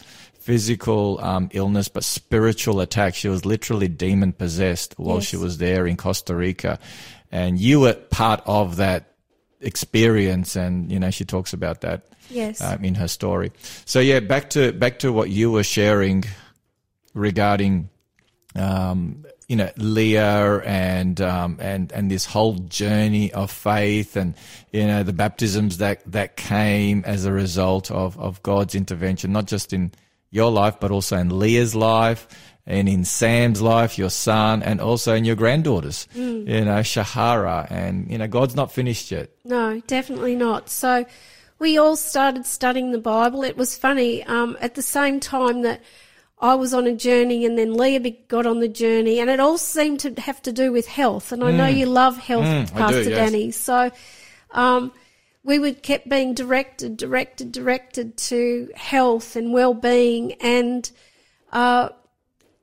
physical 0.48 1.22
um, 1.22 1.50
illness, 1.52 1.88
but 1.88 2.02
spiritual 2.02 2.80
attack. 2.80 3.14
She 3.14 3.28
was 3.28 3.44
literally 3.44 3.86
demon 3.86 4.32
possessed 4.32 4.94
while 4.98 5.16
Yes. 5.16 5.26
she 5.26 5.36
was 5.36 5.58
there 5.58 5.86
in 5.86 5.98
Costa 5.98 6.34
Rica, 6.34 6.78
and 7.30 7.58
you 7.60 7.80
were 7.80 7.92
part 7.92 8.40
of 8.46 8.76
that 8.76 9.12
experience. 9.60 10.56
And 10.56 10.90
you 10.90 10.98
know, 10.98 11.10
she 11.10 11.26
talks 11.26 11.52
about 11.52 11.82
that 11.82 12.06
yes. 12.30 12.62
um, 12.62 12.82
in 12.82 12.94
her 12.94 13.08
story. 13.08 13.52
So 13.84 14.00
yeah, 14.00 14.20
back 14.20 14.48
to 14.50 14.72
back 14.72 15.00
to 15.00 15.12
what 15.12 15.28
you 15.28 15.50
were 15.50 15.64
sharing 15.64 16.24
regarding, 17.12 17.90
um, 18.54 19.26
you 19.48 19.56
know, 19.56 19.70
Leah 19.76 20.62
and 20.64 21.20
um, 21.20 21.58
and 21.60 21.92
and 21.92 22.10
this 22.10 22.24
whole 22.24 22.54
journey 22.54 23.34
of 23.34 23.50
faith, 23.50 24.16
and 24.16 24.32
you 24.72 24.86
know 24.86 25.02
the 25.02 25.12
baptisms 25.12 25.76
that 25.76 26.10
that 26.10 26.38
came 26.38 27.04
as 27.04 27.26
a 27.26 27.32
result 27.34 27.90
of 27.90 28.18
of 28.18 28.42
God's 28.42 28.74
intervention, 28.74 29.30
not 29.30 29.46
just 29.46 29.74
in 29.74 29.92
your 30.30 30.50
life, 30.50 30.76
but 30.80 30.90
also 30.90 31.16
in 31.16 31.38
Leah's 31.38 31.74
life. 31.74 32.26
And 32.70 32.86
in 32.86 33.06
Sam's 33.06 33.62
life, 33.62 33.96
your 33.96 34.10
son, 34.10 34.62
and 34.62 34.78
also 34.78 35.14
in 35.14 35.24
your 35.24 35.36
granddaughters, 35.36 36.06
you 36.14 36.44
know, 36.44 36.80
Shahara, 36.80 37.66
and 37.70 38.10
you 38.10 38.18
know, 38.18 38.28
God's 38.28 38.54
not 38.54 38.70
finished 38.70 39.10
yet. 39.10 39.30
No, 39.42 39.80
definitely 39.86 40.36
not. 40.36 40.68
So 40.68 41.06
we 41.58 41.78
all 41.78 41.96
started 41.96 42.44
studying 42.44 42.92
the 42.92 42.98
Bible. 42.98 43.42
It 43.42 43.56
was 43.56 43.74
funny. 43.78 44.22
Um, 44.24 44.58
at 44.60 44.74
the 44.74 44.82
same 44.82 45.18
time 45.18 45.62
that 45.62 45.80
I 46.42 46.56
was 46.56 46.74
on 46.74 46.86
a 46.86 46.94
journey 46.94 47.46
and 47.46 47.56
then 47.56 47.72
Leah 47.74 48.10
got 48.28 48.44
on 48.44 48.60
the 48.60 48.68
journey 48.68 49.18
and 49.18 49.30
it 49.30 49.40
all 49.40 49.56
seemed 49.56 50.00
to 50.00 50.12
have 50.20 50.42
to 50.42 50.52
do 50.52 50.70
with 50.70 50.86
health. 50.86 51.32
And 51.32 51.42
I 51.42 51.50
know 51.50 51.66
you 51.68 51.86
love 51.86 52.18
health, 52.18 52.44
Mm, 52.44 52.60
I 52.60 52.64
do, 52.64 52.72
Pastor 52.74 53.10
yes. 53.10 53.18
Danny. 53.18 53.50
So, 53.50 53.90
um, 54.50 54.92
we 55.48 55.58
would 55.58 55.82
kept 55.82 56.08
being 56.08 56.34
directed, 56.34 56.96
directed, 56.98 57.50
directed 57.52 58.16
to 58.30 58.70
health 58.76 59.34
and 59.34 59.46
well-being 59.52 60.24
and, 60.56 60.90
uh, 61.52 61.88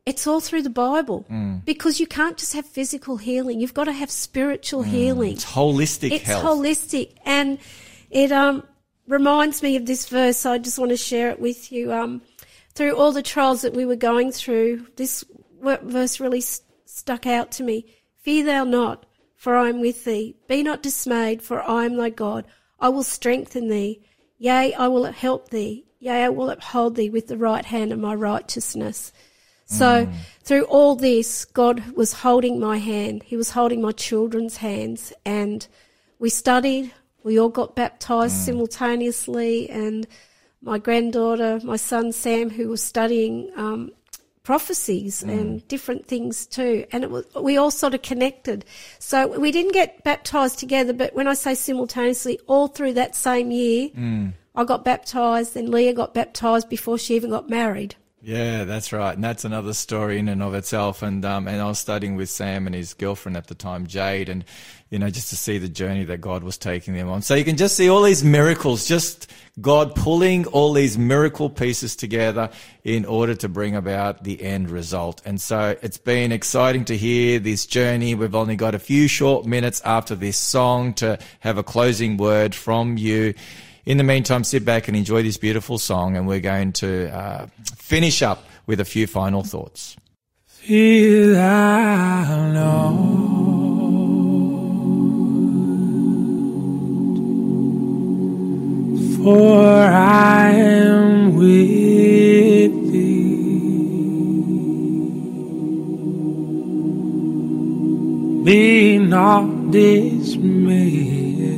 it's 0.06 0.28
all 0.28 0.40
through 0.40 0.62
the 0.62 0.70
Bible 0.70 1.26
Mm. 1.32 1.66
because 1.66 2.00
you 2.00 2.06
can't 2.06 2.38
just 2.38 2.54
have 2.54 2.68
physical 2.68 3.18
healing. 3.18 3.60
You've 3.60 3.74
got 3.74 3.86
to 3.86 3.92
have 4.02 4.12
spiritual 4.12 4.84
healing. 4.84 5.34
It's 5.34 5.46
holistic 5.60 6.12
It's 6.12 6.26
health. 6.26 6.44
holistic, 6.46 7.08
and 7.26 7.58
it 8.12 8.32
um 8.32 8.62
reminds 9.08 9.64
me 9.64 9.76
of 9.76 9.86
this 9.88 10.08
verse. 10.08 10.46
I 10.46 10.60
just 10.60 10.78
want 10.78 10.92
to 10.92 10.98
share 11.12 11.32
it 11.32 11.40
with 11.40 11.72
you. 11.72 11.92
Um, 11.92 12.22
through 12.76 12.94
all 12.96 13.12
the 13.14 13.24
trials 13.24 13.62
that 13.64 13.74
we 13.74 13.84
were 13.86 13.96
going 14.12 14.32
through, 14.32 14.86
this 14.96 15.24
verse 15.62 16.20
really 16.20 16.42
st- 16.42 16.68
stuck 16.86 17.26
out 17.26 17.50
to 17.54 17.64
me. 17.64 17.86
Fear 18.22 18.46
thou 18.46 18.64
not, 18.64 19.08
for 19.36 19.56
I 19.56 19.70
am 19.70 19.80
with 19.82 20.06
thee. 20.06 20.36
Be 20.48 20.62
not 20.62 20.84
dismayed, 20.84 21.42
for 21.42 21.64
I 21.64 21.86
am 21.86 21.96
thy 21.98 22.10
God. 22.12 22.46
I 22.80 22.90
will 22.90 23.04
strengthen 23.04 23.70
thee. 23.70 24.02
Yea, 24.38 24.74
I 24.74 24.88
will 24.88 25.06
help 25.06 25.50
thee. 25.50 25.86
Yea, 26.00 26.26
I 26.26 26.30
will 26.30 26.50
uphold 26.50 26.96
thee 26.96 27.10
with 27.10 27.28
the 27.28 27.38
right 27.38 27.66
hand 27.66 27.92
of 27.92 28.00
my 28.00 28.14
righteousness. 28.14 29.12
So 29.68 30.08
through 30.44 30.66
all 30.66 30.96
this, 30.96 31.44
God 31.46 31.96
was 31.96 32.14
holding 32.14 32.60
my 32.60 32.78
hand. 32.78 33.24
He 33.24 33.36
was 33.36 33.52
holding 33.52 33.82
my 33.82 33.92
children's 33.92 34.58
hands 34.58 35.12
and 35.26 35.68
we 36.20 36.30
studied. 36.30 36.94
We 37.24 37.40
all 37.40 37.50
got 37.50 37.76
baptized 37.76 38.36
simultaneously 38.36 39.70
and 39.70 40.06
my 40.62 40.78
granddaughter, 40.78 41.60
my 41.64 41.78
son 41.78 42.12
Sam, 42.12 42.52
who 42.52 42.70
was 42.70 42.84
studying, 42.84 43.52
um, 43.56 43.92
prophecies 44.46 45.24
and 45.24 45.68
different 45.68 46.06
things 46.08 46.46
too. 46.46 46.86
And 46.94 47.04
it 47.04 47.12
was, 47.12 47.26
we 47.36 47.58
all 47.58 47.72
sort 47.72 47.94
of 47.94 48.02
connected. 48.02 48.64
So 49.00 49.28
we 49.40 49.52
didn't 49.52 49.74
get 49.74 50.04
baptized 50.04 50.60
together, 50.60 50.94
but 50.94 51.14
when 51.14 51.28
I 51.28 51.34
say 51.34 51.56
simultaneously, 51.56 52.40
all 52.48 52.68
through 52.68 52.94
that 52.94 53.16
same 53.16 53.52
year, 53.52 53.90
I 54.56 54.64
got 54.64 54.86
baptized 54.86 55.58
and 55.58 55.68
Leah 55.70 55.94
got 55.94 56.14
baptized 56.14 56.70
before 56.70 56.98
she 56.98 57.16
even 57.16 57.32
got 57.32 57.50
married. 57.50 57.96
Yeah, 58.22 58.64
that's 58.64 58.92
right, 58.92 59.14
and 59.14 59.24
that's 59.24 59.46
another 59.46 59.74
story 59.74 60.18
in 60.18 60.28
and 60.30 60.42
of 60.42 60.56
itself. 60.56 61.04
And 61.04 61.24
um, 61.24 61.48
and 61.48 61.62
I 61.62 61.68
was 61.68 61.78
studying 61.78 62.16
with 62.16 62.28
Sam 62.28 62.66
and 62.66 62.76
his 62.76 62.96
girlfriend 62.96 63.38
at 63.38 63.46
the 63.46 63.54
time, 63.54 63.86
Jade, 63.86 64.30
and 64.30 64.44
you 64.96 65.00
know 65.00 65.10
just 65.10 65.28
to 65.28 65.36
see 65.36 65.58
the 65.58 65.68
journey 65.68 66.06
that 66.06 66.22
God 66.22 66.42
was 66.42 66.58
taking 66.58 66.94
them 66.94 67.10
on. 67.10 67.22
So 67.22 67.36
you 67.36 67.44
can 67.44 67.58
just 67.58 67.76
see 67.76 67.90
all 67.90 68.02
these 68.02 68.24
miracles, 68.24 68.88
just 68.88 69.30
God 69.60 69.94
pulling 69.94 70.46
all 70.46 70.72
these 70.72 70.98
miracle 70.98 71.50
pieces 71.50 71.98
together 71.98 72.50
in 72.86 73.04
order 73.04 73.36
to 73.36 73.50
bring 73.50 73.76
about 73.76 74.24
the 74.24 74.42
end 74.42 74.70
result. 74.70 75.22
And 75.26 75.42
so 75.42 75.76
it's 75.82 75.98
been 75.98 76.32
exciting 76.32 76.86
to 76.86 76.96
hear 76.96 77.40
this 77.40 77.66
journey. 77.66 78.16
We've 78.16 78.36
only 78.36 78.56
got 78.56 78.74
a 78.74 78.80
few 78.80 79.10
short 79.10 79.46
minutes 79.46 79.82
after 79.84 80.16
this 80.16 80.38
song 80.38 80.94
to 80.94 81.20
have 81.42 81.58
a 81.58 81.64
closing 81.64 82.16
word 82.16 82.56
from 82.56 82.98
you. 82.98 83.34
In 83.86 83.98
the 83.98 84.06
meantime, 84.06 84.46
sit 84.46 84.64
back 84.64 84.88
and 84.88 84.96
enjoy 84.96 85.24
this 85.24 85.36
beautiful 85.36 85.78
song, 85.78 86.16
and 86.16 86.26
we're 86.26 86.40
going 86.40 86.72
to 86.72 87.14
uh, 87.14 87.48
finish 87.76 88.22
up 88.22 88.46
with 88.66 88.80
a 88.80 88.86
few 88.86 89.08
final 89.08 89.44
thoughts. 89.44 89.98
Feel 90.48 91.38
I 91.38 92.50
know 92.54 93.75
for 99.26 99.66
I 99.66 100.52
am 100.52 101.36
with 101.36 102.74
thee. 102.92 104.04
Be 108.46 109.00
not 109.00 109.72
dismayed, 109.72 111.58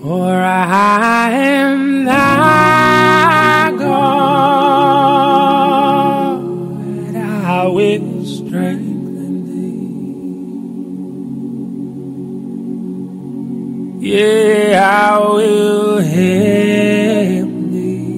for 0.00 0.32
I 0.32 1.30
am 1.32 2.06
thy 2.06 2.79
help 16.02 17.50
thee, 17.72 18.10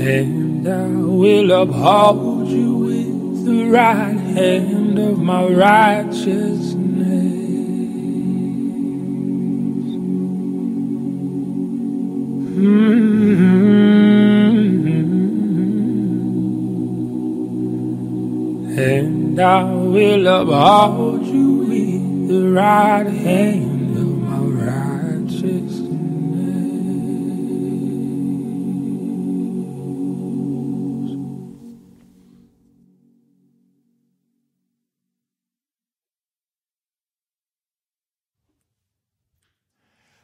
and 0.00 0.68
I 0.68 0.88
will 0.88 1.50
uphold 1.62 2.48
you 2.48 2.74
with 2.74 3.44
the 3.44 3.64
right 3.70 4.16
hand 4.36 4.98
of 4.98 5.18
my 5.18 5.44
righteousness. 5.46 6.78
Hmm. 12.54 12.98
And 18.80 19.40
I 19.40 19.64
will 19.64 20.26
uphold 20.26 21.17
right 22.58 23.06
hand 23.06 23.96
of 23.96 24.08
my 24.18 24.38
righteousness. 24.66 25.78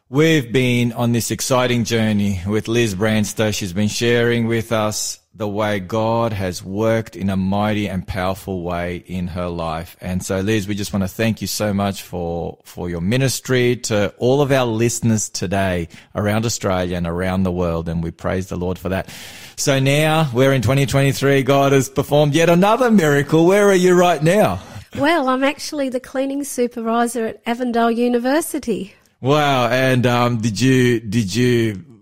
We've 0.08 0.52
been 0.52 0.92
on 0.92 1.12
this 1.12 1.30
exciting 1.30 1.84
journey 1.84 2.40
with 2.48 2.66
Liz 2.66 2.96
Branster. 2.96 3.54
She's 3.54 3.72
been 3.72 3.86
sharing 3.86 4.48
with 4.48 4.72
us 4.72 5.20
the 5.36 5.48
way 5.48 5.80
God 5.80 6.32
has 6.32 6.62
worked 6.62 7.16
in 7.16 7.28
a 7.28 7.36
mighty 7.36 7.88
and 7.88 8.06
powerful 8.06 8.62
way 8.62 9.02
in 9.06 9.26
her 9.28 9.48
life. 9.48 9.96
And 10.00 10.24
so, 10.24 10.40
Liz, 10.40 10.68
we 10.68 10.76
just 10.76 10.92
want 10.92 11.02
to 11.02 11.08
thank 11.08 11.40
you 11.40 11.48
so 11.48 11.74
much 11.74 12.02
for, 12.02 12.58
for 12.64 12.88
your 12.88 13.00
ministry 13.00 13.74
to 13.76 14.14
all 14.18 14.40
of 14.40 14.52
our 14.52 14.64
listeners 14.64 15.28
today 15.28 15.88
around 16.14 16.46
Australia 16.46 16.96
and 16.96 17.06
around 17.06 17.42
the 17.42 17.50
world. 17.50 17.88
And 17.88 18.02
we 18.02 18.12
praise 18.12 18.48
the 18.48 18.56
Lord 18.56 18.78
for 18.78 18.90
that. 18.90 19.12
So 19.56 19.80
now 19.80 20.30
we're 20.32 20.52
in 20.52 20.62
2023. 20.62 21.42
God 21.42 21.72
has 21.72 21.88
performed 21.88 22.34
yet 22.34 22.48
another 22.48 22.90
miracle. 22.90 23.44
Where 23.44 23.66
are 23.68 23.74
you 23.74 23.94
right 23.94 24.22
now? 24.22 24.62
Well, 24.96 25.28
I'm 25.28 25.42
actually 25.42 25.88
the 25.88 25.98
cleaning 25.98 26.44
supervisor 26.44 27.26
at 27.26 27.42
Avondale 27.44 27.90
University. 27.90 28.94
Wow! 29.20 29.68
And 29.68 30.06
um, 30.06 30.40
did 30.40 30.60
you 30.60 31.00
did 31.00 31.34
you 31.34 31.93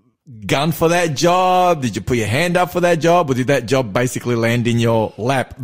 gun 0.46 0.72
for 0.72 0.88
that 0.88 1.16
job? 1.16 1.82
Did 1.82 1.96
you 1.96 2.02
put 2.02 2.16
your 2.16 2.26
hand 2.26 2.56
up 2.56 2.72
for 2.72 2.80
that 2.80 2.96
job, 2.96 3.30
or 3.30 3.34
did 3.34 3.46
that 3.48 3.66
job 3.66 3.92
basically 3.92 4.34
land 4.34 4.66
in 4.66 4.78
your 4.78 5.12
lap 5.16 5.59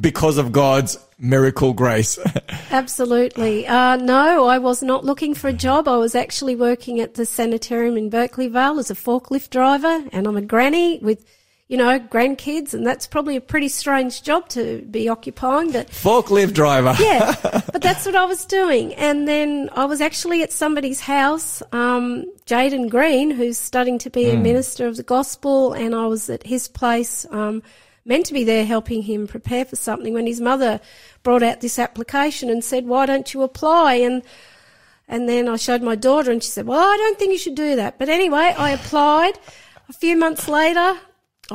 because 0.00 0.38
of 0.38 0.52
God's 0.52 0.98
miracle 1.18 1.72
grace? 1.72 2.18
Absolutely. 2.70 3.66
Uh, 3.66 3.96
no, 3.96 4.46
I 4.46 4.58
was 4.58 4.82
not 4.82 5.04
looking 5.04 5.34
for 5.34 5.48
a 5.48 5.52
job. 5.52 5.88
I 5.88 5.96
was 5.96 6.14
actually 6.14 6.56
working 6.56 7.00
at 7.00 7.14
the 7.14 7.26
sanitarium 7.26 7.96
in 7.96 8.10
Berkeley 8.10 8.48
Vale 8.48 8.78
as 8.78 8.90
a 8.90 8.94
forklift 8.94 9.50
driver, 9.50 10.04
and 10.12 10.26
I'm 10.26 10.36
a 10.36 10.42
granny 10.42 10.98
with, 10.98 11.24
you 11.70 11.76
know, 11.76 12.00
grandkids, 12.00 12.74
and 12.74 12.84
that's 12.84 13.06
probably 13.06 13.36
a 13.36 13.40
pretty 13.40 13.68
strange 13.68 14.24
job 14.24 14.48
to 14.48 14.82
be 14.90 15.08
occupying. 15.08 15.70
But 15.70 15.86
Forklift 15.86 16.52
driver. 16.52 16.96
yeah, 16.98 17.36
but 17.72 17.80
that's 17.80 18.04
what 18.04 18.16
I 18.16 18.24
was 18.24 18.44
doing. 18.44 18.92
And 18.94 19.28
then 19.28 19.70
I 19.72 19.84
was 19.84 20.00
actually 20.00 20.42
at 20.42 20.50
somebody's 20.50 20.98
house, 20.98 21.62
um, 21.70 22.24
Jaden 22.44 22.90
Green, 22.90 23.30
who's 23.30 23.56
studying 23.56 24.00
to 24.00 24.10
be 24.10 24.30
a 24.30 24.36
minister 24.36 24.88
of 24.88 24.96
the 24.96 25.04
gospel, 25.04 25.72
and 25.72 25.94
I 25.94 26.08
was 26.08 26.28
at 26.28 26.44
his 26.44 26.66
place, 26.66 27.24
um, 27.30 27.62
meant 28.04 28.26
to 28.26 28.32
be 28.32 28.42
there 28.42 28.64
helping 28.64 29.02
him 29.02 29.28
prepare 29.28 29.64
for 29.64 29.76
something 29.76 30.12
when 30.12 30.26
his 30.26 30.40
mother 30.40 30.80
brought 31.22 31.44
out 31.44 31.60
this 31.60 31.78
application 31.78 32.50
and 32.50 32.64
said, 32.64 32.84
"Why 32.84 33.06
don't 33.06 33.32
you 33.32 33.42
apply?" 33.42 33.94
and 33.94 34.24
and 35.06 35.28
then 35.28 35.48
I 35.48 35.54
showed 35.54 35.82
my 35.82 35.94
daughter, 35.94 36.32
and 36.32 36.42
she 36.42 36.50
said, 36.50 36.66
"Well, 36.66 36.80
I 36.80 36.96
don't 36.96 37.16
think 37.16 37.30
you 37.30 37.38
should 37.38 37.54
do 37.54 37.76
that." 37.76 37.96
But 37.96 38.08
anyway, 38.08 38.56
I 38.58 38.70
applied. 38.70 39.38
A 39.88 39.92
few 39.92 40.16
months 40.16 40.46
later, 40.46 40.98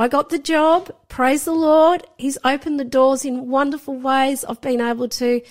I 0.02 0.08
got 0.08 0.30
the 0.30 0.40
job. 0.40 0.94
Praise 1.08 1.46
the 1.46 1.54
Lord. 1.54 2.06
He's 2.18 2.38
opened 2.44 2.80
the 2.80 2.84
doors 2.84 3.24
in 3.24 3.48
wonderful 3.48 3.96
ways. 3.96 4.44
I've 4.44 4.62
been 4.62 4.82
able 4.82 5.08
to, 5.08 5.42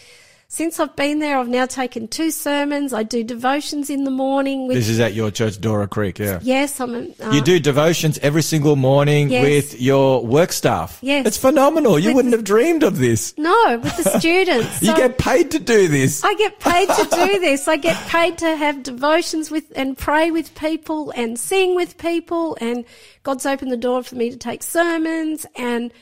since 0.55 0.79
I've 0.79 0.95
been 0.95 1.19
there, 1.19 1.37
I've 1.39 1.49
now 1.49 1.67
taken 1.67 2.07
two 2.07 2.31
sermons. 2.31 2.93
I 2.93 3.03
do 3.03 3.25
devotions 3.25 3.91
in 3.91 4.05
the 4.05 4.11
morning. 4.13 4.69
With, 4.69 4.77
This 4.77 4.89
is 4.89 5.01
at 5.01 5.13
your 5.13 5.33
church, 5.33 5.61
Dora 5.61 5.89
Creek. 5.89 6.21
Yeah. 6.21 6.39
yes, 6.43 6.81
I'm. 6.81 6.95
A, 6.95 6.99
uh, 7.21 7.33
You 7.33 7.41
do 7.43 7.59
devotions 7.59 8.19
every 8.23 8.43
single 8.43 8.77
morning 8.77 9.31
Yes. 9.31 9.43
with 9.43 9.81
your 9.81 10.25
work 10.25 10.53
staff. 10.53 10.99
Yes. 11.03 11.27
It's 11.27 11.37
phenomenal. 11.37 11.99
You 11.99 12.11
With 12.11 12.17
wouldn't 12.17 12.35
have 12.35 12.45
dreamed 12.45 12.85
of 12.85 12.99
this. 12.99 13.35
No, 13.37 13.79
with 13.83 13.97
the 13.97 14.17
students. 14.19 14.81
You 14.81 14.91
So- 14.91 14.97
get 14.97 15.19
paid 15.19 15.51
to 15.51 15.59
do 15.59 15.89
this. 15.89 16.23
I 16.23 16.35
get 16.35 16.61
paid 16.61 16.89
to 16.89 17.05
do 17.11 17.39
this. 17.47 17.67
I 17.67 17.77
get 17.77 17.97
paid 18.07 18.39
to 18.39 18.55
have 18.57 18.85
devotions 18.85 19.51
with 19.51 19.65
and 19.75 19.99
pray 19.99 20.31
with 20.31 20.55
people 20.55 21.11
and 21.17 21.37
sing 21.37 21.75
with 21.75 21.99
people 21.99 22.57
and 22.61 22.85
God's 23.25 23.45
opened 23.45 23.73
the 23.73 23.77
door 23.77 24.05
for 24.05 24.15
me 24.15 24.31
to 24.31 24.37
take 24.37 24.63
sermons 24.63 25.47
and 25.57 25.93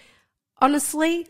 honestly, 0.60 1.26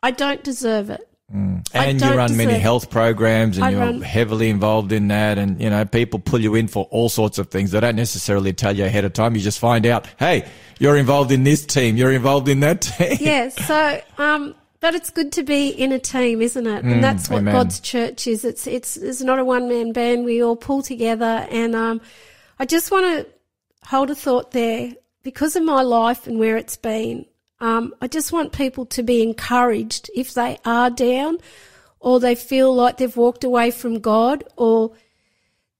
I 0.00 0.12
don't 0.12 0.44
deserve 0.44 0.90
it. 0.90 1.08
I 1.32 1.86
and 1.86 2.00
you 2.00 2.14
run 2.14 2.36
many 2.36 2.54
health 2.54 2.88
programs 2.88 3.56
and 3.56 3.66
I 3.66 3.70
you're 3.70 3.80
run- 3.80 4.00
heavily 4.00 4.48
involved 4.48 4.92
in 4.92 5.08
that 5.08 5.38
and 5.38 5.60
you 5.60 5.68
know 5.68 5.84
people 5.84 6.20
pull 6.20 6.40
you 6.40 6.54
in 6.54 6.68
for 6.68 6.84
all 6.92 7.08
sorts 7.08 7.38
of 7.38 7.48
things 7.48 7.72
they 7.72 7.80
don't 7.80 7.96
necessarily 7.96 8.52
tell 8.52 8.76
you 8.76 8.84
ahead 8.84 9.04
of 9.04 9.12
time 9.12 9.34
you 9.34 9.40
just 9.40 9.58
find 9.58 9.86
out 9.86 10.06
hey 10.20 10.48
you're 10.78 10.96
involved 10.96 11.32
in 11.32 11.42
this 11.42 11.66
team 11.66 11.96
you're 11.96 12.12
involved 12.12 12.48
in 12.48 12.60
that 12.60 12.80
team 12.82 13.16
Yeah, 13.18 13.48
so 13.48 14.00
um 14.18 14.54
but 14.78 14.94
it's 14.94 15.10
good 15.10 15.32
to 15.32 15.42
be 15.42 15.68
in 15.68 15.90
a 15.90 15.98
team, 15.98 16.42
isn't 16.42 16.66
it? 16.66 16.84
And 16.84 17.02
that's 17.02 17.28
what 17.30 17.38
amen. 17.38 17.54
God's 17.54 17.80
church 17.80 18.26
is. 18.26 18.44
It's 18.44 18.66
it's 18.68 18.96
it's 18.96 19.20
not 19.20 19.38
a 19.38 19.44
one 19.44 19.68
man 19.68 19.92
band. 19.92 20.24
We 20.24 20.42
all 20.44 20.54
pull 20.54 20.82
together 20.82 21.46
and 21.50 21.74
um 21.74 22.00
I 22.58 22.66
just 22.66 22.90
want 22.92 23.04
to 23.06 23.26
hold 23.88 24.10
a 24.10 24.14
thought 24.14 24.52
there 24.52 24.92
because 25.22 25.56
of 25.56 25.64
my 25.64 25.82
life 25.82 26.26
and 26.28 26.38
where 26.38 26.56
it's 26.56 26.76
been. 26.76 27.26
Um, 27.60 27.94
I 28.00 28.08
just 28.08 28.32
want 28.32 28.52
people 28.52 28.86
to 28.86 29.02
be 29.02 29.22
encouraged 29.22 30.10
if 30.14 30.34
they 30.34 30.58
are 30.64 30.90
down 30.90 31.38
or 32.00 32.20
they 32.20 32.34
feel 32.34 32.74
like 32.74 32.98
they've 32.98 33.16
walked 33.16 33.44
away 33.44 33.70
from 33.70 34.00
God 34.00 34.44
or 34.56 34.92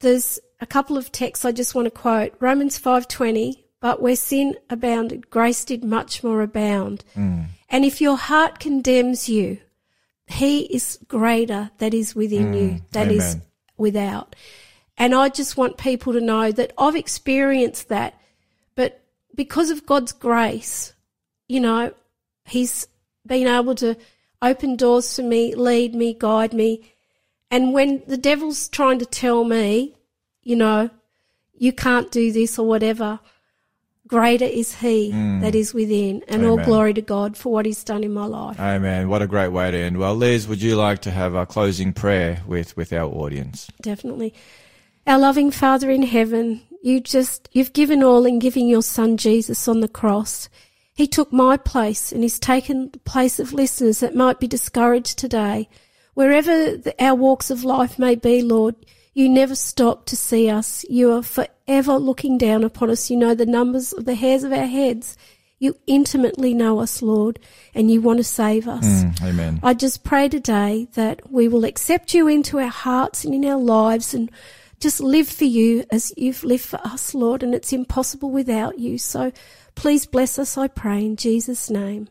there's 0.00 0.38
a 0.60 0.66
couple 0.66 0.96
of 0.96 1.12
texts 1.12 1.44
I 1.44 1.52
just 1.52 1.74
want 1.74 1.86
to 1.86 1.90
quote. 1.90 2.34
Romans 2.40 2.78
5:20, 2.78 3.64
but 3.80 4.00
where 4.00 4.16
sin 4.16 4.56
abounded, 4.70 5.30
grace 5.30 5.64
did 5.64 5.84
much 5.84 6.24
more 6.24 6.42
abound. 6.42 7.04
And 7.68 7.84
if 7.84 8.00
your 8.00 8.16
heart 8.16 8.58
condemns 8.58 9.28
you, 9.28 9.58
he 10.26 10.62
is 10.62 10.98
greater 11.08 11.70
that 11.78 11.94
is 11.94 12.14
within 12.14 12.52
you, 12.54 12.80
that 12.92 13.10
is 13.10 13.34
amen. 13.34 13.42
without. 13.76 14.36
And 14.98 15.14
I 15.14 15.28
just 15.28 15.56
want 15.56 15.76
people 15.76 16.12
to 16.14 16.20
know 16.20 16.50
that 16.52 16.72
I've 16.78 16.96
experienced 16.96 17.88
that, 17.88 18.18
but 18.74 19.02
because 19.34 19.70
of 19.70 19.84
God's 19.84 20.12
grace, 20.12 20.94
you 21.48 21.60
know, 21.60 21.92
He's 22.44 22.86
been 23.26 23.48
able 23.48 23.74
to 23.76 23.96
open 24.40 24.76
doors 24.76 25.16
for 25.16 25.22
me, 25.22 25.54
lead 25.54 25.94
me, 25.94 26.14
guide 26.18 26.52
me. 26.52 26.92
And 27.50 27.72
when 27.72 28.02
the 28.06 28.16
devil's 28.16 28.68
trying 28.68 28.98
to 29.00 29.06
tell 29.06 29.44
me, 29.44 29.94
you 30.42 30.56
know, 30.56 30.90
you 31.54 31.72
can't 31.72 32.10
do 32.10 32.32
this 32.32 32.58
or 32.58 32.66
whatever. 32.66 33.18
Greater 34.06 34.44
is 34.44 34.76
He 34.76 35.10
that 35.40 35.56
is 35.56 35.74
within, 35.74 36.22
and 36.28 36.46
all 36.46 36.58
Mm. 36.58 36.64
Glory 36.64 36.94
to 36.94 37.02
God 37.02 37.36
for 37.36 37.52
what 37.52 37.66
He's 37.66 37.82
done 37.82 38.04
in 38.04 38.14
my 38.14 38.26
life. 38.26 38.60
Amen. 38.60 39.08
What 39.08 39.20
a 39.20 39.26
great 39.26 39.48
way 39.48 39.72
to 39.72 39.76
end. 39.76 39.98
Well, 39.98 40.14
Liz, 40.14 40.46
would 40.46 40.62
you 40.62 40.76
like 40.76 41.00
to 41.02 41.10
have 41.10 41.34
a 41.34 41.44
closing 41.44 41.92
prayer 41.92 42.42
with, 42.46 42.76
with 42.76 42.92
our 42.92 43.10
audience? 43.10 43.68
definitely. 43.80 44.32
Our 45.08 45.18
loving 45.18 45.50
Father 45.50 45.90
in 45.90 46.02
heaven, 46.02 46.62
you 46.82 47.00
just, 47.00 47.48
you've 47.52 47.72
given 47.72 48.02
all 48.04 48.26
in 48.26 48.38
giving 48.38 48.68
your 48.68 48.82
son 48.82 49.16
Jesus 49.16 49.66
on 49.66 49.80
the 49.80 49.88
cross. 49.88 50.48
He 50.96 51.06
took 51.06 51.30
my 51.30 51.58
place 51.58 52.10
and 52.10 52.22
he's 52.22 52.38
taken 52.38 52.88
the 52.90 52.98
place 53.00 53.38
of 53.38 53.52
listeners 53.52 54.00
that 54.00 54.14
might 54.14 54.40
be 54.40 54.48
discouraged 54.48 55.18
today. 55.18 55.68
Wherever 56.14 56.74
the, 56.74 56.94
our 56.98 57.14
walks 57.14 57.50
of 57.50 57.64
life 57.64 57.98
may 57.98 58.14
be, 58.14 58.40
Lord, 58.40 58.74
you 59.12 59.28
never 59.28 59.54
stop 59.54 60.06
to 60.06 60.16
see 60.16 60.48
us. 60.48 60.86
You 60.88 61.12
are 61.12 61.22
forever 61.22 61.98
looking 61.98 62.38
down 62.38 62.64
upon 62.64 62.88
us. 62.88 63.10
You 63.10 63.18
know 63.18 63.34
the 63.34 63.44
numbers 63.44 63.92
of 63.92 64.06
the 64.06 64.14
hairs 64.14 64.42
of 64.42 64.52
our 64.52 64.66
heads. 64.66 65.18
You 65.58 65.76
intimately 65.86 66.54
know 66.54 66.80
us, 66.80 67.02
Lord, 67.02 67.40
and 67.74 67.90
you 67.90 68.00
want 68.00 68.18
to 68.18 68.24
save 68.24 68.66
us. 68.66 68.86
Mm, 68.86 69.22
amen. 69.22 69.60
I 69.62 69.74
just 69.74 70.02
pray 70.02 70.30
today 70.30 70.88
that 70.94 71.30
we 71.30 71.46
will 71.46 71.66
accept 71.66 72.14
you 72.14 72.26
into 72.26 72.58
our 72.58 72.68
hearts 72.68 73.22
and 73.22 73.34
in 73.34 73.44
our 73.44 73.60
lives 73.60 74.14
and 74.14 74.30
just 74.80 75.00
live 75.00 75.28
for 75.28 75.44
you 75.44 75.84
as 75.90 76.12
you've 76.16 76.44
lived 76.44 76.64
for 76.64 76.80
us, 76.84 77.14
Lord, 77.14 77.42
and 77.42 77.54
it's 77.54 77.72
impossible 77.72 78.30
without 78.30 78.78
you. 78.78 78.96
So 78.98 79.32
please 79.76 80.06
bless 80.06 80.38
us, 80.38 80.58
I 80.58 80.66
pray, 80.66 81.04
in 81.04 81.14
Jesus' 81.14 81.70
name. 81.70 82.08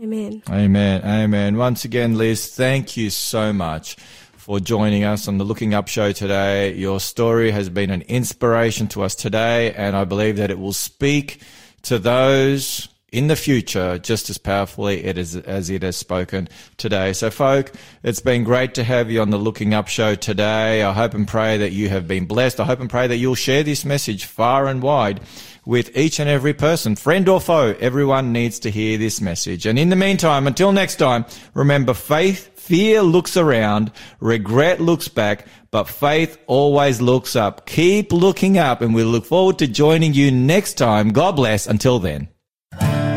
Amen. 0.00 0.42
Amen. 0.48 1.02
Amen. 1.04 1.56
Once 1.56 1.84
again, 1.84 2.16
Liz, 2.16 2.54
thank 2.54 2.96
you 2.96 3.10
so 3.10 3.52
much 3.52 3.96
for 4.36 4.60
joining 4.60 5.02
us 5.02 5.26
on 5.26 5.38
the 5.38 5.44
Looking 5.44 5.74
Up 5.74 5.88
show 5.88 6.12
today. 6.12 6.74
Your 6.74 7.00
story 7.00 7.50
has 7.50 7.68
been 7.68 7.90
an 7.90 8.02
inspiration 8.02 8.86
to 8.88 9.02
us 9.02 9.14
today, 9.14 9.72
and 9.72 9.96
I 9.96 10.04
believe 10.04 10.36
that 10.36 10.50
it 10.50 10.58
will 10.58 10.74
speak 10.74 11.40
to 11.82 11.98
those 11.98 12.88
in 13.10 13.28
the 13.28 13.36
future 13.36 13.98
just 13.98 14.28
as 14.28 14.36
powerfully 14.36 15.02
it 15.04 15.16
is, 15.16 15.36
as 15.36 15.70
it 15.70 15.82
has 15.82 15.96
spoken 15.96 16.48
today. 16.76 17.14
So, 17.14 17.30
folk, 17.30 17.72
it's 18.02 18.20
been 18.20 18.44
great 18.44 18.74
to 18.74 18.84
have 18.84 19.10
you 19.10 19.22
on 19.22 19.30
the 19.30 19.38
Looking 19.38 19.72
Up 19.72 19.88
show 19.88 20.14
today. 20.14 20.82
I 20.82 20.92
hope 20.92 21.14
and 21.14 21.26
pray 21.26 21.56
that 21.56 21.72
you 21.72 21.88
have 21.88 22.06
been 22.06 22.26
blessed. 22.26 22.60
I 22.60 22.64
hope 22.64 22.80
and 22.80 22.90
pray 22.90 23.06
that 23.06 23.16
you'll 23.16 23.34
share 23.34 23.62
this 23.62 23.84
message 23.84 24.26
far 24.26 24.66
and 24.66 24.82
wide 24.82 25.20
with 25.66 25.94
each 25.96 26.18
and 26.18 26.30
every 26.30 26.54
person, 26.54 26.96
friend 26.96 27.28
or 27.28 27.40
foe. 27.40 27.76
Everyone 27.80 28.32
needs 28.32 28.58
to 28.60 28.70
hear 28.70 28.96
this 28.96 29.20
message. 29.20 29.66
And 29.66 29.78
in 29.78 29.90
the 29.90 29.96
meantime, 29.96 30.46
until 30.46 30.72
next 30.72 30.96
time, 30.96 31.26
remember 31.52 31.92
faith, 31.92 32.58
fear 32.58 33.02
looks 33.02 33.36
around, 33.36 33.92
regret 34.20 34.80
looks 34.80 35.08
back, 35.08 35.46
but 35.70 35.88
faith 35.88 36.38
always 36.46 37.02
looks 37.02 37.36
up. 37.36 37.66
Keep 37.66 38.12
looking 38.12 38.56
up 38.56 38.80
and 38.80 38.94
we 38.94 39.02
look 39.04 39.26
forward 39.26 39.58
to 39.58 39.66
joining 39.66 40.14
you 40.14 40.30
next 40.30 40.74
time. 40.74 41.10
God 41.10 41.36
bless. 41.36 41.66
Until 41.66 41.98
then. 41.98 42.28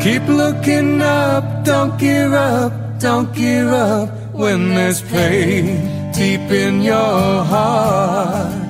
Keep 0.02 0.28
looking 0.28 1.02
up, 1.02 1.64
don't 1.64 1.98
give 1.98 2.32
up, 2.32 2.98
don't 3.00 3.34
give 3.34 3.68
up 3.68 4.32
when 4.32 4.70
there's 4.70 5.02
pain 5.02 6.12
deep 6.12 6.40
in 6.50 6.80
your 6.80 7.44
heart. 7.44 8.69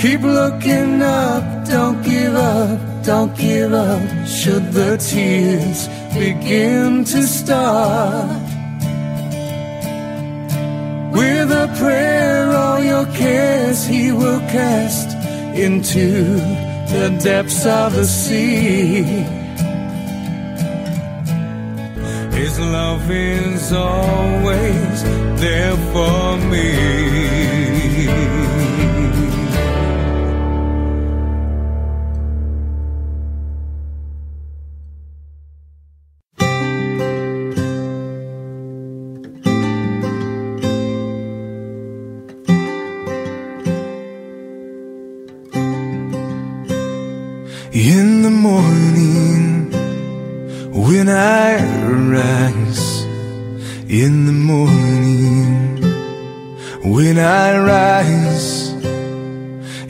Keep 0.00 0.22
looking 0.22 1.02
up, 1.02 1.66
don't 1.66 2.02
give 2.02 2.34
up, 2.34 3.04
don't 3.04 3.36
give 3.36 3.74
up 3.74 4.26
should 4.26 4.72
the 4.72 4.96
tears 4.96 5.88
begin 6.14 7.04
to 7.04 7.22
start. 7.24 8.40
With 11.12 11.50
a 11.52 11.68
prayer, 11.78 12.50
all 12.50 12.80
your 12.82 13.04
cares 13.12 13.84
he 13.84 14.10
will 14.10 14.40
cast 14.48 15.08
into 15.54 16.36
the 16.94 17.18
depths 17.22 17.66
of 17.66 17.92
the 17.92 18.06
sea. 18.06 19.02
His 22.40 22.58
love 22.58 23.10
is 23.10 23.70
always 23.70 25.02
there 25.42 25.76
for 25.92 26.38
me. 26.48 27.59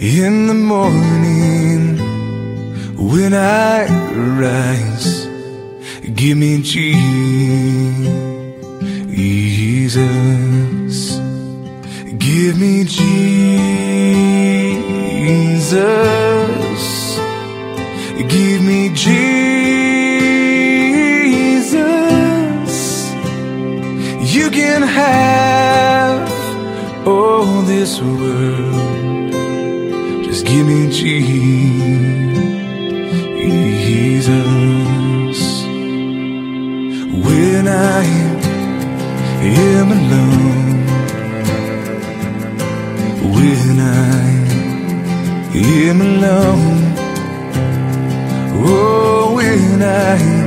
In 0.01 0.47
the 0.47 0.55
morning, 0.55 1.98
when 2.97 3.35
I 3.35 3.86
rise, 4.40 5.27
give 6.14 6.39
me 6.39 6.62
Jesus, 6.62 7.01
give 12.18 12.59
me 12.59 12.85
Jesus. 12.85 13.31
Give 18.31 18.62
me 18.62 18.90
Jesus. 18.90 19.35
You 24.35 24.51
can 24.51 24.82
have 24.82 26.28
all 27.06 27.62
this 27.62 28.01
world. 28.01 28.40
Me 30.62 30.91
Jesus. 30.93 31.31
When 37.24 37.66
I 37.66 38.05
am 39.43 39.89
alone, 40.01 40.87
when 43.35 43.81
I 43.81 44.31
am 45.57 46.01
alone. 46.03 46.95
Oh, 48.62 49.35
when 49.37 49.82
I 49.82 50.40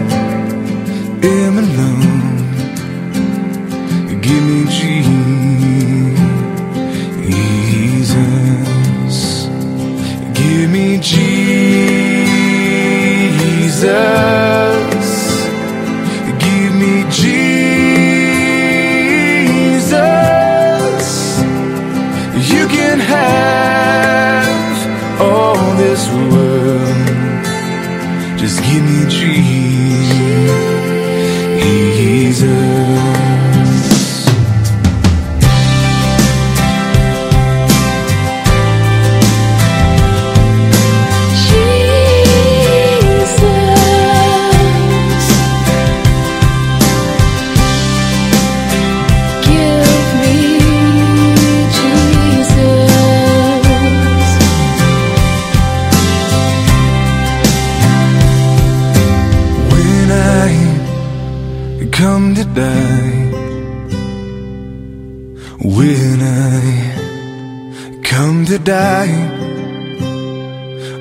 come 68.64 68.64
to 68.64 68.72
die, 68.72 69.12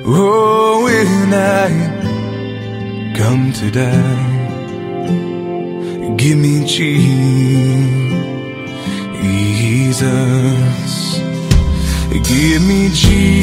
oh, 0.05 0.83
when 0.83 1.33
I 1.33 1.71
come 3.15 3.53
to 3.53 3.71
die, 3.71 4.27
give 6.17 6.37
me 6.37 6.65
Jesus, 6.65 8.03
Give 12.23 12.61
me 12.67 12.89
Jesus. 12.89 13.33